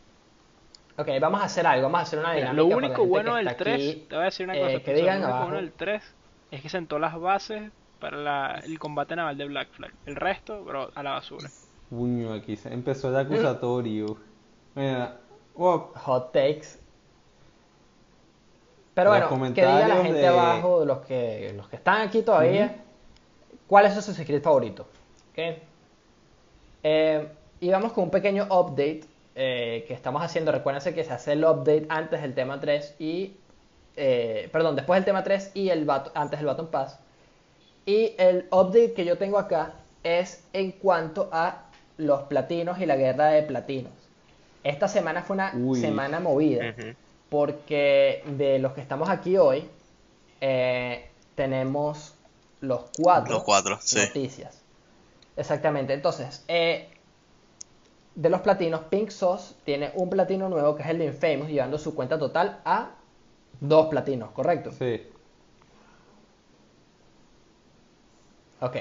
Ok, 0.97 1.09
vamos 1.19 1.41
a 1.41 1.45
hacer 1.45 1.67
algo, 1.67 1.83
vamos 1.83 1.99
a 1.99 2.03
hacer 2.03 2.19
una 2.19 2.33
Mira, 2.33 2.51
dinámica. 2.51 2.69
lo 2.75 2.77
único 2.77 3.05
bueno 3.05 3.35
del 3.35 3.47
está 3.47 3.63
3, 3.63 3.75
aquí. 3.75 4.05
te 4.09 4.15
voy 4.15 4.21
a 4.21 4.25
decir 4.25 4.45
una 4.45 4.55
eh, 4.57 4.61
cosa, 4.61 4.83
que 4.83 4.93
digan 4.93 5.15
lo 5.19 5.25
único 5.25 5.27
abajo. 5.27 5.43
bueno 5.51 5.57
del 5.61 5.71
3 5.73 6.03
es 6.51 6.61
que 6.61 6.69
sentó 6.69 6.99
las 6.99 7.19
bases 7.19 7.71
para 7.99 8.17
la- 8.17 8.61
el 8.63 8.79
combate 8.79 9.15
naval 9.15 9.37
de 9.37 9.45
Black 9.45 9.69
Flag. 9.71 9.91
El 10.05 10.15
resto, 10.15 10.63
bro, 10.63 10.91
a 10.95 11.03
la 11.03 11.11
basura. 11.11 11.49
Puño, 11.89 12.33
aquí 12.33 12.55
se 12.55 12.73
empezó 12.73 13.09
el 13.09 13.17
acusatorio. 13.17 14.17
Mira, 14.75 15.17
oh, 15.55 15.91
Hot 15.95 16.31
takes. 16.31 16.79
Pero 18.95 19.09
bueno, 19.09 19.53
que 19.53 19.61
diga 19.61 19.87
la 19.87 19.95
gente 19.97 20.19
de- 20.19 20.27
abajo, 20.27 20.85
los 20.85 20.99
que, 20.99 21.53
los 21.55 21.67
que 21.67 21.75
están 21.75 22.01
aquí 22.07 22.21
todavía, 22.21 22.77
cuál 23.67 23.85
es 23.85 23.93
su 23.93 24.15
Creed 24.25 24.41
favorito. 24.41 24.87
¿ok? 25.31 25.57
Eh, 26.83 27.27
y 27.59 27.69
vamos 27.69 27.91
con 27.93 28.05
un 28.05 28.09
pequeño 28.11 28.45
update 28.45 29.01
eh, 29.35 29.83
que 29.87 29.93
estamos 29.93 30.23
haciendo. 30.23 30.51
Recuérdense 30.51 30.93
que 30.93 31.03
se 31.03 31.11
hace 31.11 31.33
el 31.33 31.43
update 31.43 31.85
antes 31.89 32.21
del 32.21 32.33
tema 32.33 32.59
3 32.59 32.95
y... 32.99 33.35
eh, 33.97 34.49
perdón, 34.51 34.75
después 34.75 34.97
del 34.97 35.05
tema 35.05 35.23
3 35.23 35.51
y 35.55 35.69
el 35.69 35.87
antes 36.13 36.39
del 36.39 36.45
Baton 36.47 36.67
Pass. 36.67 36.99
Y 37.85 38.13
el 38.17 38.47
update 38.51 38.93
que 38.93 39.03
yo 39.03 39.17
tengo 39.17 39.37
acá 39.37 39.73
es 40.03 40.43
en 40.53 40.71
cuanto 40.71 41.29
a 41.33 41.63
los 41.97 42.23
platinos 42.23 42.79
y 42.79 42.85
la 42.85 42.95
guerra 42.95 43.27
de 43.27 43.43
platinos. 43.43 43.91
Esta 44.63 44.87
semana 44.87 45.21
fue 45.23 45.35
una 45.35 45.51
Uy. 45.55 45.79
semana 45.81 46.19
movida 46.19 46.69
Ujú. 46.69 46.93
Porque 47.29 48.23
de 48.37 48.59
los 48.59 48.73
que 48.73 48.81
estamos 48.81 49.09
aquí 49.09 49.37
hoy 49.37 49.69
eh, 50.41 51.09
tenemos 51.35 52.13
los 52.61 52.81
cuatro, 52.97 53.33
Los 53.35 53.43
cuatro, 53.43 53.77
sí. 53.81 53.99
noticias. 53.99 54.61
Exactamente. 55.35 55.93
Entonces, 55.93 56.43
eh, 56.47 56.89
de 58.15 58.29
los 58.29 58.41
platinos, 58.41 58.81
Pink 58.89 59.09
Sauce 59.09 59.55
tiene 59.65 59.91
un 59.95 60.09
platino 60.09 60.47
nuevo 60.49 60.75
que 60.75 60.83
es 60.83 60.89
el 60.89 60.99
de 60.99 61.05
Infamous, 61.05 61.49
llevando 61.49 61.77
su 61.77 61.93
cuenta 61.93 62.17
total 62.17 62.61
a 62.63 62.91
dos 63.59 63.87
platinos, 63.87 64.31
¿correcto? 64.31 64.71
sí. 64.71 65.01
Ok. 68.61 68.77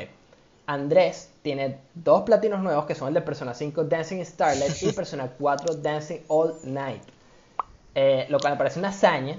Andrés 0.66 1.31
tiene 1.43 1.79
dos 1.95 2.23
platinos 2.23 2.62
nuevos 2.62 2.87
que 2.87 2.95
son 2.95 3.09
el 3.09 3.15
de 3.15 3.21
Persona 3.21 3.53
5 3.53 3.85
Dancing 3.85 4.25
Starlight 4.25 4.83
y 4.83 4.93
Persona 4.95 5.31
4 5.39 5.75
Dancing 5.75 6.21
All 6.29 6.55
Night. 6.65 7.03
Eh, 7.95 8.27
lo 8.29 8.41
cual 8.41 8.55
me 8.55 8.59
parece 8.59 8.79
una 8.79 8.89
hazaña 8.89 9.37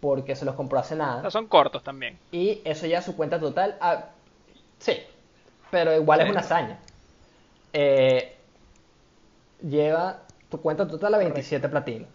porque 0.00 0.34
se 0.36 0.44
los 0.44 0.54
compró 0.54 0.78
hace 0.78 0.94
nada. 0.96 1.20
sea, 1.22 1.30
son 1.30 1.46
cortos 1.48 1.82
también. 1.82 2.18
Y 2.30 2.60
eso 2.64 2.86
ya 2.86 3.02
su 3.02 3.16
cuenta 3.16 3.38
total. 3.40 3.76
a- 3.80 4.10
sí, 4.78 4.96
pero 5.70 5.94
igual 5.94 6.20
es 6.20 6.30
una 6.30 6.40
hazaña. 6.40 6.78
Eh, 7.72 8.34
lleva 9.62 10.22
tu 10.48 10.60
cuenta 10.60 10.86
total 10.86 11.14
a 11.14 11.18
27 11.18 11.68
platinos, 11.68 12.08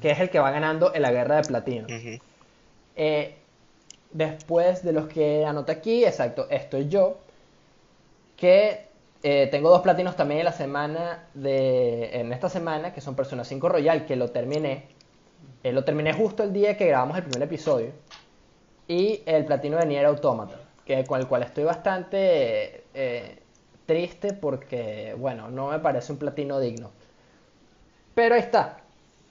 que 0.00 0.10
es 0.10 0.20
el 0.20 0.30
que 0.30 0.38
va 0.38 0.50
ganando 0.50 0.94
en 0.94 1.02
la 1.02 1.10
guerra 1.10 1.36
de 1.36 1.42
platinos. 1.44 1.90
Eh, 2.96 3.36
después 4.12 4.82
de 4.84 4.92
los 4.92 5.06
que 5.08 5.44
anoté 5.44 5.72
aquí, 5.72 6.04
exacto, 6.04 6.46
estoy 6.50 6.88
yo, 6.88 7.18
que 8.36 8.86
eh, 9.22 9.48
tengo 9.50 9.68
dos 9.68 9.82
platinos 9.82 10.16
también 10.16 10.40
en 10.40 10.46
la 10.46 10.52
semana 10.52 11.28
de, 11.34 12.20
en 12.20 12.32
esta 12.32 12.48
semana, 12.48 12.92
que 12.92 13.00
son 13.00 13.14
Persona 13.14 13.44
5 13.44 13.68
Royal, 13.68 14.06
que 14.06 14.16
lo 14.16 14.30
terminé. 14.30 14.88
Eh, 15.62 15.72
lo 15.72 15.84
terminé 15.84 16.14
justo 16.14 16.42
el 16.42 16.52
día 16.52 16.76
que 16.76 16.86
grabamos 16.86 17.18
el 17.18 17.24
primer 17.24 17.42
episodio. 17.42 17.92
Y 18.88 19.22
el 19.26 19.44
platino 19.44 19.76
de 19.76 19.86
Nier 19.86 20.06
Automata, 20.06 20.56
que, 20.84 21.04
con 21.04 21.20
el 21.20 21.28
cual 21.28 21.42
estoy 21.42 21.64
bastante 21.64 22.84
eh, 22.94 23.38
triste 23.86 24.32
porque, 24.32 25.14
bueno, 25.18 25.50
no 25.50 25.68
me 25.68 25.78
parece 25.78 26.12
un 26.12 26.18
platino 26.18 26.58
digno. 26.58 26.90
Pero 28.14 28.34
ahí 28.34 28.40
está. 28.40 28.78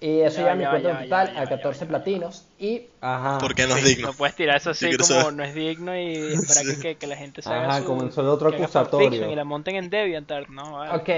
Y 0.01 0.21
eso 0.21 0.41
Ya, 0.41 0.43
ya, 0.43 0.55
mi 0.55 0.63
ya, 0.63 0.69
cuenta 0.69 0.91
ya, 1.01 1.03
total 1.03 1.05
ya, 1.05 1.33
ya, 1.33 1.43
a 1.43 1.45
ya, 1.45 1.49
14 1.49 1.85
ya, 1.87 1.87
ya. 1.87 2.03
platinos. 2.03 2.47
Y 2.57 2.87
Ajá. 3.01 3.37
¿Por 3.37 3.55
qué 3.55 3.67
no 3.67 3.75
es 3.75 3.83
Sí, 3.83 3.85
digno? 3.85 4.07
No 4.09 4.15
puedes 4.17 4.35
tirar 4.35 4.57
eso 4.57 4.71
Sí, 4.71 4.87
así 4.87 4.95
como 4.95 5.05
saber. 5.05 5.31
no 5.31 5.43
es 5.43 5.55
digno 5.55 5.97
y 5.97 6.33
esperar 6.33 6.65
que, 6.65 6.77
que, 6.77 6.97
que 6.97 7.07
la 7.07 7.15
gente 7.17 7.41
se 7.41 7.53
haga 7.53 7.71
Ajá, 7.71 7.71
su- 7.71 7.85
comenzó 7.85 8.21
el 8.21 8.27
otro 8.27 8.49
acusatorio. 8.49 9.31
Y 9.31 9.35
la 9.35 9.43
monten 9.45 9.75
en 9.75 9.89
DeviantArt, 9.89 10.49
¿no? 10.49 10.73
Vale. 10.73 10.95
Ok. 10.95 11.09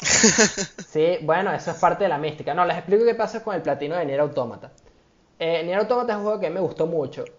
Sí, 0.76 1.18
bueno, 1.22 1.52
eso 1.52 1.70
es 1.72 1.76
parte 1.76 2.04
de 2.04 2.08
la 2.10 2.18
mística. 2.18 2.54
No, 2.54 2.64
les 2.64 2.76
explico 2.78 3.04
qué 3.04 3.14
pasa 3.14 3.42
con 3.42 3.54
el 3.54 3.62
platino 3.62 3.96
de 3.96 4.06
Nier 4.06 4.20
Automata. 4.20 4.72
Eh, 5.38 5.62
Nier 5.64 5.78
Automata 5.80 6.12
es 6.14 6.18
un 6.18 6.24
juego 6.24 6.40
que 6.40 6.50
me 6.50 6.60
gustó 6.60 6.86
mucho. 6.86 7.30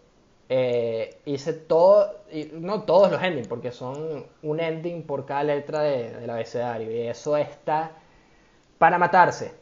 Eh, 0.50 1.22
hice 1.26 1.54
todo, 1.54 2.24
y 2.32 2.50
no 2.54 2.84
todos 2.84 3.12
los 3.12 3.22
endings, 3.24 3.48
porque 3.48 3.72
son 3.72 4.28
un 4.44 4.60
ending 4.60 5.04
por 5.06 5.26
cada 5.26 5.44
letra 5.44 5.82
de, 5.82 6.12
del 6.20 6.30
abecedario. 6.30 6.92
Y 6.92 7.08
eso 7.08 7.38
está 7.38 7.94
para 8.80 8.98
matarse. 9.00 9.54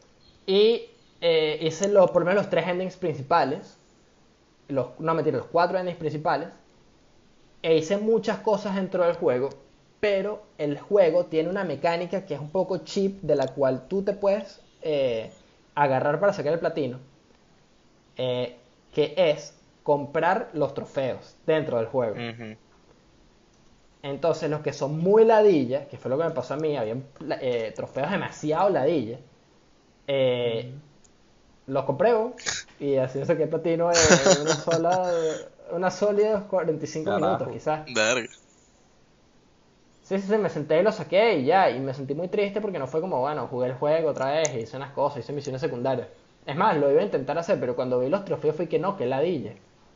Y 0.48 0.86
eh, 1.20 1.58
hice 1.60 1.88
lo- 1.88 2.06
por 2.06 2.22
lo 2.22 2.26
menos 2.26 2.42
los 2.44 2.50
tres 2.50 2.66
endings 2.66 2.96
principales. 2.96 3.76
Los, 4.68 4.98
no, 4.98 5.14
mentira, 5.14 5.36
los 5.38 5.46
cuatro 5.46 5.78
endings 5.78 5.98
principales. 5.98 6.48
E 7.62 7.76
hice 7.76 7.98
muchas 7.98 8.38
cosas 8.38 8.74
dentro 8.76 9.04
del 9.04 9.14
juego, 9.16 9.50
pero 10.00 10.42
el 10.58 10.78
juego 10.78 11.26
tiene 11.26 11.50
una 11.50 11.64
mecánica 11.64 12.24
que 12.24 12.34
es 12.34 12.40
un 12.40 12.50
poco 12.50 12.78
cheap, 12.78 13.20
de 13.22 13.34
la 13.36 13.46
cual 13.48 13.86
tú 13.88 14.02
te 14.02 14.12
puedes 14.14 14.60
eh, 14.82 15.30
agarrar 15.74 16.18
para 16.20 16.32
sacar 16.32 16.52
el 16.54 16.58
platino. 16.60 16.98
eh, 18.16 18.56
que 18.92 19.14
es 19.16 19.54
comprar 19.84 20.50
los 20.52 20.74
trofeos 20.74 21.36
dentro 21.46 21.76
del 21.76 21.86
juego. 21.86 22.16
Entonces, 24.02 24.48
los 24.50 24.60
que 24.60 24.72
son 24.72 24.98
muy 24.98 25.24
ladillas, 25.24 25.86
que 25.88 25.96
fue 25.98 26.10
lo 26.10 26.18
que 26.18 26.24
me 26.24 26.30
pasó 26.30 26.54
a 26.54 26.56
mí, 26.56 26.76
había 26.76 26.96
eh, 27.40 27.72
trofeos 27.76 28.10
demasiado 28.10 28.70
ladillas, 28.70 29.20
eh, 30.08 30.72
los 31.66 31.84
compré 31.84 32.12
y 32.80 32.96
así 32.96 33.24
saqué 33.24 33.46
platino 33.46 33.90
en 33.92 34.40
una 34.42 34.54
sola, 34.54 35.12
una 35.72 35.90
sólida 35.90 36.40
45 36.48 37.04
Carajo. 37.04 37.26
minutos, 37.26 37.48
quizás. 37.52 37.94
Verga. 37.94 38.28
Sí, 40.02 40.18
sí, 40.18 40.26
sí, 40.26 40.38
me 40.38 40.48
senté 40.48 40.80
y 40.80 40.82
lo 40.82 40.90
saqué 40.90 41.36
y 41.36 41.44
ya, 41.44 41.70
y 41.70 41.80
me 41.80 41.92
sentí 41.92 42.14
muy 42.14 42.28
triste 42.28 42.62
porque 42.62 42.78
no 42.78 42.86
fue 42.86 43.02
como, 43.02 43.20
bueno, 43.20 43.46
jugué 43.46 43.66
el 43.66 43.74
juego 43.74 44.08
otra 44.08 44.32
vez, 44.32 44.54
hice 44.54 44.78
unas 44.78 44.92
cosas, 44.92 45.18
hice 45.18 45.34
misiones 45.34 45.60
secundarias. 45.60 46.08
Es 46.46 46.56
más, 46.56 46.78
lo 46.78 46.90
iba 46.90 47.02
a 47.02 47.04
intentar 47.04 47.36
hacer, 47.36 47.60
pero 47.60 47.76
cuando 47.76 48.00
vi 48.00 48.08
los 48.08 48.24
trofeos 48.24 48.56
fui 48.56 48.68
que 48.68 48.78
no, 48.78 48.96
que 48.96 49.04
ladilla. 49.04 49.52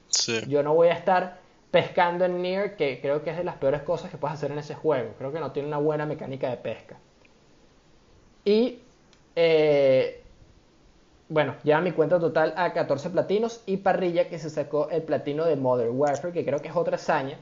Sí. 0.08 0.38
Yo 0.46 0.62
no 0.62 0.74
voy 0.74 0.88
a 0.88 0.92
estar 0.92 1.38
pescando 1.70 2.26
en 2.26 2.42
Nier, 2.42 2.76
que 2.76 3.00
creo 3.00 3.24
que 3.24 3.30
es 3.30 3.38
de 3.38 3.44
las 3.44 3.56
peores 3.56 3.80
cosas 3.80 4.10
que 4.10 4.18
puedes 4.18 4.34
hacer 4.34 4.50
en 4.52 4.58
ese 4.58 4.74
juego. 4.74 5.14
Creo 5.16 5.32
que 5.32 5.40
no 5.40 5.52
tiene 5.52 5.68
una 5.68 5.78
buena 5.78 6.04
mecánica 6.04 6.50
de 6.50 6.58
pesca. 6.58 6.98
Y, 8.44 8.80
eh, 9.36 10.18
bueno, 11.28 11.56
ya 11.64 11.80
mi 11.80 11.92
cuenta 11.92 12.18
total 12.20 12.52
a 12.56 12.72
14 12.74 13.08
platinos 13.10 13.62
y 13.64 13.78
parrilla 13.78 14.28
que 14.28 14.38
se 14.38 14.50
sacó 14.50 14.90
el 14.90 15.02
platino 15.02 15.44
de 15.46 15.56
Modern 15.56 15.92
Warfare, 15.98 16.32
que 16.32 16.44
creo 16.44 16.60
que 16.60 16.68
es 16.68 16.76
otra 16.76 16.96
hazaña, 16.96 17.38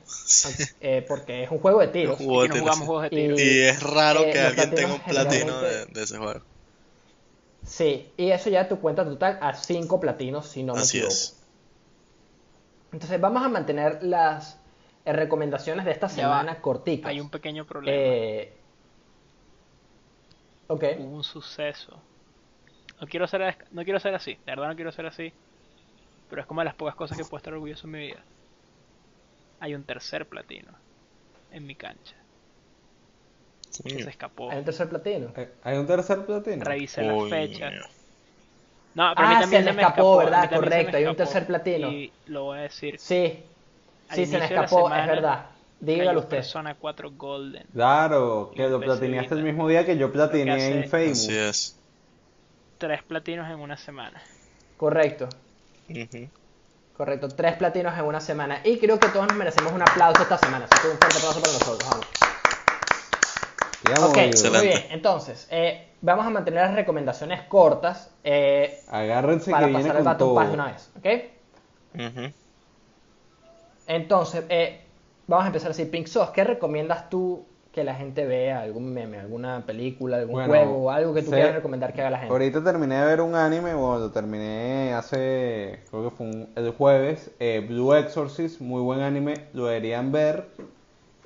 eh, 0.81 1.05
porque 1.09 1.43
es 1.45 1.51
un 1.51 1.59
juego 1.59 1.81
de 1.81 1.89
tiros. 1.89 2.17
Juego 2.19 2.35
no 2.47 2.55
tiros, 2.55 2.61
jugamos 2.61 2.87
juegos 2.87 3.03
de 3.03 3.09
Y- 3.09 3.21
tiro. 3.23 3.37
Y 3.41 3.61
es 3.62 3.83
raro 3.83 4.21
Eh, 4.23 4.31
que 4.33 4.39
alguien 4.41 4.71
tenga 4.75 4.95
un 4.95 5.01
platino 5.01 5.61
de, 5.61 5.69
generalmente- 5.69 5.93
de 5.99 6.05
ese 6.05 6.19
juego. 6.19 6.41
Sí, 7.67 8.12
y 8.17 8.31
eso 8.31 8.49
ya 8.49 8.69
tu 8.69 8.79
cuenta 8.81 9.05
total 9.05 9.39
a 9.43 9.55
5 9.55 9.99
platinos, 10.01 10.47
si 10.47 10.62
no 10.62 10.75
me 10.75 10.81
Así 10.81 10.99
equivoco. 10.99 11.12
es. 11.15 11.37
Entonces 12.93 13.21
vamos 13.21 13.43
a 13.45 13.49
mantener 13.49 14.03
las 14.03 14.57
recomendaciones 15.05 15.85
de 15.85 15.91
esta 15.93 16.07
Ya 16.09 16.29
va. 16.29 16.41
semana 16.41 16.61
corticas. 16.61 17.11
Hay 17.11 17.21
un 17.21 17.31
pequeño 17.31 17.65
problema. 17.67 17.97
Eh, 17.97 18.53
ok. 20.71 20.85
Hubo 20.95 21.17
un 21.17 21.25
suceso. 21.25 22.07
No 23.01 23.07
quiero 23.09 23.27
ser, 23.27 23.67
no 23.73 23.85
quiero 23.85 24.01
ser 24.01 24.15
así, 24.15 24.35
de 24.35 24.53
verdad 24.53 24.69
no 24.69 24.77
quiero 24.77 24.93
ser 24.93 25.07
así. 25.07 25.35
Pero 26.29 26.43
es 26.43 26.47
como 26.49 26.63
de 26.63 26.67
las 26.67 26.75
pocas 26.77 26.97
cosas 26.97 27.17
que 27.19 27.25
puedo 27.27 27.39
estar 27.39 27.55
orgulloso 27.55 27.87
en 27.87 27.93
mi 27.93 28.01
vida. 28.01 28.27
Hay 29.61 29.77
un 29.77 29.85
tercer 29.85 30.29
platino 30.29 30.81
en 31.51 31.67
mi 31.67 31.77
cancha 31.77 32.17
que 33.83 33.83
Coño. 33.95 34.05
se 34.05 34.11
escapó. 34.11 34.51
Hay 34.51 34.59
un 34.59 34.65
tercer 34.65 34.89
platino. 34.89 35.33
Eh, 35.37 35.59
¿Hay 35.63 35.79
un 35.79 35.87
tercer 35.87 36.25
platino? 36.27 36.65
Revisé 36.65 37.03
las 37.03 37.29
fechas. 37.29 37.75
No, 38.95 39.13
pero 39.17 39.27
a 39.27 39.31
mí 39.31 39.37
Ah, 39.37 39.41
también 39.41 39.63
se 39.63 39.65
se, 39.65 39.71
le 39.71 39.77
me 39.77 39.83
escapó, 39.83 40.17
¿verdad? 40.19 40.51
Correcto, 40.53 40.97
hay 40.97 41.07
un 41.07 41.17
tercer 41.17 41.47
platino. 41.47 41.89
Y 41.89 42.13
lo 42.27 42.45
voy 42.45 42.59
a 42.59 42.63
decir. 42.63 42.99
Sí, 42.99 43.45
sí, 44.09 44.27
se 44.27 44.39
me 44.39 44.45
escapó, 44.47 44.89
es 44.95 45.07
verdad. 45.07 45.49
Dígalo 45.81 46.20
usted. 46.20 46.36
Persona 46.39 46.74
4 46.74 47.11
Golden. 47.12 47.66
Claro, 47.73 48.51
que 48.55 48.69
lo 48.69 48.81
platineaste 48.81 49.35
el 49.35 49.43
mismo 49.43 49.66
día 49.69 49.85
que 49.86 49.97
yo 49.97 50.12
platineé 50.12 50.82
en 50.82 50.89
Facebook. 50.90 51.12
Así 51.31 51.36
es. 51.36 51.81
Tres 52.78 53.02
platinos 53.02 53.48
en 53.51 53.59
una 53.61 53.77
semana. 53.77 54.20
Correcto, 54.77 55.28
correcto. 56.97 57.28
Tres 57.28 57.57
platinos 57.57 57.98
en 57.98 58.05
una 58.05 58.20
semana. 58.20 58.61
Y 58.65 58.78
creo 58.78 58.98
que 58.98 59.09
todos 59.09 59.27
nos 59.28 59.36
merecemos 59.36 59.73
un 59.73 59.82
aplauso 59.82 60.23
esta 60.23 60.39
semana. 60.39 60.66
Así 60.70 60.82
que 60.82 60.89
un 60.89 60.98
fuerte 60.98 61.19
aplauso 61.19 61.40
para 61.40 61.52
nosotros. 61.52 61.90
Vamos. 61.90 62.07
Ok, 63.82 63.98
movido. 63.98 64.11
muy 64.11 64.20
Excelente. 64.28 64.66
bien. 64.66 64.82
Entonces, 64.90 65.48
eh, 65.51 65.89
vamos 66.01 66.27
a 66.27 66.31
mantener 66.31 66.65
las 66.66 66.74
recomendaciones 66.74 67.43
cortas 67.43 68.11
eh, 68.24 68.81
Agárrense 68.89 69.51
para 69.51 69.66
que 69.66 69.73
viene 69.73 69.89
pasar 69.89 69.97
el 70.01 70.05
con 70.05 70.19
todo. 70.19 70.40
de 70.40 70.51
una 70.55 70.66
vez. 70.73 70.90
¿Ok? 70.97 71.07
Entonces, 73.86 74.44
eh, 74.48 74.81
vamos 75.31 75.44
a 75.44 75.47
empezar 75.48 75.70
así. 75.70 75.85
Pink 75.86 76.07
Sauce, 76.07 76.32
¿qué 76.35 76.44
recomiendas 76.44 77.09
tú 77.09 77.47
que 77.73 77.85
la 77.85 77.94
gente 77.94 78.27
vea? 78.27 78.61
¿Algún 78.61 78.93
meme, 78.93 79.19
alguna 79.19 79.65
película, 79.65 80.16
algún 80.19 80.35
Bueno, 80.35 80.48
juego 80.48 80.77
o 80.86 80.90
algo 80.90 81.15
que 81.15 81.23
tú 81.23 81.31
sé- 81.31 81.36
quieras 81.36 81.55
recomendar 81.55 81.93
que 81.93 82.01
haga 82.01 82.11
la 82.11 82.19
gente? 82.19 82.32
Ahorita 82.32 82.62
terminé 82.65 82.97
de 82.97 83.07
ver 83.07 83.20
un 83.20 83.35
anime, 83.36 83.74
bueno, 83.74 83.98
lo 84.01 84.11
terminé 84.11 84.93
hace, 84.93 85.81
creo 85.89 86.11
que 86.11 86.16
fue 86.16 86.27
un- 86.27 86.48
el 86.57 86.70
jueves, 86.73 87.31
eh, 87.39 87.65
Blue 87.66 87.94
Exorcist, 87.94 88.61
muy 88.61 88.82
buen 88.82 89.01
anime, 89.01 89.47
lo 89.55 89.66
deberían 89.66 90.11
ver. 90.12 90.48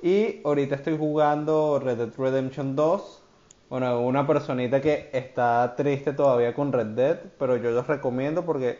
Y 0.01 0.41
ahorita 0.45 0.75
estoy 0.75 0.97
jugando 0.97 1.79
Red 1.79 1.97
Dead 1.97 2.13
Redemption 2.15 2.75
2. 2.75 3.23
Bueno, 3.69 3.99
una 4.01 4.27
personita 4.27 4.79
que 4.81 5.09
está 5.13 5.73
triste 5.75 6.13
todavía 6.13 6.53
con 6.53 6.71
Red 6.71 6.87
Dead, 6.95 7.19
pero 7.39 7.57
yo 7.57 7.71
los 7.71 7.87
recomiendo 7.87 8.45
porque 8.45 8.77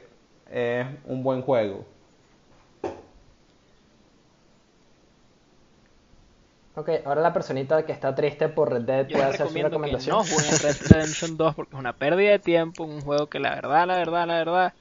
es 0.52 0.85
un 1.06 1.23
buen 1.23 1.41
juego. 1.41 1.84
Ok, 6.76 6.89
ahora 7.06 7.22
la 7.22 7.31
personita 7.31 7.85
que 7.85 7.93
está 7.93 8.14
triste 8.14 8.49
por 8.49 8.72
Red 8.72 8.81
Dead 8.81 9.07
Yo 9.07 9.18
puede 9.18 9.23
hacer 9.23 9.38
su 9.38 9.43
recomiendo 9.43 9.69
que 9.69 9.76
recomendación. 9.76 10.18
no 10.18 10.23
jueguen 10.23 10.52
Red 10.52 10.76
Dead 10.76 10.91
Redemption 10.91 11.38
2 11.38 11.56
porque 11.56 11.76
es 11.76 11.80
una 11.80 11.93
pérdida 11.93 12.31
de 12.31 12.39
tiempo, 12.39 12.84
un 12.84 13.02
juego 13.02 13.27
que 13.27 13.39
la 13.39 13.56
verdad, 13.56 13.88
la 13.88 13.95
verdad, 13.95 14.27
la 14.27 14.38
verdad, 14.38 14.73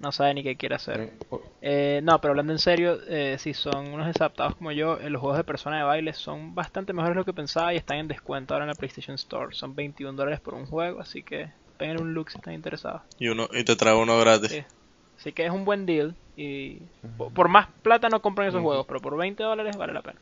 no 0.00 0.10
sabe 0.10 0.34
ni 0.34 0.42
qué 0.42 0.56
quiere 0.56 0.74
hacer. 0.76 1.12
Eh, 1.60 2.00
no, 2.02 2.18
pero 2.20 2.32
hablando 2.32 2.52
en 2.52 2.58
serio, 2.58 2.98
eh, 3.08 3.36
si 3.38 3.52
son 3.52 3.92
unos 3.92 4.06
desadaptados 4.06 4.56
como 4.56 4.72
yo, 4.72 4.98
eh, 4.98 5.10
los 5.10 5.20
juegos 5.20 5.36
de 5.36 5.44
persona 5.44 5.78
de 5.78 5.84
baile 5.84 6.14
son 6.14 6.54
bastante 6.54 6.92
mejores 6.92 7.14
de 7.14 7.20
lo 7.20 7.24
que 7.24 7.32
pensaba 7.32 7.74
y 7.74 7.76
están 7.76 7.98
en 7.98 8.08
descuento 8.08 8.54
ahora 8.54 8.64
en 8.64 8.70
la 8.70 8.74
PlayStation 8.74 9.14
Store. 9.14 9.54
Son 9.54 9.74
21 9.74 10.16
dólares 10.16 10.40
por 10.40 10.54
un 10.54 10.66
juego, 10.66 11.00
así 11.00 11.22
que 11.22 11.50
peguen 11.76 12.00
un 12.00 12.14
look 12.14 12.30
si 12.30 12.38
están 12.38 12.54
interesados. 12.54 13.02
Y, 13.18 13.28
uno, 13.28 13.48
y 13.52 13.64
te 13.64 13.76
trae 13.76 13.94
uno 13.94 14.18
gratis. 14.18 14.50
Sí. 14.50 14.64
Así 15.18 15.32
que 15.32 15.44
es 15.46 15.52
un 15.52 15.64
buen 15.64 15.86
deal 15.86 16.14
y 16.36 16.78
por, 17.16 17.32
por 17.32 17.48
más 17.48 17.68
plata 17.82 18.08
no 18.08 18.20
compren 18.20 18.48
esos 18.48 18.62
juegos, 18.62 18.86
pero 18.86 19.00
por 19.00 19.16
20 19.16 19.42
dólares 19.42 19.76
vale 19.76 19.92
la 19.92 20.02
pena. 20.02 20.18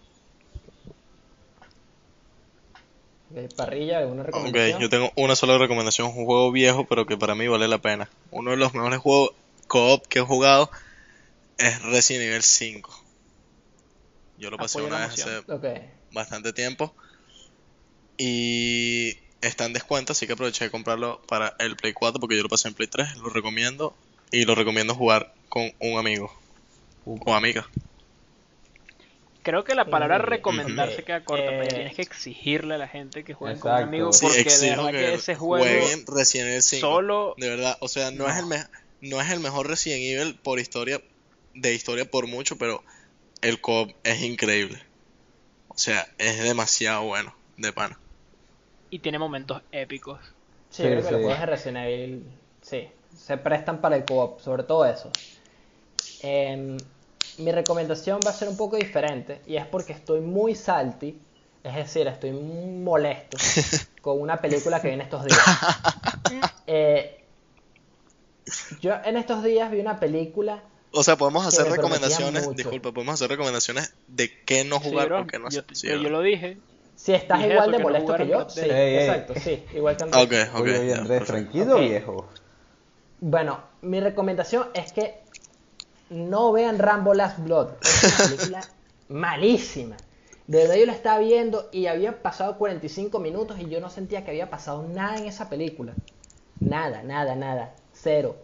Ok, 3.33 3.55
Parrilla, 3.57 3.99
¿alguna 3.99 4.23
Ok, 4.23 4.27
recomendación? 4.27 4.81
yo 4.81 4.89
tengo 4.91 5.13
una 5.17 5.37
sola 5.37 5.59
recomendación, 5.59 6.09
un 6.09 6.25
juego 6.25 6.53
viejo, 6.53 6.87
pero 6.87 7.07
que 7.07 7.17
para 7.17 7.35
mí 7.35 7.49
vale 7.49 7.67
la 7.69 7.79
pena. 7.79 8.09
Uno 8.31 8.51
de 8.51 8.57
los 8.57 8.75
mejores 8.75 8.99
juegos 8.99 9.31
co-op 9.69 10.07
que 10.07 10.19
he 10.19 10.23
jugado 10.23 10.71
es 11.59 11.83
Resident 11.83 12.25
Evil 12.25 12.43
5. 12.43 12.93
Yo 14.37 14.51
lo 14.51 14.59
pasé 14.59 14.79
Apoyo 14.79 14.95
una 14.95 15.07
vez 15.07 15.21
hace 15.21 15.39
Ok, 15.51 15.67
bastante 16.13 16.53
tiempo 16.53 16.95
y 18.19 19.17
está 19.41 19.65
en 19.65 19.73
descuento, 19.73 20.13
así 20.13 20.27
que 20.27 20.35
aproveché 20.35 20.65
de 20.65 20.71
comprarlo 20.71 21.23
para 21.27 21.55
el 21.59 21.77
Play 21.77 21.93
4 21.93 22.21
porque 22.21 22.37
yo 22.37 22.43
lo 22.43 22.49
pasé 22.49 22.69
en 22.69 22.75
Play 22.75 22.89
3, 22.89 23.17
lo 23.17 23.29
recomiendo 23.31 23.97
y 24.31 24.45
lo 24.45 24.55
recomiendo 24.55 24.95
jugar 24.95 25.35
con 25.49 25.73
un 25.81 25.99
amigo 25.99 26.33
o 27.05 27.35
amiga. 27.35 27.67
Creo 29.43 29.65
que 29.65 29.75
la 29.75 29.85
palabra 29.91 30.19
recomendar 30.19 30.93
se 30.93 31.03
queda 31.05 31.25
corta, 31.25 31.47
pero 31.57 31.65
Eh, 31.71 31.75
tienes 31.75 31.95
que 31.97 32.03
exigirle 32.03 32.75
a 32.77 32.79
la 32.79 32.89
gente 32.89 33.25
que 33.25 33.35
juegue 33.35 33.59
con 33.59 33.73
un 33.73 33.79
Exacto. 33.79 33.89
amigo 33.89 34.13
Sí, 34.13 34.27
porque 34.27 34.51
de 34.51 34.57
exijo 34.57 34.71
verdad 34.71 34.91
que 34.91 34.99
que 34.99 35.15
ese 35.15 35.35
juego 35.35 35.59
jueguen 35.59 36.05
Resident 36.07 36.49
Evil 36.51 36.63
5. 36.63 36.87
solo 36.89 37.35
De 37.37 37.49
verdad, 37.49 37.77
o 37.81 37.89
sea, 37.89 38.11
no, 38.13 38.29
Es 38.29 38.37
el 38.39 38.47
me- 38.47 38.65
no 39.01 39.21
es 39.21 39.31
el 39.31 39.41
mejor 39.41 39.67
Resident 39.69 40.03
Evil 40.03 40.41
por 40.45 40.61
historia, 40.61 41.01
de 41.55 41.75
historia 41.75 42.05
por 42.05 42.27
mucho, 42.29 42.57
pero 42.57 42.83
el 43.43 43.61
co 43.61 43.89
es 44.05 44.23
increíble. 44.23 44.83
O 45.69 45.79
sea, 45.79 46.07
es 46.19 46.43
demasiado 46.43 47.05
bueno, 47.05 47.35
de 47.57 47.73
pana. 47.73 48.01
y 48.91 48.99
tiene 49.01 49.19
momentos 49.19 49.63
épicos. 49.73 50.21
sí, 50.71 50.83
Sí, 50.83 50.83
yo 50.85 50.91
creo 50.91 51.05
que 51.05 51.11
los 51.13 51.21
sí. 51.21 51.25
juegos 51.27 51.41
de 51.41 51.47
Resident 51.47 51.79
Evil, 51.87 52.33
sí, 52.61 52.89
se 53.17 53.37
prestan 53.39 53.81
para 53.81 53.97
el 53.97 54.05
co-op, 54.05 54.41
sobre 54.41 54.63
todo 54.65 54.85
eso. 54.87 55.11
Em, 56.23 56.77
mi 57.39 57.53
recomendación 57.53 58.21
va 58.27 58.31
a 58.31 58.35
ser 58.35 58.49
un 58.49 58.57
poco 58.57 58.77
diferente 58.77 59.41
y 59.47 59.57
es 59.57 59.67
porque 59.67 59.93
estoy 59.93 60.21
muy 60.21 60.55
salty, 60.55 61.19
es 61.65 61.75
decir, 61.75 62.07
estoy 62.07 62.33
molesto 62.33 63.37
con 64.03 64.21
una 64.21 64.41
película 64.41 64.81
que 64.81 64.89
vi 64.89 64.95
en 64.95 65.01
estos 65.03 65.25
días. 65.25 65.39
Eh, 66.67 67.25
yo 68.81 68.95
en 69.05 69.17
estos 69.17 69.43
días 69.43 69.71
vi 69.71 69.81
una 69.81 69.99
película 70.01 70.63
O 70.93 71.03
sea, 71.03 71.17
podemos 71.17 71.47
hacer 71.47 71.67
recomendaciones, 71.69 72.49
disculpa, 72.57 72.93
podemos 72.93 73.15
hacer 73.15 73.29
recomendaciones 73.29 73.95
de 74.07 74.31
qué 74.45 74.65
no 74.65 74.79
Sí, 74.79 74.91
jugar 74.91 75.09
bro, 75.09 75.21
o 75.23 75.27
qué 75.27 75.39
no 75.39 75.51
yo, 75.51 75.61
hacer. 75.61 75.77
Sí, 75.77 75.89
yo- 75.89 76.09
lo 76.09 76.21
dije. 76.23 76.59
Si 76.95 77.13
estás 77.13 77.39
Dije 77.39 77.51
igual 77.53 77.73
de 77.73 77.79
no 77.79 77.85
molesto 77.85 78.17
que 78.17 78.29
yo, 78.29 78.49
sí, 78.49 78.61
exacto, 78.61 79.35
sí, 79.35 79.65
igual 79.75 79.97
que 79.97 80.03
Andrés. 80.05 80.25
Ok, 80.25 80.33
ok. 80.55 80.61
Oye, 80.63 80.79
oye, 80.79 80.89
ya, 80.89 80.99
Andrés, 80.99 81.19
perfecto. 81.19 81.53
tranquilo, 81.53 81.79
viejo. 81.81 82.29
Bueno, 83.21 83.61
mi 83.83 84.01
recomendación 84.01 84.69
es 84.75 84.93
que 84.93 85.22
no 86.13 86.53
vean 86.53 86.79
Rambo 86.79 87.15
Last 87.15 87.39
Blood. 87.41 87.71
Es 87.83 88.05
una 88.05 88.29
película 88.29 88.61
malísima. 89.09 89.97
De 90.47 90.59
verdad 90.59 90.75
yo 90.77 90.87
la 90.87 90.93
estaba 90.93 91.19
viendo 91.19 91.69
y 91.73 91.87
había 91.87 92.23
pasado 92.23 92.59
45 92.59 93.19
minutos 93.21 93.59
y 93.61 93.69
yo 93.69 93.81
no 93.81 93.91
sentía 93.91 94.25
que 94.25 94.31
había 94.33 94.51
pasado 94.51 94.83
nada 94.89 95.17
en 95.17 95.27
esa 95.27 95.49
película. 95.49 95.95
Nada, 96.61 97.03
nada, 97.03 97.35
nada. 97.35 97.75
Cero. 97.93 98.37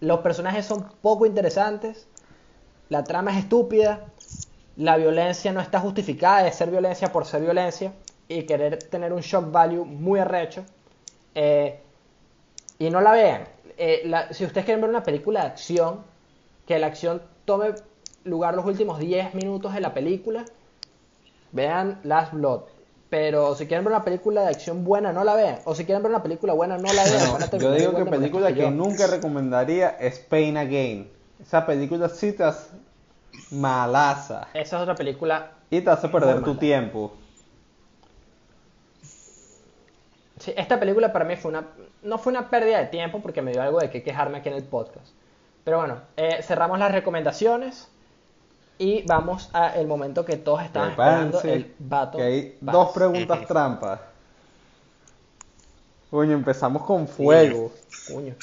Los 0.00 0.20
personajes 0.20 0.66
son 0.66 0.88
poco 1.00 1.26
interesantes. 1.26 2.06
La 2.88 3.04
trama 3.04 3.32
es 3.32 3.38
estúpida. 3.38 4.06
La 4.76 4.96
violencia 4.96 5.52
no 5.52 5.60
está 5.60 5.80
justificada 5.80 6.42
de 6.42 6.52
ser 6.52 6.70
violencia 6.70 7.12
por 7.12 7.24
ser 7.24 7.40
violencia. 7.42 7.92
Y 8.28 8.42
querer 8.42 8.78
tener 8.78 9.12
un 9.12 9.20
shock 9.20 9.50
value 9.50 9.84
muy 9.84 10.18
arrecho. 10.20 10.64
Eh, 11.34 11.80
y 12.78 12.90
no 12.90 13.00
la 13.00 13.12
vean. 13.12 13.44
Eh, 13.78 14.02
la- 14.06 14.32
si 14.32 14.44
ustedes 14.44 14.64
quieren 14.64 14.80
ver 14.80 14.90
una 14.90 15.02
película 15.02 15.40
de 15.42 15.46
acción, 15.46 16.02
que 16.66 16.78
la 16.78 16.88
acción 16.88 17.22
tome 17.44 17.74
lugar 18.24 18.54
los 18.54 18.66
últimos 18.66 18.98
10 18.98 19.34
minutos 19.34 19.72
de 19.72 19.80
la 19.80 19.94
película, 19.94 20.44
vean 21.52 22.00
Last 22.02 22.32
Blood. 22.32 22.62
Pero 23.08 23.54
si 23.54 23.66
quieren 23.66 23.84
ver 23.84 23.94
una 23.94 24.04
película 24.04 24.42
de 24.42 24.48
acción 24.48 24.84
buena, 24.84 25.12
no 25.12 25.22
la 25.22 25.34
vean. 25.36 25.60
O 25.64 25.74
si 25.74 25.84
quieren 25.84 26.02
ver 26.02 26.10
una 26.10 26.22
película 26.22 26.54
buena, 26.54 26.76
no 26.76 26.92
la 26.92 27.04
vean. 27.04 27.60
Yo 27.60 27.72
digo 27.72 27.94
que 27.94 28.04
película 28.04 28.52
que 28.52 28.62
yo. 28.62 28.70
nunca 28.70 29.06
recomendaría 29.06 29.90
es 29.90 30.18
Pain 30.18 30.56
Again. 30.56 31.08
Esa 31.40 31.64
película 31.64 32.08
sí 32.08 32.32
te 32.32 32.42
hace 32.42 32.70
malaza. 33.52 34.48
Esa 34.54 34.76
es 34.76 34.82
otra 34.82 34.96
película. 34.96 35.52
Y 35.70 35.80
te 35.80 35.90
hace 35.90 36.08
perder 36.08 36.42
tu 36.42 36.56
tiempo. 36.56 37.12
Sí, 40.38 40.52
esta 40.56 40.78
película 40.78 41.12
para 41.12 41.24
mí 41.24 41.36
fue 41.36 41.50
una. 41.50 41.68
No 42.02 42.18
fue 42.18 42.32
una 42.32 42.50
pérdida 42.50 42.78
de 42.78 42.86
tiempo 42.86 43.20
porque 43.20 43.40
me 43.40 43.52
dio 43.52 43.62
algo 43.62 43.78
de 43.78 43.88
qué 43.88 44.02
quejarme 44.02 44.38
aquí 44.38 44.48
en 44.48 44.56
el 44.56 44.64
podcast. 44.64 45.12
Pero 45.66 45.78
bueno, 45.78 46.00
eh, 46.16 46.44
cerramos 46.44 46.78
las 46.78 46.92
recomendaciones. 46.92 47.88
Y 48.78 49.02
vamos 49.02 49.50
al 49.52 49.86
momento 49.88 50.24
que 50.24 50.36
todos 50.36 50.62
estaban 50.62 50.90
esperando: 50.90 51.40
el 51.42 51.74
Battle 51.80 52.20
que 52.20 52.26
hay 52.26 52.58
Pass. 52.64 52.72
dos 52.72 52.90
preguntas 52.92 53.46
trampas. 53.48 54.00
Coño, 56.08 56.34
empezamos 56.34 56.84
con 56.84 57.08
fuego. 57.08 57.72
Coño. 58.06 58.36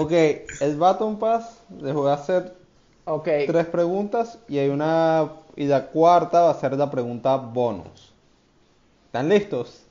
ok, 0.00 0.12
el 0.60 0.78
Baton 0.78 1.18
Pass 1.18 1.58
les 1.82 1.92
voy 1.92 2.08
a 2.08 2.14
hacer 2.14 2.54
tres 3.46 3.66
preguntas 3.66 4.38
y 4.48 4.58
hay 4.58 4.70
una 4.70 5.32
y 5.56 5.66
la 5.66 5.88
cuarta 5.88 6.40
va 6.40 6.50
a 6.52 6.54
ser 6.54 6.72
la 6.78 6.90
pregunta 6.90 7.36
bonus. 7.36 8.14
¿Están 9.04 9.28
listos? 9.28 9.82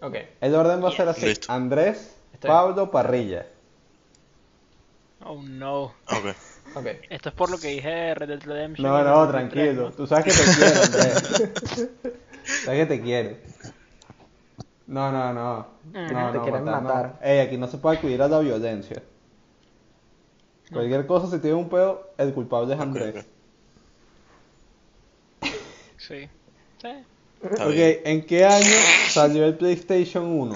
ok. 0.00 0.14
El 0.40 0.54
orden 0.54 0.84
va 0.84 0.90
a 0.90 0.92
ser 0.92 1.08
así: 1.08 1.26
Listo. 1.26 1.52
Andrés, 1.52 2.14
Estoy. 2.34 2.48
Pablo, 2.48 2.88
Parrilla. 2.88 3.46
Oh 5.24 5.42
no. 5.42 5.84
Ok. 5.84 6.34
Ok. 6.76 6.86
Esto 7.08 7.28
es 7.30 7.34
por 7.34 7.50
lo 7.50 7.58
que 7.58 7.68
dije 7.68 7.88
de 7.88 8.14
Red 8.14 8.28
Dead 8.28 8.42
Redemption. 8.42 8.86
No, 8.86 9.02
no, 9.02 9.32
Red 9.32 9.48
Dead 9.48 9.50
3, 9.50 9.50
tranquilo. 9.50 9.82
¿no? 9.84 9.92
Tú 9.92 10.06
sabes 10.06 10.24
que 10.26 10.32
te 10.32 10.44
quiero, 10.56 10.82
Andrés. 10.82 11.88
sabes 12.64 12.80
que 12.80 12.86
te 12.86 13.02
quiero. 13.02 13.36
No, 14.86 15.10
no, 15.10 15.32
no. 15.32 15.66
Mm. 15.92 16.12
No, 16.12 16.30
Te 16.32 16.38
no, 16.38 16.42
quieren 16.42 16.64
matar, 16.64 16.82
no. 16.82 16.88
matar. 16.88 17.18
Ey, 17.22 17.40
aquí 17.40 17.56
no 17.56 17.66
se 17.66 17.78
puede 17.78 17.96
acudir 17.98 18.20
a 18.22 18.28
la 18.28 18.38
violencia. 18.40 19.02
Cualquier 20.72 21.06
cosa, 21.06 21.30
si 21.30 21.40
tiene 21.40 21.56
un 21.56 21.68
pedo, 21.68 22.10
el 22.18 22.34
culpable 22.34 22.74
es 22.74 22.80
Andrés. 22.80 23.24
Sí. 25.96 26.28
Sí. 26.80 26.88
Está 27.42 27.66
Ok, 27.66 27.72
bien. 27.72 28.00
¿en 28.04 28.26
qué 28.26 28.44
año 28.44 28.66
salió 29.08 29.44
el 29.44 29.56
PlayStation 29.56 30.24
1? 30.26 30.54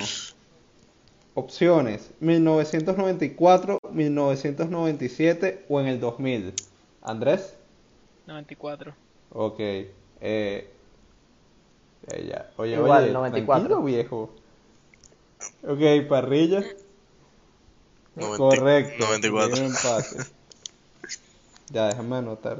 Opciones: 1.35 2.11
1994, 2.21 3.79
1997 3.93 5.67
o 5.69 5.81
en 5.81 5.87
el 5.87 6.01
2000. 6.01 6.55
¿Andrés? 7.03 7.55
94. 8.27 8.95
Ok. 9.33 9.59
Eh, 10.21 10.71
ya, 12.09 12.19
ya. 12.19 12.51
Oye, 12.57 12.75
Igual, 12.77 13.05
oye, 13.05 13.13
94. 13.13 13.69
tranquilo, 13.69 13.83
viejo. 13.83 14.31
Ok, 15.67 16.09
parrilla. 16.09 16.63
90 18.17 18.37
Correcto. 18.37 19.05
94. 19.07 19.53
Bien 19.55 19.65
empate. 19.67 20.31
Ya, 21.71 21.87
déjame 21.89 22.17
anotar. 22.17 22.59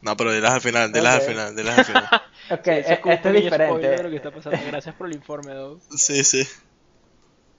No, 0.00 0.16
pero 0.16 0.32
dilas 0.32 0.52
al 0.54 0.60
final, 0.60 0.92
dilas 0.92 1.16
Ok. 1.16 1.20
al 1.22 1.28
final, 1.28 1.56
dilas 1.56 1.78
al 1.78 1.84
final. 1.84 2.04
Ok, 2.50 2.66
e- 2.68 2.78
es 2.80 2.86
esto 2.90 3.10
es 3.10 3.22
de 3.22 3.28
lo 3.28 3.34
que 3.34 3.40
diferente. 3.42 4.16
está 4.16 4.30
pasando. 4.30 4.58
Gracias 4.66 4.94
por 4.94 5.06
el 5.08 5.14
informe, 5.14 5.52
Doug. 5.54 5.80
Sí, 5.96 6.24
sí. 6.24 6.42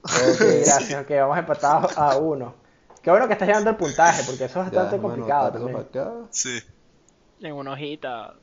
Ok, 0.04 0.40
gracias. 0.66 1.02
Ok, 1.04 1.10
vamos 1.12 1.38
empatados 1.38 1.98
a 1.98 2.18
uno. 2.18 2.56
Qué 3.01 3.09
bueno 3.11 3.27
que 3.27 3.34
estás 3.34 3.47
llevando 3.47 3.69
el 3.69 3.76
puntaje, 3.77 4.23
porque 4.26 4.45
eso 4.45 4.61
es 4.61 4.71
Ya, 4.71 4.80
bastante 4.81 4.95
déjame 4.97 5.01
complicado 5.15 5.47
anotarlos 5.47 5.71
también. 5.91 6.05
acá. 6.05 6.27
Sí. 6.31 6.59
En 7.41 7.53
una 7.53 7.71
hojita. 7.73 8.34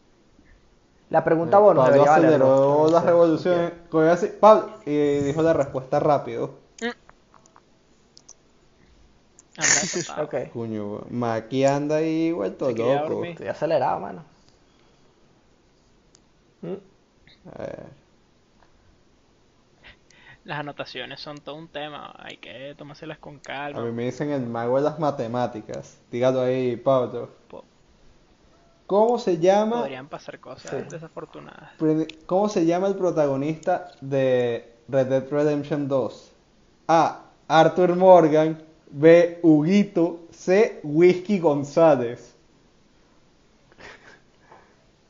La 1.10 1.22
pregunta 1.22 1.58
bonus 1.58 1.84
Pablo 1.84 1.92
debería 1.92 2.10
valer 2.10 2.28
aceleró 2.30 2.56
dos. 2.56 2.92
las 2.92 3.04
revoluciones. 3.04 3.72
Cogió 3.90 4.10
así, 4.12 4.26
Pablo, 4.40 4.72
y 4.86 5.18
dijo 5.20 5.42
la 5.42 5.52
respuesta 5.52 6.00
rápido. 6.00 6.54
Anda 9.56 9.80
empatado. 9.82 10.24
Ok, 10.24 10.52
Cuño, 10.52 11.00
Maki 11.10 11.64
anda 11.64 11.96
ahí 11.96 12.32
vuelto 12.32 12.70
loco. 12.72 13.24
estoy 13.24 13.48
acelerado, 13.48 14.00
mano. 14.00 14.24
Mm, 16.62 16.74
A 17.54 17.58
ver. 17.58 18.05
Las 20.47 20.60
anotaciones 20.60 21.20
son 21.20 21.39
todo 21.39 21.56
un 21.56 21.66
tema. 21.68 22.14
Hay 22.18 22.36
que 22.36 22.74
tomárselas 22.78 23.18
con 23.18 23.36
A 23.36 23.40
calma. 23.43 23.81
mí 23.82 23.90
me 23.90 24.05
dicen 24.05 24.31
el 24.31 24.47
mago 24.47 24.77
de 24.77 24.85
las 24.85 24.98
matemáticas. 25.01 25.98
Dígalo 26.10 26.40
ahí, 26.40 26.77
Pablo. 26.77 27.31
Po- 27.48 27.64
¿Cómo 28.86 29.18
se 29.18 29.39
llama? 29.39 29.81
Podrían 29.81 30.06
pasar 30.09 30.39
cosas 30.39 30.70
Sí. 30.70 30.89
desafortunadas. 30.89 31.70
¿Cómo 32.27 32.48
se 32.48 32.64
llama 32.64 32.86
el 32.86 32.94
protagonista 32.94 33.90
de 34.01 34.73
Red 34.89 35.06
Dead 35.09 35.28
Redemption 35.28 35.89
2? 35.89 36.32
A. 36.86 37.23
Arthur 37.48 37.97
Morgan. 37.97 38.62
B. 38.89 39.40
Huguito. 39.43 40.20
C. 40.31 40.78
Whisky 40.85 41.40
González. 41.40 42.36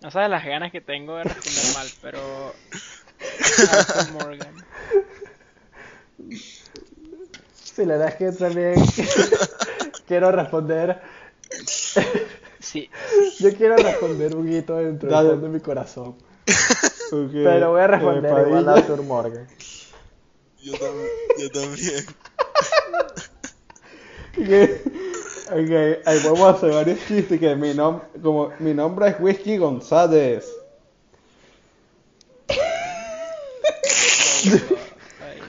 No 0.00 0.10
sabes 0.10 0.30
las 0.30 0.46
ganas 0.46 0.72
que 0.72 0.80
tengo 0.80 1.16
de 1.16 1.24
responder 1.24 1.74
mal, 1.74 1.86
pero. 2.00 2.54
Arthur 3.70 4.12
Morgan. 4.12 4.54
Sí, 7.54 7.84
la 7.84 7.98
verdad 7.98 8.08
es 8.08 8.14
que 8.16 8.32
también 8.32 8.74
quiero 10.06 10.32
responder. 10.32 11.00
Sí, 12.58 12.90
Yo 13.40 13.54
quiero 13.54 13.76
responder 13.76 14.34
un 14.34 14.46
guito 14.46 14.76
dentro 14.76 15.10
Dale. 15.10 15.36
de 15.36 15.48
mi 15.48 15.60
corazón. 15.60 16.16
Ok, 17.12 17.30
Pero 17.32 17.70
voy 17.70 17.80
a 17.80 17.86
responder 17.86 18.38
eh, 18.38 18.46
igual 18.46 18.68
a. 18.68 18.72
Arthur 18.72 19.02
Morgan. 19.02 19.46
Yo, 20.62 20.72
tam- 20.72 21.08
yo 21.38 21.50
también. 21.50 22.06
Ok, 24.38 24.52
ok, 25.46 25.72
ahí 26.04 26.20
podemos 26.20 26.54
hacer 26.54 26.70
varios 26.70 26.98
chistes 27.08 27.40
que 27.40 27.56
mi 27.56 27.72
nom 27.72 28.00
como 28.22 28.52
mi 28.58 28.74
nombre 28.74 29.08
es 29.08 29.16
Whisky 29.18 29.56
González. 29.56 30.46
Ay, 35.22 35.40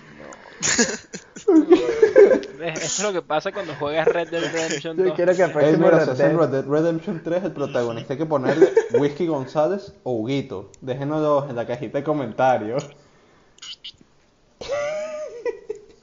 no. 1.48 2.38
Esto 2.62 2.80
es 2.86 3.04
lo 3.04 3.14
que 3.14 3.22
pasa 3.22 3.52
cuando 3.52 3.74
juegas 3.76 4.08
Red 4.08 4.30
Dead 4.30 4.42
Redemption 4.52 4.98
Yo 4.98 5.04
2. 5.06 5.14
quiero 5.16 5.36
que 5.36 5.42
el 5.44 5.48
Ey, 5.50 5.54
próximo 5.54 5.86
mira, 5.86 6.00
Red 6.06 6.14
Dead- 6.18 6.38
Red 6.38 6.48
Dead 6.50 6.66
Redemption 6.68 7.22
3, 7.24 7.44
el 7.44 7.52
protagonista 7.52 8.14
hay 8.14 8.18
que 8.20 8.26
ponerle 8.26 8.70
Whisky 9.00 9.28
González 9.28 9.94
o 10.04 10.12
Huguito. 10.14 10.72
Déjenoslo 10.82 11.48
en 11.50 11.56
la 11.56 11.66
cajita 11.68 11.98
de 12.00 12.04
comentarios. 12.04 12.88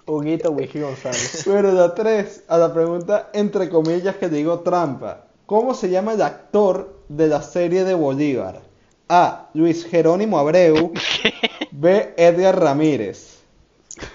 Huguito 0.07 0.51
Whisky 0.51 0.81
González. 0.81 1.45
Bueno, 1.47 1.73
la 1.73 1.95
3, 1.95 2.45
a 2.49 2.59
la 2.59 2.73
pregunta 2.75 3.31
entre 3.33 3.69
comillas 3.71 4.17
que 4.17 4.29
digo 4.29 4.61
trampa. 4.61 5.25
¿Cómo 5.47 5.75
se 5.75 5.89
llama 5.91 6.13
el 6.13 6.23
actor 6.23 7.01
de 7.09 7.27
la 7.29 7.43
serie 7.43 7.85
de 7.85 7.95
Bolívar? 7.95 8.63
A. 9.09 9.49
Luis 9.55 9.85
Jerónimo 9.87 10.39
Abreu. 10.39 10.93
B. 11.71 12.15
Edgar 12.17 12.59
Ramírez. 12.61 13.39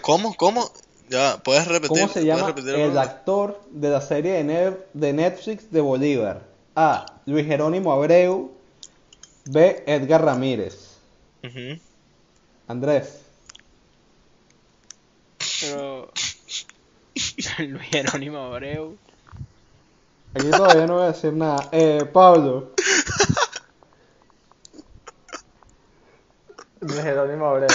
¿Cómo? 0.02 0.34
¿Cómo? 0.36 0.70
Ya, 1.10 1.38
¿puedes 1.44 1.68
repetir? 1.68 1.90
¿Cómo 1.90 2.07
se 2.07 2.22
¿Puedes 2.22 2.26
llama 2.26 2.53
el 2.76 2.98
actor 2.98 3.60
de 3.72 3.90
la 3.90 3.99
serie 4.02 4.34
de, 4.34 4.44
Ne- 4.44 4.77
de 4.94 5.14
Netflix 5.14 5.72
de 5.72 5.81
Bolívar? 5.81 6.44
A. 6.76 7.06
Luis 7.26 7.45
Jerónimo 7.48 7.91
Abreu. 7.91 8.52
B. 9.45 9.84
Edgar 9.88 10.23
Ramírez. 10.23 10.98
Ujú. 11.44 11.80
Andrés. 12.68 13.22
Pero. 15.61 16.11
Luis 17.57 17.88
Jerónimo 17.90 18.38
Abreu. 18.38 18.95
Aquí 20.36 20.52
todavía 20.52 20.86
no 20.86 20.95
voy 20.98 21.06
a 21.06 21.07
decir 21.11 21.34
nada. 21.34 21.69
Eh, 21.72 22.06
Pablo. 22.14 22.72
Luis 26.81 27.02
Jerónimo 27.02 27.48
Abreu. 27.48 27.68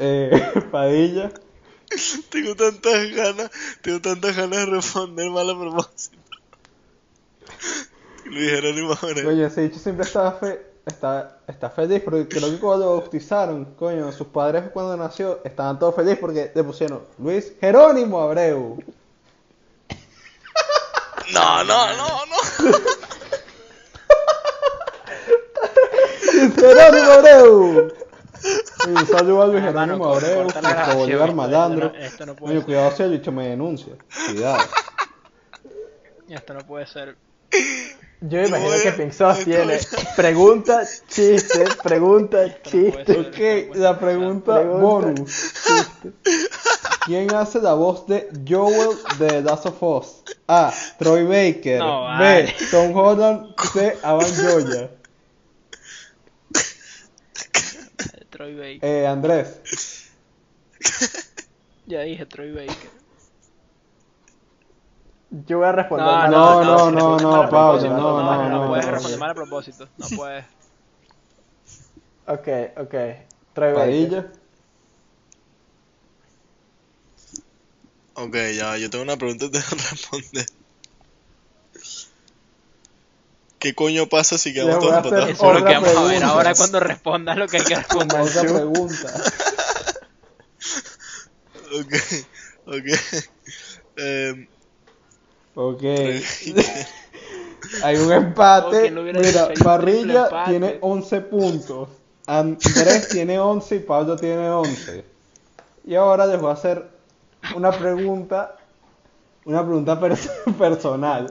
Eh, 0.00 0.30
Padilla. 0.72 1.30
Tengo 2.30 2.54
tantas 2.54 3.10
ganas, 3.12 3.50
tengo 3.82 4.00
tantas 4.00 4.36
ganas 4.36 4.58
de 4.58 4.66
responder 4.66 5.30
mal 5.30 5.50
a 5.50 5.58
propósito. 5.58 6.16
Luis 8.24 8.50
Jerónimo 8.50 8.92
Abreu. 8.92 9.24
Coño, 9.24 9.46
ese 9.46 9.62
dicho 9.62 9.78
siempre 9.78 10.04
estaba 10.04 10.32
fe 10.32 10.70
está, 10.86 11.38
está 11.46 11.70
feliz 11.70 12.02
porque 12.02 12.28
creo 12.28 12.50
que 12.50 12.58
cuando 12.58 12.86
lo 12.86 12.96
bautizaron, 12.96 13.64
coño, 13.76 14.12
sus 14.12 14.26
padres 14.28 14.64
cuando 14.72 14.96
nació 14.96 15.40
estaban 15.44 15.78
todos 15.78 15.94
felices 15.94 16.18
porque 16.18 16.50
le 16.54 16.64
pusieron 16.64 17.02
Luis 17.18 17.52
Jerónimo 17.60 18.20
Abreu. 18.20 18.82
No, 21.32 21.64
no, 21.64 21.96
no, 21.96 22.26
no. 22.26 22.36
Jerónimo 26.56 27.12
Abreu. 27.12 27.92
Un 28.86 29.06
saludo 29.06 29.42
a 29.42 29.46
Luis 29.46 29.62
mano, 29.62 29.80
Jerónimo 29.98 30.04
Abreu, 30.14 30.46
grabación, 30.48 30.98
Bolívar 30.98 31.34
Malandro. 31.34 31.86
esto 31.86 31.98
no- 31.98 32.04
esto 32.04 32.26
no 32.26 32.34
puede 32.36 32.52
Oye, 32.52 32.60
ser. 32.60 32.66
cuidado 32.66 32.96
si 32.96 33.02
el 33.02 33.10
bicho 33.10 33.32
me 33.32 33.48
denuncia. 33.48 33.92
Cuidado. 34.26 34.62
Esto 36.28 36.54
no 36.54 36.60
puede 36.60 36.86
ser. 36.86 37.16
Yo 38.20 38.44
imagino 38.44 38.70
que 38.84 38.92
Pixos 38.92 39.38
esto 39.38 39.44
tiene 39.50 39.78
pregunta, 40.14 40.82
chiste, 41.08 41.64
pregunta, 41.82 42.46
no 42.46 42.52
chiste. 42.62 43.68
Ok, 43.70 43.76
la 43.76 43.98
pregunta 43.98 44.54
Pregunta. 44.60 44.80
bonus. 44.80 45.52
¿Quién 47.04 47.34
hace 47.34 47.60
la 47.60 47.72
voz 47.74 48.06
de 48.06 48.28
Joel 48.48 48.96
de 49.18 49.26
The 49.26 49.42
Last 49.42 49.66
of 49.66 49.82
Us? 49.82 50.22
A. 50.46 50.72
Troy 50.98 51.24
Baker. 51.24 51.78
No, 51.80 52.06
B. 52.18 52.54
Tom 52.70 52.94
Holland. 52.96 53.54
C. 53.72 53.96
Avan 54.02 54.30
Joya. 54.36 54.90
Troy 58.40 58.54
Baker. 58.54 58.88
Eh, 58.88 59.06
Andrés. 59.06 59.60
Ya 61.86 62.02
dije 62.02 62.24
Troy 62.24 62.52
Baker. 62.52 62.90
Yo 65.46 65.58
voy 65.58 65.66
a 65.66 65.72
responder. 65.72 66.06
No, 66.06 66.30
no, 66.30 66.64
no, 66.64 66.90
no, 66.90 67.18
no, 67.18 68.48
no, 68.48 68.68
puedes 68.68 68.86
responder 68.86 69.18
mal 69.18 69.30
a 69.30 69.34
propósito, 69.34 69.88
no 69.98 70.06
puedes. 70.16 70.44
Ok, 72.26 72.48
ok. 72.76 72.94
Troy 73.52 73.72
Baker. 73.74 74.32
Ok, 78.14 78.36
ya, 78.56 78.78
yo 78.78 78.88
tengo 78.88 79.04
una 79.04 79.16
pregunta 79.16 79.46
y 79.46 79.50
te 79.50 79.58
voy 79.58 79.66
a 79.66 79.90
responder. 79.90 80.46
¿Qué 83.60 83.74
coño 83.74 84.08
pasa 84.08 84.38
si 84.38 84.52
quedamos 84.52 84.80
todos 84.80 84.96
empatados? 84.96 85.30
Eso 85.30 85.52
es 85.52 85.60
lo 85.60 85.66
que 85.66 85.76
Otra 85.76 85.80
vamos 85.80 85.96
a 85.96 86.04
ver 86.12 86.24
ahora 86.24 86.54
cuando 86.54 86.80
respondas 86.80 87.36
lo 87.36 87.46
que 87.46 87.58
hay 87.58 87.64
que 87.64 87.74
responder. 87.76 88.20
Otra 88.20 88.42
pregunta. 88.42 89.22
Ok, 91.78 91.94
ok. 92.66 92.86
Em, 93.96 94.48
Ok. 95.54 95.82
Hay 97.82 97.96
un 97.96 98.12
empate. 98.12 98.90
No 98.90 99.02
Mira, 99.02 99.50
Parrilla 99.62 100.24
empate. 100.24 100.50
tiene 100.50 100.78
11 100.80 101.20
puntos. 101.20 101.88
Andrés 102.26 103.08
tiene 103.08 103.38
11 103.38 103.76
y 103.76 103.78
Pablo 103.80 104.16
tiene 104.16 104.48
11. 104.48 105.04
Y 105.84 105.94
ahora 105.94 106.26
les 106.26 106.40
voy 106.40 106.50
a 106.50 106.54
hacer 106.54 106.88
una 107.54 107.70
pregunta. 107.72 108.56
Una 109.44 109.62
pregunta 109.64 110.00
pers- 110.00 110.54
personal. 110.58 111.30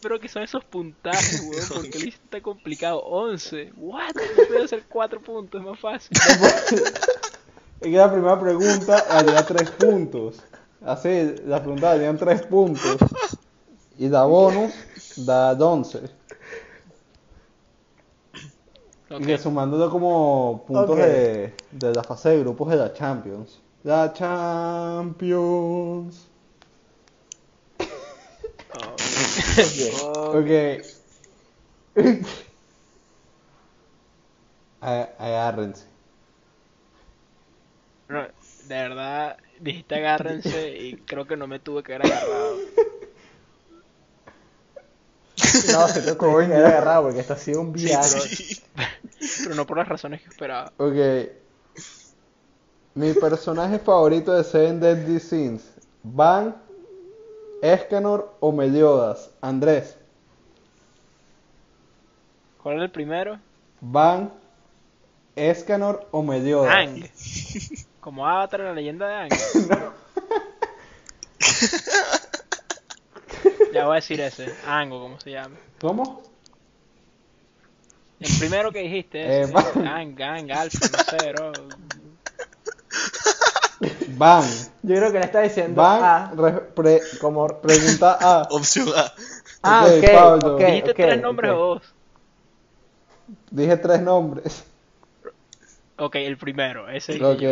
Pero 0.00 0.18
que 0.18 0.28
son 0.28 0.42
esos 0.42 0.64
puntajes, 0.64 1.40
weón, 1.48 1.68
porque 1.74 1.98
el 1.98 2.04
lista 2.04 2.22
está 2.24 2.40
complicado. 2.40 3.00
11. 3.00 3.72
What? 3.76 4.14
No 4.14 4.46
puedo 4.48 4.64
hacer 4.64 4.84
4 4.88 5.20
puntos, 5.20 5.60
es 5.60 5.66
más 5.66 5.78
fácil. 5.78 6.16
Es 7.80 7.86
que 7.86 7.96
la 7.96 8.12
primera 8.12 8.38
pregunta 8.38 9.06
valía 9.08 9.42
3 9.42 9.70
puntos. 9.70 10.42
Así, 10.84 11.34
la 11.46 11.62
pregunta 11.62 11.88
valían 11.88 12.18
3 12.18 12.42
puntos. 12.42 12.98
Y 13.98 14.10
la 14.10 14.24
bonus 14.24 14.74
da 15.16 15.52
11. 15.52 15.98
Ok. 19.10 19.20
Y 19.20 19.24
que 19.24 19.38
sumándolo 19.38 19.90
como 19.90 20.62
puntos 20.66 20.90
Ok. 20.90 20.96
de, 20.98 21.54
de 21.70 21.94
la 21.94 22.04
fase 22.04 22.28
de 22.30 22.40
grupos 22.40 22.68
de 22.68 22.76
la 22.76 22.92
Champions. 22.92 23.60
La 23.82 24.12
Champions. 24.12 25.08
Ok. 30.34 30.50
A- 34.82 35.08
Agárrense. 35.18 35.84
No, 38.08 38.22
de 38.22 38.74
verdad, 38.74 39.36
dijiste 39.60 39.94
agárrense 39.94 40.76
y 40.78 40.96
creo 40.96 41.26
que 41.26 41.36
no 41.36 41.46
me 41.46 41.60
tuve 41.60 41.82
que 41.82 41.94
haber 41.94 42.10
agarrado. 42.12 42.56
No, 45.72 45.88
se 45.88 46.02
te 46.02 46.16
coño 46.16 46.48
que 46.48 46.54
agarrado 46.54 47.04
porque 47.04 47.20
esto 47.20 47.34
ha 47.34 47.36
sido 47.36 47.60
un 47.60 47.72
viaje. 47.72 48.20
sí. 48.20 48.60
Pero 49.42 49.54
no 49.54 49.66
por 49.66 49.78
las 49.78 49.88
razones 49.88 50.22
que 50.22 50.28
esperaba. 50.28 50.72
Ok. 50.78 50.96
Mi 52.94 53.12
personaje 53.14 53.78
favorito 53.78 54.32
de 54.32 54.42
Seven 54.44 54.80
Deadly 54.80 55.20
Sins. 55.20 55.62
Van, 56.02 56.56
Escanor 57.62 58.34
o 58.40 58.52
Meliodas. 58.52 59.30
Andrés. 59.40 59.96
¿Cuál 62.62 62.76
era 62.76 62.84
el 62.84 62.90
primero? 62.90 63.38
Van, 63.80 64.32
Escanor 65.36 66.06
o 66.10 66.22
Meliodas. 66.22 66.74
Ang. 66.74 67.04
Como 68.00 68.26
Avatar 68.26 68.60
en 68.60 68.66
la 68.66 68.72
leyenda 68.74 69.06
de 69.08 69.14
Ang. 69.14 69.30
Ya 73.72 73.84
voy 73.84 73.92
a 73.92 73.94
decir 73.96 74.20
ese. 74.20 74.52
Ango, 74.66 75.00
como 75.00 75.20
se 75.20 75.30
llama. 75.30 75.56
¿Cómo? 75.80 76.22
El 78.18 78.38
primero 78.38 78.72
que 78.72 78.80
dijiste, 78.80 79.20
Eh, 79.20 79.42
ese. 79.42 79.52
Van. 79.52 79.86
Ang, 79.86 80.20
Ang, 80.20 80.50
Alfa, 80.50 80.86
no 80.88 81.18
sé, 81.18 81.32
bro. 81.32 81.52
Van. 84.20 84.44
Yo 84.82 84.96
creo 84.96 85.12
que 85.12 85.18
le 85.18 85.24
está 85.24 85.40
diciendo 85.40 85.80
Van, 85.80 86.02
A 86.02 86.32
re- 86.36 86.60
pre- 86.76 87.02
como... 87.18 87.46
pregunta 87.62 88.18
A. 88.20 88.48
Opción 88.50 88.88
A. 88.94 89.12
Ah, 89.62 89.86
Ok, 89.86 90.04
ok, 90.04 90.12
Pablo. 90.12 90.56
ok, 90.56 90.60
¿Dijiste 90.66 90.90
ok, 90.90 91.00
tres 91.00 91.20
nombres 91.22 91.50
dos? 91.52 91.82
Dije 93.50 93.76
tres 93.76 94.00
nombres. 94.02 94.64
Ok, 95.98 96.16
el 96.16 96.38
primero, 96.38 96.88
ese 96.88 97.12
Ok. 97.22 97.42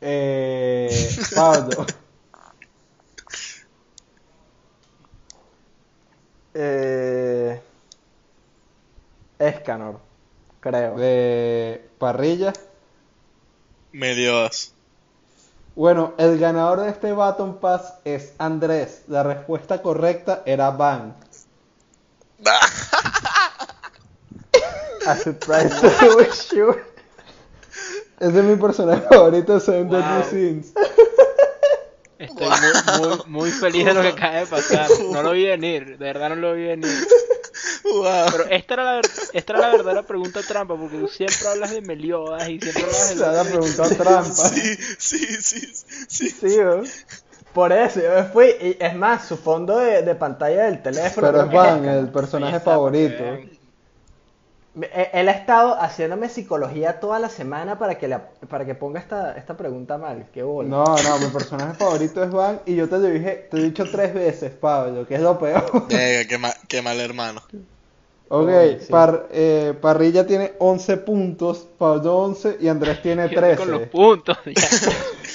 Eh, 0.00 1.08
Pablo. 1.34 1.86
Eh... 6.54 7.60
Escanor, 9.38 10.00
creo. 10.60 10.96
De 10.96 11.90
Parrilla. 11.98 12.52
Meliodas. 13.92 14.75
Bueno, 15.76 16.14
el 16.16 16.38
ganador 16.38 16.80
de 16.80 16.88
este 16.88 17.12
Baton 17.12 17.58
Pass 17.58 17.96
es 18.06 18.32
Andrés. 18.38 19.02
La 19.08 19.22
respuesta 19.22 19.82
correcta 19.82 20.42
era 20.46 20.70
Van. 20.70 21.14
A 25.06 25.16
surprise 25.16 25.68
to 26.00 26.16
wish 26.16 26.50
you. 26.52 26.74
Ese 28.18 28.38
es 28.38 28.44
mi 28.44 28.56
personaje 28.56 29.02
favorito 29.06 29.52
de 29.52 29.60
Seven 29.60 29.88
Wow. 29.88 29.98
Deadly 29.98 30.24
Sins. 30.30 30.72
Estoy 32.18 32.48
muy, 32.48 32.58
muy, 32.98 33.18
muy 33.26 33.50
feliz 33.50 33.84
de 33.84 33.92
lo 33.92 34.00
que 34.00 34.08
acaba 34.08 34.36
de 34.36 34.46
pasar. 34.46 34.88
No 35.12 35.22
lo 35.22 35.32
vi 35.32 35.44
venir, 35.44 35.98
de 35.98 36.06
verdad 36.06 36.30
no 36.30 36.36
lo 36.36 36.54
vi 36.54 36.64
venir. 36.68 36.88
Wow. 37.92 38.26
Pero 38.30 38.44
esta 38.50 38.74
era 38.74 38.84
la, 38.84 38.92
ver- 38.94 39.10
esta 39.32 39.52
era 39.52 39.60
la 39.60 39.68
verdadera 39.70 40.02
pregunta 40.02 40.42
trampa, 40.42 40.76
porque 40.76 40.96
tú 40.98 41.08
siempre 41.08 41.48
hablas 41.48 41.70
de 41.70 41.80
Meliodas 41.82 42.48
y 42.48 42.58
siempre 42.60 42.84
hablas 42.84 43.08
de... 43.08 43.14
La 43.16 43.44
preguntó 43.44 43.82
trampa. 43.90 44.48
Sí, 44.48 44.76
sí, 44.98 45.18
sí, 45.40 45.60
sí. 46.08 46.30
Sí, 46.30 46.56
¿no? 46.62 46.82
Por 47.52 47.72
eso, 47.72 48.00
yo 48.00 48.10
me 48.14 48.24
fui. 48.24 48.46
Y 48.60 48.76
es 48.80 48.94
más, 48.94 49.24
su 49.26 49.36
fondo 49.36 49.78
de, 49.78 50.02
de 50.02 50.14
pantalla 50.14 50.64
del 50.64 50.82
teléfono. 50.82 51.26
Pero 51.28 51.42
es 51.42 51.52
Van, 51.52 51.84
el 51.84 52.08
personaje 52.08 52.60
favorito. 52.60 53.24
Eh, 54.78 55.10
Él 55.14 55.28
ha 55.30 55.32
estado 55.32 55.80
haciéndome 55.80 56.28
psicología 56.28 57.00
toda 57.00 57.18
la 57.18 57.30
semana 57.30 57.78
para 57.78 57.96
que, 57.96 58.08
la- 58.08 58.28
para 58.50 58.66
que 58.66 58.74
ponga 58.74 59.00
esta, 59.00 59.32
esta 59.36 59.56
pregunta 59.56 59.96
mal. 59.96 60.26
Qué 60.34 60.42
bola. 60.42 60.68
No, 60.68 60.84
no, 60.96 61.18
mi 61.18 61.28
personaje 61.32 61.74
favorito 61.78 62.22
es 62.22 62.30
Van 62.30 62.60
y 62.66 62.74
yo 62.76 62.88
te 62.88 62.98
lo 62.98 63.06
dije, 63.08 63.48
te 63.50 63.56
he 63.56 63.60
dicho 63.62 63.84
tres 63.86 64.12
veces, 64.12 64.52
Pablo, 64.52 65.06
que 65.06 65.14
es 65.14 65.20
lo 65.22 65.38
peor. 65.38 65.64
Venga, 65.88 66.28
qué, 66.28 66.36
ma- 66.38 66.54
qué 66.68 66.82
mal 66.82 67.00
hermano. 67.00 67.42
Ok, 68.28 68.48
Ay, 68.48 68.78
sí. 68.80 68.86
Par- 68.90 69.28
eh, 69.30 69.72
Parrilla 69.80 70.26
tiene 70.26 70.54
11 70.58 70.96
puntos, 70.96 71.68
Pablo 71.78 72.18
11 72.18 72.56
y 72.60 72.66
Andrés 72.68 73.00
tiene 73.00 73.28
Fíjate 73.28 73.54
Con 73.56 73.70
los 73.70 73.78
13. 73.82 73.90
puntos. 73.92 74.36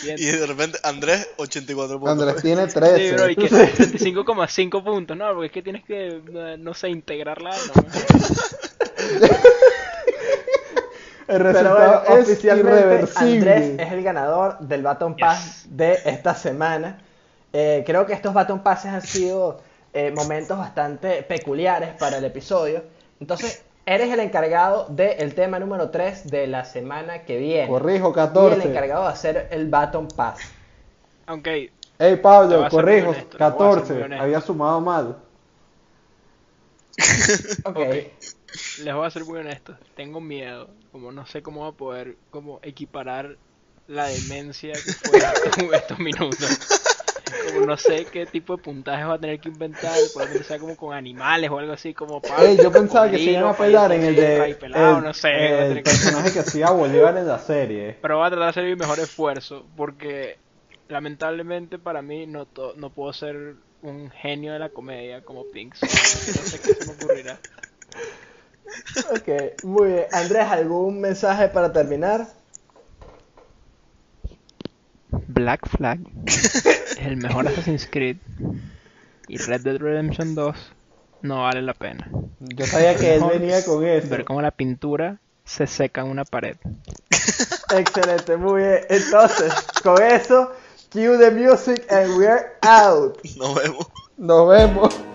ya, 0.04 0.16
Y 0.18 0.26
de 0.26 0.46
repente, 0.46 0.78
Andrés, 0.84 1.30
84 1.38 2.00
puntos. 2.00 2.12
Andrés 2.28 2.42
tiene 2.42 2.70
Sí, 2.70 3.12
bro, 3.14 3.30
y 3.30 3.36
13. 3.36 3.72
que 3.72 3.84
35,5 4.14 4.84
puntos, 4.84 5.16
no, 5.16 5.30
porque 5.34 5.46
es 5.46 5.52
que 5.54 5.62
tienes 5.62 5.86
que, 5.86 6.22
no 6.60 6.74
sé, 6.74 6.90
integrarla. 6.90 7.52
No, 7.52 7.84
El 11.28 11.38
Pero 11.38 11.44
resultado 11.54 12.02
bueno, 12.08 12.18
es 12.22 12.28
oficialmente 12.28 12.80
irreversible. 12.82 13.54
Andrés 13.56 13.88
es 13.88 13.94
el 13.94 14.04
ganador 14.04 14.60
del 14.60 14.82
Baton 14.82 15.16
Pass 15.16 15.66
de 15.70 15.98
esta 16.04 16.36
semana. 16.36 17.00
Eh, 17.54 17.84
creo 17.86 18.06
que 18.06 18.12
estos 18.14 18.34
Baton 18.34 18.62
Passes 18.64 18.92
han 18.92 19.02
sido 19.02 19.62
eh, 19.94 20.12
momentos 20.12 20.58
bastante 20.58 21.24
peculiares 21.24 21.94
para 21.96 22.18
el 22.18 22.26
episodio. 22.26 22.84
Entonces, 23.20 23.64
eres 23.86 24.12
el 24.12 24.20
encargado 24.20 24.88
del 24.90 25.36
tema 25.36 25.60
número 25.60 25.90
3 25.90 26.30
de 26.30 26.48
la 26.48 26.66
semana 26.66 27.24
que 27.26 27.38
viene. 27.38 27.68
Corrijo, 27.68 28.14
Y 28.36 28.54
el 28.54 28.64
14. 28.64 28.68
encargado 28.70 29.04
de 29.04 29.10
hacer 29.10 29.48
el 29.52 29.70
Baton 29.70 30.08
Pass. 30.16 30.40
Aunque, 31.26 31.74
Ey, 32.00 32.18
Te 32.48 32.56
voy 32.56 32.68
Pablo, 32.68 32.68
corrijo, 32.70 33.10
honesto, 33.10 33.38
te 33.38 33.50
voy 33.50 33.68
a 33.68 33.74
ser 33.74 33.86
muy 33.86 34.02
14. 34.02 34.04
honesto. 34.04 34.24
Había 34.24 34.42
sumado 34.42 34.82
mal. 34.82 35.18
Ok. 37.64 37.78
Ok. 37.78 37.94
les 38.78 38.94
voy 38.96 39.06
a 39.08 39.10
ser 39.12 39.26
muy 39.26 39.40
honesto, 39.40 39.78
tengo 39.96 40.20
miedo, 40.22 40.70
como 40.92 41.12
no 41.12 41.26
sé 41.26 41.42
cómo 41.42 41.62
va 41.62 41.70
a 41.70 41.72
poder 41.74 42.18
como 42.30 42.60
equiparar 42.64 43.38
la 43.88 44.08
demencia 44.08 44.74
que 44.74 44.94
fue 44.94 45.20
en 45.20 45.74
estos 45.74 46.00
minutos. 46.00 46.81
Como 47.44 47.62
no 47.62 47.78
sé 47.78 48.06
qué 48.08 48.26
tipo 48.28 48.58
de 48.58 48.64
puntajes 48.64 49.08
va 49.08 49.14
a 49.16 49.20
tener 49.20 49.40
que 49.40 49.50
inventar, 49.50 50.00
probablemente 50.12 50.44
sea 50.44 50.60
como 50.60 50.76
con 50.76 50.94
animales 50.96 51.50
o 51.50 51.58
algo 51.60 51.74
así 51.74 51.94
como 51.94 52.22
para 52.22 52.48
Ey, 52.48 52.58
yo 52.58 52.72
pensaba 52.72 53.10
que 53.10 53.18
se 53.18 53.32
iban 53.32 53.46
a 53.46 53.58
pelar 53.58 53.92
en 53.92 54.04
el 54.04 54.16
de 54.16 54.56
pelado, 54.56 54.98
el, 55.00 55.04
no 55.04 55.14
sé, 55.14 55.30
va 55.30 55.62
a 55.62 55.66
el 55.66 55.84
personaje 55.84 56.32
que 56.34 56.40
hacía 56.40 56.72
Bolívar 56.72 57.18
en 57.18 57.28
la 57.28 57.40
serie. 57.40 57.98
pero 58.02 58.18
voy 58.18 58.28
a 58.28 58.30
tratar 58.30 58.46
de 58.46 58.50
hacer 58.50 58.66
mi 58.66 58.76
mejor 58.76 59.00
esfuerzo 59.00 59.66
porque 59.76 60.38
lamentablemente 60.88 61.80
para 61.80 62.02
mí 62.02 62.28
no 62.28 62.46
to- 62.46 62.74
no 62.76 62.90
puedo 62.90 63.14
ser 63.14 63.56
un 63.82 64.12
genio 64.12 64.54
de 64.54 64.60
la 64.60 64.70
comedia 64.70 65.22
como 65.22 65.46
Pinks. 65.46 65.80
No 65.82 66.44
sé 66.44 66.60
qué 66.60 66.76
se 66.76 66.84
me 66.84 66.92
ocurrirá. 66.92 67.40
Ok, 69.12 69.64
muy 69.64 69.88
bien. 69.90 70.06
Andrés, 70.12 70.46
¿algún 70.48 71.00
mensaje 71.02 71.48
para 71.50 71.72
terminar? 71.72 72.28
Black 75.28 75.68
Flag 75.68 76.00
el 77.06 77.18
mejor 77.18 77.48
Assassin's 77.48 77.88
Creed 77.90 78.18
y 79.28 79.38
Red 79.38 79.62
Dead 79.62 79.78
Redemption 79.78 80.36
2 80.36 80.74
no 81.22 81.44
vale 81.44 81.62
la 81.62 81.74
pena. 81.74 82.10
Yo 82.40 82.66
sabía 82.66 82.96
que 82.96 83.16
él 83.16 83.24
venía 83.32 83.64
con 83.64 83.86
eso. 83.86 84.10
Ver 84.10 84.26
cómo 84.26 84.42
la 84.42 84.52
pintura 84.52 85.20
se 85.46 85.68
seca 85.68 86.02
en 86.02 86.08
una 86.08 86.26
pared. 86.26 86.58
Excelente, 87.76 88.38
muy 88.38 88.62
bien. 88.62 88.80
Entonces, 88.90 89.54
con 89.84 90.02
eso, 90.02 90.52
cue 90.92 91.18
the 91.18 91.32
music 91.32 91.86
and 91.92 92.18
we're 92.18 92.54
out. 92.62 93.18
Nos 93.38 93.56
vemos. 93.56 93.88
Nos 94.18 94.50
vemos. 94.50 95.11